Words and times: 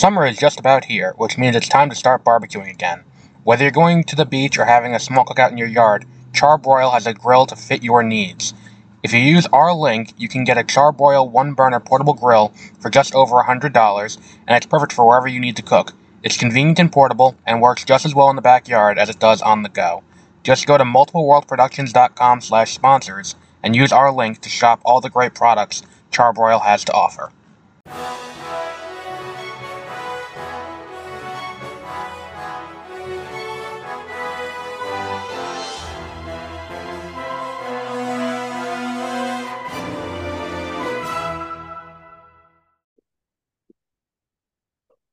Summer 0.00 0.24
is 0.24 0.38
just 0.38 0.58
about 0.58 0.86
here, 0.86 1.12
which 1.18 1.36
means 1.36 1.54
it's 1.54 1.68
time 1.68 1.90
to 1.90 1.94
start 1.94 2.24
barbecuing 2.24 2.70
again. 2.70 3.04
Whether 3.44 3.64
you're 3.64 3.70
going 3.70 4.02
to 4.04 4.16
the 4.16 4.24
beach 4.24 4.56
or 4.58 4.64
having 4.64 4.94
a 4.94 4.98
small 4.98 5.26
cookout 5.26 5.50
in 5.50 5.58
your 5.58 5.68
yard, 5.68 6.06
Char-Broil 6.32 6.92
has 6.92 7.06
a 7.06 7.12
grill 7.12 7.44
to 7.44 7.54
fit 7.54 7.82
your 7.82 8.02
needs. 8.02 8.54
If 9.02 9.12
you 9.12 9.18
use 9.18 9.46
our 9.52 9.74
link, 9.74 10.14
you 10.16 10.26
can 10.26 10.44
get 10.44 10.56
a 10.56 10.64
Char-Broil 10.64 11.28
one 11.28 11.52
burner 11.52 11.80
portable 11.80 12.14
grill 12.14 12.54
for 12.78 12.88
just 12.88 13.14
over 13.14 13.42
$100, 13.42 14.16
and 14.48 14.56
it's 14.56 14.64
perfect 14.64 14.94
for 14.94 15.06
wherever 15.06 15.28
you 15.28 15.38
need 15.38 15.56
to 15.56 15.62
cook. 15.62 15.92
It's 16.22 16.38
convenient 16.38 16.78
and 16.78 16.90
portable, 16.90 17.36
and 17.46 17.60
works 17.60 17.84
just 17.84 18.06
as 18.06 18.14
well 18.14 18.30
in 18.30 18.36
the 18.36 18.40
backyard 18.40 18.98
as 18.98 19.10
it 19.10 19.20
does 19.20 19.42
on 19.42 19.64
the 19.64 19.68
go. 19.68 20.02
Just 20.42 20.66
go 20.66 20.78
to 20.78 20.84
multipleworldproductions.com 20.84 22.40
slash 22.40 22.72
sponsors 22.72 23.34
and 23.62 23.76
use 23.76 23.92
our 23.92 24.10
link 24.10 24.40
to 24.40 24.48
shop 24.48 24.80
all 24.82 25.02
the 25.02 25.10
great 25.10 25.34
products 25.34 25.82
Char-Broil 26.10 26.60
has 26.60 26.86
to 26.86 26.92
offer. 26.94 27.32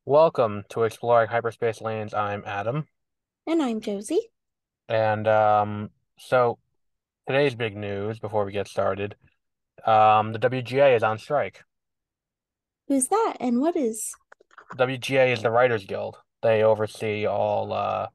Welcome 0.08 0.64
to 0.70 0.84
Exploring 0.84 1.28
Hyperspace 1.28 1.82
Lanes. 1.82 2.14
I'm 2.14 2.42
Adam. 2.46 2.88
And 3.46 3.62
I'm 3.62 3.82
Josie. 3.82 4.32
And 4.88 5.28
um, 5.28 5.90
so 6.18 6.60
today's 7.28 7.56
big 7.56 7.76
news 7.76 8.18
before 8.18 8.46
we 8.46 8.54
get 8.54 8.70
started, 8.70 9.18
um, 9.86 10.32
the 10.32 10.40
WGA 10.40 10.96
is 10.96 11.04
on 11.04 11.18
strike. 11.18 11.66
Who's 12.88 13.10
that 13.10 13.36
and 13.42 13.60
what 13.60 13.76
is? 13.76 14.16
WGA 14.78 15.34
is 15.34 15.42
the 15.42 15.52
Writers 15.52 15.86
Guild. 15.86 16.16
They 16.42 16.64
oversee 16.64 17.26
all 17.26 17.74
uh 17.74 18.08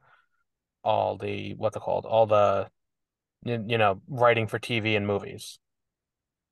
all 0.83 1.19
the 1.19 1.53
what's 1.57 1.77
it 1.77 1.81
called? 1.81 2.07
All 2.07 2.27
the 2.27 2.71
you, 3.45 3.63
you 3.69 3.77
know, 3.77 4.01
writing 4.09 4.47
for 4.47 4.59
TV 4.59 4.97
and 4.97 5.07
movies. 5.07 5.59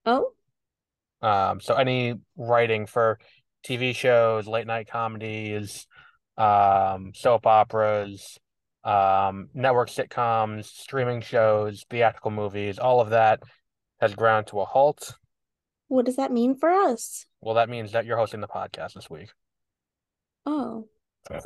Oh, 0.05 0.33
Um, 1.23 1.61
so 1.61 1.75
any 1.77 2.17
writing 2.37 2.85
for 2.85 3.19
TV 3.65 3.95
shows, 3.95 4.47
late 4.47 4.67
night 4.67 4.89
comedies, 4.89 5.87
um, 6.37 7.13
soap 7.15 7.47
operas, 7.47 8.39
um, 8.85 9.49
network 9.55 9.91
sitcoms, 9.91 10.65
streaming 10.67 11.21
shows, 11.21 11.85
theatrical 11.91 12.31
movies, 12.31 12.79
all 12.79 13.01
of 13.01 13.11
that 13.11 13.41
has 14.01 14.15
ground 14.15 14.47
to 14.49 14.61
a 14.61 14.65
halt. 14.65 15.15
what 15.89 16.07
does 16.07 16.17
that 16.17 16.33
mean 16.33 16.57
for 16.57 16.71
us? 16.71 17.27
Well, 17.41 17.57
that 17.57 17.69
means 17.69 17.93
that 17.93 18.07
you're 18.07 18.17
hosting 18.17 18.41
the 18.41 18.49
podcast 18.49 18.95
this 18.95 19.11
week. 19.11 19.31
Oh, 20.47 20.89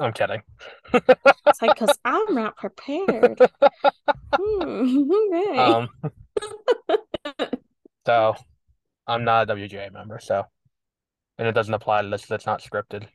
I'm 0.01 0.13
kidding. 0.13 0.43
it's 0.93 1.63
like 1.63 1.75
because 1.75 1.99
I'm 2.05 2.35
not 2.35 2.57
prepared. 2.57 3.39
Hmm, 4.37 5.11
okay. 5.33 5.59
Um, 5.59 5.89
so 8.07 8.37
I'm 9.07 9.25
not 9.25 9.51
a 9.51 9.55
WGA 9.55 9.93
member, 9.93 10.21
so 10.21 10.45
and 11.39 11.49
it 11.49 11.53
doesn't 11.53 11.75
apply 11.75 12.03
to 12.03 12.09
this 12.09 12.27
that's 12.27 12.47
not 12.47 12.63
scripted. 12.63 13.07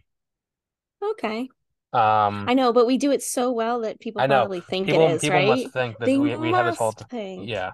okay. 1.12 1.50
Um, 1.92 2.46
I 2.48 2.54
know, 2.54 2.72
but 2.72 2.86
we 2.86 2.98
do 2.98 3.12
it 3.12 3.24
so 3.24 3.52
well 3.52 3.82
that 3.82 4.00
people 4.00 4.22
I 4.22 4.28
know. 4.28 4.42
probably 4.42 4.62
think 4.62 4.86
people 4.86 5.08
it 5.08 5.14
is, 5.14 5.22
people 5.22 5.38
right? 5.38 5.48
must 5.48 5.74
think 5.74 5.98
that 5.98 6.06
They 6.06 6.18
we 6.18 6.36
we 6.36 6.52
have 6.52 6.66
this 6.68 6.78
whole 6.78 6.92
think. 6.92 7.50
yeah. 7.50 7.72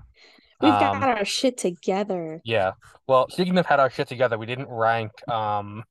We've 0.61 0.71
Um, 0.71 1.01
got 1.01 1.17
our 1.17 1.25
shit 1.25 1.57
together. 1.57 2.39
Yeah. 2.45 2.71
Well, 3.07 3.27
speaking 3.29 3.57
of 3.57 3.65
had 3.65 3.81
our 3.81 3.89
shit 3.89 4.07
together, 4.07 4.37
we 4.37 4.45
didn't 4.45 4.69
rank 4.69 5.11
um 5.29 5.83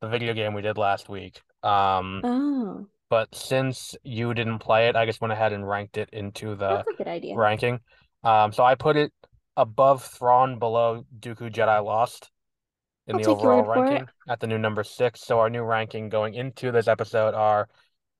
the 0.00 0.08
video 0.08 0.34
game 0.34 0.54
we 0.54 0.62
did 0.62 0.78
last 0.78 1.08
week. 1.08 1.40
Um, 1.64 2.20
Oh, 2.22 2.86
but 3.10 3.34
since 3.34 3.96
you 4.04 4.34
didn't 4.34 4.60
play 4.60 4.88
it, 4.88 4.94
I 4.94 5.04
just 5.06 5.20
went 5.20 5.32
ahead 5.32 5.52
and 5.52 5.68
ranked 5.68 5.96
it 5.96 6.10
into 6.12 6.54
the 6.54 6.68
that's 6.76 6.88
a 6.88 6.96
good 6.96 7.08
idea. 7.08 7.34
ranking. 7.36 7.80
Um, 8.22 8.52
so 8.52 8.62
I 8.62 8.76
put 8.76 8.96
it 8.96 9.12
above 9.56 10.04
Thrawn, 10.04 10.58
below 10.60 11.04
Dooku 11.18 11.50
Jedi 11.50 11.84
Lost 11.84 12.30
in 13.08 13.16
I'll 13.16 13.20
the 13.20 13.26
overall 13.26 13.64
word 13.64 13.66
for 13.72 13.86
it. 13.86 13.98
ranking 13.98 14.08
at 14.28 14.40
the 14.40 14.46
new 14.46 14.58
number 14.58 14.84
six. 14.84 15.22
So 15.22 15.40
our 15.40 15.50
new 15.50 15.62
ranking 15.62 16.08
going 16.08 16.34
into 16.34 16.70
this 16.70 16.88
episode 16.88 17.34
are 17.34 17.68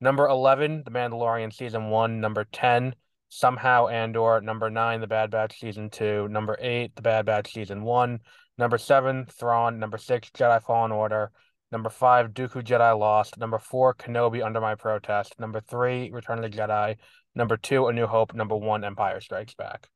number 0.00 0.26
11, 0.26 0.82
The 0.84 0.90
Mandalorian 0.90 1.52
Season 1.52 1.90
1, 1.90 2.20
number 2.20 2.44
10, 2.52 2.94
Somehow 3.28 3.88
Andor, 3.88 4.40
number 4.40 4.70
9, 4.70 5.00
The 5.00 5.06
Bad 5.06 5.30
Batch 5.30 5.60
Season 5.60 5.90
2, 5.90 6.28
number 6.28 6.56
8, 6.60 6.96
The 6.96 7.02
Bad 7.02 7.26
Batch 7.26 7.52
Season 7.52 7.82
1, 7.82 8.20
number 8.56 8.78
7, 8.78 9.26
Thrawn, 9.26 9.78
number 9.78 9.98
6, 9.98 10.30
Jedi 10.30 10.62
Fallen 10.62 10.92
Order, 10.92 11.30
number 11.70 11.90
5, 11.90 12.30
Dooku 12.30 12.62
Jedi 12.62 12.98
Lost, 12.98 13.36
number 13.38 13.58
4, 13.58 13.94
Kenobi 13.94 14.44
Under 14.44 14.60
My 14.60 14.74
Protest, 14.74 15.38
number 15.38 15.60
3, 15.60 16.10
Return 16.10 16.42
of 16.42 16.50
the 16.50 16.56
Jedi, 16.56 16.96
number 17.34 17.58
2, 17.58 17.88
A 17.88 17.92
New 17.92 18.06
Hope, 18.06 18.34
number 18.34 18.56
1, 18.56 18.84
Empire 18.84 19.20
Strikes 19.20 19.54
Back. 19.54 19.88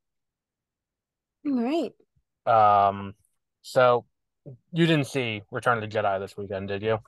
All 1.46 1.62
right. 1.62 1.92
Um, 2.46 3.14
so 3.62 4.04
you 4.72 4.86
didn't 4.86 5.06
see 5.06 5.42
Return 5.50 5.82
of 5.82 5.88
the 5.88 5.96
Jedi 5.96 6.18
this 6.20 6.36
weekend, 6.36 6.68
did 6.68 6.82
you? 6.82 6.98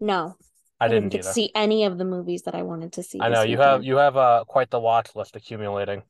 No, 0.00 0.36
I 0.80 0.86
I 0.86 0.88
didn't 0.88 1.10
didn't 1.10 1.24
to 1.24 1.32
see 1.32 1.50
any 1.54 1.84
of 1.84 1.98
the 1.98 2.04
movies 2.04 2.42
that 2.42 2.54
I 2.54 2.62
wanted 2.62 2.92
to 2.94 3.02
see 3.02 3.20
I 3.20 3.28
know 3.28 3.42
you 3.42 3.58
have 3.58 3.84
you 3.84 3.96
have 3.96 4.16
uh 4.16 4.44
quite 4.46 4.70
the 4.70 4.80
watch 4.80 5.14
list 5.14 5.36
accumulating. 5.36 6.02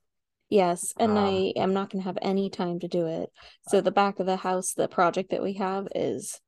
Yes, 0.49 0.93
and 0.99 1.13
Um, 1.13 1.19
I 1.19 1.53
am 1.57 1.73
not 1.73 1.91
going 1.91 2.03
to 2.03 2.07
have 2.07 2.19
any 2.21 2.51
time 2.51 2.79
to 2.81 2.89
do 2.89 3.07
it. 3.07 3.31
So 3.69 3.81
the 3.81 3.91
back 3.91 4.21
of 4.21 4.27
the 4.27 4.37
house, 4.37 4.75
the 4.75 4.87
project 4.87 5.31
that 5.31 5.43
we 5.43 5.55
have 5.55 5.89
is 5.95 6.41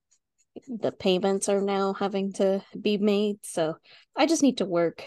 the 0.69 0.93
payments 0.93 1.49
are 1.49 1.63
now 1.63 1.95
having 1.95 2.33
to 2.35 2.63
be 2.79 2.99
made. 2.99 3.39
So 3.43 3.77
I 4.15 4.27
just 4.27 4.43
need 4.43 4.59
to 4.59 4.67
work. 4.67 5.05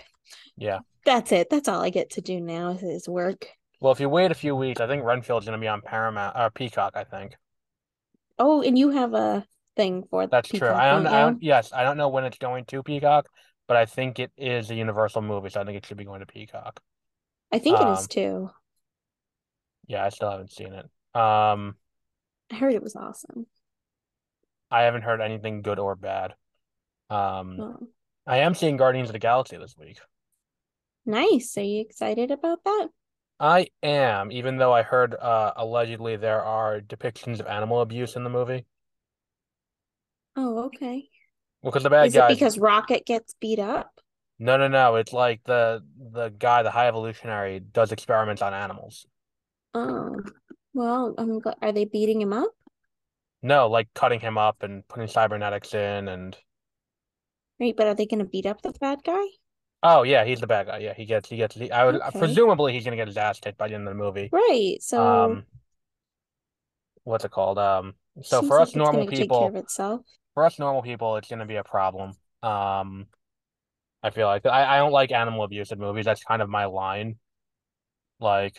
Yeah. 0.58 0.80
That's 1.06 1.32
it. 1.32 1.50
That's 1.52 1.68
all 1.68 1.82
I 1.82 1.92
get 1.92 2.10
to 2.12 2.22
do 2.22 2.42
now 2.42 2.72
is, 2.72 3.08
work. 3.08 3.48
Well, 3.80 3.94
if 3.94 4.00
you 4.00 4.10
wait 4.10 4.32
a 4.32 4.36
few 4.36 4.56
weeks, 4.56 4.82
I 4.82 4.88
think 4.88 5.04
Renfield's 5.04 5.46
gonna 5.46 5.60
be 5.60 5.68
on 5.68 5.82
Paramount 5.82 6.36
or 6.36 6.50
Peacock, 6.50 6.94
I 6.96 7.04
think. 7.04 7.36
Oh, 8.40 8.62
and 8.62 8.78
you 8.78 8.90
have 8.90 9.14
a 9.14 9.46
thing 9.76 10.04
for 10.10 10.28
That's 10.32 10.52
true. 10.52 10.70
I 10.74 10.92
don't, 10.92 11.04
don't 11.04 11.14
I 11.14 11.22
don't 11.22 11.42
yes, 11.42 11.72
I 11.74 11.84
don't 11.84 11.98
know 11.98 12.10
when 12.10 12.26
it's 12.26 12.38
going 12.38 12.66
to 12.66 12.84
Peacock, 12.84 13.30
but 13.68 13.78
I 13.78 13.86
think 13.86 14.20
it 14.20 14.32
is 14.38 14.70
a 14.70 14.76
Universal 14.76 15.22
movie, 15.22 15.50
so 15.50 15.62
I 15.62 15.66
think 15.66 15.78
it 15.78 15.86
should 15.86 15.98
be 15.98 16.06
going 16.06 16.20
to 16.20 16.26
Peacock. 16.26 16.82
I 17.52 17.60
think 17.60 17.82
it 17.82 17.88
Um, 17.88 17.90
is 17.90 18.08
too. 18.08 18.52
Yeah, 19.88 20.06
I 20.06 20.10
still 20.10 20.30
haven't 20.32 20.52
seen 20.52 20.74
it. 20.74 20.86
Um, 21.20 21.78
I 22.52 22.56
heard 22.56 22.74
it 22.74 22.84
was 22.84 22.96
awesome. 22.96 23.48
I 24.72 24.84
haven't 24.84 25.02
heard 25.04 25.22
anything 25.22 25.62
good 25.62 25.80
or 25.80 25.96
bad. 25.96 26.36
Um, 27.10 27.66
Oh, 27.66 27.88
I 28.28 28.40
am 28.40 28.56
seeing 28.56 28.78
Guardians 28.78 29.10
of 29.10 29.14
the 29.14 29.20
Galaxy 29.20 29.58
this 29.58 29.78
week. 29.78 30.00
nice. 31.06 31.58
Are 31.58 31.64
you 31.64 31.82
excited 31.82 32.32
about 32.32 32.64
that? 32.66 32.90
I 33.40 33.70
am, 33.82 34.32
even 34.32 34.58
though 34.58 34.74
I 34.74 34.84
heard 34.84 35.16
uh 35.16 35.52
allegedly 35.56 36.18
there 36.18 36.44
are 36.44 36.80
depictions 36.80 37.40
of 37.40 37.48
animal 37.48 37.82
abuse 37.82 38.16
in 38.16 38.24
the 38.24 38.30
movie. 38.30 38.68
Oh, 40.38 40.66
okay. 40.68 41.10
Well, 41.62 41.72
because 41.72 41.84
the 41.84 41.90
bad 41.90 42.08
guy 42.08 42.08
Is 42.08 42.16
it 42.16 42.28
because 42.28 42.58
Rocket 42.58 43.06
gets 43.06 43.34
beat 43.40 43.60
up? 43.60 44.02
No, 44.40 44.58
no, 44.58 44.68
no. 44.68 44.96
It's 44.96 45.14
like 45.14 45.44
the 45.46 45.84
the 45.98 46.30
guy, 46.30 46.64
the 46.64 46.72
high 46.72 46.88
evolutionary, 46.88 47.60
does 47.60 47.92
experiments 47.92 48.42
on 48.42 48.54
animals. 48.54 49.08
Oh, 49.74 50.18
well, 50.74 51.16
I'm 51.18 51.40
gl- 51.42 51.56
are 51.62 51.72
they 51.72 51.86
beating 51.86 52.22
him 52.22 52.34
up? 52.34 52.54
No, 53.42 53.68
like 53.68 53.92
cutting 53.96 54.20
him 54.20 54.38
up 54.38 54.62
and 54.62 54.88
putting 54.88 55.08
cybernetics 55.08 55.74
in, 55.74 56.08
and 56.08 56.38
Right, 57.60 57.76
but 57.78 57.86
are 57.86 57.94
they 57.94 58.08
going 58.08 58.18
to 58.18 58.26
beat 58.26 58.48
up 58.48 58.64
the 58.64 58.72
bad 58.72 59.04
guy? 59.04 59.28
Oh 59.84 60.04
yeah, 60.04 60.24
he's 60.26 60.40
the 60.40 60.48
bad 60.48 60.68
guy. 60.68 60.80
Yeah, 60.80 60.94
he 60.94 61.06
gets, 61.06 61.30
he 61.30 61.38
gets. 61.38 61.56
He, 61.56 61.72
I 61.72 61.86
would 61.86 62.02
Okay. 62.16 62.18
presumably 62.18 62.74
he's 62.74 62.84
gonna 62.84 62.96
get 62.96 63.08
his 63.08 63.18
ass 63.18 63.40
kicked 63.40 63.58
by 63.58 63.68
the 63.68 63.76
end 63.76 63.88
of 63.88 63.92
the 63.96 64.04
movie. 64.04 64.32
Right. 64.32 64.78
So 64.82 65.04
Um, 65.04 65.46
what's 67.04 67.26
it 67.26 67.32
called? 67.32 67.58
Um, 67.58 67.96
so 68.24 68.42
for 68.42 68.60
us 68.60 68.76
it's 68.76 68.76
normal 68.76 69.06
going 69.06 69.08
to 69.08 69.14
take 69.14 69.34
care 69.34 69.48
people, 69.48 69.54
for 70.34 70.46
us 70.46 70.60
normal 70.60 70.82
people, 70.82 71.18
it's 71.18 71.30
gonna 71.30 71.46
be 71.46 71.56
a 71.58 71.64
problem. 71.64 72.12
Um, 72.44 73.08
I 74.04 74.12
feel 74.12 74.28
like 74.28 74.46
I, 74.46 74.76
I 74.76 74.80
don't 74.80 74.92
like 74.92 75.12
animal 75.12 75.44
abuse 75.44 75.72
in 75.72 75.80
movies. 75.80 76.06
That's 76.06 76.24
kind 76.24 76.42
of 76.42 76.50
my 76.50 76.66
line. 76.66 77.18
Like, 78.20 78.58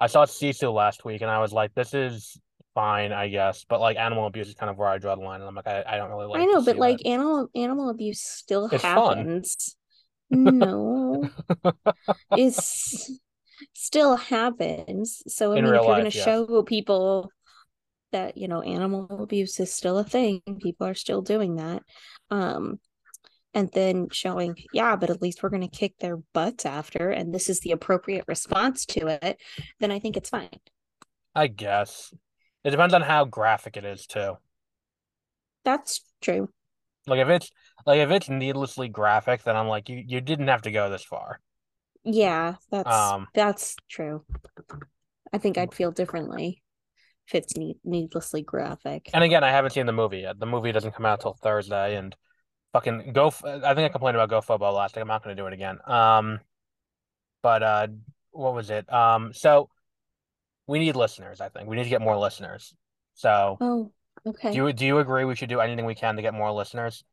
I 0.00 0.08
saw 0.08 0.26
Sisu 0.26 0.72
last 0.74 1.04
week, 1.04 1.22
and 1.22 1.30
I 1.30 1.40
was 1.40 1.52
like, 1.52 1.74
this 1.74 1.94
is 1.94 2.38
fine, 2.74 3.12
I 3.12 3.28
guess, 3.28 3.64
but 3.64 3.80
like 3.80 3.96
animal 3.98 4.26
abuse 4.26 4.48
is 4.48 4.54
kind 4.54 4.70
of 4.70 4.78
where 4.78 4.88
I 4.88 4.98
draw 4.98 5.16
the 5.16 5.22
line, 5.22 5.40
and 5.40 5.48
I'm 5.48 5.54
like, 5.54 5.68
I, 5.68 5.84
I 5.86 5.96
don't 5.98 6.10
really 6.10 6.26
like 6.26 6.42
I 6.42 6.44
know, 6.46 6.60
but 6.62 6.76
like 6.76 7.00
that. 7.00 7.06
animal 7.06 7.48
animal 7.54 7.88
abuse 7.88 8.20
still 8.20 8.68
It's 8.70 8.84
happens. 8.84 9.76
No, 10.30 11.28
it's 12.34 13.20
still 13.72 14.16
happens. 14.16 15.22
So 15.28 15.52
I 15.52 15.58
In 15.58 15.64
mean, 15.64 15.74
if 15.74 15.86
you're 15.86 15.94
going 15.96 16.04
to 16.04 16.10
show 16.10 16.62
people 16.62 17.30
that, 18.12 18.36
you 18.36 18.48
know, 18.48 18.62
animal 18.62 19.06
abuse 19.22 19.60
is 19.60 19.72
still 19.72 19.98
a 19.98 20.04
thing, 20.04 20.42
people 20.60 20.86
are 20.86 20.94
still 20.94 21.22
doing 21.22 21.56
that. 21.56 21.82
Um, 22.30 22.80
and 23.54 23.70
then 23.72 24.08
showing, 24.10 24.56
yeah, 24.72 24.96
but 24.96 25.10
at 25.10 25.22
least 25.22 25.42
we're 25.42 25.48
going 25.50 25.68
to 25.68 25.68
kick 25.68 25.94
their 25.98 26.16
butts 26.32 26.66
after, 26.66 27.10
and 27.10 27.32
this 27.32 27.48
is 27.48 27.60
the 27.60 27.70
appropriate 27.70 28.24
response 28.26 28.84
to 28.86 29.06
it, 29.06 29.40
then 29.78 29.92
I 29.92 30.00
think 30.00 30.16
it's 30.16 30.30
fine. 30.30 30.48
I 31.34 31.46
guess. 31.46 32.12
It 32.64 32.70
depends 32.70 32.94
on 32.94 33.02
how 33.02 33.24
graphic 33.24 33.76
it 33.76 33.84
is 33.84 34.06
too. 34.06 34.38
That's 35.64 36.00
true. 36.20 36.48
Like 37.06 37.20
if 37.20 37.28
it's 37.28 37.50
like 37.86 37.98
if 38.00 38.10
it's 38.10 38.28
needlessly 38.28 38.88
graphic, 38.88 39.42
then 39.44 39.56
I'm 39.56 39.68
like, 39.68 39.88
you 39.88 40.02
you 40.06 40.20
didn't 40.20 40.48
have 40.48 40.62
to 40.62 40.70
go 40.72 40.90
this 40.90 41.04
far. 41.04 41.40
Yeah, 42.04 42.56
that's 42.70 42.88
Um, 42.90 43.28
that's 43.34 43.76
true. 43.88 44.24
I 45.32 45.38
think 45.38 45.56
I'd 45.58 45.74
feel 45.74 45.90
differently 45.90 46.62
if 47.26 47.34
it's 47.34 47.56
need- 47.56 47.80
needlessly 47.84 48.42
graphic. 48.42 49.08
and 49.14 49.24
again, 49.24 49.42
I 49.42 49.50
haven't 49.50 49.70
seen 49.72 49.86
the 49.86 49.92
movie 49.92 50.18
yet. 50.20 50.38
The 50.38 50.46
movie 50.46 50.72
doesn't 50.72 50.92
come 50.94 51.06
out 51.06 51.20
till 51.20 51.32
Thursday, 51.34 51.96
and 51.96 52.14
fucking 52.72 53.12
go. 53.12 53.28
I 53.44 53.74
think 53.74 53.86
I 53.86 53.88
complained 53.88 54.16
about 54.18 54.30
GoFootball 54.44 54.74
last. 54.74 54.94
Week. 54.96 55.02
I'm 55.02 55.08
not 55.08 55.24
going 55.24 55.34
to 55.36 55.42
do 55.42 55.46
it 55.46 55.52
again. 55.54 55.78
Um, 55.86 56.40
but 57.42 57.62
uh, 57.62 57.86
what 58.32 58.54
was 58.54 58.68
it? 58.70 58.90
Um, 58.92 59.32
so 59.32 59.70
we 60.66 60.78
need 60.78 60.96
listeners. 60.96 61.40
I 61.40 61.48
think 61.48 61.68
we 61.68 61.76
need 61.76 61.84
to 61.84 61.90
get 61.90 62.00
more 62.02 62.16
listeners. 62.18 62.74
So 63.14 63.56
Oh, 63.60 63.92
okay. 64.26 64.50
do 64.52 64.56
you 64.56 64.72
do 64.72 64.84
you 64.84 64.98
agree 64.98 65.24
we 65.24 65.36
should 65.36 65.48
do 65.48 65.60
anything 65.60 65.84
we 65.86 65.94
can 65.94 66.16
to 66.16 66.22
get 66.22 66.34
more 66.34 66.50
listeners? 66.52 67.04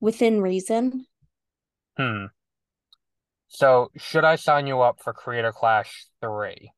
Within 0.00 0.40
reason. 0.40 1.06
Hmm. 1.96 2.26
So 3.48 3.90
should 3.96 4.24
I 4.24 4.36
sign 4.36 4.66
you 4.66 4.80
up 4.80 5.00
for 5.02 5.12
Creator 5.12 5.52
Clash 5.52 6.06
3? 6.20 6.70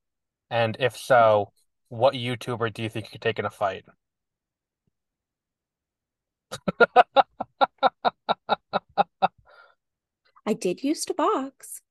And 0.51 0.77
if 0.81 0.97
so, 0.97 1.53
what 1.89 2.15
YouTuber 2.15 2.73
do 2.73 2.83
you 2.83 2.89
think 2.89 3.07
you 3.07 3.11
could 3.13 3.21
take 3.21 3.39
in 3.39 3.45
a 3.45 3.51
fight? 3.51 3.85
I 10.47 10.55
did 10.55 10.83
used 10.83 11.09
to 11.09 11.15
box. 11.15 11.83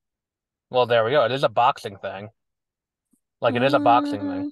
Well, 0.69 0.85
there 0.85 1.03
we 1.05 1.11
go. 1.11 1.23
It 1.25 1.31
is 1.31 1.43
a 1.43 1.49
boxing 1.49 1.97
thing. 1.97 2.29
Like 3.41 3.55
it 3.55 3.63
is 3.63 3.73
a 3.73 3.79
boxing 3.79 4.21
thing. 4.21 4.51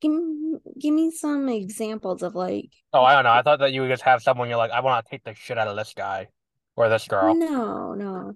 Give 0.00 0.12
me, 0.12 0.56
give 0.78 0.94
me 0.94 1.10
some 1.10 1.48
examples 1.48 2.22
of 2.22 2.34
like 2.34 2.70
Oh, 2.92 3.02
I 3.02 3.14
don't 3.14 3.24
know. 3.24 3.30
I 3.32 3.42
thought 3.42 3.60
that 3.60 3.72
you 3.72 3.82
would 3.82 3.90
just 3.90 4.02
have 4.02 4.22
someone 4.22 4.48
you're 4.48 4.58
like, 4.58 4.72
I 4.72 4.80
want 4.80 5.04
to 5.04 5.10
take 5.10 5.24
the 5.24 5.34
shit 5.34 5.58
out 5.58 5.68
of 5.68 5.76
this 5.76 5.94
guy 5.96 6.28
or 6.76 6.88
this 6.88 7.06
girl. 7.06 7.34
no, 7.34 7.94
no. 7.94 8.34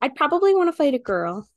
I'd 0.00 0.14
probably 0.14 0.54
want 0.54 0.68
to 0.68 0.72
fight 0.72 0.94
a 0.94 0.98
girl. 0.98 1.48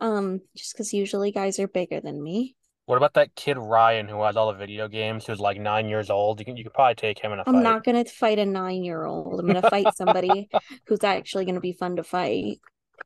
Um, 0.00 0.40
just 0.56 0.74
because 0.74 0.92
usually 0.92 1.30
guys 1.32 1.58
are 1.58 1.68
bigger 1.68 2.00
than 2.00 2.22
me. 2.22 2.56
What 2.86 2.96
about 2.96 3.14
that 3.14 3.34
kid 3.34 3.56
Ryan 3.56 4.08
who 4.08 4.22
has 4.24 4.36
all 4.36 4.52
the 4.52 4.58
video 4.58 4.88
games, 4.88 5.24
who's 5.24 5.40
like 5.40 5.58
nine 5.58 5.88
years 5.88 6.10
old? 6.10 6.38
You 6.38 6.44
can 6.44 6.56
you 6.56 6.64
could 6.64 6.74
probably 6.74 6.96
take 6.96 7.18
him 7.18 7.32
in 7.32 7.38
a 7.38 7.44
I'm 7.46 7.54
fight. 7.54 7.62
not 7.62 7.84
gonna 7.84 8.04
fight 8.04 8.38
a 8.38 8.44
nine-year-old. 8.44 9.40
I'm 9.40 9.46
gonna 9.46 9.62
fight 9.62 9.94
somebody 9.96 10.50
who's 10.86 11.02
actually 11.04 11.46
gonna 11.46 11.60
be 11.60 11.72
fun 11.72 11.96
to 11.96 12.04
fight. 12.04 12.58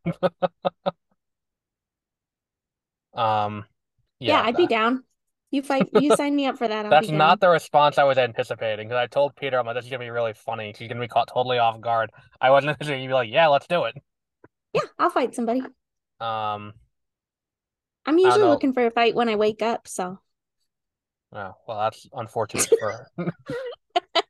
Um, 3.14 3.64
Yeah, 4.20 4.34
yeah, 4.34 4.42
I'd 4.42 4.56
be 4.56 4.66
down. 4.66 5.04
You 5.50 5.62
fight, 5.62 5.88
you 5.94 6.14
sign 6.14 6.36
me 6.36 6.46
up 6.46 6.58
for 6.58 6.68
that. 6.68 6.88
That's 6.90 7.08
not 7.08 7.40
the 7.40 7.48
response 7.48 7.96
I 7.96 8.04
was 8.04 8.18
anticipating 8.18 8.88
because 8.88 8.98
I 9.00 9.06
told 9.06 9.34
Peter, 9.36 9.58
I'm 9.58 9.64
like, 9.66 9.76
this 9.76 9.84
is 9.86 9.90
gonna 9.90 10.04
be 10.04 10.10
really 10.10 10.34
funny. 10.34 10.74
She's 10.76 10.88
gonna 10.88 11.00
be 11.00 11.08
caught 11.08 11.28
totally 11.32 11.58
off 11.58 11.80
guard. 11.80 12.10
I 12.40 12.50
wasn't 12.50 12.70
anticipating 12.72 13.02
you'd 13.04 13.08
be 13.08 13.14
like, 13.14 13.30
yeah, 13.30 13.46
let's 13.48 13.66
do 13.66 13.84
it. 13.84 13.94
Yeah, 14.74 14.82
I'll 14.98 15.10
fight 15.10 15.34
somebody. 15.34 15.62
Um, 16.20 16.74
I'm 18.04 18.18
usually 18.18 18.44
looking 18.44 18.72
for 18.72 18.84
a 18.84 18.90
fight 18.90 19.14
when 19.14 19.28
I 19.28 19.36
wake 19.36 19.62
up, 19.62 19.88
so 19.88 20.18
oh, 21.32 21.52
well, 21.66 21.78
that's 21.78 22.06
unfortunate 22.12 22.68
for 22.78 23.06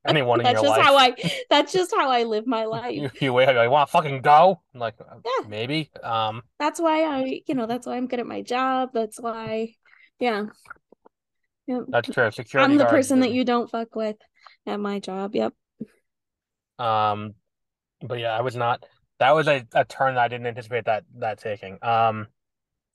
anyone 0.06 0.40
in 0.40 0.44
that's 0.44 0.54
your 0.54 0.62
just 0.62 0.78
life. 0.78 0.86
how 0.86 0.96
I 0.96 1.14
that's 1.50 1.72
just 1.72 1.94
how 1.94 2.10
I 2.10 2.24
live 2.24 2.46
my 2.46 2.64
life. 2.66 2.94
You, 2.96 3.10
you 3.20 3.32
wake 3.32 3.48
up, 3.48 3.56
like, 3.56 3.70
want 3.70 3.88
to 3.88 3.92
fucking 3.92 4.22
go? 4.22 4.60
I'm 4.74 4.80
like, 4.80 4.94
uh, 5.00 5.16
Yeah. 5.24 5.48
maybe. 5.48 5.90
Um, 6.02 6.42
That's 6.58 6.80
why 6.80 7.04
I, 7.04 7.40
you 7.46 7.54
know, 7.54 7.66
that's 7.66 7.86
why 7.86 7.96
I'm 7.96 8.06
good 8.06 8.20
at 8.20 8.26
my 8.26 8.42
job. 8.42 8.90
That's 8.92 9.20
why, 9.20 9.74
yeah. 10.18 10.46
Yep. 11.68 11.84
that's 11.88 12.08
true. 12.08 12.30
Security 12.30 12.72
I'm 12.72 12.78
the 12.78 12.86
person 12.86 13.20
that 13.20 13.30
you 13.30 13.44
don't 13.44 13.70
fuck 13.70 13.94
with 13.94 14.16
at 14.66 14.80
my 14.80 14.98
job. 15.00 15.34
Yep. 15.34 15.52
Um, 16.78 17.34
but 18.00 18.18
yeah, 18.18 18.32
I 18.36 18.40
was 18.40 18.56
not. 18.56 18.84
That 19.18 19.34
was 19.34 19.48
a, 19.48 19.66
a 19.74 19.84
turn 19.84 20.14
that 20.14 20.22
I 20.22 20.28
didn't 20.28 20.46
anticipate 20.46 20.86
that 20.86 21.04
that 21.18 21.38
taking. 21.38 21.78
Um, 21.82 22.28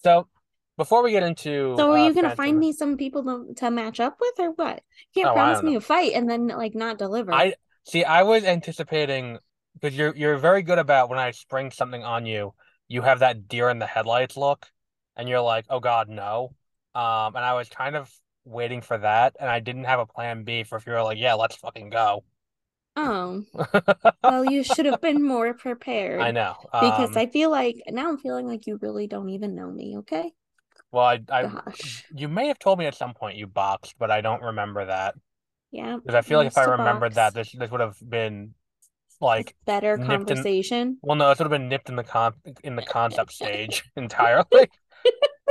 so 0.04 0.28
before 0.76 1.04
we 1.04 1.12
get 1.12 1.22
into 1.24 1.76
So 1.78 1.92
are 1.92 1.98
uh, 1.98 2.08
you 2.08 2.14
gonna 2.14 2.30
Phantom- 2.30 2.38
find 2.46 2.60
me 2.60 2.74
some 2.74 2.98
people 2.98 3.24
to, 3.24 3.54
to 3.58 3.70
match 3.72 4.00
up 4.00 4.18
with 4.20 4.40
or 4.40 4.52
what? 4.52 4.82
You 5.14 5.22
can't 5.24 5.32
Oh, 5.32 5.34
promise 5.34 5.62
me 5.62 5.76
a 5.76 5.82
fight 5.82 6.14
and 6.14 6.30
then 6.30 6.48
like 6.48 6.74
not 6.74 6.98
deliver. 6.98 7.32
I 7.34 7.54
see. 7.84 8.04
I 8.04 8.24
was 8.24 8.44
anticipating 8.44 9.38
because 9.80 9.96
you're 9.96 10.16
you're 10.16 10.38
very 10.38 10.64
good 10.64 10.80
about 10.80 11.10
when 11.10 11.20
I 11.20 11.32
spring 11.32 11.70
something 11.70 12.04
on 12.04 12.26
you, 12.26 12.54
you 12.88 13.04
have 13.04 13.20
that 13.20 13.48
deer 13.48 13.70
in 13.70 13.78
the 13.80 13.86
headlights 13.86 14.36
look, 14.36 14.66
and 15.16 15.30
you're 15.30 15.42
like, 15.42 15.66
oh 15.70 15.80
God, 15.80 16.10
no. 16.10 16.56
Um, 16.96 17.36
and 17.36 17.44
I 17.44 17.54
was 17.54 17.70
kind 17.70 17.96
of 17.96 18.10
waiting 18.46 18.82
for 18.82 18.98
that, 18.98 19.36
and 19.40 19.50
I 19.50 19.60
didn't 19.60 19.86
have 19.86 20.00
a 20.00 20.06
plan 20.06 20.44
B 20.44 20.64
for 20.64 20.78
if 20.78 20.86
you 20.86 20.94
were 20.94 21.04
like, 21.04 21.18
yeah, 21.20 21.34
let's 21.36 21.56
fucking 21.56 21.90
go. 21.90 22.24
Oh, 22.96 23.44
well, 24.24 24.46
you 24.46 24.64
should 24.64 24.86
have 24.86 25.02
been 25.02 25.24
more 25.26 25.54
prepared. 25.54 26.22
I 26.22 26.32
know. 26.32 26.56
Because 26.72 27.10
Um, 27.10 27.18
I 27.18 27.26
feel 27.28 27.50
like 27.50 27.82
now 27.90 28.10
I'm 28.10 28.18
feeling 28.20 28.48
like 28.48 28.68
you 28.68 28.78
really 28.82 29.08
don't 29.08 29.30
even 29.30 29.56
know 29.56 29.72
me, 29.72 29.98
okay? 30.00 30.32
well, 30.92 31.06
I, 31.06 31.22
I, 31.30 31.44
Gosh. 31.44 32.06
you 32.16 32.28
may 32.28 32.48
have 32.48 32.60
told 32.60 32.78
me 32.78 32.86
at 32.86 32.96
some 32.96 33.14
point 33.16 33.38
you 33.38 33.48
boxed, 33.48 33.96
but 33.98 34.12
I 34.12 34.22
don't 34.22 34.44
remember 34.44 34.86
that. 34.86 35.16
Yeah. 35.72 35.98
Because 35.98 36.16
I 36.16 36.22
feel 36.22 36.38
like 36.38 36.48
if 36.48 36.58
I 36.58 36.66
remembered 36.66 37.16
box. 37.16 37.16
that, 37.16 37.34
this 37.34 37.52
this 37.52 37.72
would 37.72 37.82
have 37.82 37.98
been 38.08 38.54
like, 39.20 39.56
Better 39.66 39.98
nipped 39.98 40.12
in- 40.12 40.18
conversation. 40.28 40.98
well, 41.02 41.16
no, 41.16 41.30
this 41.30 41.40
would 41.40 41.46
have 41.46 41.52
been 41.52 41.70
nipped 41.70 41.90
in 41.90 41.96
the 41.96 42.04
con 42.04 42.34
in 42.64 42.76
the 42.76 42.84
concept 42.86 43.32
stage 43.34 43.84
entirely. 43.96 44.70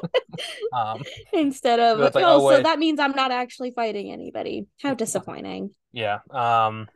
Um, 0.73 1.03
Instead 1.35 1.81
of 1.81 1.99
So 1.99 2.05
like, 2.05 2.25
oh, 2.25 2.47
oh, 2.47 2.51
so 2.51 2.63
that 2.63 2.79
means 2.79 2.99
I'm 2.99 3.13
not 3.13 3.31
actually 3.31 3.73
fighting 3.73 4.11
anybody. 4.11 4.67
How 4.81 4.95
disappointing. 4.95 5.75
yeah. 5.93 6.21
Um, 6.31 6.89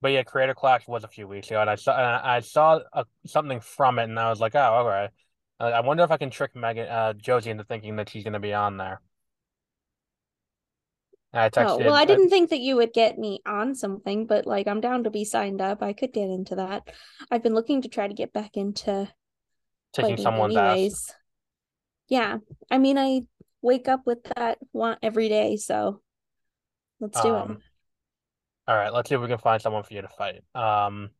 but 0.00 0.12
yeah, 0.12 0.22
Creator 0.22 0.54
Clash 0.54 0.86
was 0.86 1.02
a 1.04 1.08
few 1.08 1.26
weeks 1.26 1.48
ago, 1.48 1.60
and 1.60 1.70
I 1.70 1.74
saw 1.74 1.96
and 1.96 2.26
I 2.26 2.40
saw 2.40 2.80
a, 2.92 3.04
something 3.26 3.60
from 3.60 3.98
it, 3.98 4.04
and 4.04 4.18
I 4.18 4.28
was 4.30 4.38
like, 4.40 4.54
oh, 4.54 4.86
okay. 4.86 5.08
Uh, 5.60 5.64
I 5.64 5.80
wonder 5.80 6.04
if 6.04 6.10
I 6.10 6.18
can 6.18 6.30
trick 6.30 6.54
Megan, 6.54 6.86
uh, 6.86 7.14
Josie 7.14 7.50
into 7.50 7.64
thinking 7.64 7.96
that 7.96 8.08
she's 8.08 8.22
gonna 8.22 8.38
be 8.38 8.54
on 8.54 8.76
there. 8.76 9.00
And 11.32 11.42
I 11.42 11.46
Oh, 11.46 11.78
texted. 11.78 11.84
well, 11.86 11.94
I 11.94 12.04
didn't 12.04 12.30
think 12.30 12.50
that 12.50 12.60
you 12.60 12.76
would 12.76 12.92
get 12.92 13.18
me 13.18 13.40
on 13.44 13.74
something, 13.74 14.26
but 14.26 14.46
like 14.46 14.68
I'm 14.68 14.80
down 14.80 15.04
to 15.04 15.10
be 15.10 15.24
signed 15.24 15.60
up. 15.60 15.82
I 15.82 15.92
could 15.92 16.12
get 16.12 16.30
into 16.30 16.56
that. 16.56 16.88
I've 17.30 17.42
been 17.42 17.54
looking 17.54 17.82
to 17.82 17.88
try 17.88 18.06
to 18.06 18.14
get 18.14 18.32
back 18.32 18.56
into 18.56 19.08
taking 19.92 20.16
someone's 20.16 20.56
anyways. 20.56 20.94
ass. 20.94 21.14
Yeah. 22.08 22.38
I 22.70 22.78
mean, 22.78 22.98
I 22.98 23.22
wake 23.62 23.88
up 23.88 24.02
with 24.06 24.22
that 24.36 24.58
want 24.72 24.98
every 25.02 25.28
day, 25.28 25.56
so 25.56 26.00
let's 27.00 27.20
do 27.20 27.34
it. 27.34 27.40
Um, 27.40 27.58
all 28.66 28.76
right, 28.76 28.92
let's 28.92 29.08
see 29.08 29.14
if 29.14 29.20
we 29.20 29.28
can 29.28 29.38
find 29.38 29.60
someone 29.60 29.82
for 29.82 29.94
you 29.94 30.02
to 30.02 30.08
fight. 30.08 30.42
Um, 30.54 31.10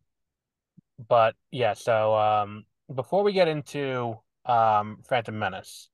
but 1.08 1.34
yeah, 1.50 1.74
so 1.74 2.14
um, 2.16 2.64
before 2.94 3.22
we 3.22 3.32
get 3.32 3.48
into 3.48 4.18
um, 4.44 4.98
Phantom 5.08 5.38
Menace, 5.38 5.88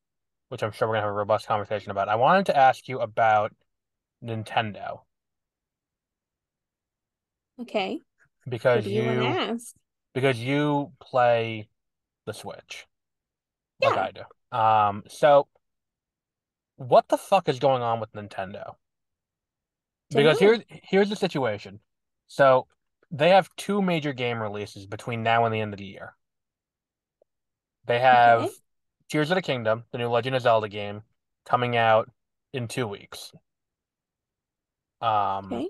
which 0.49 0.63
I'm 0.63 0.73
sure 0.73 0.89
we're 0.89 0.95
gonna 0.95 1.07
have 1.07 1.11
a 1.11 1.17
robust 1.17 1.47
conversation 1.47 1.91
about, 1.91 2.09
I 2.09 2.17
wanted 2.17 2.47
to 2.47 2.57
ask 2.57 2.89
you 2.89 3.01
about 3.01 3.53
Nintendo 4.23 5.01
Okay. 7.61 8.01
Because 8.49 8.87
you 8.87 9.03
you 9.03 9.25
ask? 9.25 9.75
because 10.13 10.39
you 10.39 10.93
play 11.01 11.69
the 12.27 12.33
Switch 12.33 12.87
like 13.85 13.97
Yeah. 13.97 14.03
I 14.03 14.11
do. 14.13 14.57
Um, 14.59 15.03
so 15.09 15.49
what 16.77 17.09
the 17.09 17.19
fuck 17.19 17.49
is 17.49 17.59
going 17.59 17.83
on 17.83 18.01
with 18.01 18.13
Nintendo? 18.13 18.75
Because 20.11 20.39
here's 20.39 20.61
here's 20.69 21.09
the 21.11 21.17
situation. 21.17 21.81
So 22.29 22.67
they 23.11 23.31
have 23.31 23.49
two 23.57 23.83
major 23.83 24.13
game 24.13 24.41
releases 24.43 24.87
between 24.87 25.23
now 25.23 25.45
and 25.45 25.55
the 25.55 25.61
end 25.61 25.73
of 25.75 25.79
the 25.79 25.85
year. 25.87 26.17
They 27.87 28.01
have 28.01 28.43
Okay. 28.43 28.53
Tears 29.11 29.31
of 29.31 29.37
the 29.37 29.43
Kingdom, 29.43 29.85
the 29.93 29.99
new 29.99 30.09
Legend 30.09 30.37
of 30.37 30.43
Zelda 30.43 30.69
game, 30.69 31.03
coming 31.45 31.77
out 31.77 32.11
in 32.53 32.69
two 32.69 32.87
weeks. 32.89 33.33
Um, 35.01 35.53
Okay. 35.53 35.69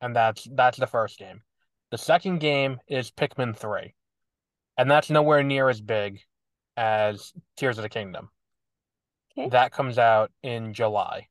and 0.00 0.14
that's 0.14 0.46
that's 0.52 0.78
the 0.78 0.86
first 0.86 1.18
game. 1.18 1.42
The 1.90 1.98
second 1.98 2.38
game 2.38 2.80
is 2.88 3.10
Pikmin 3.10 3.56
3. 3.56 3.94
And 4.78 4.90
that's 4.90 5.10
nowhere 5.10 5.42
near 5.42 5.68
as 5.68 5.80
big 5.80 6.20
as 6.76 7.32
Tears 7.56 7.78
of 7.78 7.82
the 7.82 7.88
Kingdom. 7.88 8.30
Okay. 9.36 9.48
That 9.48 9.72
comes 9.72 9.98
out 9.98 10.30
in 10.42 10.74
July. 10.74 11.28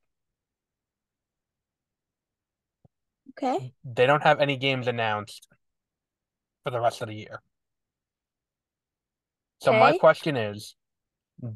Okay. 3.32 3.74
They 3.84 4.06
don't 4.06 4.24
have 4.24 4.40
any 4.40 4.58
games 4.58 4.88
announced 4.88 5.48
for 6.64 6.72
the 6.72 6.80
rest 6.80 7.02
of 7.02 7.08
the 7.08 7.16
year. 7.16 7.42
So 9.62 9.72
my 9.74 9.98
question 9.98 10.36
is, 10.36 10.76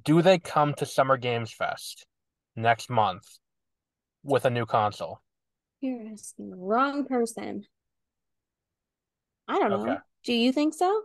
do 0.03 0.21
they 0.21 0.37
come 0.37 0.75
to 0.75 0.85
Summer 0.85 1.17
Games 1.17 1.51
Fest 1.51 2.05
next 2.55 2.89
month 2.89 3.23
with 4.23 4.45
a 4.45 4.49
new 4.51 4.65
console? 4.65 5.21
You're 5.81 6.11
asking 6.13 6.51
the 6.51 6.55
wrong 6.55 7.05
person. 7.05 7.65
I 9.47 9.59
don't 9.59 9.69
know. 9.69 9.81
Okay. 9.81 9.97
Do 10.23 10.33
you 10.33 10.51
think 10.51 10.75
so? 10.75 11.03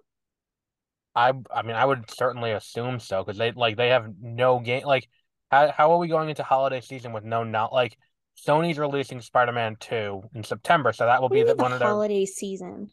I 1.15 1.33
I 1.55 1.63
mean 1.63 1.77
I 1.77 1.85
would 1.85 2.11
certainly 2.11 2.53
assume 2.53 3.01
so 3.01 3.25
because 3.25 3.39
they 3.39 3.53
like 3.53 3.77
they 3.77 3.89
have 3.89 4.07
no 4.21 4.61
game 4.61 4.85
like 4.85 5.09
how 5.51 5.73
how 5.73 5.93
are 5.93 5.99
we 5.99 6.09
going 6.09 6.29
into 6.29 6.43
holiday 6.43 6.81
season 6.81 7.13
with 7.13 7.25
no 7.25 7.45
not 7.45 7.73
like 7.73 7.97
Sony's 8.47 8.79
releasing 8.79 9.21
Spider-Man 9.21 9.77
2 9.81 10.23
in 10.35 10.45
September, 10.45 10.93
so 10.93 11.05
that 11.05 11.21
will 11.21 11.29
be 11.29 11.43
the, 11.43 11.55
the 11.55 11.63
one 11.63 11.73
of 11.73 11.79
their 11.79 11.89
holiday 11.89 12.25
season? 12.25 12.91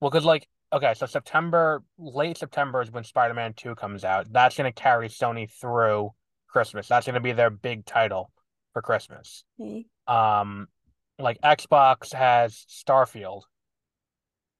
well, 0.00 0.10
because 0.10 0.24
like 0.24 0.48
okay, 0.72 0.94
so 0.94 1.06
September, 1.06 1.82
late 1.98 2.38
September 2.38 2.82
is 2.82 2.90
when 2.90 3.04
Spider-Man 3.04 3.54
2 3.54 3.74
comes 3.74 4.04
out. 4.04 4.32
That's 4.32 4.56
gonna 4.56 4.72
carry 4.72 5.08
Sony 5.08 5.50
through 5.50 6.12
Christmas. 6.48 6.88
That's 6.88 7.06
gonna 7.06 7.20
be 7.20 7.32
their 7.32 7.50
big 7.50 7.84
title 7.84 8.30
for 8.72 8.82
Christmas. 8.82 9.44
Okay. 9.60 9.86
Um, 10.06 10.68
like 11.18 11.40
Xbox 11.42 12.12
has 12.12 12.64
Starfield 12.68 13.42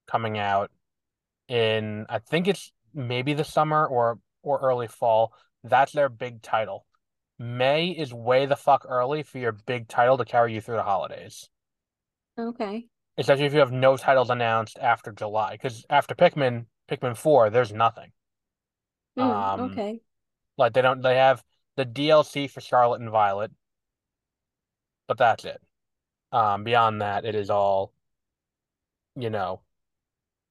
coming 0.07 0.39
out 0.39 0.71
in 1.49 2.07
I 2.09 2.19
think 2.21 2.49
it's 2.49 2.73
maybe 2.95 3.35
the 3.35 3.45
summer 3.45 3.87
or 3.87 4.19
or 4.43 4.61
early 4.61 4.89
fall. 4.89 5.35
That's 5.63 5.93
their 5.93 6.09
big 6.09 6.43
title. 6.43 6.87
May 7.39 7.89
is 7.91 8.13
way 8.15 8.47
the 8.47 8.57
fuck 8.57 8.87
early 8.89 9.23
for 9.23 9.39
your 9.39 9.53
big 9.53 9.89
title 9.89 10.19
to 10.19 10.25
carry 10.25 10.55
you 10.55 10.61
through 10.61 10.77
the 10.77 10.83
holidays. 10.85 11.49
Okay. 12.39 12.89
Especially 13.19 13.47
if 13.47 13.53
you 13.53 13.59
have 13.59 13.73
no 13.73 13.97
titles 13.97 14.31
announced 14.31 14.79
after 14.79 15.11
July. 15.11 15.55
Because 15.55 15.85
after 15.91 16.15
Pikmin, 16.15 16.67
Pikmin 16.87 17.17
4, 17.17 17.51
there's 17.51 17.73
nothing. 17.73 18.13
Hmm, 19.17 19.43
Um, 19.57 19.59
okay. 19.59 20.01
like 20.59 20.75
they 20.75 20.83
don't 20.83 21.03
they 21.03 21.17
have 21.17 21.45
the 21.77 21.85
DLC 21.87 22.49
for 22.49 22.61
Scarlet 22.63 23.01
and 23.03 23.11
Violet, 23.11 23.53
but 25.07 25.19
that's 25.19 25.45
it. 25.45 25.61
Um, 26.33 26.65
beyond 26.65 27.03
that, 27.03 27.25
it 27.27 27.35
is 27.37 27.51
all, 27.51 27.93
you 29.17 29.31
know, 29.31 29.63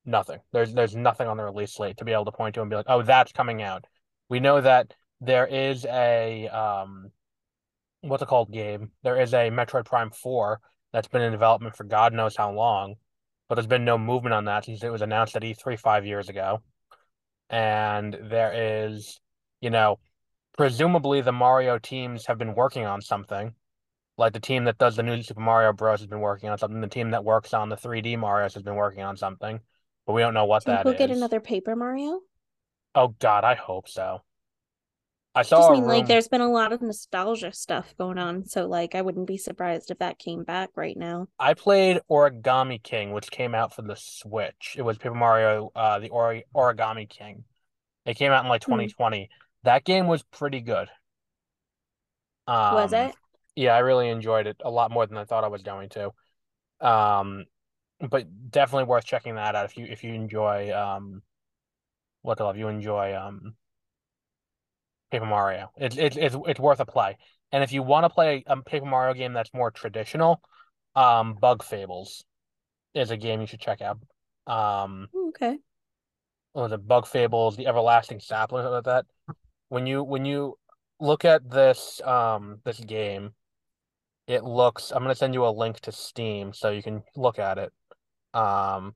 nothing. 0.06 0.40
There's 0.52 0.74
there's 0.74 0.96
nothing 0.96 1.28
on 1.28 1.38
the 1.38 1.44
release 1.44 1.74
slate 1.74 1.98
to 1.98 2.06
be 2.06 2.14
able 2.14 2.26
to 2.26 2.32
point 2.32 2.56
to 2.56 2.62
and 2.62 2.70
be 2.70 2.76
like, 2.76 2.86
oh, 2.90 3.02
that's 3.02 3.32
coming 3.32 3.62
out. 3.62 3.86
We 4.30 4.40
know 4.40 4.62
that 4.62 4.94
there 5.22 5.48
is 5.48 5.86
a 5.86 6.48
um 6.50 7.12
what's 8.02 8.24
it 8.24 8.30
called 8.30 8.52
game? 8.52 8.92
There 9.04 9.20
is 9.20 9.34
a 9.34 9.50
Metroid 9.50 9.86
Prime 9.86 10.12
4 10.12 10.60
that's 10.92 11.08
been 11.08 11.22
in 11.22 11.32
development 11.32 11.76
for 11.76 11.86
God 11.86 12.14
knows 12.14 12.36
how 12.36 12.52
long, 12.52 12.96
but 13.48 13.56
there's 13.56 13.68
been 13.68 13.86
no 13.86 13.98
movement 13.98 14.34
on 14.34 14.46
that 14.46 14.66
since 14.66 14.84
it 14.84 14.92
was 14.92 15.02
announced 15.02 15.36
at 15.36 15.44
E3 15.44 15.80
five 15.80 16.06
years 16.06 16.30
ago. 16.30 16.60
And 17.50 18.18
there 18.30 18.86
is, 18.86 19.20
you 19.62 19.70
know, 19.70 20.00
presumably 20.58 21.22
the 21.22 21.32
Mario 21.32 21.80
teams 21.80 22.26
have 22.28 22.38
been 22.38 22.56
working 22.56 22.86
on 22.86 23.02
something. 23.02 23.54
Like 24.18 24.34
the 24.34 24.40
team 24.40 24.66
that 24.66 24.78
does 24.78 24.96
the 24.96 25.04
new 25.04 25.22
Super 25.24 25.42
Mario 25.42 25.74
Bros. 25.74 26.00
has 26.00 26.08
been 26.08 26.20
working 26.20 26.50
on 26.50 26.58
something. 26.58 26.82
The 26.82 26.88
team 26.88 27.12
that 27.12 27.24
works 27.24 27.54
on 27.54 27.70
the 27.70 27.76
3D 27.76 28.16
Marios 28.18 28.54
has 28.54 28.62
been 28.62 28.76
working 28.76 29.02
on 29.02 29.18
something, 29.18 29.60
but 30.06 30.14
we 30.14 30.22
don't 30.22 30.34
know 30.34 30.46
what 30.46 30.66
Think 30.66 30.84
that 30.84 30.84
we'll 30.84 30.94
get 30.94 31.10
another 31.10 31.40
Paper 31.40 31.74
Mario? 31.74 32.24
Oh 32.96 33.10
God, 33.20 33.44
I 33.44 33.54
hope 33.54 33.88
so. 33.88 34.24
I 35.36 35.44
Just 35.56 35.70
saw 35.70 35.74
a 35.74 35.78
mean 35.80 35.86
like 35.86 36.08
there's 36.08 36.28
been 36.28 36.42
a 36.42 36.52
lot 36.52 36.74
of 36.74 36.82
nostalgia 36.82 37.52
stuff 37.54 37.96
going 37.98 38.18
on, 38.18 38.46
so 38.46 38.68
like 38.68 38.94
I 38.96 39.02
wouldn't 39.02 39.26
be 39.28 39.38
surprised 39.38 39.90
if 39.92 39.98
that 40.00 40.20
came 40.20 40.44
back 40.44 40.72
right 40.76 40.98
now. 40.98 41.28
I 41.40 41.54
played 41.54 42.00
Origami 42.10 42.82
King, 42.82 43.12
which 43.12 43.30
came 43.32 43.54
out 43.54 43.74
for 43.76 43.82
the 43.82 43.96
Switch. 43.96 44.76
It 44.78 44.82
was 44.84 44.98
Paper 44.98 45.16
Mario, 45.16 45.72
uh, 45.76 46.00
the 46.00 46.10
Ori 46.10 46.46
Origami 46.56 47.08
King. 47.10 47.44
It 48.06 48.16
came 48.16 48.32
out 48.32 48.44
in 48.46 48.50
like 48.50 48.62
Hmm. 48.68 48.88
2020. 48.88 49.30
That 49.64 49.86
game 49.86 50.08
was 50.08 50.24
pretty 50.24 50.62
good. 50.62 50.90
Was 52.70 52.92
Um, 52.92 52.92
it? 52.92 53.16
yeah, 53.56 53.74
I 53.76 53.80
really 53.80 54.10
enjoyed 54.10 54.48
it 54.48 54.58
a 54.64 54.70
lot 54.70 54.92
more 54.92 55.06
than 55.08 55.18
I 55.18 55.26
thought 55.26 55.44
I 55.44 55.48
was 55.48 55.64
going 55.64 55.90
to. 55.90 56.12
Um, 56.82 57.46
but 58.10 58.52
definitely 58.52 58.86
worth 58.86 59.06
checking 59.06 59.36
that 59.36 59.56
out 59.56 59.66
if 59.66 59.78
you 59.78 59.86
if 59.86 60.04
you 60.04 60.14
enjoy 60.14 60.72
um 60.72 61.22
what 62.22 62.38
the 62.38 62.44
love 62.44 62.58
you 62.58 62.68
enjoy 62.68 63.16
um 63.16 63.56
Paper 65.12 65.26
Mario. 65.28 65.72
It's 65.78 65.96
it's 65.96 66.18
it's 66.18 66.36
it's 66.48 66.60
worth 66.60 66.80
a 66.80 66.86
play. 66.86 67.18
And 67.52 67.64
if 67.64 67.72
you 67.72 67.84
want 67.84 68.04
to 68.04 68.10
play 68.10 68.44
a 68.48 68.58
Paper 68.62 68.88
Mario 68.88 69.14
game 69.14 69.34
that's 69.34 69.54
more 69.54 69.70
traditional, 69.70 70.42
um, 70.96 71.36
Bug 71.36 71.64
Fables 71.64 72.26
is 72.96 73.12
a 73.12 73.18
game 73.18 73.40
you 73.40 73.46
should 73.46 73.60
check 73.60 73.80
out. 73.82 74.00
Um, 74.48 75.10
Okay. 75.30 75.60
was 76.56 76.72
it 76.72 76.88
Bug 76.88 77.06
Fables, 77.06 77.58
The 77.58 77.68
Everlasting 77.68 78.20
Sapling, 78.20 78.66
like 78.66 78.86
that. 78.86 79.06
When 79.70 79.86
you 79.86 80.04
when 80.04 80.26
you 80.26 80.58
look 81.00 81.26
at 81.26 81.48
this 81.50 82.02
um 82.04 82.60
this 82.64 82.80
game, 82.80 83.34
it 84.28 84.44
looks. 84.44 84.92
I'm 84.92 85.04
gonna 85.04 85.14
send 85.16 85.36
you 85.36 85.46
a 85.46 85.50
link 85.50 85.80
to 85.82 85.92
Steam 85.92 86.54
so 86.54 86.72
you 86.72 86.82
can 86.82 87.04
look 87.16 87.38
at 87.38 87.60
it. 87.60 87.72
Um, 88.34 88.96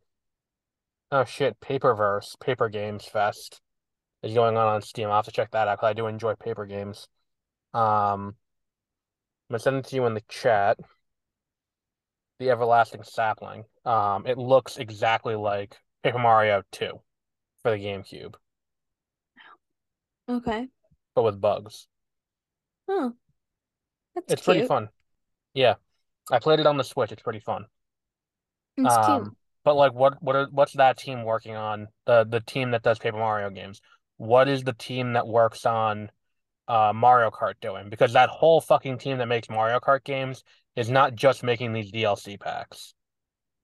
oh 1.12 1.26
shit, 1.26 1.60
Paperverse, 1.60 2.40
Paper 2.40 2.70
Games 2.70 3.06
Fest 3.06 3.62
is 4.24 4.34
going 4.34 4.58
on 4.58 4.68
on 4.68 4.82
Steam. 4.82 5.10
I'll 5.10 5.18
have 5.18 5.26
to 5.26 5.32
check 5.32 5.52
that 5.52 5.68
out 5.68 5.78
because 5.80 5.90
I 5.90 5.94
do 5.94 6.08
enjoy 6.08 6.36
paper 6.36 6.66
games. 6.66 7.08
Um, 7.74 8.36
I'm 9.50 9.54
gonna 9.54 9.60
send 9.60 9.78
it 9.78 9.86
to 9.86 9.96
you 9.96 10.06
in 10.06 10.14
the 10.14 10.24
chat. 10.30 10.78
The 12.40 12.50
Everlasting 12.50 13.04
Sapling. 13.04 13.66
Um, 13.86 14.26
it 14.26 14.40
looks 14.40 14.78
exactly 14.78 15.36
like 15.36 15.78
Paper 16.02 16.18
Mario 16.18 16.64
2 16.72 17.00
for 17.62 17.70
the 17.72 17.78
GameCube, 17.78 18.36
Okay. 20.30 20.70
but 21.16 21.24
with 21.24 21.42
bugs. 21.42 21.88
Oh, 22.90 23.14
that's 24.16 24.34
It's 24.34 24.42
pretty 24.42 24.62
fun. 24.68 24.90
Yeah, 25.54 25.76
I 26.32 26.40
played 26.40 26.60
it 26.60 26.68
on 26.68 26.78
the 26.78 26.84
Switch. 26.84 27.12
It's 27.12 27.22
pretty 27.24 27.40
fun. 27.40 27.68
It's 28.78 28.98
cute. 28.98 29.24
Um, 29.24 29.36
but 29.64 29.76
like, 29.76 29.94
what 29.94 30.22
what 30.22 30.36
are, 30.36 30.48
what's 30.52 30.74
that 30.74 30.98
team 30.98 31.24
working 31.24 31.56
on? 31.56 31.88
The 32.06 32.24
the 32.24 32.40
team 32.42 32.72
that 32.72 32.84
does 32.84 33.00
Paper 33.00 33.18
Mario 33.18 33.50
games. 33.50 33.82
What 34.18 34.48
is 34.48 34.64
the 34.64 34.74
team 34.74 35.14
that 35.14 35.28
works 35.28 35.66
on 35.66 36.12
uh 36.68 36.94
Mario 36.96 37.32
Kart 37.32 37.56
doing? 37.62 37.90
Because 37.90 38.14
that 38.14 38.30
whole 38.30 38.62
fucking 38.62 39.00
team 39.00 39.20
that 39.20 39.28
makes 39.28 39.50
Mario 39.50 39.80
Kart 39.80 40.04
games 40.04 40.44
is 40.76 40.90
not 40.90 41.16
just 41.16 41.44
making 41.44 41.74
these 41.74 41.92
DLC 41.92 42.38
packs. 42.38 42.94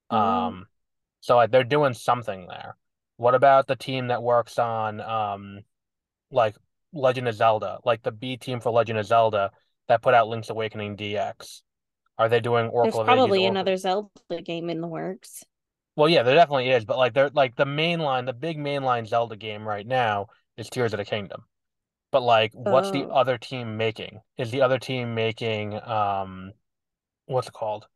Oh, 0.10 0.18
Um, 0.18 0.68
so 1.22 1.36
like 1.38 1.52
they're 1.52 1.64
doing 1.64 1.94
something 1.94 2.48
there. 2.48 2.78
What 3.18 3.36
about 3.36 3.68
the 3.68 3.76
team 3.76 4.08
that 4.08 4.24
works 4.24 4.60
on 4.60 5.02
um 5.02 5.62
like 6.32 6.56
Legend 6.94 7.28
of 7.30 7.36
Zelda, 7.36 7.80
like 7.86 8.04
the 8.04 8.12
B 8.12 8.38
team 8.38 8.60
for 8.62 8.72
Legend 8.72 9.00
of 9.00 9.06
Zelda 9.08 9.52
that 9.88 10.02
put 10.02 10.14
out 10.16 10.28
Link's 10.30 10.50
Awakening 10.50 10.98
DX? 10.98 11.64
Are 12.18 12.30
they 12.30 12.40
doing 12.40 12.68
Oracle 12.68 13.02
Ages? 13.02 13.06
probably 13.06 13.40
Oracle- 13.40 13.52
another 13.52 13.78
Zelda 13.78 14.42
game 14.44 14.70
in 14.70 14.82
the 14.82 14.88
works. 14.88 15.44
Well, 15.96 16.10
yeah, 16.10 16.24
there 16.24 16.36
definitely 16.36 16.70
is, 16.70 16.86
but 16.86 16.98
like 16.98 17.14
they're 17.14 17.30
like 17.34 17.56
the 17.56 17.66
mainline, 17.66 18.26
the 18.26 18.34
big 18.34 18.58
mainline 18.58 19.08
Zelda 19.08 19.36
game 19.36 19.68
right 19.68 19.86
now 19.86 20.28
is 20.58 20.70
Tears 20.70 20.94
of 20.94 20.98
the 20.98 21.06
Kingdom. 21.06 21.44
But 22.12 22.22
like, 22.24 22.52
what's 22.54 22.92
the 22.92 23.06
Oh. 23.06 23.10
other 23.12 23.38
team 23.38 23.78
making? 23.78 24.20
Is 24.38 24.52
the 24.52 24.62
other 24.62 24.80
team 24.80 25.14
making 25.16 25.80
um, 25.84 26.52
what's 27.26 27.48
it 27.48 27.54
called? 27.54 27.88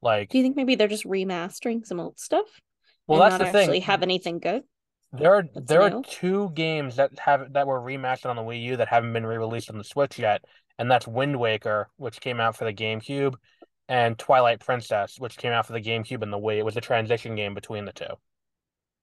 Like, 0.00 0.28
Do 0.30 0.38
you 0.38 0.44
think 0.44 0.56
maybe 0.56 0.74
they're 0.74 0.88
just 0.88 1.04
remastering 1.04 1.84
some 1.84 2.00
old 2.00 2.18
stuff 2.18 2.60
well, 3.06 3.18
that's 3.20 3.38
the 3.38 3.50
thing. 3.50 3.82
have 3.82 4.02
anything 4.02 4.38
good? 4.38 4.62
There 5.12 5.34
are 5.34 5.42
That's 5.42 5.66
there 5.66 5.80
are 5.82 6.02
two 6.02 6.50
games 6.54 6.96
that 6.96 7.18
have 7.18 7.54
that 7.54 7.66
were 7.66 7.80
remastered 7.80 8.28
on 8.28 8.36
the 8.36 8.42
Wii 8.42 8.62
U 8.64 8.76
that 8.76 8.88
haven't 8.88 9.14
been 9.14 9.24
re-released 9.26 9.70
on 9.70 9.78
the 9.78 9.84
Switch 9.84 10.18
yet, 10.18 10.44
and 10.78 10.90
that's 10.90 11.08
Wind 11.08 11.38
Waker, 11.40 11.88
which 11.96 12.20
came 12.20 12.40
out 12.40 12.56
for 12.56 12.66
the 12.66 12.74
GameCube, 12.74 13.34
and 13.88 14.18
Twilight 14.18 14.60
Princess, 14.60 15.18
which 15.18 15.36
came 15.36 15.52
out 15.52 15.66
for 15.66 15.72
the 15.72 15.80
GameCube 15.80 16.22
and 16.22 16.32
the 16.32 16.38
Wii. 16.38 16.58
It 16.58 16.64
was 16.64 16.76
a 16.76 16.80
transition 16.80 17.34
game 17.34 17.54
between 17.54 17.84
the 17.84 17.92
two. 17.92 18.14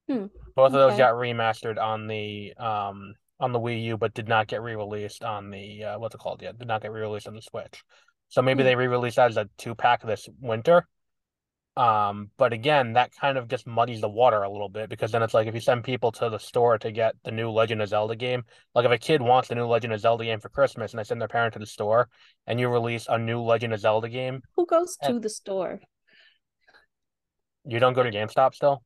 Hmm, 0.08 0.26
Both 0.56 0.68
of 0.68 0.74
those 0.74 0.98
got 0.98 1.14
remastered 1.14 1.82
on 1.82 2.08
the 2.08 2.54
um 2.58 3.16
on 3.40 3.52
the 3.52 3.60
Wii 3.60 3.84
U, 3.86 3.98
but 3.98 4.14
did 4.14 4.28
not 4.28 4.48
get 4.48 4.62
re-released 4.62 5.24
on 5.24 5.50
the 5.50 5.84
uh, 5.84 6.00
what's 6.00 6.16
it 6.16 6.20
called 6.20 6.42
yet? 6.42 6.58
Did 6.58 6.68
not 6.68 6.82
get 6.82 6.92
re-released 6.92 7.28
on 7.28 7.36
the 7.36 7.42
Switch. 7.42 7.84
So 8.30 8.42
maybe 8.42 8.64
Hmm. 8.64 8.68
they 8.68 8.76
re-released 8.76 9.18
that 9.18 9.32
as 9.32 9.38
a 9.38 9.50
two-pack 9.58 10.04
this 10.04 10.30
winter. 10.40 10.88
Um, 11.78 12.32
but 12.38 12.54
again, 12.54 12.94
that 12.94 13.12
kind 13.20 13.38
of 13.38 13.50
just 13.50 13.68
muddies 13.68 14.00
the 14.00 14.08
water 14.10 14.44
a 14.44 14.50
little 14.50 14.70
bit 14.70 14.90
because 14.90 15.12
then 15.12 15.22
it's 15.22 15.34
like 15.34 15.48
if 15.48 15.54
you 15.54 15.60
send 15.60 15.84
people 15.84 16.12
to 16.14 16.30
the 16.30 16.40
store 16.40 16.78
to 16.78 16.92
get 16.92 17.16
the 17.26 17.32
new 17.32 17.52
Legend 17.52 17.82
of 17.82 17.90
Zelda 17.90 18.16
game, 18.16 18.44
like 18.74 18.86
if 18.86 18.92
a 18.92 18.98
kid 18.98 19.22
wants 19.22 19.50
the 19.50 19.56
new 19.56 19.68
Legend 19.68 19.92
of 19.94 20.00
Zelda 20.00 20.24
game 20.24 20.40
for 20.40 20.48
Christmas 20.48 20.94
and 20.94 21.00
they 21.00 21.04
send 21.04 21.20
their 21.20 21.28
parent 21.28 21.54
to 21.54 21.60
the 21.60 21.66
store 21.66 22.08
and 22.48 22.60
you 22.60 22.70
release 22.70 23.08
a 23.10 23.18
new 23.18 23.42
Legend 23.42 23.74
of 23.74 23.82
Zelda 23.82 24.08
game, 24.08 24.42
Who 24.56 24.66
goes 24.66 24.98
to 25.04 25.20
the 25.20 25.30
store? 25.30 25.82
you 27.66 27.80
don't 27.80 27.94
go 27.94 28.04
to 28.04 28.12
GameStop 28.12 28.54
still? 28.54 28.82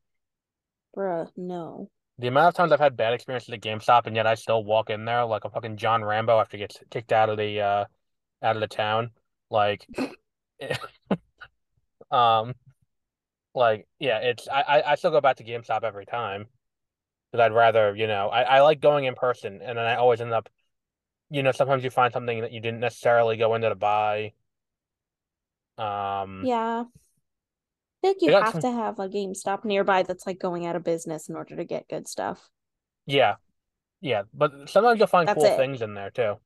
Bruh, 0.95 1.27
no. 1.37 1.89
The 2.17 2.27
amount 2.27 2.47
of 2.47 2.53
times 2.55 2.71
I've 2.71 2.79
had 2.79 2.97
bad 2.97 3.13
experiences 3.13 3.53
at 3.53 3.61
GameStop 3.61 4.07
and 4.07 4.15
yet 4.15 4.25
I 4.25 4.33
still 4.33 4.63
walk 4.63 4.89
in 4.89 5.05
there 5.05 5.25
like 5.25 5.45
a 5.45 5.49
fucking 5.49 5.77
John 5.77 6.03
Rambo 6.03 6.39
after 6.39 6.57
he 6.57 6.63
gets 6.63 6.77
kicked 6.89 7.11
out 7.11 7.29
of 7.29 7.37
the 7.37 7.61
uh 7.61 7.85
out 8.41 8.55
of 8.55 8.61
the 8.61 8.67
town. 8.67 9.11
Like 9.51 9.85
um 12.11 12.55
like 13.55 13.87
yeah, 13.99 14.19
it's 14.19 14.47
I, 14.47 14.83
I 14.85 14.95
still 14.95 15.11
go 15.11 15.21
back 15.21 15.37
to 15.37 15.43
GameStop 15.43 15.83
every 15.83 16.05
time. 16.05 16.47
Because 17.31 17.45
I'd 17.45 17.53
rather, 17.53 17.95
you 17.95 18.07
know, 18.07 18.29
I, 18.29 18.43
I 18.43 18.61
like 18.61 18.81
going 18.81 19.05
in 19.05 19.15
person 19.15 19.61
and 19.63 19.77
then 19.77 19.85
I 19.85 19.95
always 19.97 20.21
end 20.21 20.33
up 20.33 20.49
you 21.31 21.43
know, 21.43 21.51
sometimes 21.53 21.83
you 21.83 21.89
find 21.91 22.13
something 22.13 22.41
that 22.41 22.51
you 22.53 22.61
didn't 22.61 22.81
necessarily 22.81 23.37
go 23.37 23.55
into 23.55 23.69
to 23.69 23.75
buy. 23.75 24.33
Um 25.77 26.45
Yeah. 26.45 26.85
I 28.03 28.07
like 28.07 28.21
you 28.21 28.33
have 28.33 28.51
some- 28.51 28.61
to 28.61 28.71
have 28.71 28.99
a 28.99 29.07
GameStop 29.09 29.63
nearby 29.65 30.03
that's 30.03 30.27
like 30.27 30.39
going 30.39 30.65
out 30.65 30.75
of 30.75 30.83
business 30.83 31.29
in 31.29 31.35
order 31.35 31.55
to 31.55 31.63
get 31.65 31.87
good 31.87 32.07
stuff. 32.09 32.49
yeah. 33.05 33.35
Yeah. 34.01 34.23
But 34.33 34.69
sometimes 34.69 34.99
you'll 34.99 35.07
find 35.07 35.27
That's 35.27 35.35
cool 35.35 35.45
it. 35.45 35.57
things 35.57 35.81
in 35.81 35.93
there 35.93 36.11
too. 36.11 36.39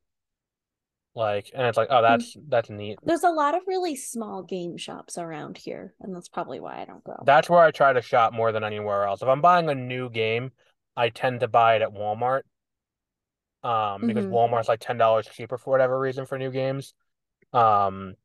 Like, 1.16 1.52
and 1.54 1.68
it's 1.68 1.78
like, 1.78 1.90
oh, 1.92 2.02
that's 2.02 2.36
that's 2.50 2.70
neat. 2.70 2.98
There's 3.06 3.24
a 3.24 3.30
lot 3.30 3.56
of 3.56 3.62
really 3.68 3.96
small 3.96 4.42
game 4.42 4.78
shops 4.78 5.18
around 5.18 5.58
here, 5.58 5.94
and 6.02 6.16
that's 6.16 6.28
probably 6.30 6.60
why 6.60 6.82
I 6.82 6.86
don't 6.86 7.04
go. 7.04 7.16
That's 7.24 7.50
where 7.50 7.62
I 7.62 7.72
try 7.72 7.94
to 7.94 8.02
shop 8.02 8.34
more 8.34 8.52
than 8.52 8.64
anywhere 8.64 9.06
else. 9.06 9.22
If 9.22 9.28
I'm 9.28 9.42
buying 9.42 9.70
a 9.70 9.76
new 9.76 10.10
game, 10.10 10.52
I 10.98 11.10
tend 11.10 11.42
to 11.42 11.48
buy 11.48 11.76
it 11.76 11.82
at 11.84 11.94
Walmart. 11.94 12.42
Um, 13.64 14.06
because 14.08 14.26
Mhm. 14.26 14.32
Walmart's 14.32 14.68
like 14.68 14.82
ten 14.82 14.98
dollars 14.98 15.28
cheaper 15.28 15.58
for 15.58 15.72
whatever 15.72 15.98
reason 15.98 16.26
for 16.26 16.38
new 16.38 16.52
games. 16.52 16.94
Um, 17.54 18.16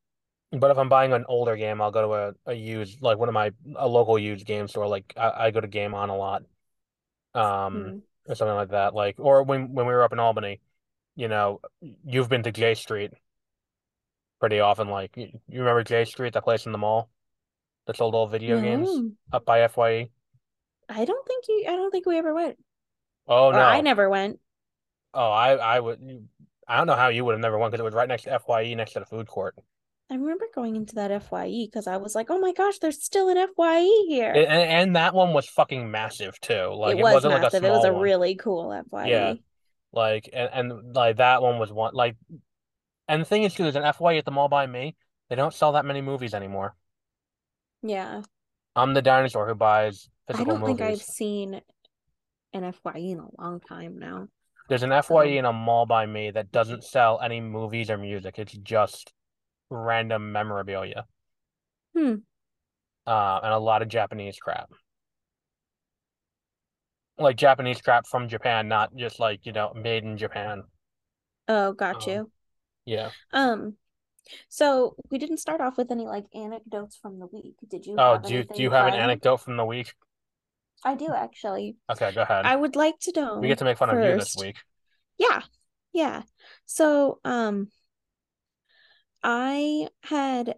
but 0.53 0.71
if 0.71 0.79
I'm 0.79 0.89
buying 0.89 1.13
an 1.13 1.25
older 1.29 1.57
game, 1.57 1.83
I'll 1.83 1.91
go 1.93 2.03
to 2.03 2.15
a, 2.49 2.53
a 2.53 2.55
used 2.55 3.03
like 3.03 3.19
one 3.19 3.29
of 3.29 3.35
my 3.35 3.53
a 3.77 3.89
local 3.89 4.19
used 4.19 4.47
game 4.47 4.69
store. 4.69 4.89
Like 4.89 5.15
I, 5.17 5.47
I 5.47 5.51
go 5.53 5.61
to 5.61 5.69
Game 5.69 5.95
On 5.95 6.11
a 6.11 6.17
lot. 6.17 6.45
Um, 7.35 7.95
Hmm. 7.95 7.99
or 8.29 8.35
something 8.37 8.57
like 8.57 8.71
that. 8.71 8.95
Like 8.95 9.17
or 9.19 9.43
when 9.45 9.75
when 9.75 9.87
we 9.87 9.93
were 9.95 10.03
up 10.05 10.13
in 10.13 10.21
Albany, 10.21 10.61
you 11.19 11.27
know, 11.27 11.61
you've 12.07 12.29
been 12.29 12.45
to 12.45 12.53
J 12.53 12.75
Street 12.75 13.11
pretty 14.39 14.61
often. 14.61 14.89
Like 14.89 15.17
you, 15.17 15.29
you 15.49 15.59
remember 15.59 15.83
J 15.83 16.05
Street, 16.05 16.33
that 16.35 16.45
place 16.45 16.65
in 16.65 16.71
the 16.71 16.79
mall 16.79 17.11
that 17.89 17.97
sold 17.97 18.15
all 18.15 18.29
video 18.29 18.61
games 18.61 18.89
up 19.33 19.45
by 19.45 19.67
FYE? 19.67 20.11
I 20.89 21.05
don't 21.05 21.27
think 21.27 21.45
you. 21.49 21.65
I 21.69 21.73
don't 21.73 21.91
think 21.91 22.07
we 22.07 22.17
ever 22.19 22.33
went. 22.33 22.57
Oh 23.27 23.49
Or 23.49 23.55
I 23.55 23.81
never 23.81 24.09
went. 24.09 24.39
Oh, 25.13 25.29
I 25.29 25.55
I 25.57 25.81
would 25.81 25.99
I 26.69 26.77
don't 26.77 26.87
know 26.87 26.95
how 26.95 27.09
you 27.09 27.25
would 27.25 27.33
have 27.33 27.41
never 27.41 27.59
won 27.59 27.73
because 27.73 27.81
it 27.81 27.85
was 27.85 27.95
right 27.95 28.09
next 28.09 28.23
to 28.23 28.39
FYE 28.39 28.75
next 28.75 28.93
to 28.93 29.01
the 29.01 29.07
food 29.07 29.27
court. 29.27 29.57
I 30.11 30.15
remember 30.15 30.47
going 30.55 30.77
into 30.77 30.95
that 30.95 31.11
FYE 31.25 31.67
because 31.67 31.89
I 31.89 31.97
was 31.97 32.15
like, 32.15 32.29
"Oh 32.31 32.39
my 32.39 32.53
gosh, 32.53 32.79
there's 32.79 33.03
still 33.03 33.29
an 33.29 33.37
FYE 33.37 34.05
here." 34.07 34.31
And, 34.31 34.47
and 34.47 34.97
that 34.97 35.15
one 35.15 35.35
was 35.35 35.49
fucking 35.49 35.91
massive 35.91 36.41
too. 36.41 36.73
Like 36.75 36.97
it 36.97 37.03
was 37.03 37.15
wasn't 37.15 37.33
like 37.33 37.41
a 37.41 37.47
massive. 37.47 37.65
It 37.65 37.71
was 37.71 37.85
a 37.85 37.93
one. 37.93 38.03
really 38.03 38.37
cool. 38.37 38.71
FYE. 38.89 39.09
Yeah. 39.09 39.35
Like 39.93 40.29
and, 40.33 40.51
and 40.53 40.95
like 40.95 41.17
that 41.17 41.43
one 41.43 41.59
was 41.59 41.73
one 41.73 41.95
like 41.95 42.17
and 43.09 43.23
the 43.23 43.25
thing 43.25 43.43
is 43.43 43.55
too, 43.55 43.63
there's 43.63 43.77
an 43.77 43.93
FYE 43.93 44.17
at 44.19 44.25
the 44.25 44.31
mall 44.31 44.49
by 44.49 44.67
me. 44.67 44.97
They 45.31 45.37
don't 45.37 45.55
sell 45.55 45.73
that 45.73 45.85
many 45.85 46.03
movies 46.03 46.35
anymore. 46.35 46.75
Yeah. 47.83 48.23
I'm 48.77 48.95
the 48.95 49.03
dinosaur 49.03 49.49
who 49.49 49.55
buys 49.55 50.09
I 50.29 50.33
physical 50.33 50.59
don't 50.59 50.67
think 50.67 50.81
I've 50.81 51.03
seen 51.03 51.61
an 52.53 52.73
FYE 52.73 52.99
in 52.99 53.19
a 53.19 53.43
long 53.43 53.61
time 53.61 53.99
now. 53.99 54.29
There's 54.69 54.83
an 54.83 54.93
FYE 55.03 55.39
in 55.39 55.47
a 55.47 55.53
mall 55.53 55.87
by 55.87 56.05
me 56.05 56.31
that 56.31 56.53
doesn't 56.53 56.85
sell 56.85 57.19
any 57.23 57.41
movies 57.41 57.91
or 57.91 57.97
music. 57.97 58.39
It's 58.39 58.53
just 58.53 59.13
random 59.71 60.33
memorabilia. 60.33 61.07
Hmm. 61.97 62.17
Uh, 63.07 63.41
and 63.43 63.55
a 63.55 63.59
lot 63.59 63.81
of 63.81 63.89
Japanese 63.89 64.39
crap. 64.39 64.71
Like 67.19 67.37
Japanese 67.37 67.81
crap 67.83 68.07
from 68.07 68.29
Japan, 68.29 68.69
not 68.69 68.95
just 68.97 69.19
like, 69.21 69.45
you 69.45 69.53
know, 69.53 69.73
made 69.75 70.05
in 70.05 70.17
Japan. 70.17 70.63
Oh, 71.49 71.73
got 71.73 71.97
Um, 71.97 72.07
you. 72.07 72.31
Yeah. 72.85 73.11
Um, 73.33 73.77
so 74.49 74.97
we 75.11 75.19
didn't 75.19 75.39
start 75.39 75.61
off 75.61 75.79
with 75.79 75.91
any 75.91 76.07
like 76.07 76.27
anecdotes 76.35 76.97
from 76.97 77.19
the 77.19 77.27
week. 77.27 77.57
Did 77.69 77.87
you 77.87 77.97
Oh, 77.99 78.19
do 78.19 78.35
you 78.35 78.45
do 78.45 78.63
you 78.63 78.71
have 78.71 78.87
an 78.87 78.95
anecdote 78.95 79.39
from 79.39 79.57
the 79.57 79.65
week? 79.65 79.95
I 80.85 80.95
do 80.95 81.13
actually. 81.13 81.77
Okay, 81.91 82.13
go 82.13 82.23
ahead. 82.23 82.45
I 82.47 82.57
would 82.57 82.77
like 82.77 82.99
to 83.01 83.13
know 83.15 83.41
We 83.41 83.49
get 83.49 83.59
to 83.59 83.65
make 83.65 83.79
fun 83.79 83.91
of 83.91 84.03
you 84.03 84.17
this 84.17 84.37
week. 84.37 84.57
Yeah. 85.19 85.43
Yeah. 85.93 86.23
So, 86.67 87.21
um, 87.25 87.71
I 89.23 89.89
had 90.03 90.57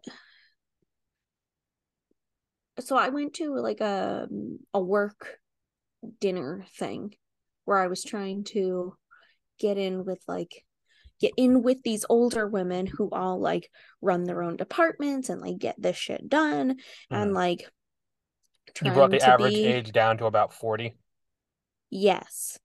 so 2.79 2.97
I 2.97 3.09
went 3.09 3.35
to 3.35 3.55
like 3.57 3.81
a 3.81 4.29
a 4.75 4.81
work 4.81 5.40
dinner 6.21 6.65
thing 6.79 7.15
where 7.65 7.79
I 7.79 7.87
was 7.89 8.03
trying 8.03 8.45
to 8.45 8.95
get 9.59 9.77
in 9.79 10.05
with 10.05 10.23
like 10.27 10.65
get 11.21 11.33
in 11.37 11.63
with 11.63 11.83
these 11.83 12.07
older 12.09 12.47
women 12.49 12.87
who 12.87 13.11
all 13.11 13.39
like 13.39 13.71
run 14.01 14.25
their 14.25 14.43
own 14.43 14.57
departments 14.57 15.29
and 15.29 15.41
like 15.41 15.59
get 15.59 15.81
this 15.81 15.97
shit 15.97 16.29
done 16.29 16.77
and 17.11 17.31
Mhm. 17.31 17.35
like 17.35 17.71
You 18.83 18.93
brought 18.93 19.11
the 19.11 19.21
average 19.21 19.53
be 19.55 19.67
age 19.67 19.93
down 19.93 20.17
to 20.19 20.27
about 20.27 20.55
40. 20.55 20.97
yes 21.91 22.59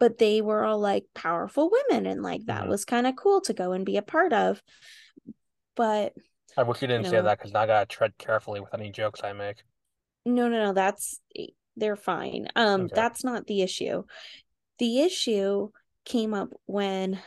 but 0.00 0.18
they 0.18 0.42
were 0.42 0.64
all 0.64 0.78
like 0.80 1.04
powerful 1.14 1.70
women 1.70 2.04
and 2.06 2.22
like 2.22 2.44
that 2.46 2.64
Mhm. 2.64 2.68
was 2.68 2.84
kind 2.84 3.06
of 3.06 3.14
cool 3.16 3.40
to 3.42 3.54
go 3.54 3.72
and 3.72 3.86
be 3.86 3.96
a 3.96 4.02
part 4.02 4.32
of 4.32 4.60
but 5.76 6.12
I 6.56 6.62
wish 6.64 6.82
you 6.82 6.88
didn't 6.88 7.04
you 7.04 7.10
say 7.10 7.20
that 7.20 7.38
because 7.38 7.52
now 7.52 7.60
I 7.60 7.66
gotta 7.66 7.86
tread 7.86 8.16
carefully 8.18 8.60
with 8.60 8.74
any 8.74 8.90
jokes 8.90 9.22
I 9.24 9.32
make. 9.32 9.62
no 10.26 10.48
no 10.48 10.58
no 10.66 10.72
that's 10.72 11.20
they're 11.76 11.96
fine. 11.96 12.48
Um 12.56 12.82
Okay. 12.82 12.94
that's 12.94 13.24
not 13.24 13.46
the 13.46 13.62
issue. 13.62 14.04
The 14.78 15.00
issue 15.00 15.70
came 16.04 16.34
up 16.34 16.50
when 16.66 17.20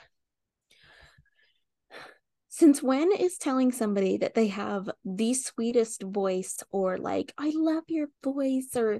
since 2.49 2.81
when 2.81 3.11
is 3.11 3.37
telling 3.37 3.71
somebody 3.71 4.17
that 4.17 4.33
they 4.33 4.47
have 4.47 4.89
the 5.05 5.33
sweetest 5.35 6.01
voice 6.01 6.63
or 6.71 6.97
like 6.97 7.31
i 7.37 7.51
love 7.55 7.83
your 7.87 8.07
voice 8.23 8.69
or 8.75 8.99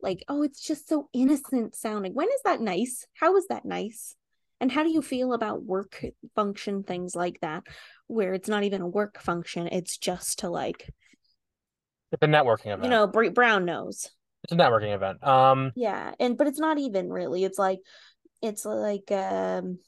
like 0.00 0.24
oh 0.28 0.42
it's 0.42 0.60
just 0.60 0.88
so 0.88 1.08
innocent 1.12 1.74
sounding 1.74 2.14
when 2.14 2.28
is 2.28 2.40
that 2.44 2.60
nice? 2.60 3.06
How 3.14 3.36
is 3.36 3.46
that 3.48 3.64
nice? 3.64 4.14
And 4.60 4.70
how 4.72 4.82
do 4.84 4.90
you 4.90 5.02
feel 5.02 5.32
about 5.34 5.64
work 5.64 6.02
function 6.34 6.82
things 6.82 7.14
like 7.14 7.40
that 7.40 7.64
where 8.06 8.32
it's 8.32 8.48
not 8.48 8.64
even 8.64 8.80
a 8.80 8.88
work 8.88 9.20
function 9.20 9.66
it's 9.66 9.98
just 9.98 10.38
to 10.40 10.48
like 10.48 10.90
the 12.20 12.26
networking 12.26 12.66
event. 12.66 12.84
you 12.84 12.90
know 12.90 13.06
Br- 13.06 13.30
brown 13.30 13.64
nose 13.64 14.08
It's 14.44 14.52
a 14.52 14.56
networking 14.56 14.94
event. 14.94 15.24
Um, 15.26 15.72
yeah 15.74 16.12
and 16.20 16.36
but 16.36 16.46
it's 16.46 16.58
not 16.58 16.78
even 16.78 17.10
really 17.12 17.44
it's 17.44 17.58
like 17.58 17.80
it's 18.42 18.64
like 18.64 19.10
um 19.12 19.78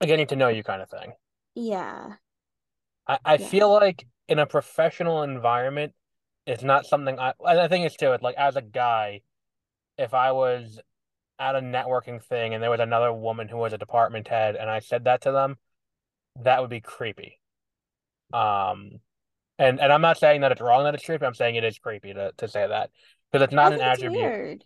like 0.00 0.08
getting 0.08 0.26
to 0.28 0.36
know 0.36 0.48
you 0.48 0.62
kind 0.62 0.82
of 0.82 0.88
thing. 0.90 1.12
yeah 1.54 2.16
I, 3.06 3.18
I 3.24 3.38
Yeah. 3.38 3.48
feel 3.48 3.72
like 3.72 4.06
in 4.28 4.38
a 4.38 4.46
professional 4.46 5.22
environment, 5.22 5.92
it's 6.46 6.62
not 6.62 6.86
something 6.86 7.18
I, 7.18 7.32
and 7.40 7.60
I 7.60 7.68
think 7.68 7.86
it's 7.86 7.96
too, 7.96 8.12
it's 8.12 8.22
like 8.22 8.36
as 8.36 8.56
a 8.56 8.62
guy, 8.62 9.22
if 9.98 10.14
I 10.14 10.32
was 10.32 10.80
at 11.38 11.56
a 11.56 11.60
networking 11.60 12.22
thing 12.22 12.54
and 12.54 12.62
there 12.62 12.70
was 12.70 12.80
another 12.80 13.12
woman 13.12 13.48
who 13.48 13.58
was 13.58 13.72
a 13.74 13.78
department 13.78 14.28
head 14.28 14.56
and 14.56 14.70
I 14.70 14.80
said 14.80 15.04
that 15.04 15.22
to 15.22 15.32
them, 15.32 15.58
that 16.42 16.60
would 16.60 16.70
be 16.70 16.80
creepy. 16.80 17.40
Um, 18.32 19.00
and 19.58 19.80
and 19.80 19.92
I'm 19.92 20.02
not 20.02 20.18
saying 20.18 20.42
that 20.42 20.52
it's 20.52 20.60
wrong 20.60 20.84
that 20.84 20.94
it's 20.94 21.04
creepy. 21.04 21.26
I'm 21.26 21.34
saying 21.34 21.56
it 21.56 21.64
is 21.64 21.78
creepy 21.78 22.14
to, 22.14 22.32
to 22.38 22.48
say 22.48 22.66
that 22.66 22.90
because 23.30 23.44
it's 23.44 23.54
not 23.54 23.72
an 23.72 23.80
attribute. 23.80 24.12
weird 24.12 24.64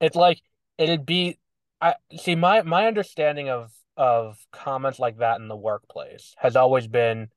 It's 0.00 0.16
like 0.16 0.40
it'd 0.78 1.06
be 1.06 1.38
I 1.80 1.94
see 2.16 2.34
my 2.34 2.62
my 2.62 2.86
understanding 2.86 3.48
of 3.48 3.72
of 3.96 4.38
comments 4.52 4.98
like 4.98 5.18
that 5.18 5.40
in 5.40 5.48
the 5.48 5.56
workplace 5.56 6.34
has 6.38 6.56
always 6.56 6.86
been 6.86 7.28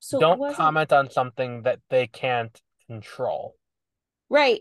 so 0.00 0.20
don't 0.20 0.54
comment 0.54 0.92
on 0.92 1.10
something 1.10 1.62
that 1.62 1.80
they 1.88 2.06
can't 2.06 2.60
control. 2.86 3.56
right 4.28 4.60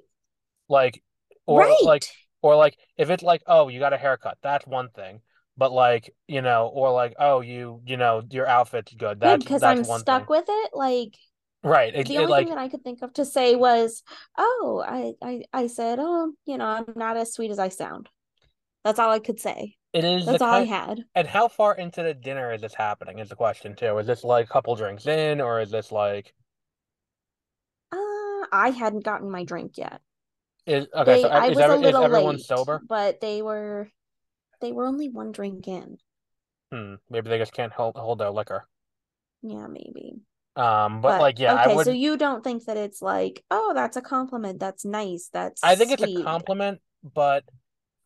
Like 0.70 1.04
or 1.46 1.62
right 1.62 1.84
like 1.84 2.06
or 2.42 2.56
like 2.56 2.78
if 2.98 3.10
it's 3.10 3.24
like, 3.24 3.42
oh, 3.48 3.70
you 3.70 3.80
got 3.80 3.94
a 3.94 3.98
haircut, 3.98 4.38
that's 4.44 4.68
one 4.68 4.90
thing. 4.90 5.22
But 5.58 5.72
like, 5.72 6.14
you 6.28 6.42
know, 6.42 6.68
or 6.74 6.92
like, 6.92 7.16
oh, 7.20 7.42
you 7.42 7.82
you 7.86 7.98
know, 7.98 8.22
your 8.30 8.48
outfit's 8.48 8.94
good. 8.94 9.20
That's 9.20 9.44
because 9.44 9.64
i'm 9.64 9.84
stuck 9.84 10.28
thing. 10.28 10.28
with 10.30 10.46
it 10.48 10.70
like 10.74 11.18
Right. 11.64 11.96
It, 11.96 12.08
the 12.08 12.16
it 12.16 12.20
only 12.20 12.32
like 12.32 12.48
thing 12.48 12.56
that 12.56 12.62
I 12.62 12.68
could 12.70 12.84
think 12.84 13.02
of 13.02 13.14
to 13.14 13.26
say 13.26 13.56
was, 13.56 14.04
"Oh, 14.38 14.84
I, 14.86 15.14
I, 15.22 15.44
I 15.54 15.68
said, 15.68 16.00
oh, 16.02 16.34
you 16.46 16.58
know, 16.58 16.66
I'm 16.66 16.86
not 16.96 17.18
as 17.18 17.34
sweet 17.34 17.52
as 17.52 17.60
I 17.60 17.70
sound." 17.70 18.10
That's 18.84 19.00
all 19.00 19.10
I 19.12 19.20
could 19.20 19.40
say. 19.40 19.78
it 19.94 20.04
is 20.04 20.26
That's 20.26 20.42
all 20.42 20.54
I 20.54 20.64
had. 20.66 21.06
and 21.16 21.28
how 21.28 21.48
far 21.48 21.76
into 21.76 22.04
the 22.04 22.14
dinner 22.14 22.52
is 22.54 22.62
this 22.62 22.74
happening 22.74 23.20
is 23.20 23.30
the 23.30 23.36
question 23.36 23.76
too. 23.76 23.98
Is 23.98 24.08
this 24.08 24.24
like 24.24 24.46
a 24.46 24.50
couple 24.50 24.76
drinks 24.76 25.08
in 25.08 25.40
or 25.42 25.62
is 25.62 25.72
this 25.72 25.92
like 25.92 26.34
Uh, 27.92 28.46
I 28.52 28.72
hadn't 28.78 29.06
gotten 29.06 29.30
my 29.32 29.44
drink 29.46 29.78
yet. 29.78 30.02
is 30.66 30.88
okay, 30.94 31.18
so 31.18 31.30
They, 31.30 31.30
I 31.30 31.50
is, 31.50 31.56
was 31.56 31.70
a 31.70 31.76
every, 31.76 31.78
is 31.78 31.82
little 31.86 32.04
everyone 32.04 32.36
late, 32.36 32.46
sober? 32.46 32.80
but 32.82 33.22
they 33.22 33.42
were, 33.42 33.90
they 34.62 34.72
were 34.72 34.86
only 34.86 35.10
one 35.10 35.32
drink 35.32 35.68
in. 35.68 35.98
Hmm, 36.72 36.96
maybe 37.10 37.30
they 37.30 37.38
just 37.38 37.54
can't 37.54 37.72
hold 37.72 37.96
hold 37.96 38.20
their 38.20 38.32
liquor. 38.32 38.68
Yeah, 39.42 39.68
maybe. 39.68 40.22
Um, 40.56 41.02
but 41.02 41.18
But 41.18 41.18
like, 41.18 41.40
yeah, 41.40 41.54
I 41.56 41.68
okay, 41.68 41.74
would. 41.74 41.88
so 41.88 41.92
you 41.92 42.18
don't 42.18 42.44
think 42.44 42.66
that 42.66 42.78
it's 42.78 43.02
like, 43.02 43.44
oh, 43.52 43.74
that's 43.74 43.98
a 43.98 44.02
compliment. 44.02 44.60
That's 44.60 44.86
nice. 44.86 45.30
That's 45.32 45.64
I 45.64 45.76
think 45.76 45.92
it's 45.92 46.04
a 46.04 46.08
compliment, 46.08 46.82
but 47.04 47.44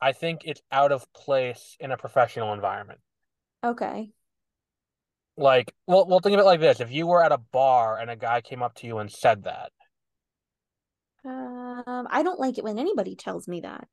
I 0.01 0.13
think 0.13 0.41
it's 0.45 0.61
out 0.71 0.91
of 0.91 1.11
place 1.13 1.75
in 1.79 1.91
a 1.91 1.97
professional 1.97 2.53
environment. 2.53 3.01
Okay. 3.63 4.13
Like, 5.37 5.73
well, 5.85 6.05
well, 6.07 6.19
think 6.19 6.33
of 6.33 6.39
it 6.41 6.45
like 6.45 6.59
this: 6.59 6.79
if 6.81 6.91
you 6.91 7.07
were 7.07 7.23
at 7.23 7.31
a 7.31 7.37
bar 7.37 7.97
and 7.99 8.09
a 8.09 8.15
guy 8.15 8.41
came 8.41 8.61
up 8.63 8.73
to 8.75 8.87
you 8.87 8.97
and 8.97 9.09
said 9.11 9.43
that, 9.43 9.71
Um, 11.25 12.07
I 12.09 12.23
don't 12.23 12.39
like 12.39 12.57
it 12.57 12.63
when 12.63 12.79
anybody 12.79 13.15
tells 13.15 13.47
me 13.47 13.61
that. 13.61 13.87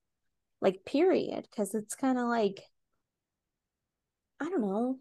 Like, 0.60 0.84
period, 0.84 1.48
because 1.50 1.74
it's 1.74 1.94
kind 1.94 2.18
of 2.18 2.28
like, 2.28 2.62
I 4.40 4.48
don't 4.48 4.60
know. 4.60 4.98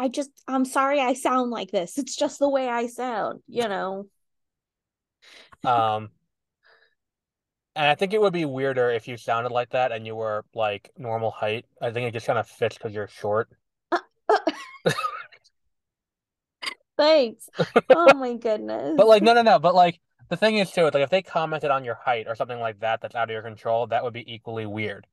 I 0.00 0.08
just, 0.08 0.30
I'm 0.48 0.64
sorry 0.64 0.98
I 0.98 1.12
sound 1.12 1.50
like 1.50 1.70
this. 1.70 1.98
It's 1.98 2.16
just 2.16 2.38
the 2.38 2.48
way 2.48 2.66
I 2.66 2.86
sound, 2.86 3.42
you 3.46 3.68
know? 3.68 4.06
um, 5.62 6.08
and 7.76 7.86
I 7.86 7.94
think 7.94 8.14
it 8.14 8.20
would 8.20 8.32
be 8.32 8.46
weirder 8.46 8.90
if 8.90 9.06
you 9.06 9.18
sounded 9.18 9.52
like 9.52 9.68
that 9.70 9.92
and 9.92 10.06
you 10.06 10.16
were 10.16 10.46
like 10.54 10.90
normal 10.96 11.30
height. 11.30 11.66
I 11.82 11.90
think 11.90 12.08
it 12.08 12.12
just 12.12 12.26
kind 12.26 12.38
of 12.38 12.48
fits 12.48 12.78
because 12.78 12.94
you're 12.94 13.08
short. 13.08 13.50
Thanks. 16.96 17.50
Oh 17.90 18.14
my 18.16 18.36
goodness. 18.36 18.94
But 18.96 19.06
like, 19.06 19.22
no, 19.22 19.34
no, 19.34 19.42
no. 19.42 19.58
But 19.58 19.74
like, 19.74 20.00
the 20.30 20.36
thing 20.36 20.56
is 20.56 20.70
too, 20.70 20.86
it's 20.86 20.94
like 20.94 21.04
if 21.04 21.10
they 21.10 21.20
commented 21.20 21.70
on 21.70 21.84
your 21.84 21.96
height 21.96 22.26
or 22.26 22.34
something 22.34 22.58
like 22.58 22.80
that, 22.80 23.02
that's 23.02 23.14
out 23.14 23.24
of 23.24 23.34
your 23.34 23.42
control, 23.42 23.86
that 23.88 24.02
would 24.02 24.14
be 24.14 24.32
equally 24.32 24.64
weird. 24.64 25.06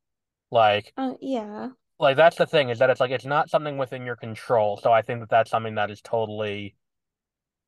Like, 0.50 0.93
uh, 0.95 1.15
yeah. 1.19 1.69
Like 1.99 2.17
that's 2.17 2.38
the 2.38 2.45
thing 2.47 2.69
is 2.69 2.79
that 2.79 2.89
it's 2.89 2.99
like 2.99 3.12
it's 3.12 3.25
not 3.25 3.49
something 3.49 3.77
within 3.77 4.05
your 4.05 4.15
control. 4.15 4.77
So 4.77 4.91
I 4.91 5.01
think 5.01 5.19
that 5.21 5.29
that's 5.29 5.49
something 5.51 5.75
that 5.75 5.91
is 5.91 6.01
totally 6.01 6.75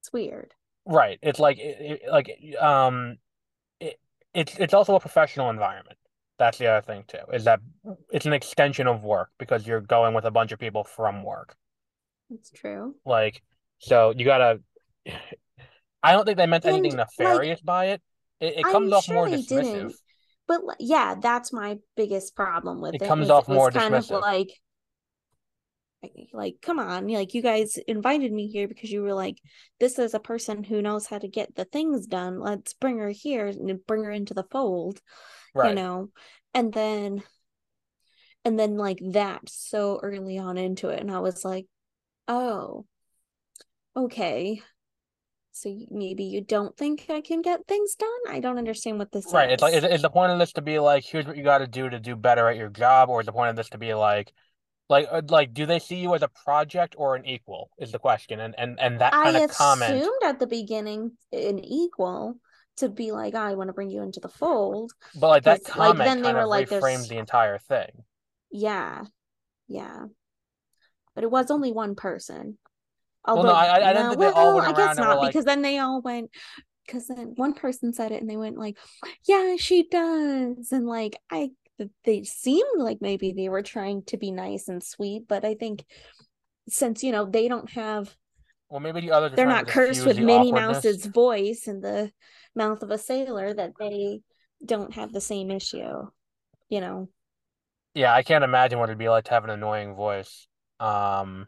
It's 0.02 0.12
weird. 0.12 0.56
right. 0.86 1.20
It's 1.22 1.40
like, 1.40 1.58
it, 1.60 2.02
it- 2.04 2.12
like, 2.12 2.30
um, 2.62 3.18
it, 3.80 4.00
it's 4.34 4.58
it's 4.58 4.74
also 4.74 4.96
a 4.96 5.00
professional 5.00 5.50
environment. 5.50 5.98
That's 6.40 6.58
the 6.58 6.68
other 6.68 6.86
thing 6.86 7.04
too, 7.08 7.20
is 7.34 7.46
that 7.46 7.62
it's 8.12 8.26
an 8.26 8.34
extension 8.34 8.88
of 8.88 9.04
work 9.04 9.30
because 9.40 9.68
you're 9.68 9.82
going 9.82 10.14
with 10.16 10.26
a 10.26 10.32
bunch 10.32 10.52
of 10.52 10.60
people 10.60 10.84
from 10.86 11.24
work. 11.24 11.56
It's 12.32 12.52
true. 12.52 12.96
Like, 13.06 13.42
so 13.80 14.14
you 14.16 14.26
gotta. 14.26 14.62
I 16.04 16.14
don't 16.14 16.26
think 16.26 16.38
they 16.38 16.46
meant 16.46 16.66
And, 16.66 16.76
anything 16.78 16.98
like, 16.98 17.08
nefarious 17.18 17.62
by 17.62 17.88
it. 17.88 18.02
It, 18.40 18.60
it 18.60 18.66
I'm 18.66 18.72
comes 18.72 18.92
off 18.94 19.06
sure 19.06 19.16
more 19.16 19.28
dismissive. 19.28 19.48
didn't. 19.64 19.96
But 20.50 20.62
yeah, 20.80 21.16
that's 21.16 21.54
my 21.54 21.78
biggest 21.96 22.36
problem 22.36 22.82
with 22.82 22.96
It 22.96 23.04
it. 23.04 23.08
comes 23.08 23.30
off 23.30 23.48
it 23.48 23.54
more 23.54 23.72
kind 23.72 23.94
of 23.94 24.10
like 24.10 24.50
like 26.34 26.56
come 26.62 26.80
on 26.80 27.10
like 27.10 27.34
you 27.34 27.42
guys 27.42 27.78
invited 27.88 28.32
me 28.32 28.48
here 28.48 28.70
because 28.70 28.90
you 28.90 29.04
were 29.04 29.14
like 29.14 29.36
this 29.82 30.00
is 30.00 30.14
a 30.14 30.20
person 30.20 30.64
who 30.64 30.82
knows 30.82 31.06
how 31.06 31.20
to 31.20 31.28
get 31.28 31.56
the 31.56 31.66
things 31.66 32.08
done. 32.08 32.40
Let's 32.40 32.74
bring 32.74 32.98
her 32.98 33.10
here 33.10 33.48
and 33.48 33.86
bring 33.86 34.04
her 34.04 34.12
into 34.12 34.34
the 34.34 34.46
fold 34.50 35.00
you 35.56 35.76
know? 35.76 36.10
And 36.54 36.74
then 36.74 37.24
and 38.44 38.58
then 38.58 38.78
like 38.78 39.00
that 39.12 39.42
so 39.48 40.00
early 40.02 40.40
on 40.40 40.58
into 40.58 40.90
it 40.90 41.00
and 41.00 41.12
i 41.12 41.20
was 41.20 41.44
like 41.44 41.68
oh 42.28 42.86
okay 43.96 44.62
so 45.62 45.76
maybe 45.90 46.24
you 46.24 46.42
don't 46.42 46.78
think 46.78 47.06
i 47.10 47.20
can 47.22 47.42
get 47.42 47.68
things 47.68 47.96
done 47.96 48.10
i 48.30 48.40
don't 48.40 48.58
understand 48.58 48.98
what 49.00 49.12
this 49.12 49.26
Right. 49.34 49.50
It's 49.52 49.62
like, 49.62 49.74
is 49.74 49.84
is, 49.84 49.92
is 49.96 50.02
the 50.02 50.10
point 50.10 50.32
of 50.32 50.40
this 50.40 50.54
to 50.54 50.62
be 50.62 50.80
like, 50.80 51.04
here's 51.06 51.26
what 51.26 51.36
you 51.38 51.44
got 51.44 51.60
to 51.60 51.68
do 51.68 51.90
to 51.90 52.00
do 52.00 52.16
better 52.16 52.48
at 52.48 52.56
your 52.58 52.70
job, 52.70 53.10
or 53.10 53.20
is 53.20 53.26
the 53.26 53.32
point 53.34 53.50
of 53.50 53.56
this 53.56 53.70
to 53.70 53.78
be 53.78 53.94
like, 53.94 54.32
like, 54.90 55.08
uh, 55.12 55.22
like, 55.30 55.54
do 55.54 55.66
they 55.66 55.80
see 55.80 55.98
you 55.98 56.16
as 56.16 56.24
a 56.24 56.28
project 56.30 56.96
or 56.98 57.16
an 57.16 57.26
equal? 57.26 57.70
Is 57.78 57.92
the 57.92 58.00
question, 58.00 58.40
and 58.40 58.56
and 58.58 58.80
and 58.80 59.00
that 59.02 59.12
kind 59.14 59.38
I 59.38 59.42
of 59.42 59.52
comment, 59.52 59.96
assumed 59.96 60.24
at 60.24 60.40
the 60.40 60.48
beginning 60.48 61.12
an 61.32 61.60
equal 61.60 62.36
to 62.78 62.90
be 62.90 63.12
like, 63.12 63.36
I 63.36 63.54
want 63.56 63.68
to 63.68 63.74
bring 63.74 63.90
you 63.92 64.02
into 64.02 64.20
the 64.22 64.30
fold. 64.30 64.94
but 65.16 65.28
like 65.28 65.44
that 65.44 65.64
'cause, 65.64 65.76
like, 65.78 65.88
comment 65.90 66.08
then 66.08 66.18
they 66.22 66.24
kind 66.24 66.38
were 66.38 66.44
of 66.44 66.50
like, 66.50 66.70
there's- 66.70 67.08
the 67.10 67.18
entire 67.18 67.58
thing. 67.60 67.92
Yeah, 68.52 69.04
yeah. 69.68 70.06
But 71.14 71.24
it 71.26 71.32
was 71.32 71.52
only 71.52 71.72
one 71.72 71.96
person. 71.96 72.58
Well, 73.28 73.38
Although, 73.38 73.50
no, 73.50 73.56
I- 73.56 73.76
I 73.76 73.94
didn't 73.94 74.04
no, 74.04 74.10
think 74.10 74.22
they 74.22 74.28
all 74.28 74.56
well, 74.56 74.56
went 74.56 74.68
I 74.68 74.72
guess 74.82 74.98
and 74.98 75.06
not 75.06 75.18
like- 75.20 75.32
because 75.32 75.46
then 75.46 75.62
they 75.62 75.78
all 75.80 76.02
went. 76.02 76.32
Because 76.86 77.08
then 77.08 77.34
one 77.36 77.54
person 77.54 77.94
said 77.94 78.12
it 78.12 78.20
and 78.22 78.28
they 78.30 78.38
went 78.38 78.58
like, 78.58 78.76
"Yeah, 79.28 79.58
she 79.60 79.88
does," 79.88 80.72
and 80.72 80.88
like 80.88 81.18
I, 81.30 81.52
they 82.04 82.24
seemed 82.24 82.80
like 82.82 82.98
maybe 83.00 83.32
they 83.32 83.48
were 83.48 83.62
trying 83.62 84.04
to 84.06 84.18
be 84.18 84.32
nice 84.32 84.68
and 84.68 84.82
sweet, 84.84 85.28
but 85.28 85.46
I 85.46 85.54
think 85.54 85.86
since 86.68 87.04
you 87.04 87.12
know 87.12 87.26
they 87.26 87.48
don't 87.48 87.70
have 87.72 88.16
Well, 88.70 88.80
maybe 88.80 89.02
the 89.02 89.12
other 89.12 89.30
they're 89.30 89.46
not 89.46 89.68
cursed 89.68 90.04
with 90.06 90.20
Minnie. 90.20 90.52
Mouse's 90.52 91.06
voice 91.06 91.68
in 91.68 91.82
the 91.82 92.12
mouth 92.56 92.82
of 92.82 92.90
a 92.90 92.98
sailor 92.98 93.54
that 93.54 93.74
they 93.80 94.22
don't 94.66 94.94
have 94.96 95.14
the 95.14 95.22
same 95.22 95.52
issue, 95.52 96.08
you 96.70 96.82
know. 96.82 97.10
Yeah, 97.94 98.14
I 98.14 98.24
can't 98.24 98.44
imagine 98.44 98.80
what 98.80 98.90
it'd 98.90 98.98
be 98.98 99.10
like 99.10 99.26
to 99.26 99.32
have 99.32 99.44
an 99.44 99.50
annoying 99.52 99.94
voice, 99.94 100.48
um, 100.80 101.46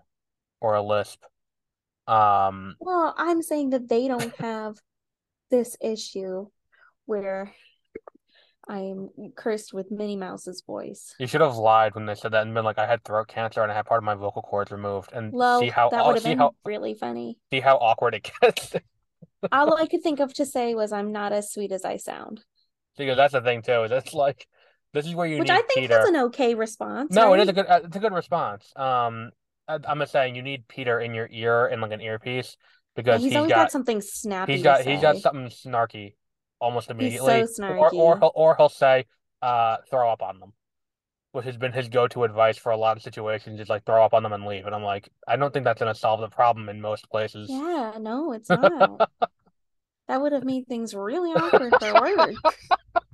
or 0.59 0.75
a 0.75 0.81
lisp. 0.83 1.23
Um, 2.07 2.75
Well, 2.79 3.13
I'm 3.17 3.41
saying 3.41 3.71
that 3.71 3.87
they 3.87 4.07
don't 4.07 4.35
have 4.37 4.77
this 5.49 5.77
issue 5.81 6.47
where 7.05 7.53
I'm 8.67 9.09
cursed 9.35 9.73
with 9.73 9.91
Minnie 9.91 10.15
Mouse's 10.15 10.63
voice. 10.65 11.13
you 11.19 11.27
should 11.27 11.41
have 11.41 11.55
lied 11.55 11.95
when 11.95 12.05
they 12.05 12.15
said 12.15 12.31
that 12.31 12.43
and 12.43 12.53
been 12.53 12.63
like, 12.63 12.77
I 12.77 12.85
had 12.85 13.03
throat 13.03 13.27
cancer 13.27 13.61
and 13.63 13.71
I 13.71 13.75
had 13.75 13.85
part 13.85 13.99
of 13.99 14.03
my 14.03 14.15
vocal 14.15 14.41
cords 14.41 14.71
removed, 14.71 15.11
and 15.13 15.31
see 15.59 15.69
how 15.69 15.89
that 15.89 16.05
would 16.05 16.15
have 16.15 16.23
been 16.23 16.37
how 16.37 16.55
really 16.63 16.93
funny. 16.93 17.37
see 17.51 17.59
how 17.59 17.77
awkward 17.77 18.15
it 18.15 18.31
gets. 18.41 18.75
All 19.51 19.75
I 19.75 19.87
could 19.87 20.03
think 20.03 20.19
of 20.19 20.33
to 20.35 20.45
say 20.45 20.75
was, 20.75 20.91
"I'm 20.91 21.11
not 21.11 21.33
as 21.33 21.51
sweet 21.51 21.71
as 21.71 21.83
I 21.83 21.97
sound," 21.97 22.45
Because 22.97 23.17
that's 23.17 23.33
the 23.33 23.41
thing 23.41 23.63
too, 23.63 23.83
is 23.83 23.91
it's 23.91 24.13
like 24.13 24.47
this 24.93 25.07
is 25.07 25.15
where 25.15 25.25
you 25.25 25.35
need 25.35 25.41
which 25.41 25.49
I 25.49 25.61
think 25.61 25.79
Peter. 25.79 25.99
is 25.99 26.09
an 26.09 26.15
okay 26.17 26.53
response. 26.53 27.13
No, 27.13 27.33
it 27.33 27.39
is 27.39 27.49
a 27.49 27.53
good 27.53 27.65
uh, 27.65 27.81
it's 27.83 27.95
a 27.95 27.99
good 27.99 28.13
response. 28.13 28.71
Um, 28.75 29.31
I'm 29.87 29.99
just 29.99 30.11
saying 30.11 30.35
you 30.35 30.41
need 30.41 30.67
Peter 30.67 30.99
in 30.99 31.13
your 31.13 31.29
ear 31.31 31.67
in 31.67 31.81
like 31.81 31.91
an 31.91 32.01
earpiece 32.01 32.57
Yeah, 32.59 32.67
because 32.95 33.21
he's 33.21 33.31
he's 33.31 33.37
always 33.37 33.49
got 33.49 33.55
got 33.63 33.71
something 33.71 34.01
snappy 34.01 34.53
he's 34.53 34.63
got 34.63 34.81
he's 34.81 35.01
got 35.01 35.17
something 35.17 35.47
snarky 35.47 36.13
almost 36.61 36.87
He's 36.87 36.95
immediately, 36.95 37.45
so 37.47 37.65
or 37.65 37.93
or 37.93 38.19
he'll 38.19 38.31
or 38.35 38.55
he'll 38.55 38.69
say, 38.69 39.05
uh, 39.41 39.77
throw 39.89 40.09
up 40.09 40.21
on 40.21 40.39
them, 40.39 40.53
which 41.33 41.45
has 41.45 41.57
been 41.57 41.73
his 41.73 41.89
go-to 41.89 42.23
advice 42.23 42.57
for 42.57 42.71
a 42.71 42.77
lot 42.77 42.95
of 42.95 43.03
situations, 43.03 43.59
is 43.59 43.67
like 43.67 43.83
throw 43.83 44.05
up 44.05 44.13
on 44.13 44.23
them 44.23 44.31
and 44.31 44.45
leave. 44.45 44.65
And 44.65 44.75
I'm 44.75 44.83
like, 44.83 45.09
I 45.27 45.35
don't 45.35 45.53
think 45.53 45.65
that's 45.65 45.79
gonna 45.79 45.95
solve 45.95 46.21
the 46.21 46.29
problem 46.29 46.69
in 46.69 46.79
most 46.79 47.09
places. 47.09 47.49
Yeah, 47.49 47.97
no, 47.99 48.31
it's 48.31 48.49
not. 48.49 49.09
That 50.07 50.21
would 50.21 50.31
have 50.31 50.45
made 50.45 50.67
things 50.67 50.93
really 50.93 51.31
awkward 51.31 51.73
for 51.79 51.93
work. 51.93 52.35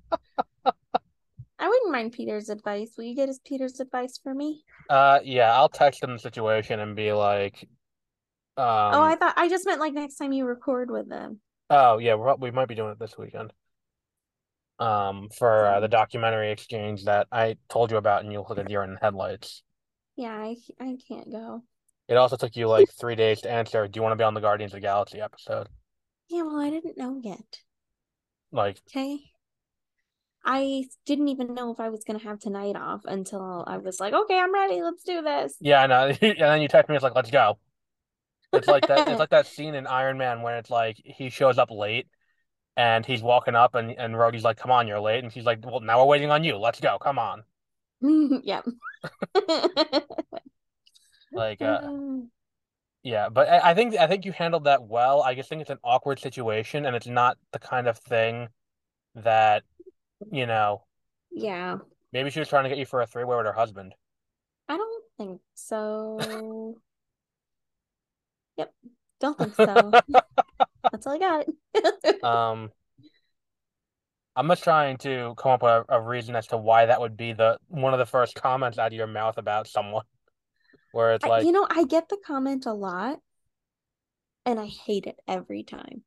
Wouldn't 1.88 2.04
mind 2.04 2.12
Peter's 2.12 2.50
advice. 2.50 2.92
Will 2.98 3.06
you 3.06 3.16
get 3.16 3.30
his 3.30 3.40
Peter's 3.40 3.80
advice 3.80 4.20
for 4.22 4.34
me? 4.34 4.66
Uh, 4.90 5.20
yeah, 5.24 5.54
I'll 5.54 5.70
text 5.70 6.04
him 6.04 6.12
the 6.12 6.20
situation 6.20 6.82
and 6.82 6.98
be 6.98 7.14
like, 7.14 7.66
um, 8.58 8.66
oh, 8.68 9.02
I 9.04 9.16
thought 9.16 9.36
I 9.38 9.48
just 9.48 9.66
meant 9.66 9.80
like 9.80 9.94
next 9.94 10.16
time 10.16 10.34
you 10.34 10.46
record 10.46 10.92
with 10.92 11.08
them. 11.08 11.40
Oh 11.70 11.98
yeah, 11.98 12.16
we 12.16 12.52
might 12.52 12.68
be 12.68 12.76
doing 12.76 12.92
it 12.92 13.00
this 13.00 13.18
weekend. 13.18 13.54
Um, 14.80 15.30
for 15.30 15.66
uh, 15.66 15.80
the 15.80 15.88
documentary 15.88 16.52
exchange 16.52 17.06
that 17.06 17.28
I 17.32 17.56
told 17.70 17.90
you 17.90 17.96
about, 17.96 18.24
and 18.24 18.34
you'll 18.34 18.46
look 18.50 18.60
at 18.60 18.68
deer 18.68 18.84
in 18.84 18.96
the 18.96 19.00
headlights. 19.02 19.64
Yeah, 20.18 20.34
I 20.34 20.58
I 20.82 20.98
can't 21.08 21.32
go. 21.32 21.64
It 22.10 22.18
also 22.18 22.36
took 22.36 22.58
you 22.58 22.68
like 22.68 22.90
three 23.00 23.16
days 23.16 23.40
to 23.42 23.50
answer. 23.52 23.88
Do 23.88 23.98
you 23.98 24.02
want 24.02 24.12
to 24.12 24.18
be 24.18 24.26
on 24.26 24.34
the 24.34 24.42
Guardians 24.42 24.74
of 24.74 24.82
the 24.82 24.86
Galaxy 24.86 25.22
episode? 25.22 25.70
Yeah, 26.28 26.42
well, 26.44 26.60
I 26.60 26.70
didn't 26.70 26.98
know 26.98 27.22
yet. 27.24 27.62
Like, 28.52 28.82
Okay. 28.90 29.20
I 30.48 30.86
didn't 31.06 31.28
even 31.28 31.54
know 31.54 31.72
if 31.72 31.80
I 31.80 31.90
was 31.90 32.04
gonna 32.06 32.20
have 32.20 32.40
tonight 32.40 32.76
off 32.76 33.02
until 33.06 33.64
I 33.68 33.78
was 33.78 34.00
like, 34.00 34.14
okay, 34.14 34.40
I'm 34.40 34.54
ready. 34.54 34.82
Let's 34.82 35.04
do 35.04 35.22
this. 35.22 35.56
yeah, 35.60 35.82
I 35.84 35.88
know. 35.88 36.08
And 36.22 36.40
then 36.40 36.62
you 36.62 36.68
text 36.70 36.90
me, 36.90 36.96
it's 36.96 37.04
like, 37.04 37.16
let's 37.16 37.32
go. 37.32 37.60
It's 38.54 38.70
like 38.70 38.88
that. 38.88 39.08
It's 39.08 39.20
like 39.20 39.30
that 39.32 39.48
scene 39.48 39.76
in 39.76 39.88
Iron 39.88 40.18
Man 40.18 40.42
when 40.42 40.56
it's 40.56 40.70
like 40.70 40.98
he 41.04 41.30
shows 41.30 41.58
up 41.58 41.70
late, 41.72 42.08
and 42.78 43.06
he's 43.06 43.22
walking 43.22 43.56
up, 43.56 43.76
and 43.76 43.92
and 43.98 44.16
Rhodey's 44.16 44.44
like, 44.44 44.58
"Come 44.58 44.72
on, 44.72 44.88
you're 44.88 45.00
late," 45.02 45.24
and 45.24 45.34
she's 45.34 45.46
like, 45.46 45.66
"Well, 45.66 45.82
now 45.82 46.00
we're 46.00 46.06
waiting 46.08 46.32
on 46.32 46.44
you. 46.44 46.58
Let's 46.58 46.80
go. 46.80 46.98
Come 47.00 47.20
on." 47.20 47.44
yeah. 48.44 48.62
Like, 51.32 51.62
uh, 51.62 51.82
Yeah, 53.04 53.30
but 53.30 53.50
I 53.50 53.72
I 53.72 53.74
think 53.74 53.96
I 53.96 54.08
think 54.08 54.26
you 54.26 54.32
handled 54.32 54.66
that 54.66 54.84
well. 54.84 55.22
I 55.22 55.36
just 55.36 55.50
think 55.50 55.62
it's 55.62 55.70
an 55.70 55.80
awkward 55.84 56.20
situation, 56.20 56.86
and 56.86 56.96
it's 56.96 57.08
not 57.08 57.38
the 57.52 57.60
kind 57.60 57.88
of 57.88 57.98
thing 58.00 58.50
that, 59.16 59.64
you 60.32 60.46
know, 60.46 60.84
yeah. 61.32 61.78
maybe 62.14 62.30
she 62.30 62.40
was 62.40 62.50
trying 62.50 62.64
to 62.64 62.70
get 62.70 62.78
you 62.78 62.86
for 62.86 63.02
a 63.02 63.08
three-way 63.08 63.36
with 63.38 63.46
her 63.46 63.54
husband. 63.54 63.94
I 64.70 64.78
don't 64.78 65.04
think 65.18 65.42
so. 65.56 66.76
Yep. 68.58 68.74
Don't 69.20 69.38
think 69.38 69.54
so. 69.56 69.92
That's 70.92 71.06
all 71.06 71.14
I 71.14 71.20
got. 71.20 71.46
Um, 72.24 72.72
I'm 74.36 74.48
just 74.48 74.64
trying 74.64 74.98
to 74.98 75.36
come 75.38 75.52
up 75.52 75.62
with 75.62 75.72
a, 75.72 75.86
a 75.98 76.02
reason 76.02 76.36
as 76.36 76.48
to 76.48 76.58
why 76.58 76.88
that 76.88 77.00
would 77.00 77.16
be 77.16 77.34
the 77.34 77.60
one 77.68 77.94
of 77.94 78.00
the 78.00 78.06
first 78.06 78.34
comments 78.36 78.80
out 78.80 78.88
of 78.88 78.94
your 78.94 79.08
mouth 79.08 79.38
about 79.38 79.68
someone, 79.68 80.06
where 80.92 81.14
it's 81.14 81.24
I- 81.24 81.28
like, 81.28 81.46
you 81.46 81.52
know, 81.52 81.68
I 81.70 81.84
get 81.86 82.10
the 82.10 82.18
comment 82.26 82.66
a 82.66 82.74
lot 82.74 83.20
and 84.46 84.60
I 84.60 84.66
hate 84.66 85.06
it 85.06 85.20
every 85.28 85.64
time. 85.64 86.04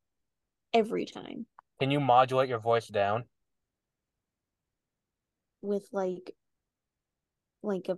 Every 0.73 1.05
time. 1.05 1.45
can 1.79 1.91
you 1.91 1.99
modulate 1.99 2.49
your 2.49 2.59
voice 2.59 2.87
down? 2.87 3.25
With 5.61 5.87
like 5.91 6.35
like 7.63 7.87
a 7.89 7.97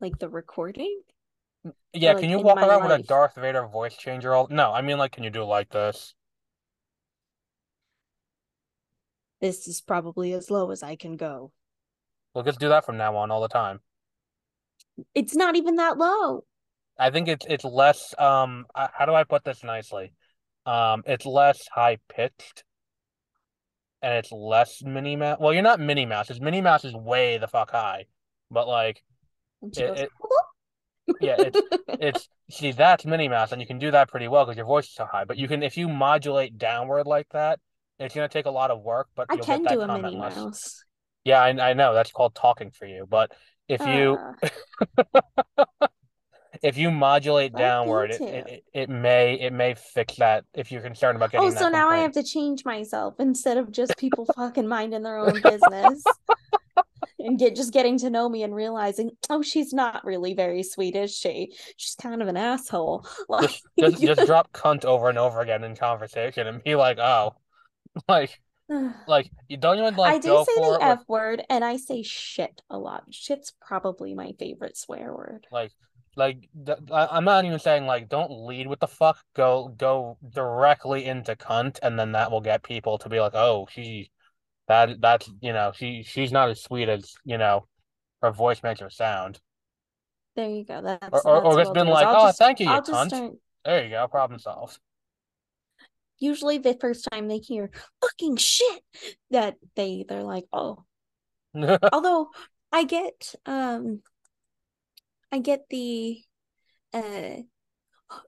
like 0.00 0.18
the 0.18 0.28
recording. 0.28 1.02
Yeah, 1.92 2.14
can 2.14 2.30
you 2.30 2.38
walk 2.40 2.58
around 2.58 2.82
with 2.82 3.00
a. 3.00 3.02
Darth 3.02 3.34
Vader 3.36 3.66
voice 3.66 3.96
changer 3.96 4.34
all? 4.34 4.48
No, 4.50 4.72
I 4.72 4.82
mean 4.82 4.98
like, 4.98 5.12
can 5.12 5.24
you 5.24 5.30
do 5.30 5.44
like 5.44 5.70
this? 5.70 6.14
This 9.40 9.66
is 9.66 9.80
probably 9.80 10.32
as 10.32 10.50
low 10.50 10.70
as 10.70 10.82
I 10.82 10.96
can 10.96 11.16
go. 11.16 11.52
We'll 12.34 12.44
just 12.44 12.60
do 12.60 12.68
that 12.68 12.86
from 12.86 12.96
now 12.96 13.16
on 13.16 13.30
all 13.30 13.40
the 13.40 13.48
time. 13.48 13.80
It's 15.14 15.34
not 15.34 15.56
even 15.56 15.76
that 15.76 15.98
low. 15.98 16.44
I 16.98 17.10
think 17.10 17.28
it's 17.28 17.46
it's 17.48 17.64
less 17.64 18.14
um 18.18 18.66
how 18.74 19.06
do 19.06 19.14
I 19.14 19.24
put 19.24 19.44
this 19.44 19.64
nicely? 19.64 20.12
Um 20.64 21.02
it's 21.06 21.26
less 21.26 21.66
high 21.72 21.98
pitched 22.08 22.64
and 24.02 24.14
it's 24.14 24.32
less 24.32 24.82
Minnie 24.82 25.16
Mouse. 25.16 25.38
Well, 25.40 25.52
you're 25.52 25.62
not 25.62 25.80
Minnie 25.80 26.06
Mouse. 26.06 26.30
It's 26.30 26.40
Minnie 26.40 26.60
Mouse 26.60 26.84
is 26.84 26.94
way 26.94 27.38
the 27.38 27.48
fuck 27.48 27.70
high. 27.70 28.06
But 28.50 28.68
like 28.68 29.02
It- 29.62 29.78
it- 29.98 30.10
Yeah, 31.20 31.34
it's 31.38 31.60
it's 31.88 32.28
see 32.50 32.70
that's 32.72 33.04
Minnie 33.04 33.28
Mouse, 33.28 33.50
and 33.52 33.60
you 33.60 33.66
can 33.66 33.78
do 33.78 33.90
that 33.90 34.08
pretty 34.08 34.28
well 34.28 34.44
because 34.44 34.56
your 34.56 34.66
voice 34.66 34.86
is 34.86 34.94
so 34.94 35.04
high. 35.04 35.24
But 35.24 35.36
you 35.36 35.48
can 35.48 35.62
if 35.62 35.76
you 35.76 35.88
modulate 35.88 36.58
downward 36.58 37.06
like 37.08 37.28
that, 37.30 37.58
it's 37.98 38.14
gonna 38.14 38.28
take 38.28 38.46
a 38.46 38.50
lot 38.50 38.70
of 38.70 38.80
work, 38.82 39.08
but 39.16 39.26
I 39.28 39.34
you'll 39.34 39.44
get 39.44 39.54
can 39.54 39.62
that 39.64 39.72
do 39.74 39.80
a 39.80 39.86
comment 39.86 40.04
Minnie 40.04 40.18
less. 40.18 40.36
Mouse. 40.36 40.84
Yeah, 41.24 41.40
I, 41.42 41.70
I 41.70 41.72
know 41.74 41.92
that's 41.92 42.12
called 42.12 42.34
talking 42.36 42.70
for 42.70 42.86
you. 42.86 43.06
But 43.08 43.32
if 43.68 43.80
you 43.84 44.16
Uh, 44.96 45.64
if 46.62 46.78
you 46.78 46.90
modulate 46.90 47.52
downward, 47.54 48.12
it, 48.12 48.20
it 48.20 48.64
it 48.72 48.88
may 48.88 49.34
it 49.34 49.52
may 49.52 49.74
fix 49.74 50.16
that 50.16 50.44
if 50.54 50.70
you're 50.70 50.80
concerned 50.82 51.16
about 51.16 51.30
Oh, 51.30 51.32
getting 51.32 51.50
that 51.50 51.56
oh, 51.56 51.64
so 51.64 51.68
now 51.68 51.88
I 51.88 51.98
have 51.98 52.12
to 52.12 52.22
change 52.22 52.64
myself 52.64 53.14
instead 53.18 53.56
of 53.58 53.72
just 53.72 53.96
people 53.96 54.26
fucking 54.36 54.68
minding 54.68 55.02
their 55.02 55.18
own 55.18 55.40
business 55.40 56.04
and 57.18 57.38
get 57.38 57.56
just 57.56 57.72
getting 57.72 57.98
to 57.98 58.10
know 58.10 58.28
me 58.28 58.42
and 58.42 58.54
realizing, 58.54 59.10
oh, 59.28 59.42
she's 59.42 59.72
not 59.72 60.04
really 60.04 60.34
very 60.34 60.62
sweet, 60.62 60.94
is 60.94 61.14
she? 61.16 61.52
She's 61.76 61.96
kind 61.96 62.22
of 62.22 62.28
an 62.28 62.36
asshole. 62.36 63.06
Like, 63.28 63.50
Just 63.50 63.62
just 63.78 64.02
just 64.02 64.26
drop 64.26 64.52
cunt 64.52 64.84
over 64.84 65.08
and 65.08 65.18
over 65.18 65.40
again 65.40 65.64
in 65.64 65.74
conversation 65.74 66.46
and 66.46 66.62
be 66.62 66.74
like, 66.74 66.98
oh, 66.98 67.34
like 68.08 68.38
like 69.08 69.30
you 69.48 69.56
don't 69.56 69.78
even 69.78 69.94
like 69.96 70.14
I 70.14 70.18
do 70.18 70.44
say 70.46 70.60
the 70.60 70.62
it 70.62 70.70
with 70.70 70.82
F 70.82 71.00
word 71.08 71.42
and 71.50 71.64
I 71.64 71.76
say 71.76 72.02
shit 72.02 72.62
a 72.70 72.78
lot. 72.78 73.04
Shit's 73.10 73.52
probably 73.60 74.14
my 74.14 74.32
favorite 74.38 74.76
swear 74.76 75.12
word. 75.12 75.46
like 75.50 75.72
like 76.16 76.48
th 76.66 76.78
I'm 76.92 77.24
not 77.24 77.44
even 77.44 77.58
saying 77.58 77.86
like 77.86 78.08
don't 78.08 78.46
lead 78.46 78.66
with 78.66 78.80
the 78.80 78.88
fuck. 78.88 79.18
Go 79.34 79.68
go 79.76 80.18
directly 80.28 81.06
into 81.06 81.36
cunt, 81.36 81.78
and 81.82 81.98
then 81.98 82.12
that 82.12 82.30
will 82.30 82.40
get 82.40 82.62
people 82.62 82.98
to 82.98 83.08
be 83.08 83.20
like, 83.20 83.34
oh, 83.34 83.66
she 83.70 84.10
that 84.68 85.00
that's 85.00 85.30
you 85.40 85.52
know 85.52 85.72
she 85.74 86.02
she's 86.02 86.32
not 86.32 86.50
as 86.50 86.62
sweet 86.62 86.88
as 86.88 87.14
you 87.24 87.38
know 87.38 87.66
her 88.22 88.30
voice 88.30 88.62
makes 88.62 88.80
her 88.80 88.90
sound. 88.90 89.40
There 90.36 90.48
you 90.48 90.64
go. 90.64 90.80
That's 90.82 91.08
Or 91.12 91.26
or, 91.26 91.34
that's 91.34 91.46
or 91.46 91.60
it's 91.60 91.70
been 91.70 91.88
like, 91.88 92.06
I'll 92.06 92.22
oh, 92.22 92.26
just 92.28 92.38
thank 92.38 92.60
you, 92.60 92.66
you 92.66 92.72
I'll 92.72 92.82
cunt. 92.82 93.08
start. 93.08 93.32
There 93.64 93.84
you 93.84 93.90
go, 93.90 94.08
problem 94.08 94.38
solved. 94.38 94.78
Usually 96.18 96.58
the 96.58 96.76
first 96.80 97.08
time 97.10 97.28
they 97.28 97.38
hear 97.38 97.70
fucking 98.00 98.36
shit, 98.36 98.82
that 99.30 99.56
they 99.76 100.04
they're 100.08 100.22
like, 100.22 100.44
oh. 100.52 100.84
Although 101.92 102.30
I 102.70 102.84
get 102.84 103.34
um 103.44 104.02
I 105.32 105.38
get 105.38 105.64
the 105.70 106.20
uh 106.92 107.42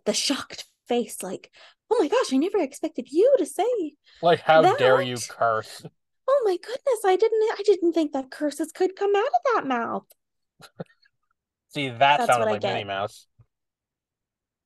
the 0.07 0.15
shocked 0.15 0.65
face 0.89 1.23
like, 1.23 1.51
oh 1.91 1.99
my 2.01 2.09
gosh, 2.09 2.33
I 2.33 2.37
never 2.39 2.59
expected 2.59 3.09
you 3.11 3.35
to 3.39 3.47
say 3.47 3.93
Like, 4.23 4.41
how 4.41 4.63
dare 4.77 5.03
you 5.03 5.17
curse? 5.29 5.83
Oh 6.27 6.43
my 6.47 6.57
goodness, 6.57 7.05
I 7.05 7.17
didn't 7.17 7.43
I 7.59 7.63
didn't 7.65 7.93
think 7.93 8.13
that 8.13 8.31
curses 8.31 8.73
could 8.73 8.97
come 8.97 9.15
out 9.15 9.27
of 9.27 9.55
that 9.55 9.67
mouth. 9.67 10.07
See, 11.69 11.89
that 11.89 11.99
That's 11.99 12.27
sounded 12.27 12.47
like 12.47 12.63
Minnie. 12.63 12.85
Mouse. 12.85 13.27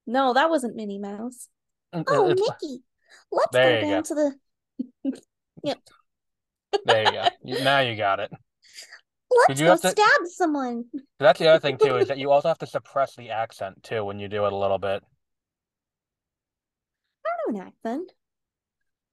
No, 0.06 0.34
that 0.34 0.50
wasn't 0.50 0.76
Minnie 0.76 0.98
Mouse. 0.98 1.48
Oh, 1.92 2.30
it's- 2.30 2.36
Mickey, 2.38 2.82
let's 3.32 3.52
There 3.52 3.80
go 3.80 3.88
down 3.88 4.02
go. 4.02 4.08
to 4.08 4.14
the 4.14 5.20
yep. 5.64 5.78
there 6.84 7.04
you 7.04 7.54
go. 7.56 7.64
Now 7.64 7.80
you 7.80 7.96
got 7.96 8.20
it. 8.20 8.30
Let's 9.48 9.60
you 9.60 9.66
go 9.66 9.70
have 9.72 9.80
to- 9.82 9.90
stab 9.90 10.26
someone. 10.26 10.84
That's 11.18 11.38
the 11.38 11.48
other 11.48 11.60
thing 11.60 11.78
too, 11.78 11.96
is 11.96 12.08
that 12.08 12.18
you 12.22 12.30
also 12.30 12.48
have 12.48 12.58
to 12.58 12.66
suppress 12.66 13.16
the 13.16 13.30
accent 13.30 13.82
too 13.82 14.04
when 14.04 14.18
you 14.18 14.28
do 14.28 14.46
it 14.46 14.52
a 14.52 14.56
little 14.56 14.78
bit. 14.78 15.02
I 17.26 17.30
don't 17.46 17.54
know 17.54 17.60
an 17.62 17.66
accent. 17.68 18.12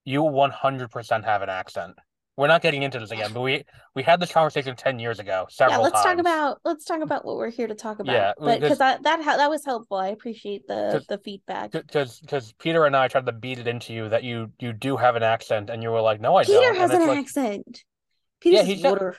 You 0.03 0.21
100% 0.21 1.23
have 1.25 1.41
an 1.41 1.49
accent. 1.49 1.95
We're 2.37 2.47
not 2.47 2.61
getting 2.61 2.83
into 2.83 2.99
this 2.99 3.11
again, 3.11 3.31
but 3.33 3.39
we 3.39 3.63
we 3.95 4.03
had 4.03 4.19
this 4.19 4.29
conversation 4.29 4.75
10 4.75 4.99
years 4.99 5.19
ago, 5.19 5.47
several 5.49 5.77
yeah, 5.79 5.83
let's 5.83 5.93
talk 5.95 6.03
times. 6.03 6.19
about 6.19 6.59
let's 6.65 6.83
talk 6.83 7.01
about 7.01 7.23
what 7.23 7.37
we're 7.37 7.49
here 7.49 7.65
to 7.65 7.75
talk 7.75 7.99
about. 7.99 8.11
Yeah, 8.11 8.33
but 8.37 8.59
because- 8.59 8.77
that 8.79 9.03
that 9.03 9.23
that 9.23 9.49
was 9.49 9.63
helpful. 9.63 9.95
I 9.95 10.09
appreciate 10.09 10.67
the 10.67 11.01
the 11.07 11.17
feedback. 11.17 11.71
Because 11.71 12.19
because 12.19 12.51
Peter 12.59 12.85
and 12.85 12.93
I 12.95 13.07
tried 13.07 13.25
to 13.27 13.31
beat 13.31 13.59
it 13.59 13.67
into 13.67 13.93
you 13.93 14.09
that 14.09 14.25
you 14.25 14.51
you 14.59 14.73
do 14.73 14.97
have 14.97 15.15
an 15.15 15.23
accent, 15.23 15.69
and 15.69 15.81
you 15.81 15.89
were 15.91 16.01
like, 16.01 16.19
no, 16.19 16.35
I 16.35 16.43
Peter 16.43 16.59
don't. 16.59 16.73
Peter 16.73 16.81
has 16.81 16.91
an 16.91 17.07
like, 17.07 17.19
accent. 17.19 17.83
Peter 18.41 18.57
Yeah, 18.57 18.63
he's 18.63 18.83
water. 18.83 19.15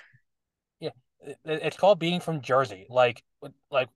It's 1.45 1.77
called 1.77 1.99
being 1.99 2.21
from 2.21 2.41
Jersey. 2.41 2.87
Like 2.89 3.23
like 3.71 3.89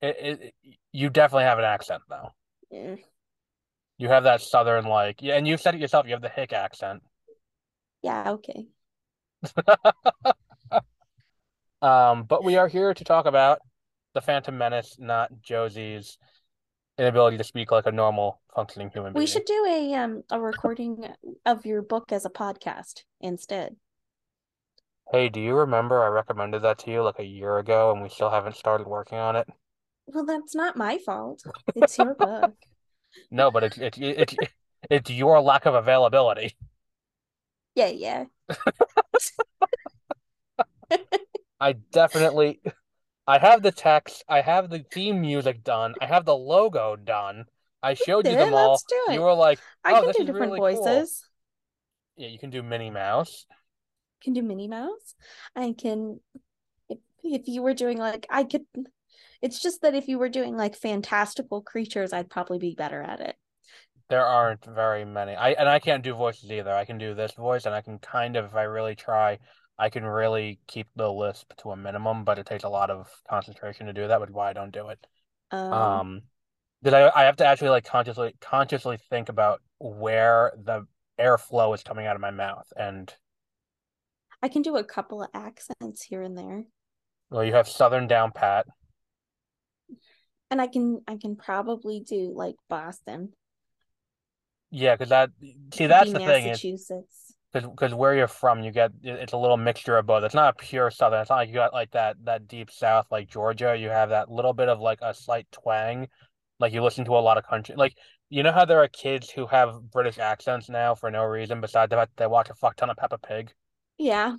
it, 0.00 0.16
it, 0.20 0.54
you 0.92 1.10
definitely 1.10 1.44
have 1.44 1.58
an 1.58 1.64
accent 1.64 2.02
though. 2.08 2.30
Eh, 2.72 2.96
You 3.98 4.08
have 4.08 4.24
that 4.24 4.40
southern 4.40 4.86
like 4.86 5.22
yeah, 5.22 5.36
and 5.36 5.46
you 5.46 5.56
said 5.56 5.74
it 5.74 5.80
yourself. 5.80 6.06
You 6.06 6.12
have 6.12 6.22
the 6.22 6.28
hick 6.28 6.52
accent. 6.52 7.02
yeah, 8.02 8.32
okay. 8.32 8.66
Um, 11.82 12.24
but 12.24 12.42
we 12.42 12.56
are 12.56 12.68
here 12.68 12.94
to 12.94 13.04
talk 13.04 13.26
about 13.26 13.58
the 14.14 14.22
Phantom 14.22 14.56
Menace, 14.56 14.96
not 14.98 15.30
Josie's 15.42 16.16
inability 16.98 17.36
to 17.36 17.44
speak 17.44 17.70
like 17.70 17.84
a 17.86 17.92
normal 17.92 18.40
functioning 18.54 18.90
human 18.90 19.12
being. 19.12 19.20
We 19.22 19.26
should 19.26 19.44
do 19.44 19.66
a 19.68 19.94
um 19.94 20.22
a 20.30 20.40
recording 20.40 21.06
of 21.44 21.66
your 21.66 21.82
book 21.82 22.12
as 22.12 22.24
a 22.24 22.30
podcast 22.30 23.04
instead. 23.20 23.76
Hey, 25.10 25.28
do 25.28 25.40
you 25.40 25.56
remember 25.56 26.04
I 26.04 26.06
recommended 26.06 26.62
that 26.62 26.78
to 26.78 26.92
you 26.92 27.02
like 27.02 27.18
a 27.18 27.24
year 27.24 27.58
ago 27.58 27.90
and 27.90 28.02
we 28.02 28.08
still 28.08 28.30
haven't 28.30 28.54
started 28.54 28.86
working 28.86 29.18
on 29.18 29.34
it? 29.34 29.48
Well, 30.06 30.24
that's 30.24 30.54
not 30.54 30.76
my 30.76 30.98
fault. 30.98 31.44
It's 31.74 31.98
your 31.98 32.14
book. 32.14 32.54
No, 33.30 33.50
but 33.50 33.64
it's 33.64 33.78
it's 33.78 33.98
it's 34.00 34.34
it's 34.90 35.10
your 35.10 35.40
lack 35.40 35.66
of 35.66 35.74
availability. 35.74 36.56
Yeah, 37.74 37.88
yeah. 37.88 38.24
I 41.60 41.72
definitely 41.72 42.60
I 43.26 43.38
have 43.38 43.62
the 43.62 43.72
text, 43.72 44.24
I 44.28 44.42
have 44.42 44.68
the 44.70 44.80
theme 44.80 45.20
music 45.22 45.64
done, 45.64 45.94
I 46.00 46.06
have 46.06 46.24
the 46.26 46.36
logo 46.36 46.96
done. 46.96 47.46
I 47.82 47.94
showed 47.94 48.28
you 48.28 48.36
them 48.36 48.54
all. 48.54 48.54
let's 48.54 48.82
do 48.84 49.02
it. 49.10 49.14
You 49.14 49.22
were 49.22 49.34
like, 49.34 49.60
I 49.84 49.90
"Oh, 49.90 49.94
can 49.94 50.04
this 50.04 50.10
do 50.10 50.24
different 50.24 50.26
really 50.26 50.60
cool." 50.60 50.60
voices. 50.60 51.28
Yeah, 52.16 52.28
you 52.28 52.38
can 52.38 52.50
do 52.50 52.62
Minnie 52.62 52.90
Mouse. 52.90 53.46
Can 54.26 54.34
do 54.34 54.42
Minnie 54.42 54.68
Mouse. 54.68 55.14
I 55.54 55.74
can 55.78 56.20
if 56.90 56.98
if 57.22 57.48
you 57.48 57.62
were 57.62 57.74
doing 57.74 57.96
like 57.98 58.26
I 58.28 58.44
could 58.44 58.66
it's 59.40 59.60
just 59.62 59.82
that 59.82 59.94
if 59.94 60.08
you 60.08 60.18
were 60.18 60.28
doing 60.28 60.56
like 60.56 60.76
fantastical 60.76 61.62
creatures, 61.62 62.12
I'd 62.12 62.28
probably 62.30 62.58
be 62.58 62.74
better 62.74 63.02
at 63.02 63.20
it. 63.20 63.36
There 64.08 64.26
aren't 64.26 64.64
very 64.64 65.04
many. 65.04 65.34
I 65.36 65.50
and 65.52 65.68
I 65.68 65.78
can't 65.78 66.02
do 66.04 66.14
voices 66.14 66.50
either. 66.50 66.72
I 66.72 66.84
can 66.84 66.98
do 66.98 67.14
this 67.14 67.32
voice 67.34 67.66
and 67.66 67.74
I 67.74 67.82
can 67.82 67.98
kind 68.00 68.36
of, 68.36 68.44
if 68.46 68.54
I 68.54 68.62
really 68.64 68.94
try, 68.96 69.38
I 69.78 69.90
can 69.90 70.04
really 70.04 70.60
keep 70.68 70.88
the 70.96 71.12
lisp 71.12 71.52
to 71.58 71.72
a 71.72 71.76
minimum, 71.76 72.24
but 72.24 72.38
it 72.38 72.46
takes 72.46 72.64
a 72.64 72.68
lot 72.68 72.90
of 72.90 73.08
concentration 73.28 73.86
to 73.86 73.92
do 73.92 74.08
that, 74.08 74.20
which 74.20 74.30
is 74.30 74.34
why 74.34 74.50
I 74.50 74.52
don't 74.54 74.72
do 74.72 74.88
it. 74.88 75.06
Um, 75.50 75.62
Um, 75.72 76.22
because 76.82 76.94
I 76.94 77.22
I 77.22 77.24
have 77.26 77.36
to 77.38 77.46
actually 77.46 77.70
like 77.70 77.84
consciously 77.84 78.36
consciously 78.40 78.98
think 79.10 79.28
about 79.28 79.62
where 79.78 80.52
the 80.56 80.86
airflow 81.20 81.74
is 81.74 81.82
coming 81.82 82.06
out 82.06 82.16
of 82.16 82.22
my 82.22 82.30
mouth. 82.30 82.72
And 82.76 83.14
I 84.46 84.48
can 84.48 84.62
do 84.62 84.76
a 84.76 84.84
couple 84.84 85.24
of 85.24 85.28
accents 85.34 86.04
here 86.04 86.22
and 86.22 86.38
there. 86.38 86.62
well, 87.30 87.42
you 87.42 87.52
have 87.54 87.66
Southern 87.66 88.06
down 88.06 88.30
pat. 88.30 88.64
And 90.52 90.60
I 90.60 90.68
can 90.68 91.00
I 91.08 91.16
can 91.16 91.34
probably 91.34 91.98
do 91.98 92.32
like 92.32 92.54
Boston. 92.70 93.32
Yeah, 94.70 94.94
because 94.94 95.08
that 95.08 95.30
see 95.74 95.88
that's 95.88 96.12
the 96.12 96.20
thing 96.20 96.46
Massachusetts. 96.46 97.34
because 97.52 97.68
because 97.68 97.92
where 97.92 98.14
you're 98.14 98.28
from, 98.28 98.62
you 98.62 98.70
get 98.70 98.92
it's 99.02 99.32
a 99.32 99.36
little 99.36 99.56
mixture 99.56 99.98
of 99.98 100.06
both. 100.06 100.22
It's 100.22 100.32
not 100.32 100.54
a 100.54 100.64
pure 100.64 100.92
Southern. 100.92 101.22
It's 101.22 101.30
not 101.30 101.38
like 101.38 101.48
you 101.48 101.54
got 101.56 101.72
like 101.72 101.90
that 101.90 102.16
that 102.26 102.46
deep 102.46 102.70
South 102.70 103.08
like 103.10 103.28
Georgia. 103.28 103.76
You 103.76 103.88
have 103.88 104.10
that 104.10 104.30
little 104.30 104.52
bit 104.52 104.68
of 104.68 104.78
like 104.78 105.00
a 105.02 105.12
slight 105.12 105.48
twang. 105.50 106.06
Like 106.60 106.72
you 106.72 106.84
listen 106.84 107.04
to 107.06 107.18
a 107.18 107.18
lot 107.18 107.36
of 107.36 107.44
country. 107.44 107.74
Like 107.76 107.96
you 108.28 108.44
know 108.44 108.52
how 108.52 108.64
there 108.64 108.80
are 108.80 108.86
kids 108.86 109.28
who 109.28 109.46
have 109.46 109.90
British 109.90 110.20
accents 110.20 110.68
now 110.68 110.94
for 110.94 111.10
no 111.10 111.24
reason 111.24 111.60
besides 111.60 111.90
the 111.90 111.96
fact 111.96 112.12
that 112.14 112.22
they 112.22 112.28
watch 112.28 112.48
a 112.48 112.54
fuck 112.54 112.76
ton 112.76 112.90
of 112.90 112.96
Peppa 112.96 113.18
Pig. 113.18 113.52
Yeah. 113.98 114.36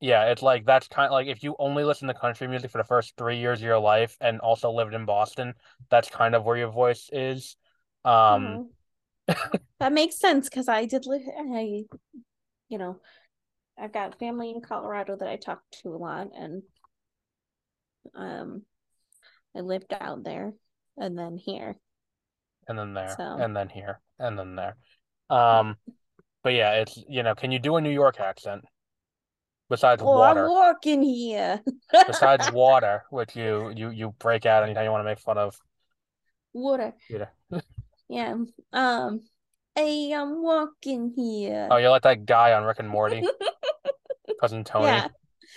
Yeah, 0.00 0.30
it's 0.30 0.42
like 0.42 0.64
that's 0.64 0.88
kind 0.88 1.06
of 1.06 1.12
like 1.12 1.26
if 1.26 1.42
you 1.42 1.54
only 1.58 1.84
listen 1.84 2.08
to 2.08 2.14
country 2.14 2.48
music 2.48 2.70
for 2.70 2.78
the 2.78 2.84
first 2.84 3.14
three 3.18 3.38
years 3.38 3.58
of 3.60 3.64
your 3.66 3.78
life 3.78 4.16
and 4.20 4.40
also 4.40 4.70
lived 4.70 4.94
in 4.94 5.04
Boston, 5.04 5.54
that's 5.90 6.08
kind 6.08 6.34
of 6.34 6.44
where 6.44 6.56
your 6.56 6.70
voice 6.70 7.10
is. 7.12 7.56
Um, 8.04 8.64
Uh-huh. 9.28 9.58
that 9.78 9.92
makes 9.92 10.18
sense 10.18 10.48
because 10.48 10.68
I 10.68 10.86
did 10.86 11.06
live 11.06 11.22
I 11.36 11.84
you 12.68 12.78
know, 12.78 12.96
I've 13.78 13.92
got 13.92 14.18
family 14.18 14.50
in 14.50 14.60
Colorado 14.62 15.16
that 15.16 15.28
I 15.28 15.36
talk 15.36 15.62
to 15.82 15.90
a 15.94 15.96
lot 15.98 16.28
and 16.34 16.62
um 18.14 18.62
I 19.56 19.60
lived 19.60 19.92
out 19.92 20.24
there 20.24 20.52
and 20.96 21.18
then 21.18 21.36
here. 21.36 21.76
and 22.68 22.78
then 22.78 22.94
there, 22.94 23.16
So- 23.18 23.36
and 23.38 23.56
then 23.56 23.68
here, 23.68 24.00
and 24.18 24.38
then 24.38 24.54
there. 24.56 24.76
Um, 25.28 25.76
but 26.42 26.52
yeah, 26.54 26.72
it's 26.74 27.02
you 27.08 27.22
know, 27.22 27.34
can 27.34 27.52
you 27.52 27.58
do 27.58 27.76
a 27.76 27.80
New 27.80 27.90
York 27.90 28.20
accent 28.20 28.64
besides 29.70 30.02
Oh, 30.04 30.18
water? 30.18 30.44
I'm 30.44 30.50
walking 30.50 31.02
here. 31.02 31.62
Besides 32.06 32.52
water, 32.64 33.04
which 33.10 33.34
you 33.36 33.72
you 33.74 33.88
you 33.90 34.14
break 34.18 34.44
out 34.44 34.64
anytime 34.64 34.84
you 34.84 34.90
want 34.90 35.00
to 35.00 35.10
make 35.10 35.20
fun 35.20 35.38
of. 35.38 35.56
water. 36.52 36.92
Yeah. 37.08 37.26
Yeah. 38.08 38.34
Um 38.72 39.20
hey, 39.76 40.12
I'm 40.12 40.42
walking 40.42 41.12
here. 41.16 41.68
Oh, 41.70 41.76
you're 41.78 41.90
like 41.90 42.02
that 42.02 42.26
guy 42.26 42.52
on 42.52 42.64
Rick 42.64 42.80
and 42.80 42.88
Morty, 42.90 43.22
cousin 44.40 44.64
Tony, 44.64 44.86
Yeah. 44.86 45.08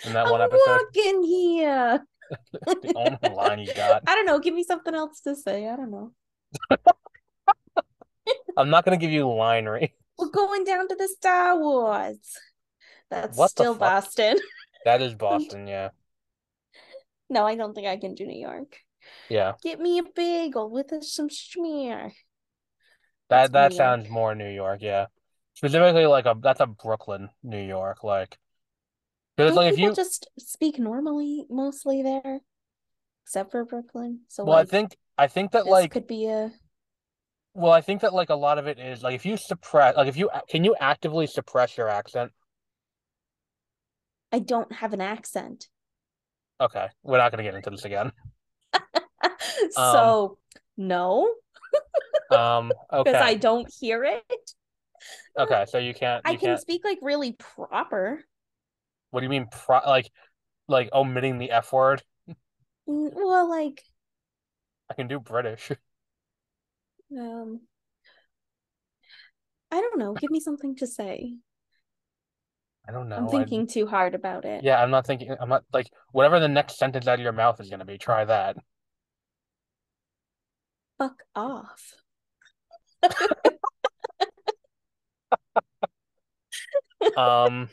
in 0.06 0.12
that 0.14 0.26
I'm 0.26 0.32
one 0.32 0.40
episode. 0.40 0.60
walking 0.66 1.22
here. 1.24 2.06
the 2.66 2.92
only 2.96 3.36
line 3.36 3.58
you 3.58 3.74
got. 3.74 4.02
I 4.06 4.14
don't 4.14 4.24
know. 4.24 4.38
Give 4.38 4.54
me 4.54 4.62
something 4.64 4.94
else 4.94 5.20
to 5.22 5.34
say. 5.36 5.68
I 5.68 5.76
don't 5.76 5.90
know. 5.90 6.12
I'm 8.56 8.70
not 8.70 8.84
gonna 8.84 8.96
give 8.96 9.10
you 9.10 9.28
line 9.28 9.66
read. 9.66 9.90
We're 10.18 10.30
going 10.30 10.64
down 10.64 10.86
to 10.88 10.94
the 10.94 11.08
Star 11.08 11.58
Wars. 11.58 12.18
That's 13.10 13.36
What 13.36 13.50
still? 13.50 13.74
Boston. 13.74 14.38
That 14.84 15.00
is 15.00 15.14
Boston, 15.14 15.66
yeah. 15.66 15.88
No, 17.30 17.46
I 17.46 17.54
don't 17.54 17.72
think 17.72 17.86
I 17.86 17.96
can 17.96 18.14
do 18.14 18.26
New 18.26 18.38
York. 18.38 18.76
Yeah. 19.30 19.54
Get 19.62 19.80
me 19.80 19.98
a 19.98 20.02
bagel 20.02 20.70
with 20.70 20.92
some 21.02 21.28
schmear. 21.30 22.12
That 23.30 23.50
That's 23.50 23.52
that 23.52 23.70
New 23.70 23.76
sounds 23.78 24.04
York. 24.04 24.12
more 24.12 24.34
New 24.34 24.50
York, 24.50 24.80
yeah. 24.82 25.06
Specifically 25.54 26.04
like 26.04 26.26
a 26.26 26.36
that's 26.38 26.60
a 26.60 26.66
Brooklyn, 26.66 27.30
New 27.42 27.62
York, 27.62 28.04
like 28.04 28.38
because 29.36 29.54
like 29.54 29.72
if 29.72 29.78
you 29.78 29.94
just 29.94 30.28
speak 30.38 30.78
normally 30.78 31.46
mostly 31.48 32.02
there? 32.02 32.40
Except 33.24 33.50
for 33.50 33.64
Brooklyn. 33.64 34.20
So 34.28 34.44
well, 34.44 34.58
I 34.58 34.64
think 34.64 34.96
I 35.16 35.28
think 35.28 35.52
that 35.52 35.66
like 35.66 35.92
could 35.92 36.06
be 36.06 36.26
a 36.26 36.52
well, 37.54 37.72
I 37.72 37.80
think 37.80 38.02
that 38.02 38.12
like 38.12 38.30
a 38.30 38.34
lot 38.34 38.58
of 38.58 38.66
it 38.66 38.78
is 38.78 39.02
like 39.02 39.14
if 39.14 39.24
you 39.24 39.36
suppress 39.36 39.96
like 39.96 40.08
if 40.08 40.16
you 40.16 40.28
can 40.50 40.64
you 40.64 40.76
actively 40.80 41.26
suppress 41.26 41.76
your 41.78 41.88
accent? 41.88 42.32
I 44.34 44.40
don't 44.40 44.72
have 44.72 44.92
an 44.92 45.00
accent. 45.00 45.68
Okay, 46.60 46.88
we're 47.04 47.18
not 47.18 47.30
gonna 47.30 47.44
get 47.44 47.54
into 47.54 47.70
this 47.70 47.84
again. 47.84 48.10
so 49.70 50.38
no, 50.76 51.32
Um, 52.30 52.72
okay. 52.92 53.12
because 53.12 53.22
I 53.22 53.34
don't 53.34 53.72
hear 53.78 54.02
it. 54.02 54.50
okay, 55.38 55.64
so 55.68 55.78
you 55.78 55.94
can't 55.94 56.22
I 56.24 56.34
can 56.34 56.40
can't. 56.40 56.60
speak 56.60 56.82
like 56.84 56.98
really 57.00 57.32
proper. 57.32 58.24
What 59.10 59.20
do 59.20 59.24
you 59.24 59.30
mean, 59.30 59.46
pro 59.52 59.78
like 59.86 60.10
like 60.66 60.88
omitting 60.92 61.38
the 61.38 61.52
F 61.52 61.72
word? 61.72 62.02
Mm, 62.88 63.12
Well, 63.14 63.48
like 63.48 63.82
I 64.88 64.94
can 64.94 65.08
do 65.08 65.20
British. 65.20 65.70
um 67.18 67.60
I 69.70 69.80
don't 69.80 69.98
know. 69.98 70.14
Give 70.14 70.30
me 70.30 70.40
something 70.40 70.74
to 70.76 70.86
say. 70.86 71.36
I 72.86 72.92
don't 72.92 73.08
know. 73.08 73.16
I'm 73.16 73.28
thinking 73.28 73.66
too 73.66 73.86
hard 73.86 74.14
about 74.14 74.44
it. 74.44 74.62
Yeah, 74.62 74.82
I'm 74.82 74.90
not 74.90 75.06
thinking. 75.06 75.34
I'm 75.40 75.48
not 75.48 75.64
like 75.72 75.90
whatever 76.12 76.38
the 76.38 76.48
next 76.48 76.78
sentence 76.78 77.06
out 77.06 77.14
of 77.14 77.20
your 77.20 77.32
mouth 77.32 77.60
is 77.60 77.70
gonna 77.70 77.84
be. 77.84 77.98
Try 77.98 78.24
that. 78.24 78.56
Fuck 80.98 81.22
off. 81.34 81.94
Um, 87.16 87.68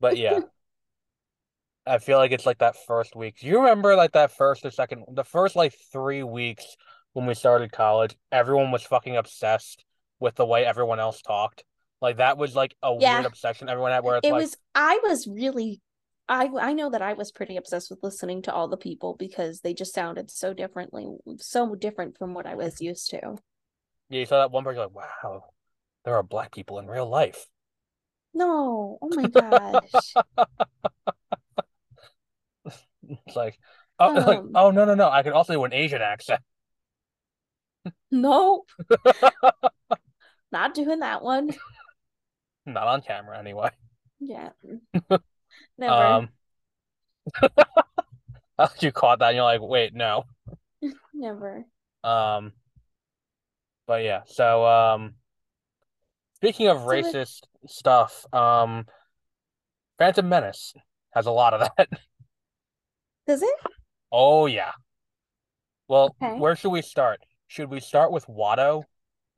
but 0.00 0.16
yeah, 0.16 0.40
I 1.86 1.98
feel 1.98 2.18
like 2.18 2.32
it's 2.32 2.46
like 2.46 2.58
that 2.58 2.76
first 2.86 3.16
week. 3.16 3.40
Do 3.40 3.46
you 3.46 3.58
remember 3.60 3.96
like 3.96 4.12
that 4.12 4.32
first 4.32 4.64
or 4.64 4.70
second, 4.70 5.04
the 5.12 5.24
first 5.24 5.56
like 5.56 5.74
three 5.92 6.22
weeks 6.22 6.76
when 7.12 7.26
we 7.26 7.34
started 7.34 7.72
college? 7.72 8.16
Everyone 8.30 8.70
was 8.70 8.82
fucking 8.82 9.16
obsessed 9.16 9.84
with 10.20 10.34
the 10.36 10.46
way 10.46 10.64
everyone 10.64 11.00
else 11.00 11.20
talked. 11.22 11.64
Like 12.06 12.18
that 12.18 12.38
was 12.38 12.54
like 12.54 12.76
a 12.84 12.94
Yeah. 12.94 13.18
weird 13.18 13.26
obsession 13.26 13.68
everyone 13.68 13.90
had. 13.90 14.04
Where 14.04 14.16
it's 14.16 14.28
It 14.28 14.30
like, 14.30 14.42
was 14.42 14.56
I 14.74 15.00
was 15.02 15.26
really 15.26 15.80
I 16.28 16.48
I 16.60 16.72
know 16.72 16.90
that 16.90 17.02
I 17.02 17.14
was 17.14 17.32
pretty 17.32 17.56
obsessed 17.56 17.90
with 17.90 18.02
listening 18.02 18.42
to 18.42 18.52
all 18.52 18.68
the 18.68 18.76
people 18.76 19.16
because 19.16 19.60
they 19.60 19.74
just 19.74 19.92
sounded 19.94 20.30
so 20.30 20.54
differently, 20.54 21.08
so 21.38 21.74
different 21.74 22.16
from 22.16 22.32
what 22.34 22.46
I 22.46 22.54
was 22.54 22.80
used 22.80 23.10
to. 23.10 23.38
yeah, 24.08 24.20
you 24.20 24.26
saw 24.26 24.38
that 24.40 24.50
one 24.50 24.64
person 24.64 24.82
like, 24.82 24.94
wow, 24.94 25.44
there 26.04 26.14
are 26.16 26.22
black 26.22 26.52
people 26.52 26.78
in 26.78 26.86
real 26.86 27.08
life. 27.08 27.46
No, 28.34 28.98
oh 29.02 29.08
my 29.10 29.26
gosh. 29.28 30.18
It's 33.26 33.36
like, 33.36 33.58
oh, 33.98 34.12
like, 34.26 34.40
Um. 34.40 34.52
oh 34.54 34.70
no, 34.70 34.84
no, 34.84 34.94
no, 34.94 35.10
I 35.10 35.22
can 35.22 35.32
also 35.32 35.52
do 35.52 35.64
an 35.64 35.72
Asian 35.72 36.02
accent. 36.02 36.40
No, 38.10 38.64
not 40.52 40.74
doing 40.74 41.00
that 41.00 41.22
one. 41.22 41.50
Not 42.66 42.86
on 42.88 43.00
camera 43.02 43.38
anyway. 43.38 43.70
Yeah. 44.20 44.50
Never. 45.78 45.92
Um, 45.92 46.28
you 48.80 48.92
caught 48.92 49.20
that 49.20 49.28
and 49.28 49.36
you're 49.36 49.44
like, 49.44 49.60
wait, 49.62 49.94
no. 49.94 50.24
Never. 51.14 51.64
Um, 52.02 52.52
but 53.86 54.02
yeah, 54.02 54.22
so 54.26 54.66
um, 54.66 55.14
speaking 56.34 56.68
of 56.68 56.78
So 56.78 56.90
it- 56.90 57.04
racist 57.06 57.40
stuff, 57.66 58.26
um, 58.32 58.86
Phantom 59.98 60.28
Menace 60.28 60.74
has 61.14 61.26
a 61.26 61.30
lot 61.30 61.54
of 61.54 61.68
that. 61.76 61.88
Does 63.26 63.42
it? 63.42 63.54
Oh 64.12 64.46
yeah. 64.46 64.72
Well, 65.88 66.16
Okay. 66.22 66.38
where 66.38 66.56
should 66.56 66.70
we 66.70 66.82
start? 66.82 67.20
Should 67.48 67.70
we 67.70 67.80
start 67.80 68.10
with 68.12 68.26
Watto, 68.26 68.84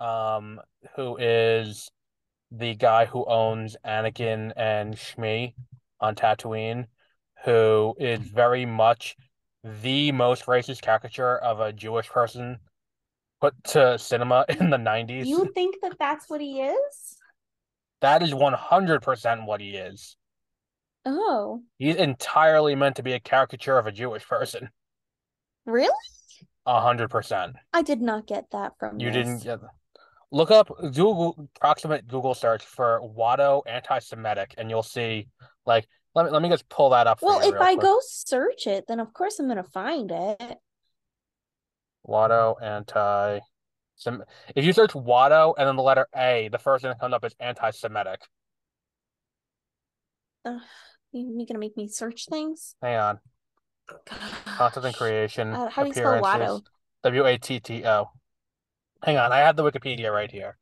um, 0.01 0.61
who 0.97 1.17
is 1.19 1.91
the 2.51 2.75
guy 2.75 3.05
who 3.07 3.25
owns 3.27 3.77
Anakin 3.85 4.53
and 4.57 4.95
Shmi 4.95 5.55
on 6.01 6.15
Tatooine, 6.15 6.87
who 7.45 7.95
is 7.99 8.21
very 8.21 8.65
much 8.67 9.17
the 9.83 10.13
most 10.13 10.47
racist 10.47 10.81
caricature 10.81 11.37
of 11.37 11.61
a 11.61 11.73
Jewish 11.73 12.09
person 12.09 12.59
put 13.41 13.55
to 13.65 13.99
cinema 13.99 14.45
in 14.61 14.71
the 14.71 14.77
90s. 14.77 15.27
You 15.27 15.51
think 15.55 15.77
that 15.83 15.97
that's 15.99 16.29
what 16.31 16.41
he 16.41 16.61
is? 16.63 17.17
That 18.01 18.23
is 18.23 18.33
100% 18.33 19.47
what 19.47 19.61
he 19.61 19.71
is. 19.77 20.17
Oh, 21.05 21.63
He's 21.79 21.97
entirely 21.97 22.75
meant 22.75 22.97
to 22.97 23.03
be 23.03 23.13
a 23.13 23.21
caricature 23.21 23.79
of 23.79 23.87
a 23.87 23.93
Jewish 23.93 24.27
person. 24.29 24.69
really? 25.65 25.89
100%. 26.67 27.55
I 27.73 27.83
did 27.83 28.03
not 28.03 28.27
get 28.27 28.45
that 28.53 28.73
from 28.79 29.01
You 29.01 29.11
this. 29.11 29.15
didn't 29.27 29.43
get 29.43 29.61
Look 30.31 30.51
up 30.51 30.69
Google 30.79 31.49
approximate 31.57 32.07
Google 32.07 32.35
search 32.35 32.63
for 32.65 33.01
Watto 33.03 33.63
anti-Semitic 33.67 34.55
and 34.59 34.69
you'll 34.69 34.83
see 34.83 35.29
like 35.65 35.89
let 36.15 36.27
me 36.27 36.31
let 36.33 36.43
me 36.43 36.49
just 36.49 36.69
pull 36.69 36.91
that 36.91 37.07
up 37.07 37.21
for 37.21 37.27
Well, 37.27 37.49
if 37.49 37.59
I 37.61 37.75
quick. 37.75 37.83
go 37.83 37.99
search 38.03 38.67
it, 38.67 38.85
then 38.89 39.01
of 39.01 39.13
course 39.15 39.39
I'm 39.39 39.49
gonna 39.49 39.63
find 39.63 40.11
it. 40.11 40.59
Watto 42.07 42.61
anti 42.63 43.41
if 44.55 44.65
you 44.65 44.73
search 44.73 44.93
Watto 44.93 45.55
and 45.59 45.67
then 45.67 45.77
the 45.77 45.83
letter 45.83 46.07
A, 46.15 46.49
the 46.53 46.59
first 46.59 46.83
thing 46.83 46.91
that 46.91 47.01
comes 47.01 47.15
up 47.15 47.25
is 47.25 47.35
anti-Semitic. 47.41 48.21
Ugh, 50.45 50.61
you 51.13 51.47
gonna 51.47 51.59
make 51.59 51.77
me 51.77 51.89
search 51.89 52.27
things? 52.27 52.77
Hang 52.81 52.97
on. 52.97 53.19
Content 54.45 54.87
and 54.87 54.95
creation, 54.95 55.53
Uh, 55.53 55.69
how 55.69 55.83
do 55.83 55.89
you 55.89 55.95
spell 55.95 56.21
Watto? 56.21 56.63
W-A-T-T-O. 57.03 58.11
Hang 59.05 59.17
on, 59.17 59.33
I 59.33 59.39
have 59.39 59.57
the 59.57 59.63
Wikipedia 59.63 60.13
right 60.13 60.31
here. 60.31 60.59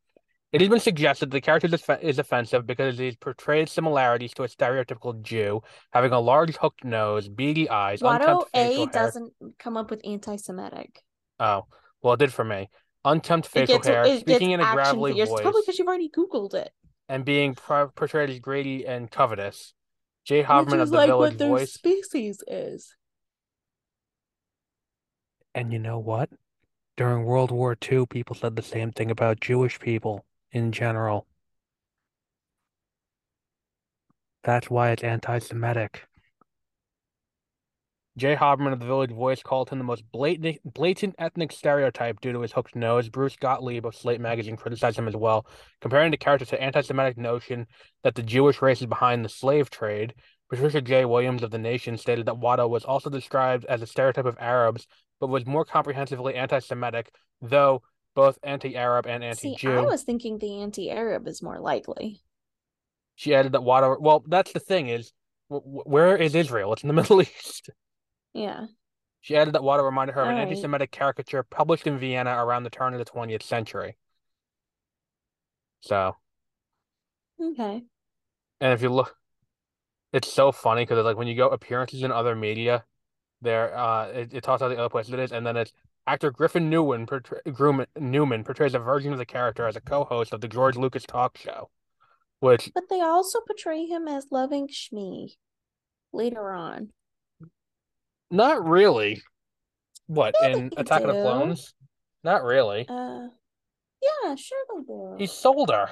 It 0.53 0.61
has 0.61 0.71
been 0.71 0.81
suggested 0.81 1.31
the 1.31 1.41
character 1.41 1.69
is, 1.73 1.85
is 2.03 2.19
offensive 2.19 2.67
because 2.67 3.01
it 3.01 3.19
portrays 3.21 3.73
similarities 3.73 4.33
to 4.35 4.45
a 4.45 4.49
stereotypical 4.49 5.21
Jew, 5.23 5.63
having 5.93 6.13
a 6.13 6.21
large 6.21 6.57
hooked 6.57 6.85
nose, 6.85 7.29
beady 7.29 7.69
eyes, 7.69 8.01
Watto 8.01 8.45
A 8.55 8.69
facial 8.69 8.85
hair. 8.85 8.93
doesn't 8.93 9.33
come 9.59 9.77
up 9.77 9.91
with 9.91 10.01
anti-Semitic. 10.05 11.03
Oh, 11.41 11.67
well, 12.03 12.15
it 12.15 12.19
did 12.21 12.33
for 12.33 12.45
me. 12.45 12.71
Unkempt 13.05 13.49
facial 13.49 13.77
gets 13.77 13.89
hair, 13.89 14.19
speaking 14.19 14.53
in 14.53 14.61
a 14.61 14.73
gravelly 14.73 15.13
figures. 15.13 15.29
voice, 15.31 15.41
Probably 15.43 15.63
because 15.63 15.79
you've 15.79 15.89
already 15.89 16.11
Googled 16.11 16.55
it. 16.55 16.71
and 17.09 17.25
being 17.25 17.55
pro- 17.55 17.89
portrayed 17.89 18.31
as 18.31 18.39
greedy 18.39 18.87
and 18.87 19.11
covetous. 19.11 19.75
Jay 20.25 20.43
Hoberman 20.43 20.49
of 20.49 20.69
the 20.69 20.69
village 20.69 20.77
voice. 20.77 20.83
is 20.87 20.91
the 20.91 20.97
like 20.97 21.07
Village 21.09 21.31
what 21.33 21.39
their 21.39 21.49
Voice. 21.49 21.73
species 21.73 22.43
is. 22.49 22.95
And 25.55 25.73
you 25.73 25.79
know 25.79 25.99
what? 25.99 26.31
During 26.97 27.25
World 27.25 27.51
War 27.51 27.77
II, 27.91 28.07
people 28.07 28.35
said 28.35 28.57
the 28.57 28.63
same 28.63 28.91
thing 28.91 29.11
about 29.11 29.41
Jewish 29.41 29.79
people 29.79 30.25
in 30.51 30.73
general. 30.73 31.27
That's 34.43 34.71
why 34.71 34.93
it's 34.93 35.03
anti-Semitic. 35.03 36.07
Jay 38.17 38.35
Hoberman 38.35 38.73
of 38.73 38.81
the 38.81 38.87
Village 38.87 39.11
Voice 39.11 39.43
called 39.43 39.69
him 39.69 39.77
the 39.77 39.85
most 39.85 40.03
blatant, 40.11 40.59
blatant 40.65 41.15
ethnic 41.19 41.53
stereotype 41.53 42.19
due 42.23 42.33
to 42.33 42.41
his 42.41 42.53
hooked 42.53 42.75
nose. 42.75 43.11
Bruce 43.11 43.37
Gottlieb 43.37 43.85
of 43.85 43.95
Slate 43.95 44.21
magazine 44.23 44.57
criticized 44.57 44.99
him 44.99 45.07
as 45.07 45.17
well, 45.17 45.47
comparing 45.83 46.11
the 46.11 46.17
character 46.17 46.47
to 46.47 46.63
anti-Semitic 46.63 47.19
notion 47.19 47.67
that 48.05 48.15
the 48.15 48.23
Jewish 48.23 48.63
race 48.63 48.81
is 48.81 48.87
behind 48.87 49.23
the 49.23 49.29
slave 49.29 49.69
trade. 49.69 50.15
Patricia 50.49 50.81
J. 50.81 51.05
Williams 51.05 51.43
of 51.43 51.51
The 51.51 51.59
Nation 51.59 51.99
stated 51.99 52.25
that 52.25 52.41
Watto 52.41 52.71
was 52.71 52.85
also 52.85 53.11
described 53.11 53.67
as 53.67 53.83
a 53.83 53.87
stereotype 53.87 54.25
of 54.25 54.39
Arabs, 54.41 54.87
but 55.21 55.29
was 55.29 55.47
more 55.47 55.65
comprehensively 55.65 56.35
anti-Semitic, 56.35 57.13
though 57.41 57.83
both 58.15 58.39
anti-Arab 58.43 59.07
and 59.07 59.23
anti-Jew. 59.23 59.71
I 59.71 59.83
was 59.83 60.03
thinking 60.03 60.39
the 60.39 60.61
anti-Arab 60.61 61.27
is 61.29 61.43
more 61.43 61.59
likely. 61.59 62.23
She 63.15 63.35
added 63.35 63.53
that 63.53 63.63
Watto. 63.63 63.99
Well, 64.01 64.25
that's 64.27 64.53
the 64.53 64.61
thing 64.61 64.89
is, 64.89 65.13
wh- 65.51 65.57
wh- 65.65 65.87
where 65.87 66.17
is 66.17 66.35
Israel? 66.35 66.73
It's 66.73 66.83
in 66.83 66.89
the 66.89 66.95
Middle 67.03 67.23
East. 67.23 67.71
Yeah. 68.35 68.67
She 69.21 69.37
added 69.37 69.55
that 69.55 69.63
Watto 69.63 69.85
reminded 69.85 70.15
her 70.15 70.23
of 70.23 70.29
an 70.29 70.35
All 70.35 70.39
right. 70.39 70.43
anti-Semitic 70.49 70.91
caricature 70.93 71.43
published 71.43 71.87
in 71.87 71.99
Vienna 71.99 72.43
around 72.45 72.63
the 72.65 72.71
turn 72.71 72.93
of 72.95 72.99
the 72.99 73.05
20th 73.05 73.43
century. 73.43 73.97
So, 75.81 76.17
Okay. 77.41 77.87
and 78.61 78.73
if 78.73 78.83
you 78.83 78.91
look, 78.91 79.17
it's 80.13 80.33
so 80.33 80.53
funny 80.53 80.83
because 80.83 81.05
like 81.05 81.17
when 81.17 81.29
you 81.29 81.37
go 81.37 81.49
appearances 81.49 82.03
in 82.03 82.13
other 82.13 82.35
media, 82.35 82.85
there 83.43 83.77
uh 83.77 84.09
it, 84.09 84.35
it 84.35 84.43
talks 84.43 84.61
about 84.63 84.69
the 84.69 84.79
other 84.79 84.89
places 84.89 85.13
it 85.13 85.21
is, 85.21 85.33
and 85.33 85.47
then 85.47 85.57
it's 85.57 85.73
actor 86.07 86.31
Griffin 86.31 86.71
Newman, 86.71 87.07
portray, 87.07 87.41
Newman 87.99 88.45
portrays 88.45 88.75
a 88.75 88.79
version 88.79 89.13
of 89.13 89.19
the 89.19 89.27
character 89.27 89.67
as 89.67 89.77
a 89.77 89.81
co-host 89.81 90.33
of 90.33 90.41
the 90.41 90.49
George 90.49 90.77
Lucas 90.77 91.05
talk 91.05 91.37
show, 91.37 91.71
which 92.41 92.71
But 92.75 92.89
they 92.89 93.01
also 93.01 93.41
portray 93.41 93.87
him 93.87 94.07
as 94.09 94.27
loving 94.31 94.69
Shmi 94.69 95.31
later 96.13 96.53
on. 96.53 96.91
Not 98.31 98.65
really. 98.65 99.23
What 100.07 100.35
Yeah, 100.41 100.49
in 100.49 100.73
Attack 100.77 101.03
of 101.03 101.15
the. 101.15 101.23
Clones? 101.23 101.75
Not 102.23 102.43
really. 102.45 102.87
Uh 102.89 103.29
yeah, 104.03 104.35
sure 104.35 104.59
they 104.75 104.83
do. 104.83 105.15
He 105.19 105.27
sold 105.27 105.71
her. 105.71 105.89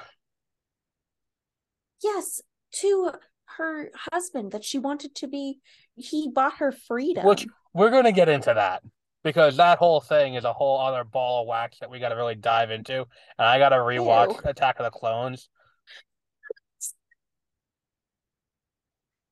yes, 2.02 2.42
to 2.80 3.12
her 3.56 3.90
husband 4.12 4.52
that 4.52 4.64
she 4.64 4.78
wanted 4.78 5.14
to 5.16 5.28
be 5.28 5.60
he 5.94 6.30
bought 6.34 6.58
her 6.58 6.72
freedom. 6.72 7.26
Which 7.26 7.46
we're 7.72 7.90
gonna 7.90 8.12
get 8.12 8.28
into 8.28 8.52
that 8.54 8.82
because 9.22 9.56
that 9.56 9.78
whole 9.78 10.00
thing 10.00 10.34
is 10.34 10.44
a 10.44 10.52
whole 10.52 10.80
other 10.80 11.04
ball 11.04 11.42
of 11.42 11.48
wax 11.48 11.78
that 11.80 11.90
we 11.90 11.98
got 11.98 12.10
to 12.10 12.16
really 12.16 12.34
dive 12.34 12.70
into, 12.70 13.06
and 13.38 13.48
I 13.48 13.58
got 13.58 13.70
to 13.70 13.76
rewatch 13.76 14.34
Ew. 14.34 14.50
Attack 14.50 14.78
of 14.80 14.84
the 14.84 14.90
Clones. 14.90 15.48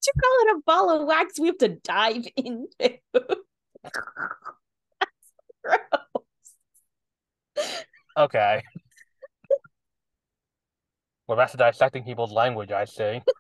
to 0.03 0.13
call 0.21 0.37
it 0.41 0.57
a 0.57 0.61
ball 0.67 0.91
of 0.91 1.07
wax, 1.07 1.39
we 1.39 1.47
have 1.47 1.59
to 1.59 1.69
dive 1.69 2.27
into. 2.37 2.99
That's 3.83 4.01
gross. 5.65 5.79
Okay. 8.17 8.63
We're 11.27 11.47
to 11.47 11.57
dissecting 11.57 12.05
people's 12.05 12.33
language. 12.33 12.73
I 12.73 12.85
see. 12.85 13.21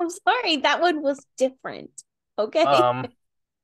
I'm 0.00 0.10
sorry, 0.10 0.56
that 0.58 0.80
one 0.80 1.02
was 1.02 1.24
different. 1.36 1.90
Okay. 2.38 2.62
Um, 2.62 3.06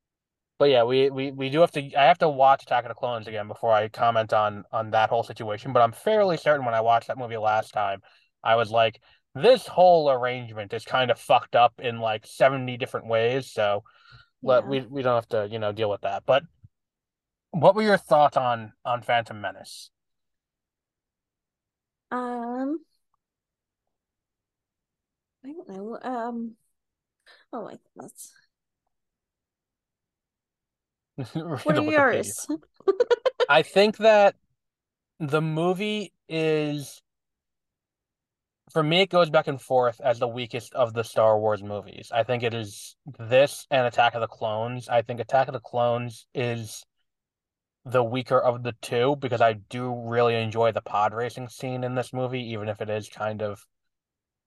but 0.59 0.70
yeah, 0.70 0.84
we, 0.84 1.11
we 1.11 1.32
we 1.32 1.49
do 1.49 1.61
have 1.61 1.72
to. 1.72 1.95
I 1.95 2.05
have 2.05 2.18
to 2.18 2.28
watch 2.28 2.64
Attack 2.64 2.84
of 2.84 2.91
the 2.91 2.95
Clones 2.95 3.26
again 3.26 3.49
before 3.49 3.72
I 3.72 3.89
comment 3.89 4.32
on 4.32 4.64
on 4.70 4.91
that 4.91 5.09
whole 5.09 5.22
situation. 5.22 5.72
But 5.72 5.80
I'm 5.80 5.93
fairly 5.93 6.37
certain 6.37 6.66
when 6.66 6.74
I 6.74 6.82
watched 6.82 7.09
that 7.09 7.18
movie 7.18 7.37
last 7.39 7.72
time, 7.72 8.03
I 8.45 8.57
was 8.57 8.70
like, 8.70 9.01
this 9.34 9.66
whole 9.66 10.11
arrangement 10.11 10.72
is 10.72 10.84
kind 10.84 11.11
of 11.11 11.18
fucked 11.18 11.57
up 11.57 11.74
in 11.78 12.01
like 12.01 12.26
70 12.26 12.76
different 12.76 13.07
ways. 13.07 13.51
So 13.51 13.82
let 14.43 14.66
we 14.66 14.80
we 14.80 15.03
don't 15.03 15.14
have 15.14 15.28
to 15.28 15.49
you 15.51 15.59
know 15.59 15.72
deal 15.72 15.91
with 15.91 16.03
that. 16.03 16.24
But 16.26 16.43
what 17.51 17.74
were 17.74 17.82
your 17.82 17.97
thoughts 17.97 18.37
on 18.37 18.72
on 18.84 19.03
Phantom 19.03 19.41
Menace? 19.41 19.91
Um, 22.11 22.78
I 25.47 25.53
don't 25.53 25.68
know. 25.68 25.99
Um, 26.03 26.53
oh 27.53 27.64
my 27.64 27.74
goodness. 27.94 28.32
What 31.64 31.78
are 31.78 31.82
yours? 31.82 32.47
I 33.49 33.62
think 33.62 33.99
that 33.99 34.34
the 35.18 35.40
movie 35.40 36.12
is 36.28 37.01
for 38.72 38.82
me 38.82 39.03
it 39.03 39.09
goes 39.09 39.30
back 39.30 39.47
and 39.47 39.62
forth 39.62 40.01
as 40.05 40.18
the 40.18 40.28
weakest 40.28 40.74
of 40.74 40.92
the 40.92 41.05
Star 41.05 41.38
Wars 41.38 41.62
movies. 41.62 42.11
I 42.12 42.24
think 42.24 42.42
it 42.42 42.53
is 42.53 42.97
this 43.18 43.66
and 43.70 43.86
Attack 43.86 44.14
of 44.14 44.20
the 44.20 44.26
Clones. 44.26 44.88
I 44.88 45.03
think 45.03 45.20
Attack 45.20 45.49
of 45.49 45.55
the 45.55 45.61
Clones 45.61 46.26
is 46.34 46.84
the 47.84 48.03
weaker 48.03 48.38
of 48.38 48.64
the 48.64 48.74
two 48.82 49.16
because 49.16 49.40
I 49.40 49.55
do 49.55 49.94
really 49.94 50.34
enjoy 50.34 50.72
the 50.72 50.82
pod 50.82 51.14
racing 51.14 51.49
scene 51.49 51.84
in 51.84 51.94
this 51.94 52.12
movie, 52.12 52.42
even 52.51 52.68
if 52.68 52.82
it 52.82 52.90
is 52.90 53.09
kind 53.09 53.42
of 53.42 53.64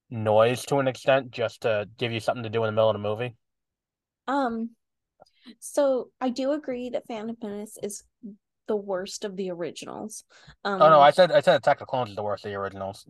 noise 0.10 0.66
to 0.66 0.78
an 0.78 0.88
extent, 0.88 1.32
just 1.32 1.62
to 1.62 1.88
give 1.97 2.12
you 2.12 2.20
something 2.20 2.43
to 2.43 2.49
do 2.49 2.64
in 2.64 2.68
the 2.68 2.72
middle 2.72 2.89
of 2.89 2.95
the 2.95 2.99
movie. 2.99 3.36
Um, 4.28 4.72
so 5.60 6.10
I 6.22 6.30
do 6.30 6.51
agree 6.51 6.89
that 6.91 7.07
Phantom 7.07 7.36
Menace 7.41 7.78
is 7.82 8.03
the 8.68 8.76
worst 8.76 9.26
of 9.26 9.36
the 9.36 9.49
originals. 9.49 10.24
Um, 10.64 10.82
Oh 10.82 10.89
no, 10.89 10.99
I 10.99 11.12
said 11.12 11.32
I 11.32 11.41
said 11.41 11.55
Attack 11.55 11.78
of 11.78 11.80
the 11.82 11.86
Clones 11.88 12.10
is 12.12 12.16
the 12.16 12.24
worst 12.24 12.45
of 12.45 12.51
the 12.51 12.55
originals. 12.57 13.07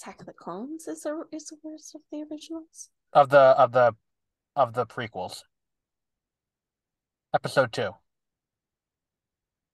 Attack 0.00 0.20
of 0.20 0.26
the 0.26 0.32
Clones 0.32 0.88
is 0.88 1.02
the 1.02 1.24
is 1.30 1.46
the 1.46 1.56
worst 1.62 1.94
of 1.94 2.00
the 2.10 2.24
originals. 2.30 2.88
Of 3.12 3.28
the 3.28 3.38
of 3.38 3.72
the 3.72 3.94
of 4.56 4.72
the 4.72 4.86
prequels. 4.86 5.42
Episode 7.34 7.72
two. 7.72 7.90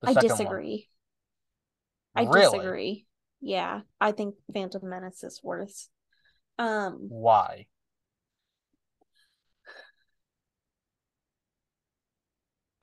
I 0.04 0.12
second 0.12 0.28
one. 0.30 0.38
disagree. 0.38 0.88
I 2.14 2.22
Really? 2.24 2.58
disagree. 2.58 3.05
Yeah, 3.40 3.80
I 4.00 4.12
think 4.12 4.34
Phantom 4.52 4.88
Menace 4.88 5.22
is 5.22 5.40
worse. 5.42 5.88
Um, 6.58 7.06
Why? 7.08 7.66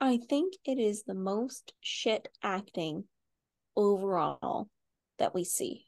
I 0.00 0.18
think 0.28 0.54
it 0.64 0.78
is 0.78 1.04
the 1.04 1.14
most 1.14 1.72
shit 1.80 2.28
acting 2.42 3.04
overall 3.76 4.68
that 5.18 5.34
we 5.34 5.44
see. 5.44 5.86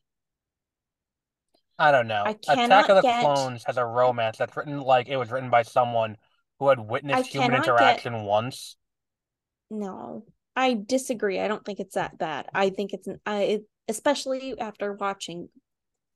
I 1.78 1.90
don't 1.92 2.08
know. 2.08 2.24
I 2.26 2.30
Attack 2.30 2.88
of 2.88 2.96
the 2.96 3.02
get- 3.02 3.20
Clones 3.20 3.64
has 3.64 3.76
a 3.76 3.84
romance 3.84 4.38
that's 4.38 4.56
written 4.56 4.80
like 4.80 5.08
it 5.08 5.18
was 5.18 5.30
written 5.30 5.50
by 5.50 5.62
someone 5.62 6.16
who 6.58 6.68
had 6.68 6.78
I 6.78 6.82
witnessed 6.82 7.28
human 7.28 7.50
cannot 7.50 7.64
get- 7.64 7.74
interaction 7.74 8.24
once. 8.24 8.76
No, 9.70 10.24
I 10.54 10.74
disagree. 10.74 11.38
I 11.40 11.48
don't 11.48 11.64
think 11.64 11.80
it's 11.80 11.96
that 11.96 12.16
bad. 12.16 12.46
I 12.54 12.70
think 12.70 12.94
it's 12.94 13.06
an 13.08 13.20
I 13.26 13.42
it, 13.42 13.62
especially 13.89 14.59
after 14.59 14.93
watching 14.93 15.49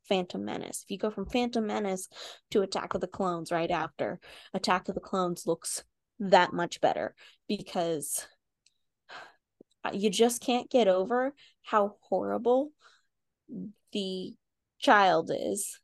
Phantom 0.08 0.44
Menace. 0.44 0.82
If 0.84 0.90
you 0.90 0.98
go 0.98 1.10
from 1.10 1.26
Phantom 1.26 1.66
Menace 1.66 2.08
to 2.50 2.62
Attack 2.62 2.94
of 2.94 3.00
the 3.00 3.06
Clones 3.06 3.52
right 3.52 3.70
after, 3.70 4.20
Attack 4.54 4.88
of 4.88 4.94
the 4.94 5.00
Clones 5.00 5.46
looks 5.46 5.84
that 6.18 6.52
much 6.52 6.80
better 6.80 7.14
because 7.48 8.26
you 9.92 10.10
just 10.10 10.42
can't 10.42 10.70
get 10.70 10.88
over 10.88 11.34
how 11.62 11.96
horrible 12.08 12.70
the 13.92 14.34
child 14.78 15.30
is 15.34 15.80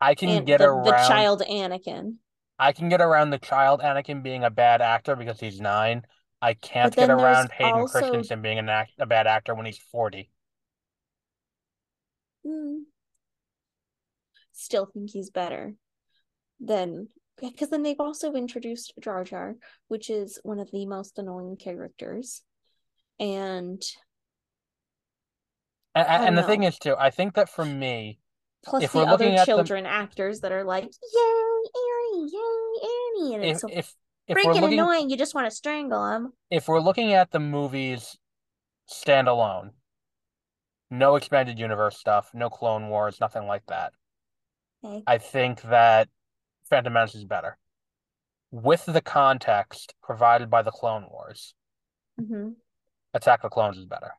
I 0.00 0.14
can 0.14 0.28
and 0.28 0.46
get 0.46 0.58
the, 0.58 0.68
around 0.68 0.84
the 0.84 0.92
child 0.92 1.42
Anakin. 1.48 2.16
I 2.58 2.72
can 2.72 2.88
get 2.88 3.00
around 3.00 3.30
the 3.30 3.38
child 3.38 3.80
Anakin 3.80 4.22
being 4.22 4.44
a 4.44 4.50
bad 4.50 4.80
actor 4.80 5.16
because 5.16 5.40
he's 5.40 5.60
nine. 5.60 6.02
I 6.40 6.54
can't 6.54 6.94
get 6.94 7.10
around 7.10 7.50
Hayden 7.52 7.72
also- 7.72 7.98
Christensen 7.98 8.42
being 8.42 8.58
an 8.58 8.68
act, 8.68 8.92
a 8.98 9.06
bad 9.06 9.26
actor 9.26 9.54
when 9.54 9.66
he's 9.66 9.78
40. 9.78 10.30
Mm. 12.46 12.82
Still 14.52 14.86
think 14.86 15.10
he's 15.10 15.30
better 15.30 15.74
than 16.60 17.08
because 17.40 17.70
then 17.70 17.82
they've 17.82 18.00
also 18.00 18.32
introduced 18.32 18.92
Jar 19.00 19.22
Jar, 19.22 19.56
which 19.86 20.10
is 20.10 20.40
one 20.42 20.58
of 20.58 20.70
the 20.72 20.86
most 20.86 21.18
annoying 21.18 21.56
characters. 21.56 22.42
And 23.20 23.80
And, 25.94 26.06
and 26.08 26.36
the 26.36 26.42
don't 26.42 26.50
thing 26.50 26.62
is 26.64 26.78
too, 26.78 26.96
I 26.98 27.10
think 27.10 27.34
that 27.34 27.48
for 27.48 27.64
me, 27.64 28.18
plus 28.64 28.82
If 28.82 28.92
the 28.92 28.98
we're 28.98 29.04
other 29.04 29.24
looking 29.24 29.34
at 29.38 29.46
the- 29.46 29.52
children 29.52 29.86
actors 29.86 30.40
that 30.40 30.50
are 30.52 30.64
like, 30.64 30.84
Yay, 30.84 31.62
Annie, 31.76 32.30
yay, 32.32 32.88
Annie. 33.22 33.34
And 33.34 33.44
if 33.44 33.58
so 33.58 33.68
if 33.70 33.94
freaking 34.34 34.60
looking 34.60 34.64
annoying, 34.64 35.10
you 35.10 35.16
just 35.16 35.34
want 35.34 35.46
to 35.50 35.54
strangle 35.54 36.06
him. 36.12 36.32
if 36.50 36.68
we're 36.68 36.80
looking 36.80 37.12
at 37.12 37.30
the 37.30 37.40
movies 37.40 38.18
standalone, 38.90 39.72
no 40.90 41.16
expanded 41.16 41.58
universe 41.58 41.96
stuff, 41.98 42.30
no 42.34 42.50
Clone 42.50 42.88
Wars, 42.88 43.20
nothing 43.20 43.46
like 43.46 43.64
that. 43.66 43.92
Okay. 44.84 45.02
I 45.06 45.18
think 45.18 45.62
that 45.62 46.08
Phantom 46.68 46.92
Menace 46.92 47.14
is 47.14 47.24
better. 47.24 47.58
With 48.50 48.84
the 48.86 49.00
context 49.02 49.94
provided 50.02 50.50
by 50.50 50.62
the 50.62 50.70
Clone 50.70 51.06
Wars, 51.10 51.54
hmm 52.18 52.50
Attack 53.14 53.40
of 53.40 53.50
the 53.50 53.54
Clones 53.54 53.78
is 53.78 53.86
better. 53.86 54.12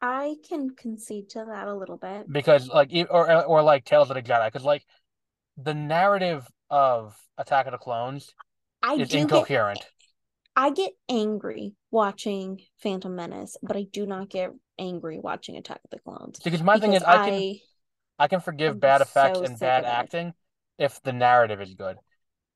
I 0.00 0.36
can 0.48 0.70
concede 0.70 1.30
to 1.30 1.44
that 1.48 1.68
a 1.68 1.74
little 1.74 1.96
bit. 1.96 2.30
Because 2.30 2.68
like 2.68 2.90
or 3.10 3.44
or 3.44 3.62
like 3.62 3.84
Tales 3.84 4.10
of 4.10 4.16
the 4.16 4.22
Jedi, 4.22 4.46
because 4.46 4.64
like 4.64 4.84
the 5.56 5.74
narrative 5.74 6.46
of 6.72 7.14
Attack 7.38 7.66
of 7.66 7.72
the 7.72 7.78
Clones 7.78 8.34
I 8.82 8.94
is 8.94 9.08
do 9.08 9.18
get 9.18 9.22
incoherent. 9.22 9.80
I 10.56 10.70
get 10.70 10.92
angry 11.08 11.74
watching 11.90 12.60
Phantom 12.78 13.14
Menace, 13.14 13.56
but 13.62 13.76
I 13.76 13.86
do 13.92 14.06
not 14.06 14.28
get 14.28 14.50
angry 14.78 15.20
watching 15.20 15.56
Attack 15.56 15.80
of 15.84 15.90
the 15.90 15.98
Clones. 16.00 16.40
Because 16.42 16.62
my 16.62 16.78
thing 16.78 16.94
is 16.94 17.02
because 17.02 17.18
I 17.18 17.30
can 17.30 17.54
I 18.18 18.28
can 18.28 18.40
forgive 18.40 18.72
I'm 18.72 18.78
bad 18.80 19.00
effects 19.00 19.38
so 19.38 19.44
and 19.44 19.58
bad 19.58 19.84
acting 19.84 20.34
if 20.78 21.00
the 21.02 21.12
narrative 21.12 21.60
is 21.60 21.74
good. 21.74 21.96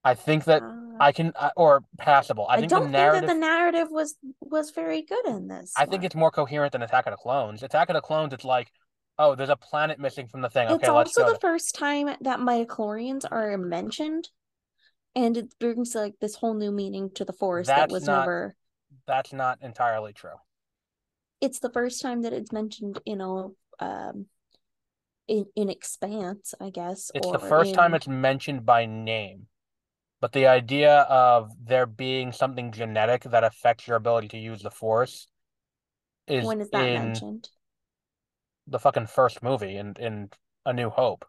I 0.04 0.14
think 0.14 0.44
that 0.44 0.62
uh, 0.62 0.72
I 1.00 1.12
can 1.12 1.32
uh, 1.34 1.50
or 1.56 1.82
passable. 1.98 2.46
I 2.48 2.54
I 2.54 2.60
think 2.60 2.70
don't 2.70 2.84
the 2.84 2.88
narrative 2.88 3.28
think 3.28 3.28
that 3.28 3.34
the 3.34 3.40
narrative 3.40 3.88
was 3.90 4.14
was 4.40 4.70
very 4.70 5.02
good 5.02 5.26
in 5.26 5.48
this. 5.48 5.72
I 5.76 5.86
think 5.86 6.04
it's 6.04 6.14
more 6.14 6.30
coherent 6.30 6.72
than 6.72 6.82
Attack 6.82 7.06
of 7.06 7.12
the 7.12 7.16
Clones. 7.16 7.62
Attack 7.62 7.88
of 7.90 7.94
the 7.94 8.00
Clones, 8.00 8.32
it's 8.32 8.44
like, 8.44 8.70
oh, 9.18 9.34
there's 9.34 9.48
a 9.48 9.56
planet 9.56 9.98
missing 9.98 10.26
from 10.26 10.40
the 10.40 10.50
thing. 10.50 10.66
It's 10.66 10.74
Okay, 10.74 10.90
let's 10.90 11.16
also 11.16 11.32
the 11.32 11.38
first 11.40 11.74
time 11.74 12.06
that 12.20 12.40
midichlorians 12.40 13.24
are 13.30 13.56
mentioned, 13.58 14.28
and 15.14 15.36
it 15.36 15.54
brings 15.58 15.94
like 15.94 16.14
this 16.20 16.36
whole 16.36 16.54
new 16.54 16.72
meaning 16.72 17.10
to 17.14 17.24
the 17.24 17.32
force 17.32 17.66
that 17.68 17.90
was 17.90 18.04
not- 18.04 18.20
never. 18.20 18.56
That's 19.06 19.32
not 19.32 19.58
entirely 19.62 20.12
true. 20.12 20.36
It's 21.40 21.58
the 21.58 21.70
first 21.70 22.00
time 22.00 22.22
that 22.22 22.32
it's 22.32 22.52
mentioned 22.52 23.00
in 23.04 23.20
a 23.20 23.48
um 23.78 24.26
in, 25.28 25.46
in 25.56 25.68
Expanse, 25.68 26.54
I 26.60 26.70
guess. 26.70 27.10
It's 27.14 27.30
the 27.30 27.38
first 27.38 27.70
in... 27.70 27.76
time 27.76 27.94
it's 27.94 28.08
mentioned 28.08 28.64
by 28.64 28.86
name. 28.86 29.48
But 30.20 30.32
the 30.32 30.46
idea 30.46 31.00
of 31.02 31.52
there 31.62 31.86
being 31.86 32.32
something 32.32 32.72
genetic 32.72 33.24
that 33.24 33.44
affects 33.44 33.86
your 33.86 33.96
ability 33.96 34.28
to 34.28 34.38
use 34.38 34.62
the 34.62 34.70
Force 34.70 35.28
is 36.26 36.44
when 36.44 36.60
is 36.60 36.70
that 36.70 36.86
in 36.86 37.04
mentioned? 37.04 37.48
The 38.66 38.78
fucking 38.78 39.06
first 39.06 39.42
movie 39.42 39.76
in 39.76 39.94
in 39.98 40.30
A 40.64 40.72
New 40.72 40.90
Hope. 40.90 41.24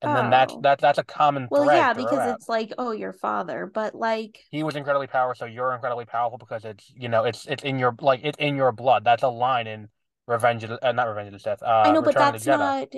And 0.00 0.16
then 0.16 0.30
that's 0.30 0.54
Oh. 0.54 0.60
that 0.62 0.80
that's 0.80 0.98
a 0.98 1.04
common 1.04 1.48
Well, 1.50 1.74
yeah, 1.74 1.92
because 1.92 2.34
it's 2.34 2.48
like, 2.48 2.72
oh, 2.78 2.92
your 2.92 3.12
father, 3.12 3.70
but 3.72 3.94
like, 3.94 4.38
he 4.50 4.62
was 4.62 4.76
incredibly 4.76 5.08
powerful, 5.08 5.34
so 5.34 5.44
you're 5.46 5.72
incredibly 5.74 6.04
powerful 6.04 6.38
because 6.38 6.64
it's 6.64 6.92
you 6.96 7.08
know 7.08 7.24
it's 7.24 7.46
it's 7.46 7.64
in 7.64 7.78
your 7.78 7.94
like 8.00 8.20
it's 8.22 8.38
in 8.38 8.54
your 8.54 8.70
blood. 8.70 9.02
That's 9.04 9.24
a 9.24 9.28
line 9.28 9.66
in 9.66 9.88
Revenge 10.28 10.62
of 10.64 10.70
the, 10.70 10.88
uh, 10.88 10.92
not 10.92 11.08
Revenge 11.08 11.28
of 11.28 11.32
the 11.32 11.38
Sith. 11.40 11.62
Uh, 11.62 11.66
I 11.66 11.92
know, 11.92 12.00
but 12.00 12.14
Return 12.14 12.28
of 12.28 12.32
that's 12.34 12.46
not 12.46 12.88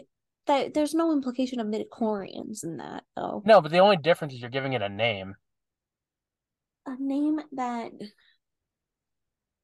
that. 0.47 0.75
There's 0.75 0.95
no 0.95 1.13
implication 1.13 1.59
of 1.59 1.69
midichlorians 1.69 2.65
in 2.65 2.77
that, 2.79 3.05
though. 3.17 3.43
No, 3.47 3.63
but 3.63 3.73
the 3.73 3.79
only 3.79 3.97
difference 3.97 4.35
is 4.35 4.41
you're 4.41 4.51
giving 4.51 4.75
it 4.75 4.83
a 4.83 4.89
name. 4.89 5.37
A 6.87 6.97
name 6.99 7.41
that 7.53 7.93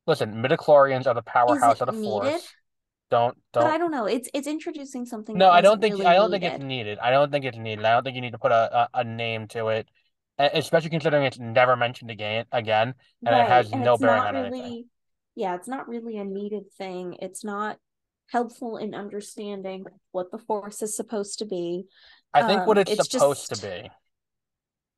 Listen, 0.06 0.34
midichlorians 0.42 1.06
are 1.06 1.14
the 1.14 1.22
powerhouse 1.22 1.80
of 1.80 1.86
the 1.86 1.92
needed? 1.92 2.04
Force. 2.04 2.54
Don't 3.10 3.36
don't. 3.52 3.64
But 3.64 3.66
I 3.66 3.78
don't 3.78 3.90
know. 3.90 4.06
It's 4.06 4.28
it's 4.34 4.46
introducing 4.46 5.06
something 5.06 5.36
No, 5.36 5.50
I 5.50 5.60
don't 5.60 5.80
think 5.80 5.94
really 5.94 6.06
I 6.06 6.14
don't 6.14 6.30
think 6.30 6.44
it's 6.44 6.58
needed. 6.58 6.66
needed. 6.66 6.98
I 6.98 7.10
don't 7.10 7.30
think 7.30 7.44
it's 7.44 7.56
needed. 7.58 7.84
I 7.84 7.92
don't 7.94 8.04
think 8.04 8.16
you 8.16 8.22
need 8.22 8.32
to 8.32 8.38
put 8.38 8.52
a, 8.52 8.88
a, 8.94 9.00
a 9.00 9.04
name 9.04 9.46
to 9.48 9.68
it, 9.68 9.88
especially 10.38 10.90
considering 10.90 11.24
it's 11.24 11.38
never 11.38 11.76
mentioned 11.76 12.10
again 12.10 12.46
again, 12.52 12.94
and 13.24 13.36
it 13.36 13.46
has 13.46 13.72
And 13.72 13.84
no 13.84 13.96
bearing 13.96 14.26
on 14.26 14.36
anything. 14.36 14.76
yeah, 15.34 15.54
it's 15.54 15.68
not 15.68 15.88
really 15.88 16.16
a 16.18 16.24
needed 16.24 16.72
thing. 16.72 17.16
It's 17.20 17.44
not 17.44 17.78
helpful 18.30 18.76
in 18.76 18.94
understanding 18.94 19.84
what 20.12 20.30
the 20.32 20.38
force 20.38 20.82
is 20.82 20.96
supposed 20.96 21.38
to 21.38 21.44
be. 21.46 21.86
I 22.34 22.42
think 22.42 22.66
what 22.66 22.78
Um, 22.78 22.82
it's 22.82 22.90
it's 22.90 23.08
supposed 23.10 23.48
just 23.48 23.48
to 23.48 23.56
be, 23.56 23.90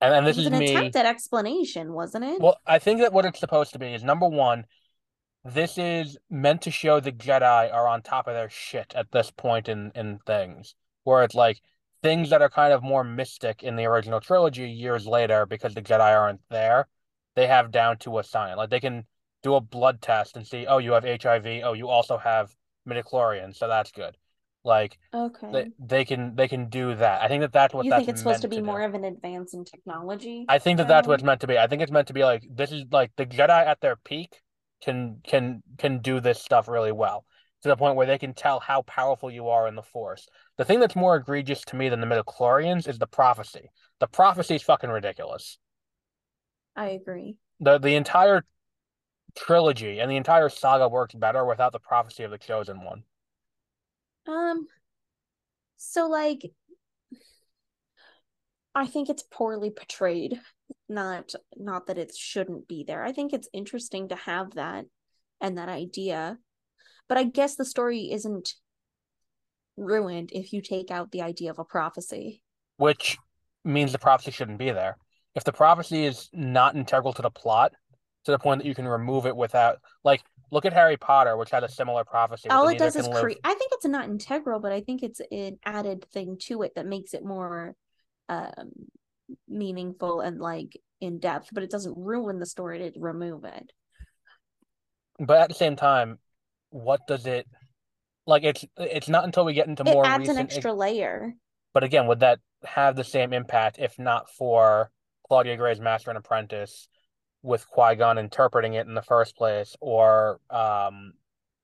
and 0.01 0.15
and 0.15 0.27
this 0.27 0.37
was 0.37 0.47
is 0.47 0.53
an 0.53 0.59
me. 0.59 0.73
attempt 0.73 0.97
at 0.97 1.07
explanation, 1.07 1.93
wasn't 1.93 2.25
it? 2.25 2.41
Well, 2.41 2.59
I 2.67 2.79
think 2.79 3.01
that 3.01 3.13
what 3.13 3.25
it's 3.25 3.41
supposed 3.41 3.73
to 3.73 3.79
be 3.79 3.87
is 3.95 4.05
number 4.05 4.29
one, 4.29 4.65
this 5.55 5.79
is 5.79 6.19
meant 6.31 6.63
to 6.63 6.71
show 6.71 7.01
the 7.01 7.13
Jedi 7.13 7.73
are 7.73 7.87
on 7.87 8.03
top 8.03 8.29
of 8.29 8.35
their 8.35 8.51
shit 8.51 8.93
at 8.95 9.11
this 9.13 9.31
point 9.31 9.69
in 9.69 9.93
in 9.95 10.19
things, 10.27 10.75
where 11.05 11.23
it's 11.23 11.35
like 11.35 11.61
things 12.03 12.31
that 12.31 12.43
are 12.43 12.51
kind 12.51 12.73
of 12.73 12.83
more 12.83 13.05
mystic 13.05 13.63
in 13.63 13.77
the 13.77 13.85
original 13.87 14.21
trilogy 14.21 14.71
years 14.71 15.07
later 15.07 15.47
because 15.47 15.75
the 15.75 15.83
Jedi 15.83 16.17
aren't 16.17 16.41
there, 16.51 16.87
they 17.35 17.47
have 17.47 17.71
down 17.71 17.99
to 17.99 18.19
a 18.19 18.25
science. 18.25 18.57
Like 18.57 18.71
they 18.71 18.81
can 18.81 19.07
do 19.43 19.55
a 19.55 19.61
blood 19.61 20.01
test 20.01 20.37
and 20.37 20.47
see, 20.47 20.67
oh, 20.67 20.79
you 20.79 20.93
have 20.93 21.05
HIV, 21.05 21.47
oh, 21.65 21.73
you 21.73 21.89
also 21.89 22.19
have 22.19 22.55
midichlorians, 22.89 23.57
so 23.57 23.69
that's 23.69 23.91
good. 23.91 24.17
Like 24.65 24.99
Okay. 25.15 25.51
they 25.53 25.67
they 25.79 26.05
can 26.05 26.35
they 26.37 26.49
can 26.49 26.69
do 26.69 26.95
that. 26.95 27.23
I 27.23 27.29
think 27.29 27.41
that 27.41 27.53
that's 27.53 27.73
what 27.73 27.85
You 27.85 27.91
that's 27.91 28.05
think 28.05 28.11
it's 28.11 28.21
supposed 28.21 28.43
to 28.43 28.49
be 28.49 28.57
to 28.57 28.63
more 28.63 28.83
of 28.83 28.95
an 28.95 29.05
advance 29.05 29.55
in 29.55 29.65
technology 29.65 30.45
I 30.49 30.59
think 30.59 30.79
that 30.79 30.89
that's 30.89 31.07
what 31.07 31.15
it's 31.15 31.23
meant 31.23 31.41
to 31.41 31.47
be. 31.47 31.59
I 31.59 31.67
think 31.67 31.81
it's 31.83 31.93
meant 31.93 32.09
to 32.09 32.15
be 32.15 32.25
like 32.25 32.45
this 32.51 32.73
is 32.73 32.85
like 32.91 33.13
the 33.17 33.25
Jedi 33.25 33.67
at 33.67 33.81
their 33.81 33.97
peak 33.97 34.43
can 34.81 35.21
can 35.25 35.63
can 35.79 35.99
do 35.99 36.21
this 36.21 36.41
stuff 36.41 36.69
really 36.69 36.93
well 36.93 37.25
to 37.63 37.69
the 37.69 37.77
point 37.77 37.97
where 37.97 38.07
they 38.07 38.19
can 38.19 38.35
tell 38.35 38.61
how 38.61 38.83
powerful 38.83 39.31
you 39.31 39.49
are 39.49 39.67
in 39.67 39.75
the 39.75 39.83
Force. 39.83 40.29
The 40.57 40.65
thing 40.65 40.81
that's 40.81 40.95
more 40.95 41.17
egregious 41.17 41.63
to 41.63 41.77
me 41.77 41.89
than 41.89 42.01
the 42.01 42.07
midichlorians 42.07 42.89
is 42.89 42.99
the 42.99 43.07
prophecy. 43.07 43.71
The 43.99 44.07
prophecy 44.07 44.55
is 44.55 44.63
fucking 44.63 44.91
ridiculous. 44.91 45.59
I 46.77 46.91
agree. 46.91 47.37
The 47.61 47.79
the 47.79 47.97
entire 47.97 48.45
trilogy 49.37 50.01
and 50.01 50.11
the 50.11 50.17
entire 50.17 50.49
saga 50.49 50.89
works 50.89 51.15
better 51.15 51.45
without 51.45 51.73
the 51.73 51.81
prophecy 51.81 52.23
of 52.23 52.31
the 52.31 52.39
chosen 52.39 52.83
one. 52.85 53.03
Um, 54.27 54.67
so 55.77 56.07
like 56.07 56.43
I 58.79 58.87
think 58.87 59.09
it's 59.09 59.25
poorly 59.25 59.71
portrayed. 59.71 60.41
Not 60.89 61.33
not 61.57 61.87
that 61.89 61.99
it 61.99 62.15
shouldn't 62.17 62.69
be 62.69 62.85
there. 62.87 63.03
I 63.03 63.13
think 63.13 63.33
it's 63.33 63.49
interesting 63.53 64.09
to 64.09 64.17
have 64.17 64.55
that 64.55 64.87
and 65.41 65.59
that 65.59 65.69
idea. 65.69 66.39
But 67.09 67.19
I 67.19 67.25
guess 67.25 67.57
the 67.57 67.65
story 67.65 68.11
isn't 68.13 68.55
ruined 69.77 70.31
if 70.33 70.53
you 70.53 70.63
take 70.63 70.91
out 70.91 71.11
the 71.11 71.23
idea 71.23 71.51
of 71.51 71.59
a 71.59 71.65
prophecy. 71.65 72.43
which 72.77 73.19
means 73.65 73.93
the 73.93 73.99
prophecy 73.99 74.31
shouldn't 74.31 74.59
be 74.59 74.71
there. 74.71 74.97
If 75.35 75.45
the 75.45 75.53
prophecy 75.53 76.05
is 76.05 76.29
not 76.33 76.77
integral 76.77 77.13
to 77.15 77.23
the 77.23 77.31
plot, 77.31 77.73
to 78.25 78.31
the 78.31 78.39
point 78.39 78.63
that 78.63 78.69
you 78.69 78.75
can 78.75 78.87
remove 78.87 79.27
it 79.27 79.37
without, 79.37 79.79
like, 80.05 80.23
look 80.51 80.65
at 80.65 80.73
Harry 80.73 80.97
Potter, 80.97 81.37
which 81.37 81.51
had 81.51 81.65
a 81.65 81.69
similar 81.69 82.05
prophecy. 82.05 82.49
All 82.49 82.69
it 82.69 82.79
does 82.79 82.97
is 82.97 83.09
create 83.09 83.39
I 83.45 83.55
think 83.55 83.73
it's 83.73 83.87
not 83.87 84.05
integral, 84.07 84.61
but 84.61 84.73
I 84.73 84.81
think 84.81 85.03
it's 85.03 85.21
an 85.31 85.59
added 85.65 86.07
thing 86.13 86.37
to 86.43 86.63
it 86.63 86.75
that 86.77 86.87
makes 86.87 87.15
it 87.15 87.25
more 87.25 87.75
um 88.29 88.71
meaningful 89.47 90.21
and 90.21 90.41
like 90.41 90.81
in 91.01 91.19
depth, 91.19 91.49
but 91.53 91.63
it 91.63 91.71
doesn't 91.71 91.97
ruin 91.97 92.39
the 92.39 92.47
story 92.47 92.79
to 92.79 92.99
remove 92.99 93.45
it. 93.45 93.73
But 95.19 95.39
at 95.39 95.49
the 95.49 95.55
same 95.55 95.77
time, 95.77 96.19
what 96.71 97.01
does 97.07 97.27
it 97.27 97.47
like? 98.27 98.45
It's 98.45 98.65
it's 98.77 99.09
not 99.09 99.25
until 99.25 99.45
we 99.45 99.55
get 99.55 99.67
into 99.67 99.83
It 99.87 99.93
more 99.93 100.07
adds 100.07 100.29
an 100.29 100.37
recent. 100.37 100.53
extra 100.53 100.73
layer. 100.73 101.35
But 101.75 101.85
again, 101.85 102.07
would 102.07 102.21
that 102.21 102.41
have 102.65 102.97
the 102.97 103.05
same 103.05 103.33
impact 103.33 103.79
if 103.79 103.99
not 103.99 104.31
for 104.31 104.91
Claudia 105.29 105.57
Gray's 105.57 105.81
Master 105.81 106.11
and 106.11 106.19
Apprentice 106.19 106.89
with 107.43 107.69
Qui-Gon 107.69 108.19
interpreting 108.19 108.75
it 108.75 108.87
in 108.87 108.95
the 108.95 109.03
first 109.03 109.37
place, 109.37 109.77
or 109.81 110.41
um, 110.51 111.13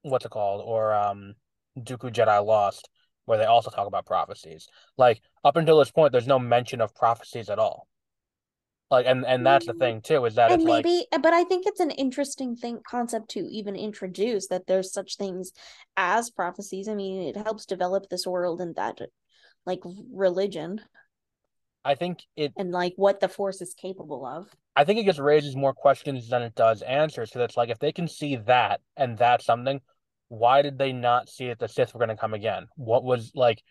what's 0.03 0.25
it 0.25 0.31
called, 0.31 0.63
or 0.65 0.95
um, 0.95 1.35
Dooku 1.79 2.13
Jedi 2.13 2.45
Lost, 2.45 2.89
where 3.27 3.39
they 3.39 3.45
also 3.45 3.71
talk 3.71 3.87
about 3.87 4.07
prophecies. 4.07 4.69
Like 4.97 5.21
up 5.45 5.57
until 5.57 5.79
this 5.79 5.91
point, 5.91 6.13
there's 6.13 6.27
no 6.27 6.39
mention 6.39 6.81
of 6.81 6.95
prophecies 6.95 7.49
at 7.51 7.59
all. 7.59 7.89
Like, 8.91 9.07
and 9.07 9.25
and 9.27 9.45
that's 9.45 9.67
the 9.67 9.73
Mm, 9.73 9.79
thing 9.79 10.01
too, 10.03 10.25
is 10.25 10.37
that 10.37 10.51
and 10.51 10.53
it's 10.53 10.65
like 10.65 10.87
maybe 10.87 11.07
but 11.23 11.33
i 11.35 11.45
think 11.45 11.67
it's 11.67 11.81
an 11.81 11.91
interesting 11.93 12.57
thing 12.57 12.81
concept 12.89 13.31
to 13.31 13.41
even 13.41 13.77
introduce 13.77 14.49
that 14.49 14.67
there's 14.67 14.93
such 14.93 15.17
things 15.17 15.53
as 15.97 16.31
prophecies 16.31 16.89
i 16.89 16.95
mean 16.95 17.23
it 17.23 17.37
helps 17.37 17.67
develop 17.67 18.09
this 18.09 18.27
world 18.27 18.61
and 18.61 18.77
that 18.77 18.99
like 19.67 19.81
religion 20.13 20.81
I 21.85 21.95
think 21.95 22.25
it 22.37 22.55
and 22.57 22.73
like 22.73 22.95
what 22.97 23.21
the 23.21 23.29
force 23.29 23.61
is 23.61 23.75
capable 23.75 24.27
of 24.27 24.57
I 24.77 24.85
think 24.85 24.99
it 24.99 25.07
just 25.07 25.19
raises 25.21 25.55
more 25.57 25.73
questions 25.75 26.29
than 26.29 26.43
it 26.43 26.55
does 26.55 26.83
answers. 26.83 27.31
Because 27.31 27.45
it's 27.45 27.57
like 27.57 27.71
if 27.71 27.79
they 27.79 27.93
can 27.93 28.09
see 28.09 28.37
that 28.37 28.81
and 28.97 29.17
that's 29.17 29.45
something, 29.45 29.81
why 30.29 30.63
did 30.63 30.79
they 30.79 30.93
not 30.93 31.29
see 31.29 31.49
that 31.49 31.59
the 31.59 31.69
Sith 31.69 31.95
were 31.95 31.99
going 31.99 32.09
to 32.09 32.17
come 32.17 32.35
again? 32.35 32.67
What 32.77 33.05
was 33.05 33.33
like, 33.35 33.63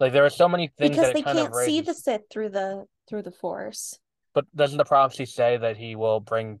like 0.00 0.12
there 0.12 0.24
are 0.24 0.30
so 0.30 0.48
many 0.48 0.70
things 0.78 0.96
because 0.96 1.12
they 1.12 1.20
it 1.20 1.24
kind 1.24 1.38
of 1.38 1.52
can't 1.52 1.64
see 1.64 1.80
the 1.80 1.94
sith 1.94 2.22
through 2.30 2.50
the 2.50 2.84
through 3.08 3.22
the 3.22 3.30
force 3.30 3.98
But 4.34 4.44
doesn't 4.54 4.76
the 4.76 4.84
prophecy 4.84 5.24
say 5.24 5.56
that 5.56 5.76
he 5.76 5.96
will 5.96 6.20
bring 6.20 6.60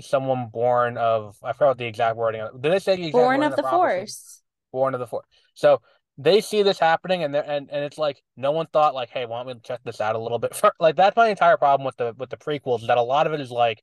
someone 0.00 0.48
born 0.52 0.96
of 0.96 1.36
I 1.44 1.52
forgot 1.52 1.78
the 1.78 1.86
exact 1.86 2.16
wording. 2.16 2.46
Did 2.60 2.72
they 2.72 2.78
say 2.78 2.96
the 2.96 3.08
exact 3.08 3.12
born 3.12 3.42
of 3.42 3.54
the 3.54 3.62
the 3.62 3.68
force 3.68 4.42
Born 4.72 4.94
of 4.94 5.00
the 5.00 5.06
Force. 5.06 5.26
So 5.54 5.80
they 6.16 6.40
see 6.40 6.62
this 6.62 6.78
happening, 6.78 7.22
and 7.22 7.34
they're 7.34 7.48
and, 7.48 7.70
and 7.70 7.84
it's 7.84 7.98
like 7.98 8.22
no 8.36 8.52
one 8.52 8.66
thought 8.72 8.94
like, 8.94 9.10
hey, 9.10 9.24
why 9.26 9.38
don't 9.38 9.46
we 9.46 9.60
check 9.62 9.80
this 9.84 10.00
out 10.00 10.16
a 10.16 10.18
little 10.18 10.38
bit? 10.38 10.54
For, 10.56 10.72
like 10.80 10.96
that's 10.96 11.16
my 11.16 11.28
entire 11.28 11.56
problem 11.56 11.84
with 11.84 11.96
the 11.96 12.14
with 12.18 12.30
the 12.30 12.36
prequels. 12.36 12.82
Is 12.82 12.88
that 12.88 12.98
a 12.98 13.02
lot 13.02 13.26
of 13.26 13.32
it 13.32 13.40
is 13.40 13.50
like 13.50 13.82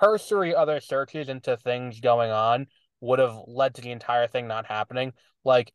cursory 0.00 0.54
other 0.54 0.80
searches 0.80 1.28
into 1.28 1.56
things 1.56 2.00
going 2.00 2.30
on 2.30 2.66
would 3.00 3.18
have 3.18 3.36
led 3.46 3.74
to 3.74 3.82
the 3.82 3.90
entire 3.90 4.26
thing 4.26 4.48
not 4.48 4.66
happening. 4.66 5.12
Like 5.44 5.72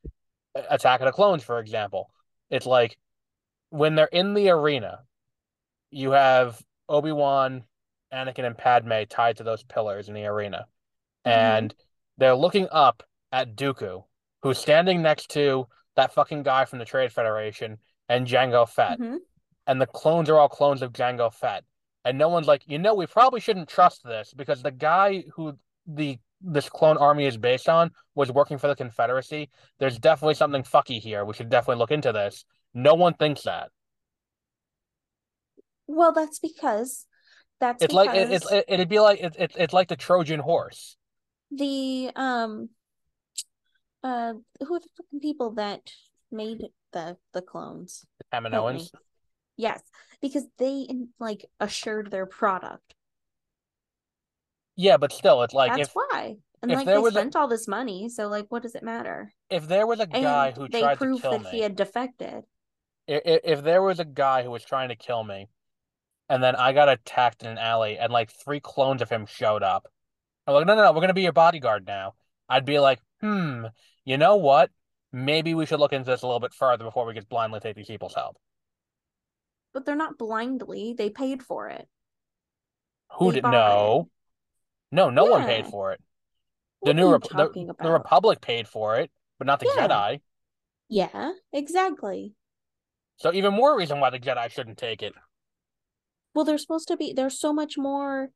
Attack 0.56 1.02
of 1.02 1.06
the 1.06 1.12
Clones, 1.12 1.44
for 1.44 1.60
example. 1.60 2.12
It's 2.50 2.66
like 2.66 2.98
when 3.70 3.96
they're 3.96 4.06
in 4.06 4.34
the 4.34 4.50
arena, 4.50 5.00
you 5.90 6.12
have 6.12 6.62
Obi-Wan, 6.90 7.64
Anakin, 8.14 8.46
and 8.46 8.58
Padme 8.58 9.04
tied 9.10 9.38
to 9.38 9.44
those 9.44 9.64
pillars 9.64 10.08
in 10.08 10.14
the 10.14 10.26
arena. 10.26 10.66
And 11.26 11.74
they're 12.18 12.36
looking 12.36 12.68
up 12.72 13.04
at 13.32 13.56
Dooku, 13.56 14.04
who's 14.42 14.58
standing 14.58 15.02
next 15.02 15.30
to 15.32 15.68
that 15.96 16.14
fucking 16.14 16.44
guy 16.44 16.66
from 16.66 16.80
the 16.80 16.86
Trade 16.86 17.12
Federation 17.12 17.78
and 18.10 18.28
Jango 18.28 18.68
Fett. 18.68 19.00
Mhm. 19.00 19.20
And 19.66 19.82
the 19.82 19.88
clones 19.88 20.30
are 20.30 20.38
all 20.38 20.50
clones 20.50 20.82
of 20.82 20.92
Jango 20.92 21.34
Fett. 21.34 21.64
And 22.06 22.18
no 22.18 22.28
one's 22.28 22.48
like, 22.48 22.68
you 22.68 22.78
know, 22.78 22.94
we 22.94 23.08
probably 23.08 23.40
shouldn't 23.40 23.70
trust 23.70 24.04
this 24.04 24.34
because 24.34 24.62
the 24.62 24.72
guy 24.72 25.24
who 25.34 25.58
the 25.88 26.20
this 26.44 26.70
clone 26.70 26.98
army 26.98 27.26
is 27.26 27.38
based 27.38 27.70
on 27.70 27.92
was 28.16 28.32
working 28.32 28.58
for 28.58 28.68
the 28.68 28.76
Confederacy. 28.76 29.50
There's 29.80 29.98
definitely 29.98 30.36
something 30.36 30.64
fucky 30.64 31.00
here. 31.00 31.26
We 31.26 31.34
should 31.34 31.50
definitely 31.50 31.80
look 31.80 31.92
into 31.92 32.12
this. 32.12 32.46
No 32.74 32.94
one 32.96 33.14
thinks 33.16 33.44
that. 33.44 33.70
well 35.88 36.12
that's 36.12 36.40
because 36.40 37.06
that's 37.60 37.84
It's 37.84 37.94
like 37.94 38.14
it, 38.14 38.30
because 38.30 38.52
it, 38.52 38.66
it'd 38.68 38.90
be 38.90 39.00
like 39.00 39.20
it, 39.22 39.36
it, 39.38 39.52
it's 39.56 39.74
like 39.74 39.88
the 39.88 39.96
Trojan 39.96 40.40
horse. 40.40 40.98
the 41.52 42.12
um 42.16 42.70
uh 44.04 44.34
who 44.60 44.76
are 44.76 44.80
the 44.80 44.90
fucking 44.98 45.20
people 45.22 45.52
that 45.52 45.82
made 46.32 46.66
the 46.92 47.18
the 47.34 47.42
clones 47.42 48.06
me. 48.94 49.00
Yes, 49.56 49.82
because 50.22 50.46
they 50.58 50.88
like 51.20 51.46
assured 51.60 52.10
their 52.12 52.26
product. 52.26 52.96
Yeah, 54.76 54.98
but 54.98 55.12
still, 55.12 55.44
it's 55.44 55.54
like 55.54 55.76
That's 55.76 55.90
if 55.90 55.96
why. 55.96 56.38
And 56.62 56.72
If 56.72 56.78
like 56.78 56.86
they 56.86 56.98
was 56.98 57.16
a- 57.16 57.20
spent 57.20 57.36
all 57.36 57.48
this 57.48 57.68
money, 57.68 58.10
so 58.10 58.28
like 58.28 58.48
what 58.50 58.64
does 58.64 58.76
it 58.76 58.84
matter? 58.84 59.34
If 59.50 59.68
there 59.68 59.86
was 59.86 60.00
a 60.00 60.08
guy 60.08 60.48
And 60.48 60.58
who 60.58 60.68
they 60.70 60.82
tried 60.82 60.94
to 60.96 60.98
proved 60.98 61.22
kill 61.22 61.32
that 61.32 61.44
me, 61.44 61.50
he 61.52 61.60
had 61.60 61.76
defected. 61.76 62.46
if, 63.08 63.42
if 63.44 63.64
there 63.64 63.82
was 63.82 64.00
a 64.00 64.06
guy 64.06 64.44
who 64.44 64.52
was 64.52 64.64
trying 64.64 64.90
to 64.90 64.96
kill 64.96 65.24
me, 65.24 65.48
and 66.30 66.42
then 66.42 66.56
I 66.56 66.72
got 66.74 66.90
attacked 66.90 67.44
in 67.44 67.50
an 67.50 67.58
alley, 67.58 67.98
and 67.98 68.12
like 68.14 68.32
three 68.32 68.60
clones 68.60 69.02
of 69.02 69.10
him 69.10 69.26
showed 69.26 69.62
up, 69.64 69.88
I'm 70.48 70.54
like, 70.54 70.66
no, 70.66 70.76
no, 70.76 70.84
no, 70.84 70.92
we're 70.94 71.02
gonna 71.02 71.14
be 71.14 71.22
your 71.22 71.34
bodyguard 71.34 71.86
now. 71.86 72.16
I'd 72.50 72.66
be 72.66 72.80
like, 72.80 73.00
hmm, 73.22 73.66
you 74.06 74.18
know 74.18 74.38
what? 74.38 74.72
Maybe 75.12 75.54
we 75.54 75.66
should 75.66 75.80
look 75.80 75.94
into 75.94 76.10
this 76.10 76.22
a 76.24 76.28
little 76.28 76.40
bit 76.40 76.54
further 76.54 76.86
before 76.86 77.06
we 77.06 77.14
just 77.14 77.30
blindly 77.30 77.60
take 77.60 77.76
these 77.76 77.88
people's 77.88 78.16
help. 78.16 78.38
But 79.74 79.86
they're 79.86 79.96
not 79.96 80.18
blindly. 80.18 80.94
They 80.98 81.10
paid 81.10 81.44
for 81.44 81.70
it. 81.70 81.88
Who 83.18 83.32
They 83.32 83.36
did 83.36 83.44
bought 83.44 84.08
no? 84.94 85.10
No, 85.10 85.26
no 85.26 85.32
one 85.32 85.46
paid 85.46 85.66
for 85.68 85.92
it. 85.92 86.02
The 86.84 86.90
What 86.90 86.96
new 86.96 87.04
are 87.04 87.06
you 87.08 87.12
Rep- 87.14 87.54
the, 87.54 87.74
the? 87.82 87.92
Republic 87.92 88.42
paid 88.42 88.68
for 88.68 88.98
it, 88.98 89.12
but 89.40 89.48
not 89.48 89.60
the 89.60 89.72
Yeah. 89.76 89.88
Jedi. 89.88 90.22
Yeah, 90.90 91.32
exactly. 91.52 92.34
So 93.18 93.34
even 93.34 93.54
more 93.54 93.78
reason 93.78 94.00
why 94.00 94.10
the 94.10 94.20
Jedi 94.20 94.52
shouldn't 94.52 94.78
take 94.78 95.02
it. 95.02 95.14
Well, 96.36 96.46
they're 96.46 96.58
supposed 96.58 96.88
to 96.90 96.98
be 96.98 97.14
there's 97.14 97.40
so 97.40 97.54
much 97.54 97.78
more 97.78 98.30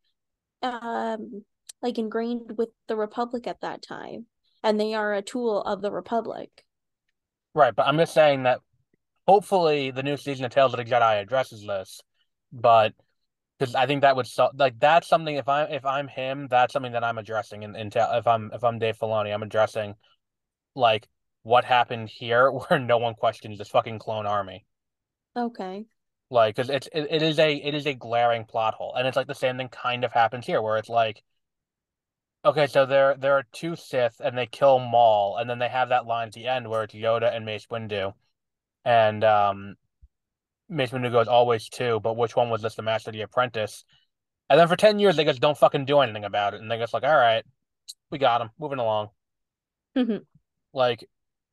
um 0.64 1.44
like 1.82 1.98
ingrained 1.98 2.58
with 2.58 2.70
the 2.88 2.96
Republic 2.96 3.48
at 3.48 3.62
that 3.62 3.82
time. 3.82 4.26
And 4.64 4.80
they 4.80 4.94
are 4.96 5.14
a 5.14 5.22
tool 5.22 5.62
of 5.62 5.82
the 5.82 5.92
Republic. 5.92 6.50
Right, 7.54 7.76
but 7.76 7.88
I'm 7.88 7.98
just 7.98 8.14
saying 8.14 8.44
that 8.44 8.60
hopefully 9.28 9.92
the 9.92 10.04
new 10.04 10.18
season 10.18 10.46
of 10.46 10.52
Tales 10.52 10.74
of 10.74 10.78
the 10.78 10.86
Jedi 10.86 11.22
addresses 11.22 11.66
this, 11.66 12.02
but 12.52 12.94
because 13.58 13.76
I 13.76 13.86
think 13.86 14.02
that 14.02 14.16
would 14.16 14.28
so 14.28 14.50
like 14.56 14.80
that's 14.80 15.08
something 15.08 15.36
if 15.36 15.48
I'm 15.48 15.72
if 15.72 15.86
I'm 15.86 16.08
him, 16.08 16.48
that's 16.50 16.74
something 16.74 16.92
that 16.92 17.04
I'm 17.04 17.18
addressing 17.18 17.64
in, 17.64 17.76
in 17.76 17.90
if 17.96 18.28
I'm 18.28 18.52
if 18.54 18.64
I'm 18.64 18.80
Dave 18.80 18.98
Filoni, 18.98 19.34
I'm 19.34 19.44
addressing 19.44 19.96
like 20.76 21.08
what 21.44 21.66
happened 21.66 22.10
here 22.10 22.52
where 22.52 22.80
no 22.80 22.98
one 22.98 23.16
questions 23.16 23.58
this 23.58 23.70
fucking 23.70 24.00
clone 24.00 24.26
army. 24.26 24.66
Okay. 25.36 25.86
Like, 26.30 26.56
because 26.56 26.70
it's 26.70 26.88
it, 26.94 27.08
it 27.10 27.22
is 27.22 27.40
a 27.40 27.56
it 27.56 27.74
is 27.74 27.86
a 27.88 27.94
glaring 27.94 28.46
plot 28.46 28.74
hole, 28.74 28.94
and 28.96 29.08
it's 29.08 29.16
like 29.16 29.28
the 29.28 29.36
same 29.36 29.58
thing 29.58 29.70
kind 29.70 30.04
of 30.04 30.12
happens 30.12 30.46
here, 30.46 30.62
where 30.62 30.78
it's 30.78 30.90
like, 30.90 31.24
okay, 32.44 32.68
so 32.68 32.86
there 32.86 33.16
there 33.16 33.34
are 33.38 33.46
two 33.54 33.78
Sith, 33.78 34.20
and 34.20 34.38
they 34.38 34.46
kill 34.46 34.80
Maul, 34.80 35.38
and 35.38 35.50
then 35.50 35.60
they 35.60 35.70
have 35.70 35.90
that 35.90 36.06
line 36.06 36.28
at 36.28 36.34
the 36.34 36.48
end 36.48 36.70
where 36.70 36.84
it's 36.84 36.94
Yoda 36.94 37.34
and 37.34 37.46
Mace 37.46 37.68
Windu, 37.68 38.14
and 38.84 39.24
um, 39.24 39.76
Mace 40.70 40.92
Windu 40.92 41.12
goes 41.12 41.28
always 41.28 41.70
two, 41.70 42.00
but 42.00 42.18
which 42.18 42.36
one 42.36 42.50
was 42.50 42.62
this, 42.62 42.76
the 42.76 42.82
Master 42.82 43.12
the 43.12 43.22
Apprentice? 43.22 43.86
And 44.50 44.60
then 44.60 44.68
for 44.68 44.76
ten 44.76 45.00
years 45.00 45.16
they 45.16 45.26
just 45.26 45.42
don't 45.42 45.58
fucking 45.58 45.86
do 45.86 46.00
anything 46.00 46.26
about 46.26 46.54
it, 46.54 46.62
and 46.62 46.70
they're 46.70 46.80
just 46.80 46.94
like, 46.94 47.04
all 47.04 47.16
right, 47.16 47.44
we 48.12 48.18
got 48.18 48.42
him, 48.42 48.50
moving 48.60 48.80
along. 48.80 49.10
Mhm. 49.96 50.26
Like, 50.74 51.08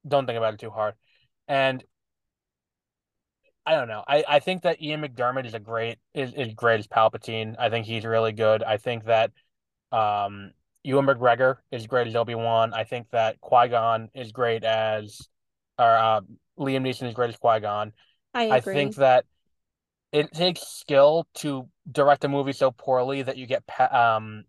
don't 0.06 0.26
think 0.26 0.36
about 0.36 0.54
it 0.54 0.60
too 0.60 0.70
hard, 0.70 0.94
and 1.48 1.82
I 3.66 3.74
don't 3.74 3.88
know. 3.88 4.04
I, 4.06 4.24
I 4.28 4.38
think 4.40 4.62
that 4.62 4.82
Ian 4.82 5.00
McDiarmid 5.02 5.46
is 5.46 5.54
a 5.54 5.58
great 5.58 5.98
is, 6.12 6.34
is 6.34 6.52
great 6.54 6.80
as 6.80 6.86
Palpatine. 6.86 7.56
I 7.58 7.70
think 7.70 7.86
he's 7.86 8.04
really 8.04 8.32
good. 8.32 8.62
I 8.62 8.76
think 8.76 9.04
that 9.04 9.30
um 9.90 10.52
Ewan 10.82 11.06
McGregor 11.06 11.56
is 11.70 11.86
great 11.86 12.06
as 12.06 12.14
Obi-Wan. 12.14 12.74
I 12.74 12.84
think 12.84 13.08
that 13.12 13.40
Qui-Gon 13.40 14.10
is 14.12 14.32
great 14.32 14.64
as 14.64 15.28
or 15.78 15.90
uh, 15.90 16.20
Liam 16.58 16.82
Neeson 16.82 17.08
is 17.08 17.14
great 17.14 17.30
as 17.30 17.36
Qui-Gon. 17.36 17.88
I 17.88 17.92
I 18.34 18.56
agree. 18.56 18.74
think 18.74 18.96
that 18.96 19.24
it 20.12 20.32
takes 20.32 20.62
skill 20.62 21.26
to 21.36 21.68
direct 21.90 22.24
a 22.24 22.28
movie 22.28 22.52
so 22.52 22.70
poorly 22.70 23.22
that 23.22 23.36
you 23.36 23.46
get 23.46 23.62
um 23.92 24.44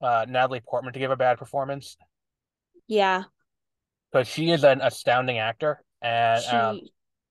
uh 0.00 0.26
Natalie 0.28 0.60
Portman 0.60 0.92
to 0.92 0.98
give 0.98 1.10
a 1.10 1.16
bad 1.16 1.38
performance 1.38 1.96
yeah. 2.86 3.24
because 4.12 4.28
she 4.28 4.50
is 4.50 4.64
an 4.64 4.80
astounding 4.80 5.38
actor 5.38 5.82
and 6.02 6.44
um 6.46 6.80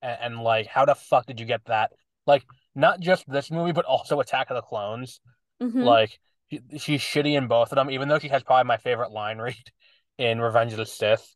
and, 0.02 0.18
and 0.22 0.40
like 0.42 0.68
how 0.68 0.86
the 0.86 0.96
fuck 0.96 1.26
did 1.26 1.40
you 1.40 1.46
get 1.46 1.66
that? 1.66 1.92
Like 2.26 2.44
not 2.76 3.00
just 3.00 3.30
this 3.30 3.50
movie, 3.52 3.72
but 3.72 3.86
also 3.86 4.20
Attack 4.20 4.50
of 4.50 4.56
the 4.56 4.62
Clones. 4.62 5.20
Mhm. 5.62 5.84
Like 5.84 6.20
she, 6.50 6.62
she's 6.78 7.02
shitty 7.02 7.38
in 7.38 7.48
both 7.48 7.72
of 7.72 7.76
them, 7.76 7.90
even 7.90 8.08
though 8.08 8.20
she 8.20 8.30
has 8.30 8.44
probably 8.44 8.68
my 8.68 8.78
favorite 8.78 9.12
line 9.12 9.38
read 9.42 9.56
in 10.18 10.40
Revenge 10.40 10.74
of 10.74 10.78
the 10.78 10.86
Sith 10.86 11.36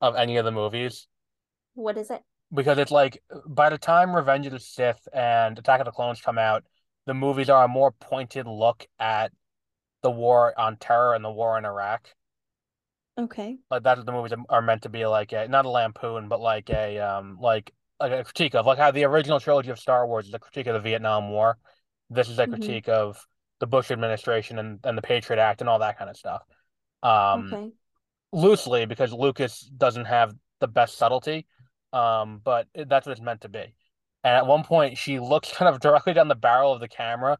of 0.00 0.16
any 0.16 0.36
of 0.36 0.44
the 0.44 0.52
movies. 0.52 1.06
what 1.74 1.96
is 1.96 2.10
it? 2.10 2.22
Because 2.54 2.78
it's 2.78 2.90
like 2.90 3.22
by 3.46 3.70
the 3.70 3.78
time 3.78 4.14
Revenge 4.14 4.46
of 4.46 4.52
the 4.52 4.60
Sith 4.60 5.08
and 5.12 5.58
Attack 5.58 5.80
of 5.80 5.86
the 5.86 5.90
Clones 5.92 6.20
come 6.20 6.38
out, 6.38 6.64
the 7.06 7.14
movies 7.14 7.48
are 7.48 7.64
a 7.64 7.68
more 7.68 7.92
pointed 7.92 8.46
look 8.46 8.86
at 8.98 9.32
the 10.02 10.10
war 10.10 10.58
on 10.58 10.76
terror 10.76 11.14
and 11.14 11.24
the 11.24 11.30
war 11.30 11.58
in 11.58 11.64
Iraq. 11.64 12.08
Okay. 13.18 13.58
Like 13.70 13.82
that's 13.82 13.98
what 13.98 14.06
the 14.06 14.12
movies 14.12 14.32
are 14.48 14.62
meant 14.62 14.82
to 14.82 14.88
be 14.88 15.06
like 15.06 15.32
a 15.32 15.48
not 15.48 15.64
a 15.64 15.70
lampoon, 15.70 16.28
but 16.28 16.40
like 16.40 16.68
a 16.70 16.98
um 16.98 17.38
like 17.40 17.72
like 17.98 18.12
a 18.12 18.24
critique 18.24 18.54
of 18.54 18.66
like 18.66 18.78
how 18.78 18.90
the 18.90 19.04
original 19.04 19.40
trilogy 19.40 19.70
of 19.70 19.78
Star 19.78 20.06
Wars 20.06 20.28
is 20.28 20.34
a 20.34 20.38
critique 20.38 20.66
of 20.66 20.74
the 20.74 20.80
Vietnam 20.80 21.30
War. 21.30 21.56
This 22.10 22.28
is 22.28 22.38
a 22.38 22.46
Mhm. 22.46 22.50
critique 22.50 22.88
of 22.88 23.26
the 23.60 23.66
Bush 23.66 23.90
administration 23.90 24.58
and, 24.58 24.80
and 24.84 24.98
the 24.98 25.02
Patriot 25.02 25.40
Act 25.40 25.60
and 25.62 25.70
all 25.70 25.78
that 25.78 25.96
kind 25.98 26.10
of 26.10 26.16
stuff. 26.16 26.42
Um 27.02 27.52
Okay. 27.52 27.72
loosely 28.32 28.86
because 28.86 29.12
Lucas 29.12 29.60
doesn't 29.60 30.06
have 30.06 30.34
the 30.60 30.68
best 30.68 30.98
subtlety. 30.98 31.46
Um, 31.92 32.40
but 32.44 32.68
that's 32.74 33.06
what 33.06 33.12
it's 33.12 33.20
meant 33.20 33.42
to 33.42 33.48
be. 33.48 33.74
And 34.24 34.36
at 34.36 34.46
one 34.46 34.64
point 34.64 34.98
she 34.98 35.18
looks 35.20 35.52
kind 35.52 35.68
of 35.74 35.80
directly 35.80 36.12
down 36.14 36.28
the 36.28 36.34
barrel 36.34 36.72
of 36.72 36.80
the 36.80 36.88
camera 36.88 37.38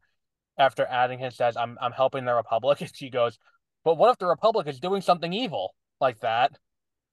after 0.57 0.85
adding 0.85 1.19
his 1.19 1.35
says, 1.35 1.57
I'm 1.57 1.77
I'm 1.81 1.93
helping 1.93 2.25
the 2.25 2.33
Republic, 2.35 2.81
and 2.81 2.95
she 2.95 3.09
goes, 3.09 3.39
But 3.83 3.95
what 3.97 4.11
if 4.11 4.19
the 4.19 4.27
Republic 4.27 4.67
is 4.67 4.79
doing 4.79 5.01
something 5.01 5.33
evil 5.33 5.75
like 6.01 6.19
that? 6.21 6.51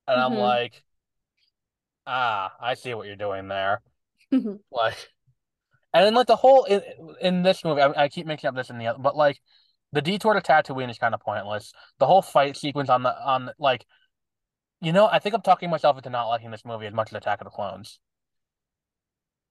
And 0.07 0.19
I'm 0.19 0.33
Mhm. 0.33 0.39
like, 0.39 0.83
ah, 2.07 2.53
I 2.59 2.73
see 2.75 2.93
what 2.93 3.07
you're 3.07 3.15
doing 3.15 3.47
there. 3.47 3.81
Like, 4.71 4.97
and 5.93 6.05
then 6.05 6.13
like 6.15 6.27
the 6.27 6.35
whole 6.37 6.65
in, 6.65 6.81
in 7.21 7.43
this 7.43 7.63
movie, 7.65 7.81
I, 7.81 8.05
I 8.05 8.09
keep 8.09 8.27
mixing 8.27 8.47
up 8.49 8.55
this 8.55 8.69
and 8.69 8.79
the 8.81 8.87
other, 8.87 8.99
but 8.99 9.15
like 9.17 9.39
the 9.93 10.01
detour 10.01 10.33
to 10.35 10.41
Tatooine 10.41 10.89
is 10.91 10.97
kind 10.99 11.13
of 11.15 11.21
pointless. 11.21 11.73
The 11.99 12.07
whole 12.07 12.21
fight 12.21 12.57
sequence 12.57 12.89
on 12.89 13.03
the 13.03 13.11
on 13.25 13.51
like, 13.59 13.85
you 14.81 14.91
know, 14.91 15.07
I 15.07 15.19
think 15.19 15.35
I'm 15.35 15.41
talking 15.41 15.69
myself 15.69 15.97
into 15.97 16.09
not 16.09 16.27
liking 16.27 16.51
this 16.51 16.65
movie 16.65 16.87
as 16.87 16.93
much 16.93 17.09
as 17.11 17.15
Attack 17.17 17.41
of 17.41 17.45
the 17.45 17.51
Clones. 17.51 17.99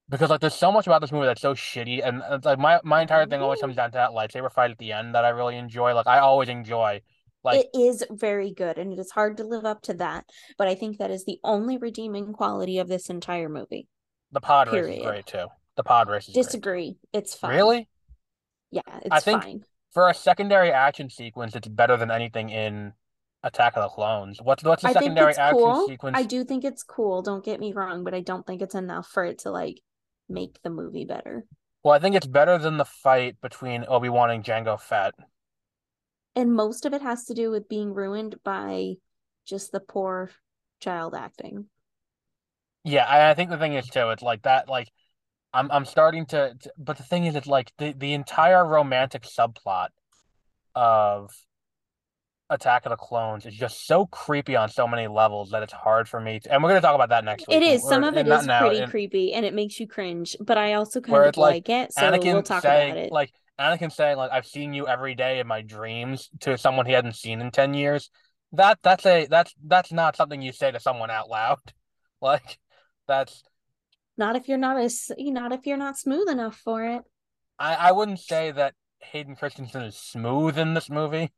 Because 0.09 0.29
like 0.29 0.41
there's 0.41 0.55
so 0.55 0.71
much 0.73 0.87
about 0.87 0.99
this 0.99 1.11
movie 1.11 1.25
that's 1.25 1.41
so 1.41 1.53
shitty, 1.53 2.05
and 2.05 2.21
it's 2.31 2.45
like 2.45 2.59
my 2.59 2.81
my 2.83 3.01
entire 3.01 3.25
thing 3.25 3.41
always 3.41 3.61
comes 3.61 3.77
down 3.77 3.91
to 3.91 3.95
that 3.95 4.09
lightsaber 4.11 4.51
fight 4.51 4.71
at 4.71 4.77
the 4.77 4.91
end 4.91 5.15
that 5.15 5.23
I 5.23 5.29
really 5.29 5.55
enjoy. 5.55 5.93
Like 5.93 6.07
I 6.07 6.19
always 6.19 6.49
enjoy, 6.49 7.01
like 7.45 7.61
it 7.73 7.79
is 7.79 8.03
very 8.11 8.51
good 8.53 8.77
and 8.77 8.91
it 8.91 8.99
is 8.99 9.11
hard 9.11 9.37
to 9.37 9.45
live 9.45 9.63
up 9.63 9.81
to 9.83 9.93
that, 9.95 10.25
but 10.57 10.67
I 10.67 10.75
think 10.75 10.97
that 10.97 11.11
is 11.11 11.23
the 11.23 11.39
only 11.45 11.77
redeeming 11.77 12.33
quality 12.33 12.79
of 12.79 12.89
this 12.89 13.09
entire 13.09 13.47
movie. 13.47 13.87
the 14.33 14.41
pod 14.41 14.67
race 14.73 14.97
is 14.97 15.03
great 15.05 15.25
too. 15.25 15.45
The 15.77 15.83
pod 15.83 16.09
race 16.09 16.27
is 16.27 16.33
great. 16.33 16.43
Disagree. 16.43 16.95
It's 17.13 17.33
fine. 17.33 17.55
Really? 17.55 17.87
Yeah, 18.69 18.81
it's 19.03 19.11
I 19.11 19.19
think- 19.21 19.43
fine. 19.43 19.63
For 19.93 20.09
a 20.09 20.13
secondary 20.13 20.71
action 20.71 21.09
sequence, 21.09 21.53
it's 21.53 21.67
better 21.67 21.97
than 21.97 22.11
anything 22.11 22.49
in 22.49 22.93
Attack 23.43 23.75
of 23.75 23.83
the 23.83 23.89
Clones. 23.89 24.39
What's 24.41 24.63
what's 24.63 24.83
the 24.83 24.89
I 24.89 24.93
secondary 24.93 25.35
action 25.35 25.57
cool. 25.57 25.87
sequence? 25.87 26.17
I 26.17 26.23
do 26.23 26.43
think 26.43 26.63
it's 26.63 26.83
cool, 26.83 27.21
don't 27.21 27.43
get 27.43 27.59
me 27.59 27.73
wrong, 27.73 28.03
but 28.03 28.13
I 28.13 28.21
don't 28.21 28.45
think 28.45 28.61
it's 28.61 28.75
enough 28.75 29.07
for 29.07 29.23
it 29.25 29.39
to 29.39 29.51
like 29.51 29.81
make 30.29 30.61
the 30.63 30.69
movie 30.69 31.05
better. 31.05 31.45
Well, 31.83 31.93
I 31.93 31.99
think 31.99 32.15
it's 32.15 32.27
better 32.27 32.57
than 32.57 32.77
the 32.77 32.85
fight 32.85 33.37
between 33.41 33.85
Obi-Wan 33.87 34.29
and 34.29 34.43
Jango 34.43 34.79
Fett. 34.79 35.15
And 36.35 36.53
most 36.53 36.85
of 36.85 36.93
it 36.93 37.01
has 37.01 37.25
to 37.25 37.33
do 37.33 37.49
with 37.49 37.67
being 37.67 37.93
ruined 37.93 38.35
by 38.43 38.93
just 39.45 39.71
the 39.71 39.79
poor 39.79 40.29
child 40.79 41.15
acting. 41.15 41.65
Yeah, 42.83 43.05
I, 43.05 43.31
I 43.31 43.33
think 43.33 43.49
the 43.49 43.57
thing 43.57 43.73
is 43.73 43.87
too, 43.87 44.09
it's 44.09 44.23
like 44.23 44.43
that, 44.43 44.69
like 44.69 44.89
I'm 45.53 45.69
I'm 45.71 45.85
starting 45.85 46.25
to, 46.27 46.53
to 46.59 46.71
but 46.77 46.97
the 46.97 47.03
thing 47.03 47.25
is 47.25 47.35
it's 47.35 47.47
like 47.47 47.71
the, 47.77 47.93
the 47.97 48.13
entire 48.13 48.65
romantic 48.65 49.23
subplot 49.23 49.89
of 50.75 51.31
Attack 52.51 52.85
of 52.85 52.89
the 52.89 52.97
Clones 52.97 53.45
is 53.45 53.55
just 53.55 53.87
so 53.87 54.05
creepy 54.07 54.57
on 54.57 54.69
so 54.69 54.85
many 54.85 55.07
levels 55.07 55.51
that 55.51 55.63
it's 55.63 55.71
hard 55.71 56.09
for 56.09 56.19
me 56.19 56.39
to, 56.41 56.53
and 56.53 56.61
we're 56.61 56.69
gonna 56.69 56.81
talk 56.81 56.95
about 56.95 57.09
that 57.09 57.23
next 57.23 57.47
week. 57.47 57.57
It 57.57 57.63
is. 57.63 57.81
Some 57.81 58.03
of 58.03 58.17
it 58.17 58.27
is 58.27 58.45
now, 58.45 58.59
pretty 58.59 58.79
in- 58.79 58.89
creepy 58.89 59.33
and 59.33 59.45
it 59.45 59.53
makes 59.53 59.79
you 59.79 59.87
cringe, 59.87 60.35
but 60.39 60.57
I 60.57 60.73
also 60.73 60.99
kind 60.99 61.17
of 61.17 61.37
like 61.37 61.67
like 61.67 61.69
it, 61.69 61.93
so 61.93 62.01
Anakin 62.01 62.33
we'll 62.33 62.43
talk 62.43 62.61
saying 62.61 62.91
about 62.91 63.05
it. 63.05 63.11
like 63.11 63.31
Anakin 63.57 63.91
saying 63.91 64.17
like 64.17 64.31
I've 64.31 64.45
seen 64.45 64.73
you 64.73 64.85
every 64.85 65.15
day 65.15 65.39
in 65.39 65.47
my 65.47 65.61
dreams 65.61 66.29
to 66.41 66.57
someone 66.57 66.85
he 66.85 66.91
hadn't 66.91 67.15
seen 67.15 67.39
in 67.39 67.51
10 67.51 67.73
years. 67.73 68.09
That 68.51 68.79
that's 68.83 69.05
a 69.05 69.27
that's 69.27 69.55
that's 69.65 69.93
not 69.93 70.17
something 70.17 70.41
you 70.41 70.51
say 70.51 70.71
to 70.71 70.79
someone 70.79 71.09
out 71.09 71.29
loud. 71.29 71.59
Like 72.21 72.59
that's 73.07 73.41
Not 74.15 74.35
if 74.35 74.47
you're 74.47 74.59
not 74.59 74.77
as 74.77 75.09
not 75.17 75.53
if 75.53 75.65
you're 75.65 75.75
not 75.75 75.97
smooth 75.97 76.29
enough 76.29 76.55
for 76.55 76.83
it. 76.83 77.01
I 77.57 77.73
I 77.75 77.91
wouldn't 77.93 78.19
say 78.19 78.51
that 78.51 78.75
Hayden 78.99 79.35
Christensen 79.35 79.81
is 79.81 79.95
smooth 79.95 80.59
in 80.59 80.75
this 80.75 80.87
movie. 80.87 81.31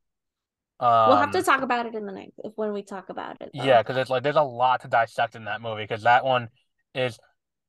Um 0.84 1.10
we'll 1.10 1.18
have 1.18 1.32
to 1.32 1.44
talk 1.44 1.62
about 1.62 1.86
it 1.86 1.96
in 1.96 2.06
the 2.06 2.12
next 2.12 2.34
if 2.44 2.54
when 2.56 2.74
we 2.74 2.84
talk 2.84 3.10
about 3.10 3.38
it. 3.42 3.52
though. 3.54 3.64
Yeah, 3.64 3.82
because 3.82 3.98
it's 3.98 4.10
like 4.10 4.24
there's 4.24 4.36
a 4.36 4.42
lot 4.42 4.82
to 4.82 4.88
dissect 4.88 5.36
in 5.36 5.46
that 5.46 5.62
movie 5.62 5.84
because 5.84 6.04
that 6.04 6.26
one 6.26 6.50
is 6.94 7.20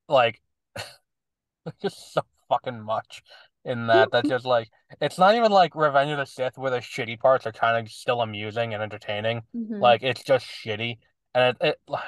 like 0.08 0.40
just 1.82 2.12
so 2.12 2.22
fucking 2.48 2.80
much. 2.82 3.22
in 3.64 3.86
that 3.86 4.10
that's 4.12 4.28
just 4.28 4.44
like 4.44 4.68
it's 5.00 5.16
not 5.18 5.34
even 5.34 5.50
like 5.50 5.74
Revenge 5.74 6.10
of 6.10 6.18
the 6.18 6.26
Sith 6.26 6.58
where 6.58 6.70
the 6.70 6.78
shitty 6.78 7.18
parts 7.18 7.46
are 7.46 7.52
kind 7.52 7.86
of 7.86 7.90
still 7.92 8.20
amusing 8.20 8.74
and 8.74 8.82
entertaining. 8.82 9.42
Mhm. 9.56 9.80
Like 9.80 10.02
it's 10.02 10.22
just 10.22 10.44
shitty, 10.46 10.98
and 11.34 11.56
it, 11.60 11.66
it 11.68 11.78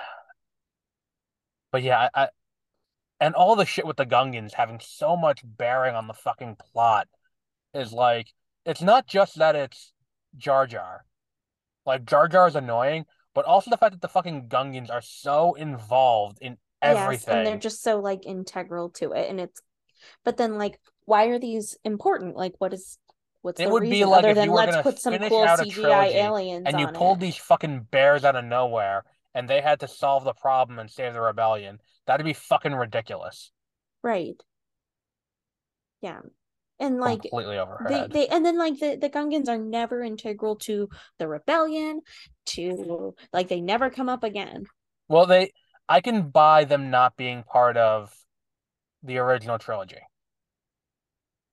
but 1.73 1.83
yeah, 1.83 2.09
I, 2.15 2.23
I 2.25 2.29
and 3.21 3.35
all 3.35 3.57
the 3.57 3.65
shit 3.65 3.87
with 3.87 3.97
the 3.97 4.05
Gungans 4.07 4.53
having 4.55 4.79
so 4.81 5.17
much 5.17 5.41
bearing 5.45 5.95
on 5.95 6.07
the 6.07 6.15
fucking 6.15 6.57
plot 6.73 7.09
is 7.73 7.93
like 7.93 8.29
it's 8.65 8.83
not 8.83 9.07
just 9.07 9.39
that 9.39 9.57
it's 9.57 9.93
Jar 10.37 10.67
Jar. 10.67 11.05
Like 11.85 12.05
Jar 12.05 12.29
Jar 12.29 12.49
is 12.49 12.57
annoying, 12.57 13.07
but 13.35 13.45
also 13.45 13.71
the 13.71 13.77
fact 13.77 13.93
that 13.93 14.03
the 14.03 14.09
fucking 14.09 14.49
Gungans 14.49 14.91
are 14.91 15.03
so 15.03 15.55
involved 15.55 16.39
in 16.41 16.59
Yes, 16.83 17.25
and 17.27 17.47
they're 17.47 17.59
just 17.59 17.83
so 17.83 18.01
like 18.01 18.27
integral 18.27 18.91
to 18.91 19.13
it. 19.13 19.29
And 19.29 19.41
it's 19.41 19.61
but 20.25 20.37
then 20.37 20.59
like 20.59 20.81
why 21.05 21.27
are 21.27 21.39
these 21.39 21.77
important? 21.85 22.37
Like 22.37 22.55
what 22.59 22.73
is 22.73 22.99
what's 23.43 23.61
It 23.61 23.65
the 23.65 23.71
would 23.71 23.83
be 23.83 23.91
reason 23.91 24.09
like 24.11 24.19
other 24.21 24.31
if 24.31 24.37
than 24.37 24.51
let's 24.51 24.77
put 24.79 24.99
some 24.99 25.19
cool 25.19 25.45
out 25.45 25.59
CGI 25.61 26.15
aliens 26.15 26.67
and 26.67 26.79
you 26.81 26.89
pulled 26.89 27.19
it? 27.19 27.21
these 27.21 27.37
fucking 27.37 27.87
bears 27.91 28.25
out 28.25 28.37
of 28.37 28.45
nowhere 28.45 29.05
and 29.35 29.49
they 29.49 29.61
had 29.61 29.81
to 29.81 29.89
solve 29.89 30.25
the 30.25 30.33
problem 30.33 30.79
and 30.79 30.91
save 30.91 31.13
the 31.13 31.21
rebellion. 31.21 31.81
That'd 32.07 32.25
be 32.27 32.33
fucking 32.33 32.75
ridiculous. 32.75 33.53
Right. 34.03 34.43
Yeah. 36.01 36.21
And 36.79 36.99
like 37.01 37.23
Completely 37.23 37.59
over 37.59 37.85
they 37.89 38.07
they 38.09 38.29
and 38.29 38.45
then 38.45 38.59
like 38.59 38.79
the 38.79 38.97
the 38.97 39.09
Gungans 39.09 39.49
are 39.49 39.59
never 39.59 40.03
integral 40.03 40.57
to 40.57 40.89
the 41.19 41.27
rebellion 41.27 42.03
to 42.47 43.15
like 43.33 43.49
they 43.49 43.61
never 43.61 43.89
come 43.91 44.09
up 44.09 44.25
again. 44.25 44.67
Well, 45.09 45.27
they 45.27 45.53
I 45.89 46.01
can 46.01 46.31
buy 46.31 46.65
them 46.65 46.91
not 46.91 47.17
being 47.17 47.45
part 47.45 47.77
of 47.77 48.15
the 49.03 49.19
original 49.19 49.59
trilogy. 49.59 50.01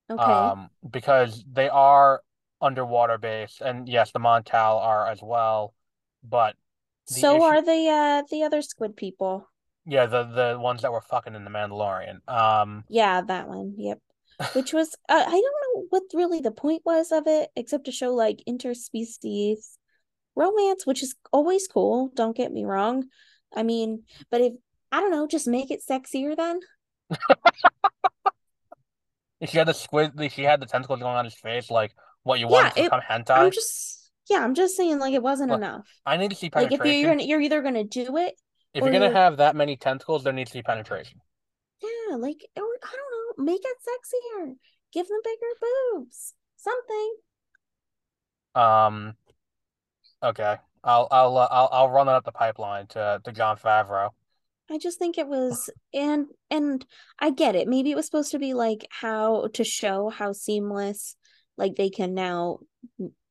Okay. 0.10 0.34
Um, 0.50 0.70
because 0.90 1.44
they 1.52 1.70
are 1.70 2.22
underwater 2.62 3.18
based, 3.18 3.62
and 3.62 3.88
yes, 3.88 4.12
the 4.12 4.20
Mon 4.20 4.44
Cal 4.44 4.78
are 4.78 5.08
as 5.08 5.22
well, 5.22 5.74
but 6.24 6.56
So 7.06 7.36
issue, 7.38 7.44
are 7.44 7.62
the 7.62 7.90
uh 7.90 8.24
the 8.30 8.44
other 8.44 8.62
squid 8.62 8.96
people. 8.96 9.48
yeah, 9.86 10.06
the 10.06 10.24
the 10.24 10.60
ones 10.60 10.82
that 10.82 10.92
were 10.92 11.02
fucking 11.02 11.36
in 11.36 11.44
the 11.44 11.50
Mandalorian. 11.50 12.28
Um, 12.28 12.84
Yeah, 12.90 13.22
that 13.22 13.48
one. 13.48 13.76
Yep. 13.78 14.00
Which 14.54 14.74
was 14.74 14.96
uh, 15.10 15.24
I 15.28 15.32
don't 15.32 15.34
know 15.76 15.86
what 15.90 16.04
really 16.14 16.40
the 16.40 16.52
point 16.52 16.84
was 16.86 17.12
of 17.12 17.24
it 17.28 17.50
except 17.56 17.86
to 17.86 17.92
show 17.92 18.14
like 18.14 18.44
interspecies 18.48 19.78
romance, 20.36 20.86
which 20.86 21.04
is 21.04 21.16
always 21.32 21.68
cool, 21.68 22.12
don't 22.16 22.36
get 22.36 22.52
me 22.52 22.66
wrong. 22.66 23.06
I 23.56 23.64
mean, 23.64 24.04
but 24.32 24.42
if 24.42 24.54
I 24.92 25.00
don't 25.02 25.12
know, 25.12 25.28
just 25.28 25.48
make 25.48 25.72
it 25.72 25.82
sexier 25.88 26.36
then. 26.36 26.60
she 29.46 29.58
had 29.58 29.68
the 29.68 29.74
squid, 29.74 30.12
she 30.32 30.44
had 30.44 30.60
the 30.62 30.66
tentacles 30.66 31.00
going 31.00 31.16
on 31.16 31.26
his 31.26 31.36
face. 31.36 31.70
Like, 31.70 31.94
what 32.24 32.40
you 32.40 32.48
Yeah, 32.50 32.70
to 32.70 32.84
become 32.84 33.02
I'm 33.36 33.52
just 33.52 34.12
yeah, 34.30 34.44
I'm 34.44 34.54
just 34.56 34.76
saying 34.76 35.00
like 35.00 35.14
it 35.14 35.24
wasn't 35.24 35.52
Look, 35.52 35.60
enough. 35.60 35.88
I 36.06 36.18
need 36.18 36.30
to 36.32 36.36
see 36.36 36.50
Like 36.56 36.72
if 36.72 36.84
you're 36.84 36.94
penetration. 36.94 37.10
gonna 37.12 37.24
you're 37.24 37.42
either 37.42 37.62
gonna 37.62 37.84
do 37.84 38.18
it 38.18 38.36
If 38.74 38.84
you're 38.84 38.92
gonna 38.92 39.06
you're 39.06 39.14
have 39.14 39.38
that 39.38 39.56
many 39.56 39.76
tentacles, 39.76 40.24
there 40.24 40.34
needs 40.34 40.52
to 40.52 40.58
be 40.58 40.64
penetration. 40.64 41.20
yeah, 41.82 42.16
like 42.16 42.46
or 42.56 42.64
I 42.84 42.96
don't 42.96 43.13
make 43.38 43.62
it 43.64 43.78
sexier. 43.82 44.56
Give 44.92 45.08
them 45.08 45.20
bigger 45.24 45.54
boobs. 45.62 46.34
Something. 46.58 47.16
Um, 48.56 49.16
okay, 50.22 50.58
I'll 50.84 51.08
I'll 51.12 51.38
uh, 51.38 51.48
I'll 51.52 51.70
I'll 51.72 51.90
run 51.90 52.08
that 52.08 52.16
up 52.16 52.26
the 52.26 52.32
pipeline 52.32 52.88
to 52.88 53.22
to 53.24 53.32
Jon 53.32 53.58
Favreau. 53.58 54.10
I 54.70 54.78
just 54.78 54.98
think 54.98 55.18
it 55.18 55.28
was 55.28 55.70
and 55.94 56.28
and 56.50 56.86
I 57.20 57.32
get 57.32 57.56
it. 57.56 57.68
Maybe 57.68 57.92
it 57.92 57.96
was 57.96 58.06
supposed 58.06 58.32
to 58.32 58.40
be 58.40 58.54
like 58.54 58.88
how 58.90 59.48
to 59.54 59.64
show 59.64 60.10
how 60.10 60.32
seamless 60.32 61.16
like 61.58 61.76
they 61.76 61.90
can 61.90 62.14
now 62.14 62.60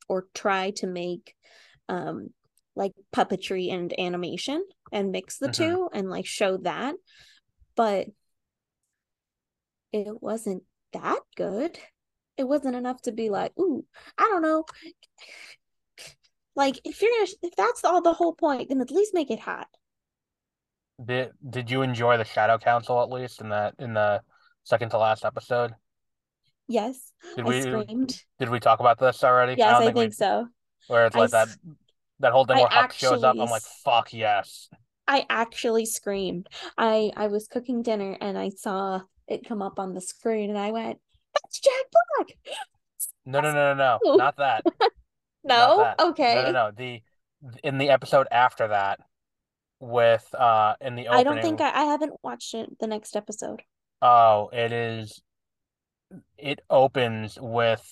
or 0.08 0.26
try 0.34 0.70
to 0.76 0.86
make 0.86 1.34
um 1.88 2.30
like 2.76 2.92
puppetry 3.14 3.72
and 3.72 3.98
animation 3.98 4.64
and 4.92 5.12
mix 5.12 5.38
the 5.38 5.48
hmm 5.48 5.50
two 5.50 5.88
and 5.92 6.10
like 6.10 6.26
show 6.26 6.58
that. 6.58 6.94
But 7.76 8.08
it 9.92 10.22
wasn't 10.22 10.64
that 10.92 11.20
good. 11.36 11.78
It 12.36 12.44
wasn't 12.44 12.76
enough 12.76 13.02
to 13.02 13.12
be 13.12 13.30
like, 13.30 13.52
ooh, 13.58 13.84
I 14.18 14.24
don't 14.24 14.42
know. 14.42 14.64
Like 16.54 16.80
if 16.84 17.02
you're 17.02 17.10
gonna 17.10 17.30
if 17.42 17.54
that's 17.56 17.84
all 17.84 18.00
the 18.00 18.14
whole 18.14 18.34
point, 18.34 18.70
then 18.70 18.80
at 18.80 18.90
least 18.90 19.12
make 19.12 19.30
it 19.30 19.40
hot. 19.40 19.68
Did 21.04 21.32
did 21.48 21.70
you 21.70 21.82
enjoy 21.82 22.16
the 22.16 22.24
Shadow 22.24 22.56
Council 22.58 23.02
at 23.02 23.10
least 23.10 23.40
in 23.42 23.48
the 23.50 23.74
in 23.78 23.92
the 23.94 24.22
second 24.64 24.90
to 24.90 24.98
last 24.98 25.24
episode? 25.24 25.74
Yes, 26.68 27.12
Did 27.36 27.44
I 27.44 27.50
we 27.50 27.60
screamed. 27.60 28.24
did 28.38 28.50
we 28.50 28.60
talk 28.60 28.80
about 28.80 28.98
this 28.98 29.22
already? 29.24 29.52
I 29.52 29.56
Yes, 29.56 29.72
don't 29.72 29.84
I 29.88 29.92
think 29.92 29.96
we 29.96 30.10
so. 30.10 30.48
where 30.88 31.06
it's 31.06 31.16
I 31.16 31.20
like 31.20 31.30
that 31.32 31.48
that 32.20 32.32
whole 32.32 32.46
thing 32.46 32.58
I 32.58 32.60
where 32.60 32.68
Hux 32.68 32.92
shows 32.92 33.22
up. 33.24 33.36
I'm 33.40 33.50
like, 33.50 33.64
fuck 33.84 34.12
yes. 34.12 34.68
I 35.06 35.26
actually 35.28 35.86
screamed. 35.86 36.48
I 36.78 37.12
I 37.16 37.26
was 37.28 37.48
cooking 37.48 37.82
dinner 37.82 38.16
and 38.20 38.38
I 38.38 38.48
saw 38.50 39.02
it 39.32 39.46
come 39.48 39.62
up 39.62 39.78
on 39.78 39.94
the 39.94 40.00
screen 40.00 40.50
and 40.50 40.58
I 40.58 40.70
went, 40.70 40.98
"That's 41.34 41.60
Jack 41.60 41.72
Black." 42.18 42.36
No 43.24 43.40
no 43.40 43.52
no 43.52 43.74
no 43.74 43.98
no. 44.04 44.16
Not 44.16 44.36
that. 44.36 44.64
Not 45.44 45.76
no? 45.76 45.78
that. 45.78 45.98
No 45.98 46.04
no 46.04 46.10
Okay. 46.10 46.52
no. 46.52 46.70
The 46.76 47.02
in 47.64 47.78
the 47.78 47.90
episode 47.90 48.28
after 48.30 48.68
that 48.68 49.00
with 49.80 50.32
uh 50.34 50.74
in 50.80 50.94
the 50.94 51.08
I 51.08 51.24
don't 51.24 51.42
think 51.42 51.60
I, 51.60 51.70
I 51.70 51.84
haven't 51.84 52.12
watched 52.22 52.54
it 52.54 52.78
the 52.78 52.86
next 52.86 53.16
episode. 53.16 53.62
oh, 54.00 54.48
it 54.52 54.72
is 54.72 55.20
it 56.38 56.60
opens 56.70 57.38
with 57.40 57.82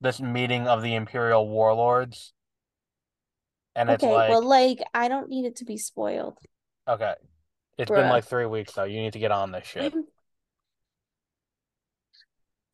this 0.00 0.20
meeting 0.20 0.66
of 0.66 0.82
the 0.82 0.94
Imperial 0.94 1.48
warlords 1.48 2.32
and 3.74 3.88
it's 3.90 4.02
Okay, 4.02 4.12
well, 4.12 4.42
like, 4.44 4.80
like 4.80 4.88
I 4.92 5.08
don't 5.08 5.28
need 5.28 5.44
it 5.46 5.56
to 5.56 5.64
be 5.64 5.76
spoiled. 5.78 6.38
okay, 6.88 7.14
it's 7.78 7.90
been 7.90 8.08
like 8.08 8.24
three 8.24 8.46
weeks 8.46 8.72
though. 8.74 8.84
You 8.84 9.00
need 9.00 9.12
to 9.14 9.18
get 9.18 9.30
on 9.30 9.52
this 9.52 9.66
shit. 9.66 9.94
I'm 9.94 10.04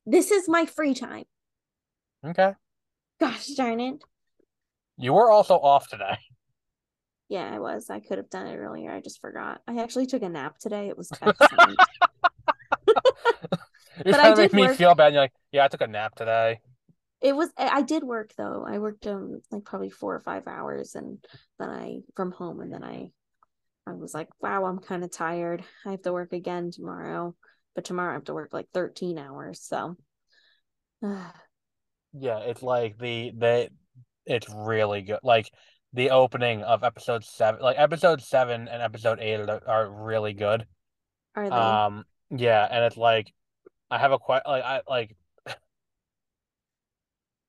this 0.07 0.30
is 0.30 0.48
my 0.48 0.66
free 0.66 0.94
time. 0.94 1.24
Okay. 2.24 2.54
Gosh 3.20 3.46
darn 3.48 3.80
it. 3.80 4.02
You 4.98 5.12
were 5.12 5.30
also 5.30 5.54
off 5.54 5.88
today. 5.88 6.18
Yeah, 7.28 7.50
I 7.52 7.59
was. 7.59 7.90
I 7.90 8.00
could 8.00 8.18
have 8.18 8.30
done 8.30 8.46
it 8.46 8.57
earlier. 8.57 8.90
I 8.92 9.00
just 9.00 9.20
forgot. 9.20 9.61
I 9.66 9.82
actually 9.82 10.07
took 10.07 10.22
a 10.22 10.28
nap 10.28 10.59
today. 10.59 10.88
It 10.88 10.96
was 10.96 11.11
excellent. 11.22 11.78
You're 14.04 14.12
But 14.12 14.20
I 14.20 14.32
trying 14.32 14.34
to 14.34 14.42
make 14.42 14.52
me 14.52 14.68
work. 14.68 14.76
feel 14.76 14.94
bad. 14.94 15.12
You're 15.12 15.22
like, 15.22 15.32
yeah, 15.52 15.64
I 15.64 15.68
took 15.68 15.80
a 15.80 15.86
nap 15.86 16.14
today. 16.14 16.61
It 17.20 17.34
was 17.34 17.50
I 17.57 17.82
did 17.82 18.04
work 18.04 18.32
though. 18.36 18.64
I 18.66 18.78
worked 18.78 19.07
um 19.07 19.40
like 19.50 19.64
probably 19.64 19.90
four 19.90 20.14
or 20.14 20.20
five 20.20 20.46
hours 20.46 20.94
and 20.94 21.18
then 21.59 21.70
I 21.70 22.00
from 22.14 22.30
home 22.30 22.61
and 22.61 22.72
then 22.72 22.84
I 22.84 23.11
I 23.86 23.92
was 23.94 24.12
like, 24.14 24.28
wow, 24.40 24.64
I'm 24.66 24.78
kind 24.80 25.02
of 25.02 25.11
tired. 25.11 25.64
I 25.86 25.92
have 25.92 26.02
to 26.02 26.12
work 26.12 26.32
again 26.32 26.70
tomorrow. 26.70 27.34
But 27.77 27.85
tomorrow 27.85 28.11
I 28.11 28.14
have 28.14 28.24
to 28.24 28.35
work 28.35 28.53
like 28.53 28.66
13 28.74 29.18
hours. 29.18 29.61
So 29.61 29.97
Yeah, 32.18 32.39
it's 32.39 32.62
like 32.62 32.99
the 32.99 33.33
the 33.37 33.68
it's 34.24 34.49
really 34.49 35.03
good. 35.03 35.20
Like 35.22 35.51
the 35.93 36.11
opening 36.11 36.62
of 36.62 36.83
episode 36.83 37.24
seven, 37.24 37.61
like 37.61 37.79
episode 37.79 38.22
seven 38.22 38.68
and 38.68 38.83
episode 38.83 39.20
eight 39.20 39.41
are, 39.41 39.62
are 39.66 39.91
really 39.91 40.33
good. 40.33 40.66
are 41.35 41.49
they? 41.49 41.57
Um, 41.57 42.05
yeah, 42.31 42.66
and 42.68 42.85
it's 42.85 42.97
like 42.97 43.33
I 43.91 43.99
have 43.99 44.12
a 44.12 44.18
quite 44.18 44.43
like 44.47 44.64
I 44.64 44.81
like 44.89 45.16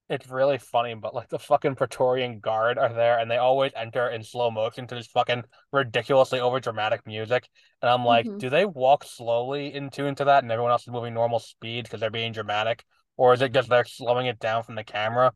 it's 0.09 0.29
really 0.29 0.57
funny, 0.57 0.95
but 0.95 1.13
like 1.13 1.27
the 1.27 1.39
fucking 1.39 1.75
Praetorian 1.75 2.39
Guard 2.39 2.77
are 2.77 2.93
there 2.93 3.19
and 3.19 3.29
they 3.29 3.37
always 3.37 3.73
enter 3.75 4.07
in 4.09 4.23
slow 4.23 4.49
motion 4.49 4.87
to 4.87 4.95
this 4.95 5.07
fucking 5.07 5.43
ridiculously 5.73 6.39
over 6.39 6.59
dramatic 6.61 7.05
music. 7.05 7.49
And 7.81 7.89
I'm 7.89 8.05
like, 8.05 8.29
hmm 8.29 8.39
do 8.39 8.49
they 8.49 8.65
walk 8.65 9.03
slowly 9.03 9.73
into 9.73 10.05
into 10.05 10.25
that 10.25 10.43
and 10.43 10.51
everyone 10.51 10.71
else 10.71 10.83
is 10.83 10.93
moving 10.93 11.13
normal 11.13 11.39
speed 11.39 11.83
because 11.83 11.99
they're 11.99 12.09
being 12.09 12.31
dramatic? 12.31 12.85
Or 13.17 13.33
is 13.33 13.41
it 13.41 13.51
because 13.51 13.67
they're 13.67 13.83
slowing 13.85 14.27
it 14.27 14.39
down 14.39 14.63
from 14.63 14.75
the 14.75 14.83
camera? 14.83 15.33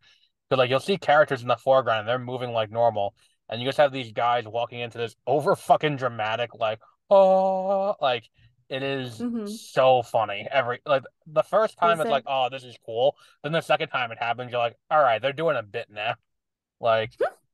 Because 0.49 0.59
like 0.59 0.69
you'll 0.69 0.79
see 0.79 0.97
characters 0.97 1.41
in 1.41 1.47
the 1.47 1.57
foreground 1.57 2.01
and 2.01 2.07
they're 2.09 2.19
moving 2.19 2.51
like 2.51 2.71
normal, 2.71 3.13
and 3.49 3.61
you 3.61 3.67
just 3.67 3.77
have 3.77 3.91
these 3.91 4.11
guys 4.13 4.45
walking 4.45 4.79
into 4.79 4.97
this 4.97 5.15
over 5.27 5.55
fucking 5.55 5.97
dramatic, 5.97 6.53
like, 6.55 6.79
oh 7.09 7.95
like 8.01 8.29
it 8.71 8.83
is 8.83 9.25
hmm 9.29 9.59
so 9.73 10.03
funny. 10.03 10.47
Every 10.51 10.81
like 10.85 11.03
the 11.27 11.43
first 11.43 11.77
time 11.77 11.99
Is 11.99 12.01
it's 12.01 12.11
like, 12.11 12.23
oh, 12.27 12.49
this 12.51 12.63
is 12.65 12.77
cool. 12.85 13.17
Then 13.43 13.53
the 13.53 13.61
second 13.61 13.89
time 13.89 14.11
it 14.11 14.19
happens, 14.19 14.51
you're 14.51 14.61
like, 14.61 14.77
all 14.91 15.01
right, 15.01 15.21
they're 15.21 15.33
doing 15.33 15.57
a 15.57 15.63
bit 15.63 15.87
now. 15.91 16.15
Like, 16.81 17.11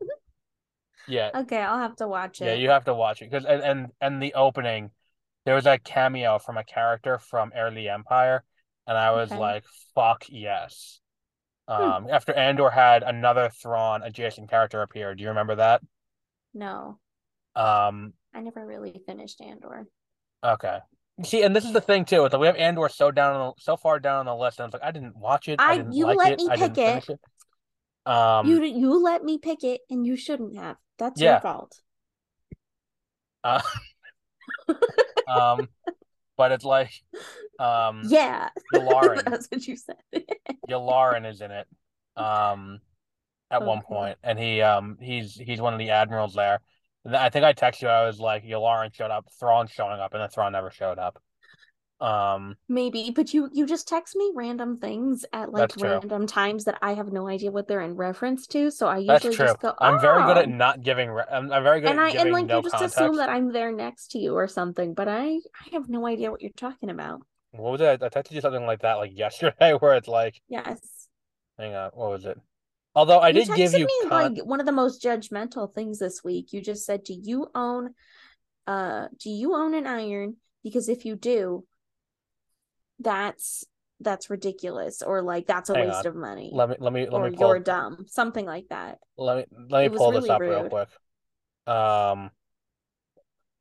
yeah, 1.07 1.31
Okay, 1.33 1.61
I'll 1.61 1.77
have 1.79 1.95
to 1.97 2.07
watch 2.07 2.41
it. 2.41 2.41
yeah, 2.41 2.53
you 2.53 2.69
have 2.69 2.85
to 2.85 2.93
watch 2.93 3.21
it 3.21 3.29
because 3.31 3.45
and, 3.45 3.61
and 3.63 3.87
and 4.01 4.21
the 4.21 4.33
opening, 4.33 4.91
there 5.45 5.55
was 5.55 5.65
a 5.65 5.79
cameo 5.79 6.39
from 6.39 6.57
a 6.57 6.63
character 6.63 7.17
from 7.19 7.51
Early 7.55 7.89
Empire, 7.89 8.43
and 8.87 8.97
I 8.97 9.11
was 9.11 9.33
Okay. 9.33 9.35
like, 9.35 9.65
fuck 9.95 10.25
yes. 10.29 10.99
Hmm. 11.77 11.91
Um, 11.91 12.07
after 12.11 12.33
Andor 12.33 12.69
had 12.71 13.03
another 13.03 13.49
Thrawn 13.49 14.03
adjacent 14.03 14.49
character 14.49 14.81
appear. 14.83 15.15
Do 15.15 15.23
you 15.23 15.29
remember 15.29 15.55
that? 15.57 15.81
No, 16.53 16.99
Um, 17.55 18.13
I 18.33 18.39
never 18.39 18.65
really 18.65 19.01
finished 19.05 19.41
Andor. 19.41 19.85
okay. 20.43 20.79
See, 21.23 21.41
and 21.41 21.55
this 21.55 21.65
is 21.65 21.73
the 21.73 21.81
thing 21.81 22.05
too. 22.05 22.25
It's 22.25 22.33
like 22.33 22.39
we 22.41 22.47
have 22.47 22.55
Andor 22.55 22.89
so 22.89 23.09
down 23.09 23.35
on 23.35 23.47
the, 23.47 23.61
so 23.61 23.75
far 23.75 23.99
down 23.99 24.19
on 24.19 24.25
the 24.27 24.35
list, 24.35 24.59
and 24.59 24.67
it's 24.67 24.73
like 24.73 24.87
I 24.87 24.91
didn't 24.91 25.17
watch 25.17 25.47
it. 25.47 25.59
I, 25.59 25.73
I 25.73 25.85
you 25.91 26.05
like 26.05 26.17
let 26.17 26.33
it. 26.33 26.37
me 26.37 26.49
I 26.49 26.57
pick 26.57 26.77
it. 26.77 27.09
it. 27.09 28.11
Um, 28.11 28.47
You 28.47 28.63
you 28.63 29.03
let 29.03 29.23
me 29.23 29.39
pick 29.39 29.63
it, 29.63 29.81
and 29.89 30.05
you 30.05 30.15
shouldn't 30.15 30.55
have. 30.57 30.77
That's 30.99 31.19
Yeah. 31.19 31.33
your 31.33 31.41
fault. 31.41 31.81
uh, 33.43 33.61
um, 35.27 35.69
but 36.37 36.51
it's 36.51 36.65
like, 36.65 36.91
um, 37.59 38.03
Yeah, 38.09 38.49
Yularen, 38.73 39.25
that's 39.29 39.47
what 39.47 39.65
you 39.67 39.75
said. 39.75 39.95
Yularen 40.69 41.29
is 41.29 41.41
in 41.41 41.51
it. 41.51 41.67
Um, 42.15 42.79
at 43.49 43.63
one 43.63 43.81
point, 43.81 44.17
and 44.23 44.37
he 44.37 44.61
um 44.61 44.97
he's 45.01 45.33
he's 45.35 45.61
one 45.61 45.73
of 45.73 45.79
the 45.79 45.89
admirals 45.91 46.33
there. 46.33 46.59
I 47.05 47.29
think 47.29 47.45
I 47.45 47.53
texted 47.53 47.83
you. 47.83 47.87
I 47.87 48.05
was 48.05 48.19
like, 48.19 48.43
Yularen 48.43 48.93
showed 48.93 49.11
up, 49.11 49.27
Thrawn 49.39 49.67
showing 49.67 49.99
up, 49.99 50.13
and 50.13 50.21
then 50.21 50.29
Thrawn 50.29 50.51
never 50.51 50.71
showed 50.71 50.99
up. 50.99 51.21
Um, 51.99 52.57
Maybe, 52.69 53.11
but 53.15 53.33
you 53.33 53.49
you 53.53 53.65
just 53.65 53.87
text 53.87 54.15
me 54.15 54.31
random 54.35 54.77
things 54.77 55.25
at 55.33 55.51
like 55.51 55.71
random 55.77 56.27
times 56.27 56.65
that 56.65 56.77
I 56.81 56.93
have 56.93 57.11
no 57.11 57.27
idea 57.27 57.49
what 57.49 57.67
they're 57.67 57.81
in 57.81 57.95
reference 57.95 58.45
to. 58.47 58.69
So 58.71 58.87
I 58.87 58.97
usually 58.97 59.35
just 59.35 59.59
go, 59.61 59.73
I'm 59.79 59.99
very 59.99 60.21
good 60.23 60.37
at 60.37 60.45
"Oh." 60.45 60.51
not 60.51 60.83
giving. 60.83 61.09
Re- 61.09 61.23
I'm, 61.31 61.51
I'm 61.51 61.63
very 61.63 61.81
good 61.81 61.91
and 61.91 61.99
at 61.99 62.01
I 62.01 62.11
giving 62.11 62.27
and 62.27 62.31
like 62.33 62.47
no 62.47 62.57
you 62.57 62.63
just 62.63 62.73
context. 62.75 62.97
assume 62.99 63.17
that 63.17 63.29
I'm 63.29 63.51
there 63.51 63.71
next 63.71 64.11
to 64.11 64.19
you 64.19 64.35
or 64.35 64.47
something, 64.47 64.93
but 64.93 65.07
I 65.07 65.27
I 65.29 65.69
have 65.71 65.89
no 65.89 66.05
idea 66.05 66.29
what 66.29 66.41
you're 66.41 66.51
talking 66.51 66.89
about. 66.89 67.21
What 67.51 67.71
was 67.71 67.81
it? 67.81 68.03
I 68.03 68.09
texted 68.09 68.31
you 68.33 68.41
something 68.41 68.65
like 68.65 68.81
that 68.81 68.95
like 68.95 69.11
yesterday, 69.17 69.73
where 69.73 69.95
it's 69.95 70.07
like, 70.07 70.41
Yes. 70.49 71.07
hang 71.57 71.73
on, 71.75 71.91
what 71.93 72.09
was 72.09 72.25
it? 72.25 72.37
Although 72.97 73.19
I 73.19 73.29
You 73.29 73.45
did 73.45 73.55
give 73.55 73.73
you 73.73 73.85
me 73.85 74.09
con- 74.09 74.35
like 74.35 74.45
one 74.45 74.59
of 74.59 74.65
the 74.65 74.71
most 74.71 75.03
judgmental 75.03 75.71
things 75.73 75.99
this 75.99 76.23
week. 76.23 76.51
You 76.51 76.61
just 76.61 76.85
said, 76.85 77.03
"Do 77.03 77.13
you 77.13 77.47
own 77.53 77.93
uh 78.65 79.07
do 79.19 79.29
you 79.29 79.53
own 79.55 79.73
an 79.75 79.85
iron? 79.87 80.37
Because 80.63 80.89
if 80.89 81.05
you 81.05 81.15
do, 81.15 81.65
that's 82.99 83.63
that's 83.99 84.29
ridiculous 84.29 85.01
or 85.01 85.21
like 85.21 85.47
that's 85.47 85.69
a 85.69 85.75
Hang 85.75 85.87
waste 85.87 85.99
on. 85.99 86.07
of 86.07 86.15
money 86.15 86.51
let 86.53 86.69
me 86.69 86.75
let 86.79 86.93
me 86.93 87.01
let 87.09 87.13
or 87.13 87.29
me 87.29 87.35
pull 87.37 87.47
you're 87.49 87.59
dumb." 87.59 88.05
Something 88.07 88.45
like 88.45 88.67
that. 88.69 88.97
let 89.17 89.37
me 89.37 89.57
let 89.69 89.83
me 89.83 89.89
was 89.89 89.97
pull 89.97 90.11
this 90.11 90.23
really 90.23 90.29
up 90.31 90.41
real 90.41 90.69
quick. 90.69 90.89
Um, 91.73 92.31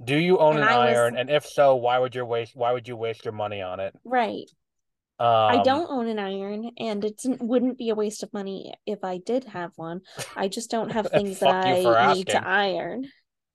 do 0.05 0.16
you 0.16 0.39
own 0.39 0.57
And 0.57 0.64
an 0.64 0.68
I 0.68 0.78
was- 0.87 0.97
iron? 0.97 1.16
And 1.16 1.30
if 1.30 1.45
so, 1.47 1.76
why 1.76 1.99
would 1.99 2.14
you 2.14 2.24
waste 2.24 2.57
why 2.57 2.72
would 2.72 2.89
you 2.89 2.97
waste 2.97 3.24
your 3.24 3.32
money 3.32 3.61
on 3.62 3.80
it? 3.80 3.95
Right. 4.05 4.51
Um, 5.18 5.26
I 5.48 5.58
don't 5.58 5.90
own 5.90 6.08
an 6.08 6.18
iron, 6.18 6.70
and 6.78 7.04
it 7.04 7.22
wouldn't 7.40 7.78
be 7.78 7.90
a 7.90 7.94
waste 7.94 8.22
of 8.22 8.32
money 8.32 8.74
if 8.84 9.04
I 9.04 9.18
did 9.18 9.44
have 9.44 9.72
one. 9.76 10.02
I 10.34 10.48
just 10.48 10.70
don't 10.70 10.90
have 10.90 11.08
things 11.10 11.40
that 11.40 11.64
I 11.64 11.94
need 11.98 12.28
to 12.30 12.46
iron. 12.46 13.10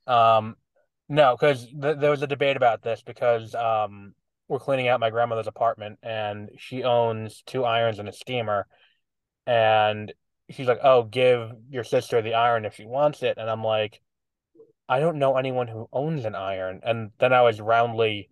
Um, 0.07 0.55
no, 1.09 1.35
because 1.35 1.65
th 1.65 1.97
there 1.99 2.11
was 2.11 2.23
a 2.23 2.27
debate 2.27 2.57
about 2.57 2.81
this 2.81 3.01
because 3.01 3.53
um 3.55 4.13
we're 4.47 4.59
cleaning 4.59 4.87
out 4.87 4.99
my 4.99 5.09
grandmother's 5.09 5.47
apartment 5.47 5.99
and 6.03 6.49
she 6.57 6.83
owns 6.83 7.43
two 7.45 7.63
irons 7.63 7.99
and 7.99 8.09
a 8.09 8.13
steamer, 8.13 8.67
and 9.47 10.13
she's 10.49 10.67
like, 10.67 10.79
"Oh, 10.83 11.03
give 11.03 11.51
your 11.69 11.83
sister 11.85 12.21
the 12.21 12.35
iron 12.35 12.65
if 12.65 12.75
she 12.75 12.85
wants 12.85 13.23
it," 13.23 13.37
and 13.37 13.49
I'm 13.49 13.63
like, 13.63 14.01
I 14.89 14.99
don't 15.01 15.19
know 15.19 15.37
anyone 15.37 15.69
who 15.69 15.89
owns 15.93 16.25
an 16.25 16.35
iron, 16.35 16.81
and 16.83 17.11
then 17.19 17.33
I 17.33 17.43
was 17.43 17.61
roundly 17.61 18.30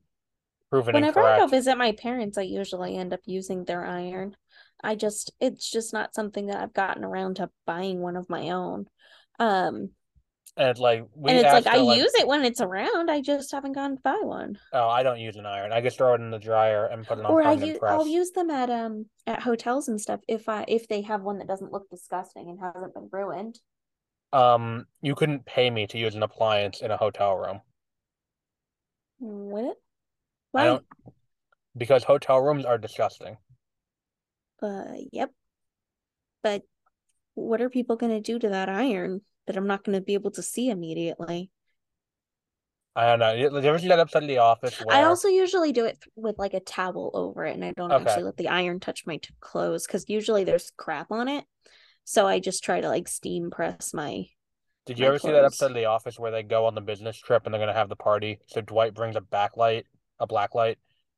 proven 0.70 0.96
Whenever 0.96 1.22
I 1.22 1.40
go 1.40 1.48
visit 1.48 1.78
my 1.78 1.92
parents, 1.94 2.38
I 2.38 2.44
usually 2.44 2.96
end 2.96 3.14
up 3.14 3.22
using 3.26 3.66
their 3.66 3.86
iron. 3.86 4.36
I 4.84 4.96
just, 4.96 5.34
it's 5.40 5.70
just 5.70 5.94
not 5.94 6.16
something 6.16 6.48
that 6.48 6.58
I've 6.58 6.74
gotten 6.74 7.04
around 7.04 7.36
to 7.38 7.50
buying 7.66 8.00
one 8.00 8.16
of 8.16 8.30
my 8.30 8.52
own. 8.52 8.88
Um, 9.40 9.90
And 10.58 10.78
like 10.80 11.06
and 11.26 11.38
it's 11.38 11.54
like 11.54 11.68
I 11.68 11.78
like, 11.78 12.00
use 12.00 12.14
it 12.16 12.28
when 12.28 12.44
it's 12.44 12.62
around. 12.62 13.10
I 13.10 13.22
just 13.22 13.52
haven't 13.52 13.74
gone 13.74 13.96
to 13.96 14.02
buy 14.02 14.20
one. 14.22 14.58
oh, 14.74 14.90
I 14.90 15.04
don't 15.04 15.20
use 15.20 15.36
an 15.36 15.46
iron. 15.46 15.72
I 15.72 15.82
just 15.82 15.98
throw 15.98 16.14
it 16.14 16.22
in 16.22 16.32
the 16.32 16.40
dryer 16.40 16.86
and 16.86 17.06
put 17.06 17.18
it 17.18 17.26
on 17.26 17.32
Or 17.32 17.42
I 17.42 17.54
use, 17.54 17.78
press. 17.78 17.92
I'll 17.92 18.08
use 18.08 18.32
them 18.32 18.50
at 18.50 18.70
um 18.70 19.06
at 19.26 19.42
hotels 19.42 19.88
and 19.88 20.00
stuff 20.00 20.22
if 20.28 20.50
I 20.50 20.66
if 20.68 20.88
they 20.88 21.02
have 21.04 21.22
one 21.22 21.38
that 21.40 21.48
doesn't 21.48 21.72
look 21.72 21.90
disgusting 21.90 22.50
and 22.50 22.60
hasn't 22.60 22.94
been 22.94 23.10
ruined. 23.12 23.60
Um, 24.32 24.86
you 25.02 25.16
couldn't 25.16 25.46
pay 25.46 25.70
me 25.70 25.88
to 25.88 25.98
use 25.98 26.14
an 26.14 26.24
appliance 26.24 26.82
in 26.82 26.92
a 26.92 26.98
hotel 26.98 27.36
room 27.36 27.62
Would 29.20 29.66
it? 29.66 29.78
I 30.56 30.64
Why? 30.64 30.66
don't 30.66 30.86
because 31.76 32.04
hotel 32.04 32.40
rooms 32.42 32.64
are 32.66 32.78
disgusting. 32.78 33.38
Uh, 34.62 34.94
yep. 35.12 35.32
But 36.44 36.64
what 37.36 37.62
are 37.62 37.70
people 37.70 37.96
going 37.96 38.12
to 38.12 38.22
do 38.22 38.40
to 38.40 38.50
that 38.50 38.70
iron 38.70 39.22
that 39.48 39.58
I'm 39.58 39.68
not 39.68 39.84
going 39.84 39.98
to 39.98 40.02
be 40.02 40.14
able 40.16 40.32
to 40.32 40.44
see 40.44 40.70
immediately? 40.70 41.52
I 42.96 43.06
don't 43.08 43.20
know. 43.20 43.34
You 43.34 43.50
you 43.52 43.70
ever 43.70 43.80
see 43.80 43.88
that 43.88 44.00
episode 44.00 44.24
of 44.24 44.28
The 44.28 44.40
Office 44.40 44.80
I 44.90 45.04
also 45.04 45.28
usually 45.28 45.72
do 45.72 45.86
it 45.86 46.04
with 46.16 46.38
like 46.38 46.54
a 46.54 46.60
towel 46.60 47.12
over 47.14 47.46
it, 47.46 47.54
and 47.56 47.64
I 47.64 47.72
don't 47.72 47.92
Okay. 47.92 48.02
actually 48.02 48.24
let 48.24 48.38
the 48.38 48.50
iron 48.50 48.80
touch 48.80 49.06
my 49.06 49.18
t- 49.18 49.30
clothes 49.40 49.86
because 49.88 50.06
usually 50.10 50.44
there's 50.44 50.72
crap 50.76 51.12
on 51.12 51.28
it. 51.28 51.46
So 52.04 52.28
I 52.28 52.40
just 52.40 52.64
try 52.64 52.82
to 52.82 52.90
like 52.90 53.08
steam 53.08 53.52
press 53.52 53.94
my. 53.94 54.26
did 54.86 55.00
you 55.00 55.06
my 55.06 55.10
ever 55.10 55.20
see 55.20 55.32
that 55.32 55.46
episode 55.46 55.68
of 55.68 55.76
The 55.76 55.86
Office 55.86 56.20
where 56.20 56.32
they 56.32 56.44
go 56.44 56.66
on 56.66 56.76
the 56.76 56.82
business 56.82 57.18
trip 57.18 57.46
and 57.46 57.54
they're 57.54 57.62
gonna 57.62 57.74
have 57.74 57.90
the 57.90 57.96
party? 57.96 58.40
So 58.48 58.62
Dwight 58.62 58.94
brings 58.94 59.16
a 59.16 59.22
backlight, 59.22 59.84
a 60.20 60.28
black 60.28 60.56
light, 60.56 60.78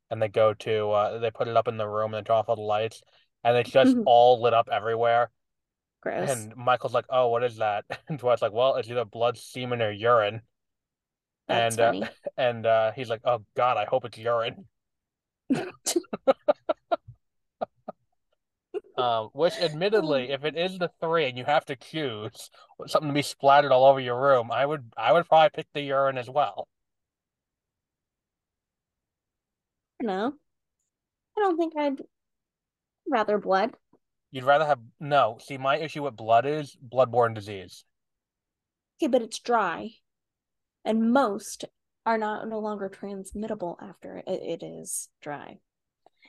and 0.09 0.21
they 0.21 0.27
go 0.27 0.53
to 0.53 0.91
uh 0.91 1.19
they 1.19 1.31
put 1.31 1.47
it 1.47 1.57
up 1.57 1.67
in 1.67 1.77
the 1.77 1.87
room 1.87 2.13
and 2.13 2.23
they 2.23 2.27
turn 2.27 2.37
off 2.37 2.49
all 2.49 2.55
the 2.55 2.61
lights 2.61 3.01
and 3.43 3.57
it's 3.57 3.71
just 3.71 3.95
all 4.05 4.41
lit 4.41 4.53
up 4.53 4.69
everywhere. 4.71 5.31
Gross. 6.01 6.29
And 6.29 6.55
Michael's 6.55 6.93
like, 6.93 7.05
"Oh, 7.09 7.27
what 7.29 7.43
is 7.43 7.57
that?" 7.57 7.85
And 8.07 8.17
Dwight's 8.17 8.41
like, 8.41 8.53
"Well, 8.53 8.75
it's 8.75 8.89
either 8.89 9.05
blood, 9.05 9.37
semen, 9.37 9.81
or 9.81 9.91
urine." 9.91 10.41
That's 11.47 11.77
and 11.77 12.03
uh, 12.03 12.07
and 12.37 12.65
uh, 12.65 12.91
he's 12.93 13.09
like, 13.09 13.21
"Oh 13.23 13.43
God, 13.55 13.77
I 13.77 13.85
hope 13.85 14.05
it's 14.05 14.17
urine." 14.17 14.65
Um, 18.97 19.29
which 19.33 19.53
admittedly, 19.59 20.31
if 20.31 20.43
it 20.43 20.57
is 20.57 20.77
the 20.79 20.89
three 20.99 21.25
and 21.25 21.37
you 21.37 21.45
have 21.45 21.65
to 21.65 21.75
choose 21.75 22.49
something 22.87 23.09
to 23.09 23.13
be 23.13 23.21
splattered 23.21 23.71
all 23.71 23.85
over 23.85 23.99
your 23.99 24.19
room, 24.19 24.51
I 24.51 24.65
would 24.65 24.91
I 24.97 25.11
would 25.13 25.27
probably 25.27 25.51
pick 25.53 25.67
the 25.73 25.81
urine 25.81 26.17
as 26.17 26.29
well. 26.29 26.67
No, 30.01 30.33
I 31.37 31.41
don't 31.41 31.57
think 31.57 31.73
I'd 31.77 32.01
rather 33.09 33.37
blood. 33.37 33.75
You'd 34.31 34.45
rather 34.45 34.65
have 34.65 34.79
no. 34.99 35.37
See, 35.41 35.57
my 35.57 35.77
issue 35.77 36.03
with 36.03 36.15
blood 36.15 36.45
is 36.45 36.75
bloodborne 36.75 37.35
disease. 37.35 37.83
Okay, 38.97 39.07
but 39.07 39.21
it's 39.21 39.39
dry, 39.39 39.91
and 40.85 41.11
most 41.11 41.65
are 42.05 42.17
not 42.17 42.47
no 42.47 42.59
longer 42.59 42.89
transmittable 42.89 43.77
after 43.81 44.23
it, 44.25 44.61
it 44.61 44.65
is 44.65 45.09
dry. 45.21 45.59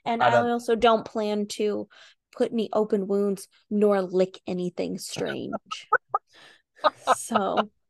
And 0.04 0.22
I 0.22 0.30
I, 0.30 0.50
also 0.50 0.74
don't 0.74 1.04
plan 1.04 1.46
to 1.46 1.88
put 2.36 2.52
any 2.52 2.68
open 2.72 3.06
wounds 3.06 3.48
nor 3.70 4.02
lick 4.02 4.40
anything 4.46 4.98
strange. 4.98 5.88
so 7.14 7.70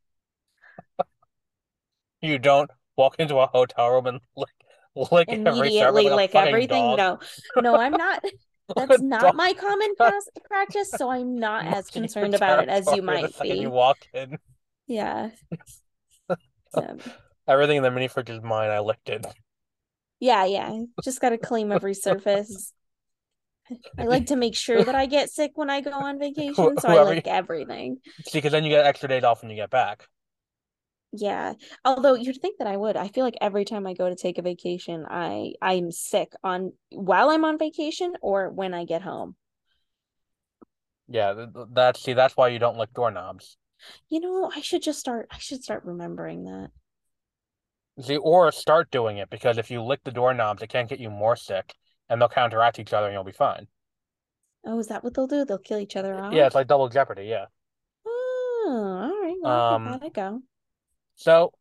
You 2.21 2.39
don't 2.39 2.71
walk 2.97 3.17
into 3.19 3.39
a 3.39 3.47
hotel 3.47 3.91
room 3.91 4.07
and 4.07 4.21
lick 4.37 4.51
lick 5.13 5.29
immediately 5.29 5.79
servant 5.79 6.05
like 6.07 6.35
lick 6.35 6.35
everything. 6.35 6.97
dog. 6.97 7.23
No, 7.57 7.61
no, 7.61 7.77
I'm 7.77 7.93
not. 7.93 8.25
That's 8.77 9.03
not 9.03 9.35
my 9.35 9.53
common 9.55 9.95
pas- 9.97 10.29
practice, 10.45 10.91
so 10.91 11.11
I'm 11.11 11.37
not 11.37 11.67
as 11.67 11.89
concerned 11.89 12.35
about 12.35 12.63
it 12.63 12.69
as 12.69 12.87
you 12.93 13.03
might 13.03 13.39
be. 13.41 13.49
you 13.51 13.71
walk 13.71 13.99
in. 14.15 14.39
Yeah. 14.87 15.31
Everything 17.47 17.79
in 17.79 17.83
the 17.83 17.91
mini 17.91 18.09
fridge 18.09 18.31
is 18.31 18.41
mine. 18.41 18.71
I 18.71 18.79
licked 18.79 19.09
it. 19.09 19.27
yeah, 20.21 20.45
yeah. 20.45 20.79
Just 21.03 21.21
got 21.21 21.31
to 21.31 21.39
claim 21.39 21.73
every 21.73 21.93
surface. 21.93 22.73
I 23.99 24.05
like 24.05 24.27
to 24.27 24.37
make 24.37 24.55
sure 24.55 24.83
that 24.83 24.95
I 24.95 25.07
get 25.07 25.31
sick 25.31 25.53
when 25.55 25.69
I 25.69 25.81
go 25.81 25.93
on 25.93 26.19
vacation, 26.19 26.79
so 26.79 26.89
I 26.89 27.03
like 27.03 27.17
lick 27.17 27.27
everything. 27.27 27.99
See, 28.27 28.39
because 28.39 28.53
then 28.53 28.65
you 28.65 28.71
get 28.71 28.87
extra 28.87 29.09
days 29.09 29.25
off 29.25 29.43
when 29.43 29.51
you 29.51 29.57
get 29.57 29.71
back. 29.71 30.07
Yeah. 31.13 31.55
Although 31.85 32.15
you'd 32.15 32.41
think 32.41 32.59
that 32.59 32.67
I 32.67 32.77
would. 32.77 32.97
I 32.97 33.09
feel 33.09 33.25
like 33.25 33.37
every 33.41 33.65
time 33.65 33.87
I 33.87 33.95
go 33.95 34.09
to 34.09 34.15
take 34.17 34.39
a 34.39 34.43
vacation, 34.43 35.07
I 35.09 35.55
I'm 35.61 35.91
sick 35.93 36.33
on 36.43 36.73
while 36.91 37.31
I'm 37.31 37.45
on 37.45 37.59
vacation 37.59 38.15
or 38.23 38.51
when 38.51 38.73
I 38.75 38.85
get 38.85 39.03
home. 39.03 39.37
Yeah, 41.09 41.35
th- 41.35 41.53
th- 41.55 41.67
that's 41.73 42.03
see, 42.03 42.13
that's 42.15 42.37
why 42.37 42.49
you 42.49 42.59
don't 42.59 42.79
lick 42.79 42.93
doorknobs. 42.95 43.57
You 44.09 44.21
know, 44.21 44.51
I 44.55 44.61
should 44.61 44.83
just 44.83 45.01
start 45.01 45.29
I 45.31 45.39
should 45.39 45.63
start 45.63 45.85
remembering 45.85 46.45
that. 46.45 46.71
See, 48.01 48.17
or 48.17 48.51
start 48.53 48.91
doing 48.91 49.19
it 49.19 49.29
because 49.31 49.59
if 49.59 49.71
you 49.71 49.83
lick 49.83 50.05
the 50.05 50.11
doorknobs, 50.11 50.63
it 50.63 50.69
can't 50.69 50.89
get 50.89 50.99
you 51.01 51.11
more 51.11 51.37
sick, 51.37 51.75
and 52.09 52.21
they'll 52.21 52.29
counteract 52.29 52.79
each 52.79 52.93
other, 52.93 53.07
and 53.07 53.15
you'll 53.15 53.25
be 53.25 53.33
fine. 53.33 53.69
Oh, 54.65 54.79
is 54.79 54.87
that 54.89 55.03
what 55.05 55.15
they'll 55.15 55.27
do? 55.27 55.45
They'll 55.45 55.59
kill 55.59 55.79
each 55.79 55.97
other 55.97 56.15
off? 56.15 56.33
Yeah, 56.33 56.47
it's 56.47 56.55
like 56.55 56.69
double 56.69 56.89
jeopardy. 56.89 57.25
Yeah. 57.25 57.47
Oh, 58.07 59.11
all 59.13 59.23
right. 59.23 59.37
Well, 59.43 59.75
Um, 59.75 59.99
that 60.01 60.13
go. 60.15 60.43
So, 61.23 61.53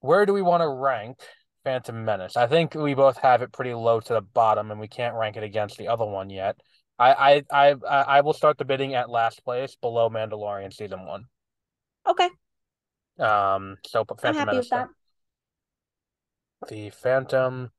where 0.00 0.26
do 0.26 0.32
we 0.32 0.42
want 0.42 0.62
to 0.62 0.68
rank 0.68 1.18
Phantom 1.62 2.04
Menace? 2.04 2.36
I 2.36 2.48
think 2.48 2.74
we 2.74 2.94
both 2.94 3.16
have 3.18 3.42
it 3.42 3.52
pretty 3.52 3.72
low 3.72 4.00
to 4.00 4.12
the 4.14 4.20
bottom, 4.20 4.70
and 4.72 4.80
we 4.80 4.88
can't 4.88 5.14
rank 5.14 5.36
it 5.36 5.44
against 5.44 5.78
the 5.78 5.88
other 5.88 6.04
one 6.04 6.28
yet. 6.28 6.56
I 6.98 7.44
I 7.52 7.72
I 7.72 7.74
I 7.88 8.20
will 8.22 8.32
start 8.32 8.58
the 8.58 8.64
bidding 8.64 8.94
at 8.94 9.08
last 9.08 9.44
place, 9.44 9.76
below 9.76 10.10
Mandalorian 10.10 10.72
season 10.72 11.06
one. 11.06 11.24
Okay. 12.04 12.28
Um, 13.20 13.76
so 13.86 14.04
put 14.04 14.18
I'm 14.24 14.34
Phantom 14.34 14.38
happy 14.38 14.50
Menace 14.52 14.64
with 14.64 14.70
that. 14.70 14.88
The 16.68 16.90
Phantom 16.90 17.70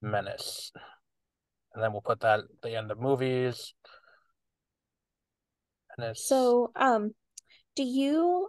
Menace. 0.00 0.72
And 1.74 1.82
then 1.82 1.92
we'll 1.92 2.02
put 2.02 2.20
that 2.20 2.40
at 2.40 2.44
the 2.62 2.76
end 2.76 2.90
of 2.90 3.00
movies. 3.00 3.74
So, 6.14 6.72
um, 6.74 7.14
do 7.76 7.82
you 7.82 8.48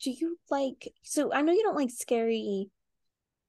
do 0.00 0.10
you 0.10 0.38
like 0.50 0.92
so 1.02 1.32
I 1.32 1.42
know 1.42 1.52
you 1.52 1.62
don't 1.62 1.76
like 1.76 1.90
scary 1.90 2.70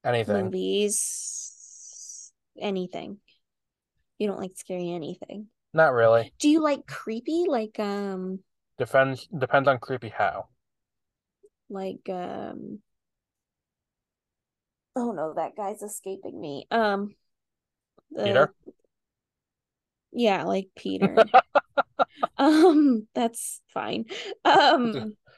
anything. 0.04 0.46
movies 0.46 2.32
anything. 2.60 3.20
You 4.18 4.28
don't 4.28 4.40
like 4.40 4.52
scary 4.56 4.92
anything. 4.92 5.48
Not 5.74 5.94
really. 5.94 6.34
Do 6.40 6.50
you 6.50 6.62
like 6.62 6.86
creepy 6.88 7.46
like 7.48 7.80
um 7.80 8.40
Depends 8.78 9.28
depends 9.38 9.68
on 9.68 9.78
creepy 9.80 10.10
how. 10.10 10.48
like 11.70 12.10
um 12.10 12.80
oh 14.96 15.12
no 15.12 15.34
that 15.36 15.56
guy's 15.56 15.82
escaping 15.84 16.40
me 16.40 16.66
um 16.72 17.14
the- 18.12 18.24
Peter? 18.24 18.54
yeah 20.12 20.44
like 20.44 20.68
peter 20.76 21.16
um 22.38 23.08
that's 23.14 23.62
fine 23.74 24.06
um 24.44 25.16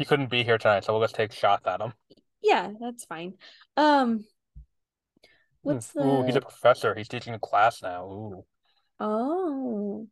He 0.00 0.06
couldn't 0.06 0.30
be 0.30 0.42
here 0.44 0.56
tonight, 0.56 0.82
so 0.84 0.94
we'll 0.94 1.02
just 1.02 1.14
take 1.14 1.30
shots 1.30 1.66
at 1.66 1.78
him. 1.78 1.92
yeah 2.42 2.70
that's 2.80 3.04
fine 3.04 3.34
um 3.76 4.24
what's 5.60 5.88
the 5.88 6.00
Ooh, 6.02 6.24
he's 6.24 6.36
a 6.36 6.40
professor. 6.40 6.94
He's 6.94 7.06
teaching 7.06 7.34
a 7.34 7.38
class 7.38 7.82
now. 7.82 8.06
Ooh. 8.06 8.44
oh 8.98 10.08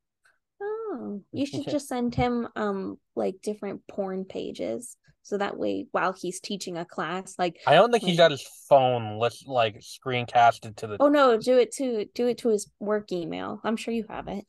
oh 0.60 1.22
you 1.32 1.46
should 1.46 1.66
just 1.70 1.88
send 1.88 2.14
him 2.14 2.48
um 2.54 2.98
like 3.16 3.36
different 3.42 3.80
porn 3.88 4.26
pages 4.26 4.98
so 5.22 5.38
that 5.38 5.56
way 5.56 5.86
while 5.92 6.12
he's 6.12 6.38
teaching 6.38 6.76
a 6.76 6.84
class 6.84 7.34
like 7.38 7.56
I 7.66 7.74
don't 7.74 7.90
think 7.90 8.04
he's 8.04 8.18
got 8.18 8.30
his 8.30 8.46
phone 8.68 9.18
list 9.18 9.48
like 9.48 9.80
screencasted 9.80 10.76
to 10.76 10.86
the 10.86 10.96
oh 11.00 11.08
no 11.08 11.38
do 11.38 11.56
it 11.56 11.72
to 11.76 12.04
do 12.14 12.26
it 12.26 12.36
to 12.38 12.50
his 12.50 12.70
work 12.78 13.10
email 13.10 13.58
i'm 13.64 13.76
sure 13.78 13.94
you 13.94 14.04
have 14.10 14.28
it 14.28 14.44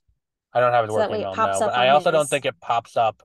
I 0.52 0.60
don't 0.60 0.74
have 0.74 0.86
his 0.86 0.94
So 0.94 1.00
work 1.00 1.12
email 1.12 1.34
but 1.34 1.74
I 1.74 1.90
also 1.90 2.12
don't 2.12 2.28
think 2.28 2.46
it 2.46 2.60
pops 2.60 2.98
up 2.98 3.22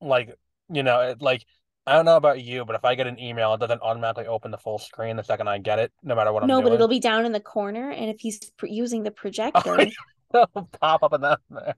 like 0.00 0.36
you 0.72 0.82
know, 0.82 1.00
it, 1.00 1.22
like 1.22 1.44
I 1.86 1.94
don't 1.94 2.04
know 2.04 2.16
about 2.16 2.40
you, 2.42 2.64
but 2.64 2.76
if 2.76 2.84
I 2.84 2.94
get 2.94 3.06
an 3.06 3.18
email, 3.18 3.54
it 3.54 3.58
doesn't 3.60 3.82
automatically 3.82 4.26
open 4.26 4.50
the 4.50 4.58
full 4.58 4.78
screen 4.78 5.16
the 5.16 5.24
second 5.24 5.48
I 5.48 5.58
get 5.58 5.78
it, 5.78 5.92
no 6.02 6.14
matter 6.14 6.32
what 6.32 6.42
I'm 6.42 6.48
no 6.48 6.56
doing. 6.56 6.64
but 6.64 6.72
it'll 6.74 6.88
be 6.88 7.00
down 7.00 7.26
in 7.26 7.32
the 7.32 7.40
corner 7.40 7.90
and 7.90 8.10
if 8.10 8.20
he's 8.20 8.38
pr- 8.56 8.66
using 8.66 9.02
the 9.02 9.10
projector 9.22 9.86
It'll 10.34 10.68
pop 10.80 11.02
up 11.02 11.12
in 11.12 11.20
that 11.22 11.40
there. 11.50 11.74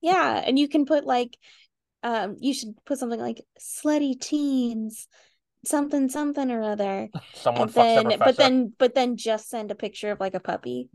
yeah 0.00 0.42
and 0.44 0.58
you 0.58 0.68
can 0.68 0.86
put 0.86 1.04
like 1.04 1.36
um 2.02 2.36
you 2.40 2.52
should 2.54 2.74
put 2.84 2.98
something 2.98 3.20
like 3.20 3.40
slutty 3.60 4.18
teens 4.20 5.06
something 5.64 6.08
something 6.08 6.50
or 6.50 6.62
other 6.62 7.08
Someone 7.34 7.68
and 7.68 7.74
then 7.74 8.04
professor. 8.04 8.18
but 8.18 8.36
then 8.36 8.72
but 8.78 8.94
then 8.94 9.16
just 9.16 9.48
send 9.48 9.70
a 9.70 9.74
picture 9.74 10.10
of 10.10 10.20
like 10.20 10.34
a 10.34 10.40
puppy 10.40 10.88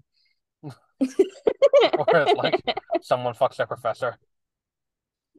or 0.61 2.05
it's 2.11 2.33
like 2.35 2.61
someone 3.01 3.33
fucks 3.33 3.55
their 3.55 3.67
professor. 3.67 4.17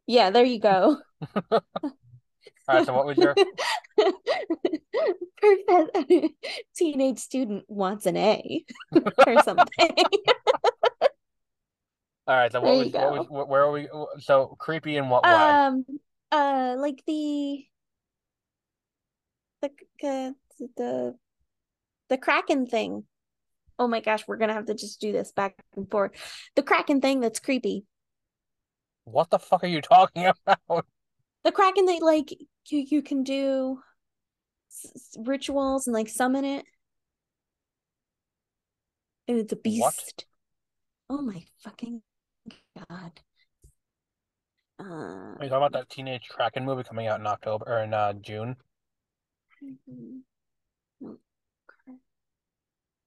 Yeah 0.07 0.29
there 0.29 0.45
you 0.45 0.59
go 0.59 0.97
All 2.67 2.77
right, 2.77 2.85
so 2.85 2.93
what 2.93 3.05
was 3.05 3.17
your 3.17 3.35
Professor, 5.37 6.29
teenage 6.75 7.19
student 7.19 7.65
wants 7.67 8.05
an 8.05 8.15
A 8.15 8.63
or 9.27 9.41
something. 9.41 9.89
all 12.27 12.35
right? 12.35 12.51
So 12.51 12.61
what 12.61 12.77
was 12.77 12.91
what 12.93 13.11
was 13.11 13.25
wh- 13.27 13.49
where 13.49 13.63
are 13.63 13.71
we? 13.71 13.87
So 14.19 14.55
creepy 14.59 14.97
in 14.97 15.09
what 15.09 15.23
way? 15.23 15.31
um, 15.31 15.85
uh, 16.31 16.75
like 16.77 17.03
the 17.07 17.65
the 19.61 19.69
uh, 20.03 20.31
the 20.77 21.15
the 22.09 22.17
Kraken 22.17 22.67
thing. 22.67 23.03
Oh 23.79 23.87
my 23.87 23.99
gosh, 23.99 24.23
we're 24.27 24.37
gonna 24.37 24.53
have 24.53 24.67
to 24.67 24.75
just 24.75 25.01
do 25.01 25.11
this 25.11 25.31
back 25.31 25.55
and 25.75 25.89
forth. 25.89 26.11
The 26.55 26.63
Kraken 26.63 27.01
thing 27.01 27.19
that's 27.19 27.39
creepy. 27.39 27.85
What 29.03 29.29
the 29.29 29.37
fuck 29.37 29.63
are 29.63 29.67
you 29.67 29.79
talking 29.81 30.25
about? 30.47 30.85
The 31.43 31.51
Kraken 31.51 31.85
that 31.85 32.01
like 32.01 32.31
you 32.31 32.79
you 32.79 33.03
can 33.03 33.21
do 33.23 33.83
s- 34.71 35.15
rituals 35.19 35.87
and 35.87 35.93
like 35.93 36.09
summon 36.09 36.45
it, 36.45 36.65
and 39.27 39.37
it's 39.39 39.53
a 39.53 39.55
What? 39.63 39.95
beast. 39.95 40.25
Oh 41.09 41.21
my 41.21 41.45
fucking 41.63 42.01
god. 42.89 43.21
Uh, 44.79 44.83
Are 44.83 45.43
you 45.43 45.49
talking 45.49 45.57
about 45.57 45.73
that 45.73 45.89
teenage 45.89 46.29
Kraken 46.29 46.63
movie 46.63 46.85
coming 46.85 47.07
out 47.07 47.19
in 47.19 47.27
October 47.27 47.65
or 47.67 47.83
in 47.83 47.93
uh, 47.93 48.13
June? 48.13 48.55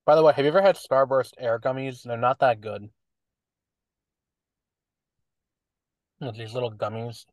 By 0.07 0.15
the 0.15 0.23
way, 0.23 0.33
have 0.33 0.47
you 0.47 0.49
ever 0.51 0.63
had 0.63 0.77
Starburst 0.77 1.35
air 1.37 1.59
gummies? 1.61 2.05
They're 2.05 2.17
not 2.17 2.39
that 2.39 2.63
good. 2.63 2.89
With 6.21 6.37
These 6.37 6.55
little 6.55 6.73
gummies. 6.73 7.25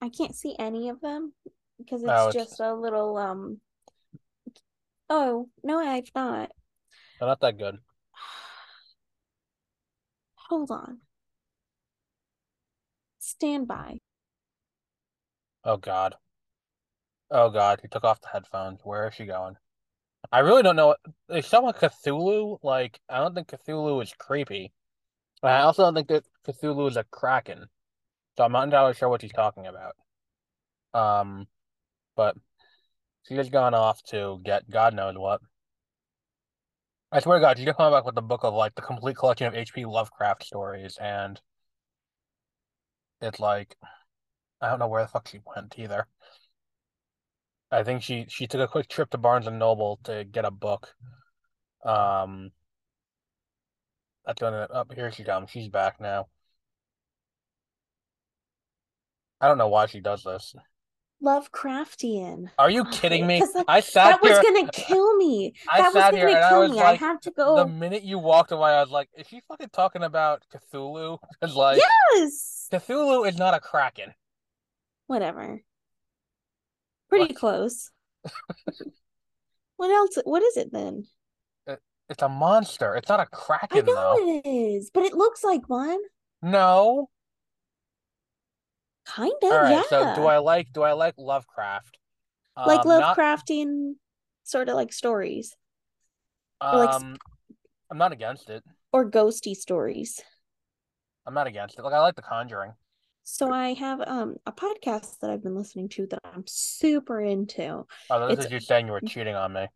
I 0.00 0.08
can't 0.08 0.34
see 0.34 0.56
any 0.58 0.88
of 0.88 1.00
them 1.00 1.32
because 1.78 2.02
it's 2.02 2.10
Oh, 2.12 2.28
it's- 2.28 2.48
just 2.48 2.60
a 2.60 2.74
little 2.74 3.16
um 3.16 3.60
Oh, 5.10 5.48
no, 5.62 5.78
I've 5.78 6.10
not. 6.14 6.52
They're 7.18 7.28
not 7.28 7.40
that 7.40 7.56
good. 7.56 7.78
Hold 10.48 10.70
on. 10.70 10.98
Stand 13.18 13.66
by. 13.66 14.00
Oh 15.64 15.76
God. 15.76 16.14
Oh 17.30 17.50
God, 17.50 17.80
he 17.82 17.88
took 17.88 18.04
off 18.04 18.20
the 18.20 18.28
headphones. 18.28 18.80
Where 18.84 19.08
is 19.08 19.14
she 19.14 19.26
going? 19.26 19.56
I 20.32 20.40
really 20.40 20.62
don't 20.62 20.76
know. 20.76 20.94
They 21.28 21.42
sound 21.42 21.66
like 21.66 21.78
Cthulhu. 21.78 22.58
Like, 22.62 23.00
I 23.08 23.18
don't 23.18 23.34
think 23.34 23.48
Cthulhu 23.48 24.02
is 24.02 24.12
creepy. 24.18 24.72
I 25.42 25.60
also 25.60 25.82
don't 25.84 25.94
think 25.94 26.08
that 26.08 26.24
Cthulhu 26.46 26.88
is 26.88 26.96
a 26.96 27.04
Kraken. 27.04 27.66
So 28.36 28.44
I'm 28.44 28.52
not 28.52 28.64
entirely 28.64 28.94
sure 28.94 29.08
what 29.08 29.20
she's 29.20 29.32
talking 29.32 29.66
about. 29.66 29.94
Um, 30.94 31.46
but 32.16 32.36
she 33.26 33.34
has 33.34 33.50
gone 33.50 33.74
off 33.74 34.02
to 34.10 34.40
get 34.44 34.70
God 34.70 34.94
knows 34.94 35.16
what. 35.16 35.40
I 37.10 37.20
swear 37.20 37.38
to 37.38 37.40
God, 37.40 37.56
she's 37.56 37.64
gonna 37.64 37.74
come 37.74 37.92
back 37.92 38.04
with 38.04 38.14
the 38.14 38.22
book 38.22 38.44
of 38.44 38.54
like 38.54 38.74
the 38.74 38.82
complete 38.82 39.16
collection 39.16 39.46
of 39.46 39.54
H.P. 39.54 39.86
Lovecraft 39.86 40.44
stories, 40.44 40.98
and 41.00 41.40
it's 43.20 43.40
like 43.40 43.76
I 44.60 44.68
don't 44.68 44.78
know 44.78 44.88
where 44.88 45.02
the 45.02 45.08
fuck 45.08 45.28
she 45.28 45.40
went 45.44 45.74
either. 45.78 46.06
I 47.70 47.82
think 47.82 48.02
she 48.02 48.26
she 48.28 48.46
took 48.46 48.60
a 48.60 48.68
quick 48.68 48.88
trip 48.88 49.10
to 49.10 49.18
Barnes 49.18 49.46
and 49.46 49.58
Noble 49.58 50.00
to 50.04 50.24
get 50.24 50.44
a 50.44 50.50
book. 50.50 50.94
Um, 51.84 52.50
that's 54.28 54.40
gonna 54.40 54.68
up 54.72 54.92
here 54.94 55.10
she 55.10 55.24
comes. 55.24 55.50
She's 55.50 55.68
back 55.68 56.00
now. 56.00 56.28
I 59.40 59.48
don't 59.48 59.56
know 59.58 59.68
why 59.68 59.86
she 59.86 60.00
does 60.00 60.22
this. 60.22 60.54
Lovecraftian. 61.24 62.50
Are 62.58 62.70
you 62.70 62.84
kidding 62.84 63.26
me? 63.26 63.40
that- 63.54 63.64
I 63.66 63.80
sat 63.80 64.20
That 64.20 64.22
was 64.22 64.38
gonna 64.38 64.70
kill 64.72 65.16
me. 65.16 65.54
I 65.72 65.78
That 65.78 65.94
was 65.94 66.02
sat 66.02 66.10
gonna 66.12 66.28
here 66.28 66.38
I 66.38 66.48
kill 66.50 66.60
was 66.60 66.70
me. 66.72 66.76
like, 66.76 67.02
I 67.02 67.06
have 67.06 67.20
to 67.22 67.30
go. 67.30 67.56
The 67.56 67.66
minute 67.66 68.02
you 68.04 68.18
walked 68.18 68.52
away, 68.52 68.70
I 68.70 68.80
was 68.82 68.90
like, 68.90 69.08
"Is 69.16 69.26
she 69.26 69.40
fucking 69.48 69.70
talking 69.72 70.02
about 70.02 70.44
Cthulhu?" 70.52 71.18
Because 71.40 71.56
like 71.56 71.78
Yes. 72.14 72.68
Cthulhu 72.70 73.26
is 73.26 73.38
not 73.38 73.54
a 73.54 73.60
kraken. 73.60 74.12
Whatever. 75.06 75.62
Pretty 77.08 77.32
What? 77.32 77.36
close. 77.36 77.90
What 79.78 79.90
else? 79.90 80.18
What 80.24 80.42
is 80.42 80.56
it 80.58 80.70
then? 80.72 81.06
It's 82.08 82.22
a 82.22 82.28
monster. 82.28 82.94
It's 82.96 83.08
not 83.08 83.20
a 83.20 83.26
kraken 83.26 83.78
I 83.78 83.80
know 83.82 83.94
though. 84.16 84.40
it 84.44 84.48
is, 84.48 84.90
but 84.92 85.04
it 85.04 85.12
looks 85.14 85.44
like 85.44 85.68
one. 85.68 85.98
No. 86.42 87.10
Kind 89.06 89.32
of, 89.42 89.50
right. 89.50 89.70
yeah. 89.70 89.82
So 89.88 90.14
do 90.16 90.26
I 90.26 90.38
like 90.38 90.72
do 90.72 90.82
I 90.82 90.92
like 90.92 91.14
Lovecraft? 91.18 91.98
like 92.56 92.80
Um, 92.80 92.88
not- 92.88 93.16
Lovecraftian 93.16 93.94
sort 94.44 94.68
of 94.68 94.74
like 94.76 94.92
stories 94.92 95.54
like 96.62 96.88
um, 96.88 97.16
I'm 97.90 97.98
not 97.98 98.12
against 98.12 98.48
it. 98.50 98.62
or 98.92 99.08
ghosty 99.10 99.54
stories. 99.54 100.20
I'm 101.26 101.34
not 101.34 101.46
against 101.46 101.78
it. 101.78 101.82
Like 101.82 101.92
I 101.94 102.00
like 102.00 102.16
The 102.16 102.22
Conjuring. 102.22 102.72
So 103.24 103.52
I 103.52 103.74
have 103.74 104.00
um 104.06 104.36
a 104.46 104.52
podcast 104.52 105.18
that 105.20 105.30
I've 105.30 105.42
been 105.42 105.54
listening 105.54 105.88
to 105.90 106.06
that 106.08 106.20
I'm 106.24 106.44
super 106.46 107.20
into. 107.20 107.84
Oh, 108.10 108.20
this 108.28 108.32
It's- 108.32 108.46
is 108.46 108.52
you 108.52 108.60
saying 108.60 108.86
you 108.86 108.92
were 108.92 109.00
cheating 109.02 109.34
on 109.36 109.52
me. 109.52 109.66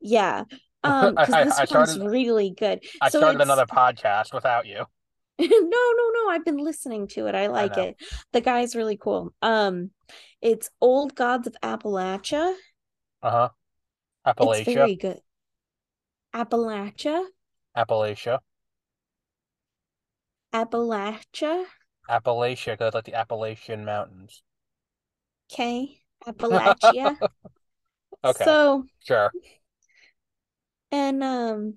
Yeah. 0.00 0.44
Um, 0.84 1.14
because 1.14 1.34
I- 1.34 1.44
this 1.44 1.58
I 1.58 1.60
one's 1.78 1.90
started- 1.92 2.10
really 2.10 2.50
good. 2.50 2.82
I 3.02 3.10
So 3.10 3.18
started 3.18 3.40
another 3.42 3.66
podcast 3.66 4.32
without 4.32 4.66
you. 4.66 4.76
no, 5.38 5.46
no, 5.46 6.10
no. 6.14 6.30
I've 6.30 6.44
been 6.44 6.56
listening 6.58 7.06
to 7.08 7.26
it. 7.26 7.34
I 7.34 7.48
like 7.48 7.76
know. 7.76 7.82
it. 7.84 7.96
The 8.32 8.40
guy's 8.40 8.74
really 8.76 8.96
cool. 8.96 9.34
Um, 9.42 9.90
it's 10.40 10.70
Old 10.80 11.14
Gods 11.14 11.46
of 11.46 11.54
Appalachia. 11.62 12.54
Uh-huh. 13.22 13.48
Appalachia. 14.26 14.60
It's 14.60 14.72
very 14.72 14.96
good. 14.96 15.20
Appalachia, 16.34 17.24
Appalachia. 17.76 18.38
Appalachia. 20.52 21.64
Appalachia, 22.08 22.72
because 22.72 22.94
like 22.94 23.04
the 23.04 23.14
Appalachian 23.14 23.84
Mountains. 23.84 24.42
Okay. 25.52 26.00
Appalachia. 26.26 27.16
Okay. 28.24 28.44
So 28.44 28.84
Sure. 29.04 29.30
And 30.92 31.22
um 31.22 31.74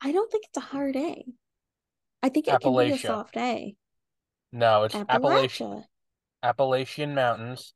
I 0.00 0.12
don't 0.12 0.30
think 0.30 0.44
it's 0.46 0.56
a 0.58 0.60
hard 0.60 0.96
A. 0.96 1.24
I 2.22 2.28
think 2.28 2.48
it 2.48 2.60
can 2.60 2.76
be 2.76 2.92
a 2.92 2.96
Appalachia. 2.96 3.06
soft 3.06 3.36
A. 3.36 3.76
No, 4.52 4.84
it's 4.84 4.94
Appalachian 4.94 5.68
Appalachia. 5.68 5.84
Appalachian 6.42 7.14
Mountains. 7.14 7.74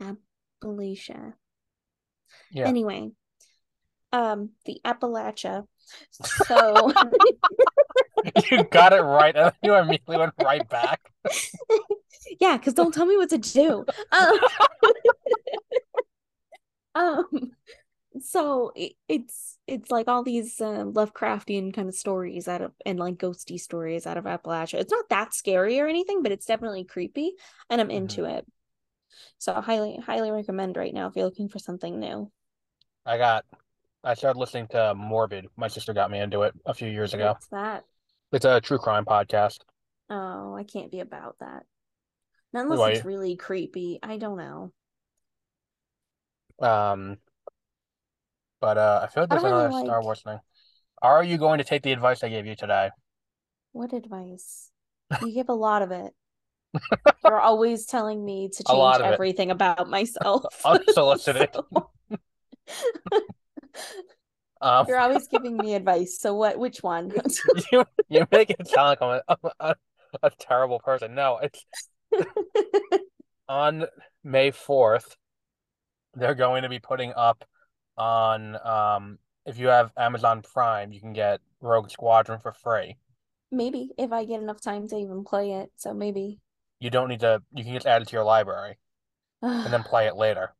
Appalachia. 0.00 1.34
Yeah. 2.50 2.66
Anyway, 2.66 3.10
um, 4.12 4.50
the 4.64 4.80
Appalachia. 4.84 5.66
So 6.46 6.92
You 8.50 8.64
got 8.64 8.92
it 8.92 9.00
right, 9.02 9.36
and 9.36 9.52
you 9.62 9.74
immediately 9.74 10.16
went 10.16 10.34
right 10.42 10.68
back. 10.68 11.00
yeah, 12.40 12.56
because 12.56 12.74
don't 12.74 12.92
tell 12.92 13.06
me 13.06 13.16
what 13.16 13.30
to 13.30 13.38
do. 13.38 13.84
Um, 14.12 14.38
um 16.96 17.52
so 18.20 18.72
it, 18.74 18.92
it's 19.08 19.58
it's 19.66 19.90
like 19.90 20.08
all 20.08 20.22
these 20.22 20.60
um, 20.60 20.92
Lovecraftian 20.92 21.74
kind 21.74 21.88
of 21.88 21.94
stories 21.94 22.48
out 22.48 22.62
of 22.62 22.72
and 22.84 22.98
like 22.98 23.16
ghosty 23.16 23.58
stories 23.58 24.06
out 24.06 24.16
of 24.16 24.24
Appalachia. 24.24 24.80
It's 24.80 24.92
not 24.92 25.08
that 25.10 25.34
scary 25.34 25.80
or 25.80 25.86
anything, 25.86 26.22
but 26.22 26.32
it's 26.32 26.46
definitely 26.46 26.84
creepy, 26.84 27.32
and 27.68 27.80
I'm 27.80 27.90
into 27.90 28.24
it. 28.24 28.46
So 29.38 29.52
highly 29.54 29.98
highly 30.04 30.30
recommend 30.30 30.76
right 30.76 30.94
now 30.94 31.08
if 31.08 31.16
you're 31.16 31.24
looking 31.24 31.48
for 31.48 31.58
something 31.58 31.98
new. 31.98 32.30
I 33.04 33.18
got. 33.18 33.44
I 34.04 34.14
started 34.14 34.38
listening 34.38 34.68
to 34.68 34.94
Morbid. 34.94 35.46
My 35.56 35.66
sister 35.66 35.92
got 35.92 36.12
me 36.12 36.20
into 36.20 36.42
it 36.42 36.54
a 36.64 36.74
few 36.74 36.88
years 36.88 37.12
ago. 37.12 37.32
What's 37.32 37.48
that? 37.48 37.84
It's 38.30 38.44
a 38.44 38.60
true 38.60 38.78
crime 38.78 39.04
podcast. 39.04 39.58
Oh, 40.08 40.54
I 40.54 40.62
can't 40.62 40.92
be 40.92 41.00
about 41.00 41.36
that. 41.40 41.64
Not 42.52 42.64
unless 42.66 42.78
Why? 42.78 42.90
it's 42.92 43.04
really 43.04 43.34
creepy. 43.34 43.98
I 44.02 44.18
don't 44.18 44.38
know. 44.38 44.72
Um, 46.60 47.18
but 48.60 48.78
uh, 48.78 49.00
I 49.02 49.06
feel 49.12 49.22
like 49.24 49.30
there's 49.30 49.42
don't 49.42 49.50
really 49.52 49.64
another 49.66 49.84
Star 49.84 49.96
like- 49.98 50.04
Wars 50.04 50.22
thing. 50.22 50.38
Are 51.02 51.22
you 51.22 51.36
going 51.38 51.58
to 51.58 51.64
take 51.64 51.82
the 51.82 51.92
advice 51.92 52.24
I 52.24 52.28
gave 52.30 52.46
you 52.46 52.56
today? 52.56 52.90
What 53.72 53.92
advice? 53.92 54.70
You 55.20 55.32
give 55.32 55.48
a 55.50 55.54
lot 55.68 55.82
of 55.82 55.90
it. 55.90 56.12
You're 57.24 57.40
always 57.40 57.86
telling 57.86 58.24
me 58.24 58.48
to 58.48 58.64
A 58.68 58.74
lot 58.74 58.94
change 58.94 59.06
of 59.06 59.10
it. 59.10 59.14
everything 59.14 59.50
about 59.50 59.88
myself. 59.90 60.44
Unsolicited. 60.64 61.50
So, 61.54 61.90
Um, 64.62 64.86
you're 64.88 64.98
always 64.98 65.26
giving 65.28 65.58
me 65.58 65.74
advice. 65.74 66.18
So 66.18 66.34
what 66.34 66.58
which 66.58 66.82
one? 66.82 67.12
you 67.70 67.84
you 68.08 68.26
make 68.32 68.48
it 68.48 68.66
sound 68.66 68.98
like 69.00 69.02
I'm 69.02 69.20
a, 69.28 69.50
a, 69.60 69.74
a 70.22 70.30
terrible 70.40 70.78
person. 70.78 71.14
No, 71.14 71.38
it's 71.42 71.62
on 73.50 73.84
May 74.24 74.50
4th. 74.52 75.14
They're 76.16 76.34
going 76.34 76.62
to 76.64 76.68
be 76.68 76.80
putting 76.80 77.12
up 77.14 77.44
on 77.96 78.56
um 78.66 79.18
if 79.44 79.58
you 79.58 79.68
have 79.68 79.92
Amazon 79.96 80.42
Prime, 80.42 80.92
you 80.92 81.00
can 81.00 81.12
get 81.12 81.40
Rogue 81.60 81.90
Squadron 81.90 82.40
for 82.40 82.52
free. 82.52 82.96
maybe 83.50 83.90
if 83.98 84.12
I 84.12 84.24
get 84.24 84.40
enough 84.40 84.60
time 84.60 84.86
to 84.88 84.96
even 84.96 85.24
play 85.24 85.50
it. 85.52 85.72
So 85.76 85.92
maybe. 85.92 86.40
You 86.78 86.88
don't 86.88 87.08
need 87.08 87.20
to 87.20 87.42
you 87.54 87.64
can 87.64 87.74
just 87.74 87.86
add 87.86 88.00
it 88.00 88.08
to 88.08 88.16
your 88.16 88.24
library 88.24 88.78
and 89.64 89.72
then 89.72 89.82
play 89.84 90.06
it 90.06 90.16
later. 90.16 90.54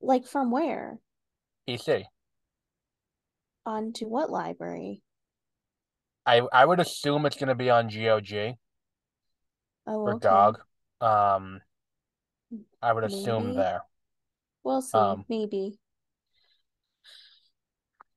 like 0.00 0.26
from 0.26 0.50
where? 0.50 0.98
PC. 1.66 2.08
On 3.64 3.92
to 3.92 4.06
what 4.06 4.30
library? 4.30 5.04
I 6.26 6.42
I 6.52 6.64
would 6.64 6.78
assume 6.80 7.26
it's 7.26 7.36
going 7.36 7.48
to 7.48 7.54
be 7.56 7.70
on 7.70 7.88
GOG 7.88 8.58
Oh, 9.86 10.04
or 10.04 10.14
okay. 10.14 10.20
GOG. 10.20 10.60
Um 11.00 11.60
I 12.82 12.92
would 12.92 13.04
assume 13.04 13.54
there. 13.54 13.82
We'll 14.64 14.82
see. 14.82 14.96
Um, 14.98 15.24
maybe. 15.28 15.78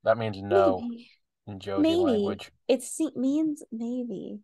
That 0.04 0.18
means 0.18 0.42
no 0.42 0.80
Maybe. 0.82 1.10
in 1.48 1.60
Josie 1.60 1.82
Maybe. 1.82 1.96
language. 1.98 2.52
It 2.68 2.84
se- 2.84 3.12
means 3.16 3.64
maybe. 3.72 4.40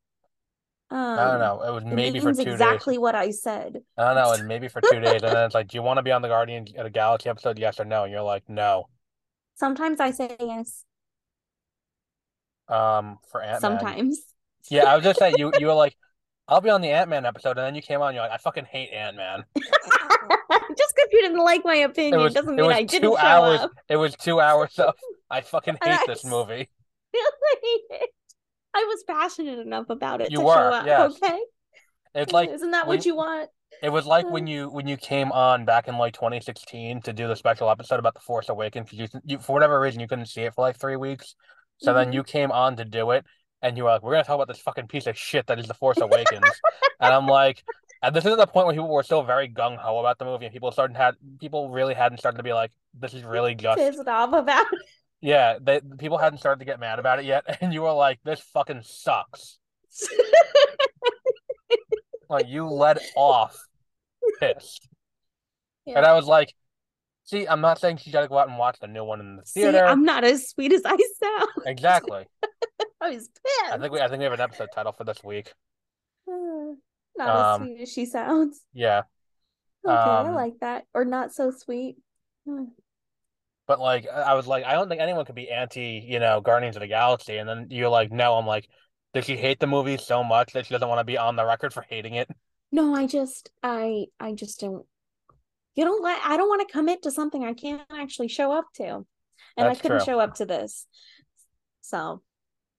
Um, 0.90 0.98
I 1.20 1.26
don't 1.26 1.40
know. 1.40 1.62
It 1.64 1.74
was 1.74 1.84
It 1.84 1.88
maybe 1.96 2.20
for 2.20 2.28
means 2.28 2.38
two 2.38 2.46
days. 2.46 2.54
exactly 2.54 2.98
what 2.98 3.16
I 3.16 3.32
said. 3.32 3.82
I 3.98 4.14
don't 4.14 4.16
know. 4.16 4.32
It's 4.32 4.42
maybe 4.48 4.68
for 4.68 4.82
two 4.82 5.00
days, 5.00 5.22
and 5.24 5.34
then 5.36 5.46
it's 5.46 5.56
like, 5.56 5.68
do 5.68 5.78
you 5.78 5.82
want 5.82 5.98
to 5.98 6.04
be 6.04 6.12
on 6.12 6.22
the 6.22 6.28
Guardians 6.28 6.72
of 6.78 6.84
the 6.86 6.90
Galaxy 6.90 7.28
episode? 7.30 7.60
Yes 7.60 7.80
or 7.80 7.86
no? 7.86 8.04
And 8.04 8.12
you're 8.12 8.22
like, 8.22 8.48
no. 8.48 8.88
Sometimes 9.56 10.00
I 10.00 10.12
say 10.12 10.36
yes. 10.40 10.86
Um, 12.70 13.18
for 13.32 13.42
Ant-Man. 13.42 13.60
Sometimes. 13.62 14.20
Yeah, 14.70 14.84
I 14.84 14.96
was 14.96 15.04
just 15.04 15.20
saying 15.20 15.36
you 15.38 15.52
you 15.60 15.68
were 15.68 15.74
like, 15.74 15.96
I'll 16.48 16.62
be 16.62 16.70
on 16.70 16.82
the 16.82 16.92
Ant-Man 16.92 17.26
episode, 17.26 17.58
and 17.58 17.66
then 17.66 17.76
you 17.76 17.82
came 17.82 18.02
on. 18.02 18.14
You're 18.14 18.24
like, 18.24 18.32
I 18.32 18.38
fucking 18.38 18.66
hate 18.66 18.92
Ant-Man. 18.94 19.44
Just 20.78 20.94
because 20.96 21.10
you 21.12 21.22
didn't 21.22 21.44
like 21.44 21.62
my 21.66 21.76
opinion 21.76 22.22
was- 22.22 22.34
doesn't 22.34 22.56
mean 22.56 22.72
I 22.72 22.84
didn't 22.84 23.10
show 23.12 23.18
hours. 23.18 23.60
up. 23.62 23.72
It 23.90 23.98
was 23.98 24.16
two 24.16 24.40
hours 24.40 24.78
of 24.80 24.96
I 25.30 25.42
fucking 25.42 25.78
hate 25.84 26.00
I 26.00 26.04
this 26.08 26.24
movie. 26.26 26.70
I 28.74 28.84
was 28.84 29.04
passionate 29.08 29.60
enough 29.60 29.90
about 29.90 30.22
it 30.22 30.32
You 30.32 30.38
to 30.40 30.44
were, 30.44 30.54
show 30.54 30.60
up. 30.60 30.86
yes. 30.86 31.14
Okay, 31.24 31.40
It's 32.16 32.32
like 32.34 32.50
isn't 32.50 32.72
that 32.72 32.88
when- 32.88 32.98
what 32.98 33.06
you 33.06 33.16
want? 33.16 33.50
it 33.84 33.90
was 33.90 34.06
like 34.06 34.28
when 34.30 34.48
you 34.48 34.70
when 34.70 34.88
you 34.88 34.96
came 34.98 35.32
on 35.32 35.66
back 35.66 35.88
in 35.88 35.98
like 35.98 36.14
2016 36.14 37.02
to 37.02 37.14
do 37.14 37.28
the 37.28 37.36
special 37.36 37.70
episode 37.70 38.00
about 38.00 38.14
the 38.14 38.20
Force 38.22 38.50
Awakens 38.50 38.90
because 38.90 39.10
you, 39.14 39.22
you 39.26 39.40
for 39.40 39.54
whatever 39.54 39.80
reason 39.80 40.00
you 40.00 40.08
couldn't 40.08 40.28
see 40.28 40.42
it 40.42 40.54
for 40.54 40.62
like 40.62 40.80
three 40.80 40.96
weeks. 40.96 41.36
So 41.80 41.94
then 41.94 42.10
Mhm. 42.10 42.14
you 42.16 42.24
came 42.24 42.52
on 42.52 42.78
to 42.78 42.86
do 42.86 43.12
it, 43.12 43.24
and 43.62 43.78
you 43.78 43.84
were 43.84 43.90
like, 43.92 44.02
"We're 44.02 44.14
gonna 44.14 44.24
talk 44.24 44.36
about 44.36 44.48
this 44.48 44.60
fucking 44.62 44.88
piece 44.88 45.06
of 45.06 45.16
shit 45.18 45.46
that 45.48 45.60
is 45.60 45.68
the 45.68 45.74
Force 45.76 46.00
Awakens," 46.00 46.50
and 47.00 47.14
I'm 47.14 47.28
like, 47.28 47.64
and 48.02 48.16
this 48.16 48.26
is 48.26 48.32
at 48.32 48.38
the 48.38 48.48
point 48.48 48.68
where 48.68 48.76
people 48.76 48.90
were 48.90 49.04
still 49.04 49.24
very 49.24 49.50
gung 49.50 49.78
ho 49.78 50.00
about 50.00 50.18
the 50.20 50.26
movie, 50.26 50.46
and 50.46 50.54
people 50.54 50.72
started 50.72 50.96
had 50.98 51.16
people 51.40 51.70
really 51.70 51.94
hadn't 51.94 52.18
started 52.20 52.38
to 52.38 52.44
be 52.44 52.54
like, 52.54 52.72
"This 52.94 53.14
is 53.14 53.24
really 53.24 53.56
just 53.56 53.78
Pissed 53.78 54.08
off 54.08 54.34
about 54.34 54.66
yeah." 55.22 55.58
They 55.62 55.82
people 55.98 56.18
hadn't 56.18 56.40
started 56.40 56.60
to 56.60 56.66
get 56.66 56.80
mad 56.80 57.00
about 57.00 57.20
it 57.20 57.26
yet, 57.26 57.44
and 57.62 57.74
you 57.74 57.82
were 57.82 57.94
like, 57.94 58.20
"This 58.24 58.40
fucking 58.54 58.82
sucks." 58.84 59.58
Like 62.30 62.48
you 62.48 62.68
led 62.68 63.00
off 63.16 63.58
pissed, 64.40 64.88
Yeah. 65.86 65.98
and 65.98 66.06
I 66.06 66.14
was 66.14 66.26
like, 66.26 66.54
"See, 67.24 67.48
I'm 67.48 67.62
not 67.62 67.80
saying 67.80 67.98
she's 67.98 68.12
got 68.12 68.22
to 68.22 68.28
go 68.28 68.38
out 68.38 68.50
and 68.50 68.58
watch 68.58 68.80
the 68.82 68.88
new 68.88 69.06
one 69.06 69.22
in 69.22 69.38
the 69.38 69.46
See, 69.46 69.62
theater." 69.62 69.86
I'm 69.86 70.04
not 70.04 70.26
as 70.26 70.50
sweet 70.50 70.74
as 70.74 70.82
I 70.84 70.98
sound. 70.98 71.50
Exactly. 71.66 72.26
I 73.00 73.12
was 73.12 73.30
pissed. 73.30 73.72
I 73.74 73.78
think 73.78 73.94
we 73.94 74.02
I 74.02 74.10
think 74.10 74.20
we 74.20 74.26
have 74.26 74.34
an 74.34 74.42
episode 74.42 74.70
title 74.76 74.92
for 74.92 75.06
this 75.06 75.24
week. 75.24 75.54
Not 77.18 77.30
Um, 77.30 77.62
as 77.62 77.68
sweet 77.68 77.82
as 77.82 77.92
she 77.92 78.06
sounds. 78.06 78.62
Yeah. 78.74 79.04
Okay, 79.86 79.96
I 79.96 80.28
um, 80.28 80.34
like 80.34 80.60
that. 80.62 80.86
Or 80.94 81.06
not 81.06 81.34
so 81.34 81.52
sweet. 81.52 81.98
Hmm. 82.46 82.66
But 83.68 83.80
like 83.80 84.08
I 84.08 84.22
I 84.22 84.34
was 84.34 84.48
like, 84.48 84.66
I 84.66 84.74
don't 84.74 84.88
think 84.90 85.02
anyone 85.02 85.26
could 85.26 85.36
be 85.36 85.50
anti, 85.50 86.06
you 86.06 86.20
know, 86.20 86.42
Guardians 86.42 86.76
of 86.76 86.82
the 86.82 86.88
Galaxy. 86.88 87.38
And 87.38 87.48
then 87.48 87.68
you're 87.70 87.90
like, 87.90 88.12
no, 88.12 88.36
I'm 88.36 88.46
like, 88.46 88.70
does 89.14 89.26
she 89.26 89.36
hate 89.36 89.60
the 89.60 89.68
movie 89.68 89.98
so 89.98 90.24
much 90.24 90.54
that 90.54 90.66
she 90.66 90.74
doesn't 90.74 90.88
want 90.88 91.00
to 91.00 91.06
be 91.06 91.18
on 91.18 91.36
the 91.36 91.46
record 91.46 91.74
for 91.74 91.82
hating 91.82 92.16
it? 92.16 92.30
No, 92.72 92.96
I 92.96 93.08
just 93.08 93.50
I 93.64 94.06
I 94.20 94.34
just 94.34 94.60
don't 94.60 94.86
you 95.76 95.86
don't 95.86 96.04
let 96.04 96.22
I 96.24 96.38
don't 96.38 96.50
want 96.50 96.68
to 96.68 96.72
commit 96.72 97.04
to 97.04 97.12
something 97.12 97.44
I 97.44 97.54
can't 97.54 97.82
actually 97.92 98.28
show 98.28 98.52
up 98.52 98.66
to. 98.76 99.06
And 99.56 99.68
I 99.68 99.76
couldn't 99.76 100.00
true. 100.00 100.06
show 100.06 100.20
up 100.20 100.36
to 100.36 100.46
this. 100.46 100.86
So 101.82 102.22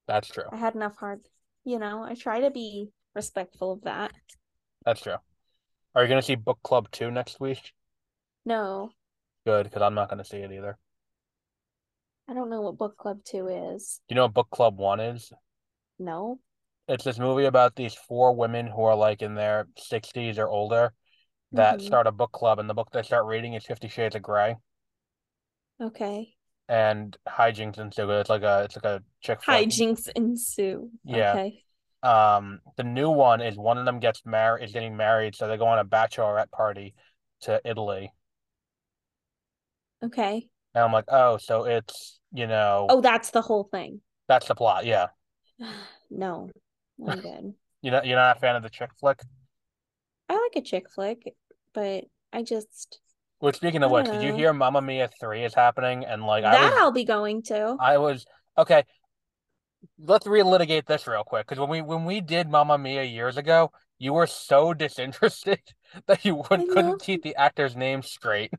That's 0.07 0.29
true. 0.29 0.45
I 0.53 0.57
had 0.57 0.75
enough 0.75 0.97
hard 0.97 1.21
you 1.65 1.79
know, 1.79 2.03
I 2.03 2.15
try 2.15 2.41
to 2.41 2.51
be 2.51 2.91
respectful 3.19 3.73
of 3.73 3.83
that. 3.83 4.13
That's 4.85 5.01
true. 5.03 5.17
Are 5.95 6.03
you 6.03 6.09
gonna 6.09 6.23
see 6.23 6.37
Book 6.37 6.61
Club 6.63 6.89
2 6.93 7.11
next 7.11 7.41
week? 7.41 7.73
No, 8.45 8.93
Good, 9.45 9.65
because 9.65 9.83
I'm 9.83 9.95
not 9.95 10.09
gonna 10.09 10.25
see 10.25 10.39
it 10.39 10.53
either. 10.53 10.79
I 12.29 12.35
don't 12.35 12.51
know 12.51 12.61
what 12.61 12.77
book 12.77 12.97
club 12.99 13.21
two 13.25 13.49
is. 13.49 14.01
Do 14.07 14.13
you 14.13 14.17
know 14.17 14.25
what 14.27 14.35
Book 14.35 14.51
Club 14.51 14.77
1 14.77 15.01
is? 15.01 15.33
No. 15.99 16.39
It's 16.87 17.05
this 17.05 17.19
movie 17.19 17.47
about 17.47 17.75
these 17.75 17.95
four 17.95 18.35
women 18.37 18.67
who 18.67 18.83
are 18.83 18.95
like 18.95 19.23
in 19.23 19.35
their 19.35 19.67
60s 19.79 20.39
or 20.39 20.47
older 20.49 20.93
that 21.53 21.79
Mhm. 21.79 21.87
start 21.87 22.07
a 22.07 22.13
book 22.13 22.33
club, 22.33 22.59
and 22.59 22.69
the 22.69 22.75
book 22.75 22.91
they 22.91 23.03
start 23.03 23.25
reading 23.25 23.55
is 23.55 23.65
Fifty 23.65 23.89
Shades 23.89 24.15
of 24.15 24.23
Grey. 24.23 24.57
Okay. 25.81 26.37
And 26.69 27.17
hijinks 27.27 27.79
ensue. 27.79 28.11
It's 28.11 28.29
like 28.29 28.43
a 28.43 28.65
it's 28.65 28.77
like 28.77 28.85
a 28.85 29.03
chick. 29.21 29.41
Hijinks 29.41 30.09
ensue. 30.15 30.91
Yeah. 31.05 31.33
Okay. 31.33 31.65
Um, 32.03 32.61
the 32.77 32.85
new 32.85 33.11
one 33.11 33.41
is 33.41 33.57
one 33.57 33.79
of 33.79 33.85
them 33.85 33.99
gets 33.99 34.25
married 34.25 34.65
is 34.65 34.73
getting 34.73 34.97
married, 34.97 35.35
so 35.35 35.49
they 35.49 35.57
go 35.57 35.67
on 35.67 35.79
a 35.79 35.85
bachelorette 35.85 36.51
party 36.51 36.95
to 37.43 37.61
Italy. 37.65 38.13
Okay. 40.03 40.49
And 40.75 40.85
I'm 40.85 40.93
like, 40.93 41.07
oh, 41.09 41.39
so 41.39 41.65
it's, 41.65 42.21
you 42.33 42.47
know, 42.47 42.87
Oh, 42.89 43.01
that's 43.01 43.31
the 43.31 43.43
whole 43.43 43.65
thing. 43.65 44.01
that's 44.29 44.47
the 44.47 44.55
plot. 44.55 44.85
Yeah. 44.87 45.09
No, 46.11 46.49
I'm 47.07 47.21
good. 47.21 47.55
You 47.83 47.93
know, 47.93 48.03
you're 48.03 48.17
not 48.17 48.37
a 48.37 48.41
fan 48.41 48.57
of 48.57 48.63
the 48.65 48.71
chick 48.71 48.91
flick? 48.99 49.21
I 50.29 50.35
like 50.35 50.57
a 50.57 50.67
chick 50.67 50.91
flick, 50.91 51.35
but 51.75 52.05
I 52.33 52.43
just 52.43 52.99
Which 53.39 53.57
speaking 53.57 53.83
of 53.85 53.93
I 53.93 53.95
which, 53.95 54.07
did 54.07 54.23
you 54.23 54.33
hear 54.35 54.53
Mamma 54.53 54.81
Mia 54.81 55.09
3 55.21 55.45
is 55.45 55.55
happening? 55.55 56.05
And 56.05 56.25
like 56.25 56.45
I 56.45 56.53
that 56.53 56.71
was 56.73 56.81
I'll 56.81 56.93
be 56.93 57.05
going 57.05 57.43
to. 57.45 57.77
I 57.79 57.99
was 57.99 58.27
okay. 58.57 58.85
Let's 59.99 60.27
relitigate 60.27 60.87
this 60.87 61.07
real 61.07 61.25
quick 61.25 61.47
because 61.47 61.61
when 61.61 61.69
we 61.69 61.83
when 61.83 62.05
we 62.05 62.21
did 62.21 62.49
Mamma 62.49 62.79
Mia 62.79 63.03
years 63.05 63.37
ago, 63.37 63.73
you 63.99 64.13
were 64.13 64.27
so 64.27 64.75
disinterested 64.75 65.61
that 66.07 66.25
you 66.25 66.37
wouldn't 66.37 66.71
couldn't 66.71 67.03
keep 67.03 67.23
the 67.23 67.37
actor's 67.37 67.77
name 67.77 68.03
straight. 68.03 68.53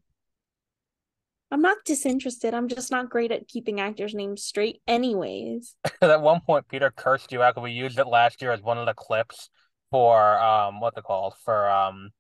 I'm 1.52 1.62
not 1.62 1.78
disinterested. 1.84 2.54
I'm 2.54 2.68
just 2.68 2.92
not 2.92 3.10
great 3.10 3.32
at 3.32 3.48
keeping 3.48 3.80
actors' 3.80 4.14
names 4.14 4.44
straight, 4.44 4.82
anyways. 4.88 5.76
At 6.02 6.22
one 6.22 6.42
point, 6.42 6.68
Peter 6.68 6.92
cursed 6.96 7.32
you 7.32 7.42
out 7.42 7.56
because 7.56 7.64
we 7.64 7.72
used 7.72 7.98
it 7.98 8.06
last 8.06 8.40
year 8.44 8.52
as 8.52 8.62
one 8.62 8.78
of 8.78 8.86
the 8.86 8.94
clips 8.94 9.50
for 9.90 10.38
um 10.40 10.80
what's 10.80 10.98
it 10.98 11.04
called 11.04 11.34
for 11.44 11.68
um 11.70 12.12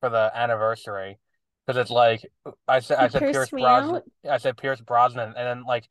for 0.00 0.08
the 0.08 0.30
anniversary 0.34 1.18
because 1.66 1.80
it's 1.80 1.90
like 1.90 2.24
I 2.66 2.80
said 2.80 2.98
I 2.98 3.08
said 3.08 3.20
Pierce 3.20 3.50
Brosnan 3.50 3.96
out? 3.96 4.02
I 4.30 4.38
said 4.38 4.56
Pierce 4.56 4.80
Brosnan 4.80 5.34
and 5.36 5.46
then 5.46 5.64
like 5.64 5.88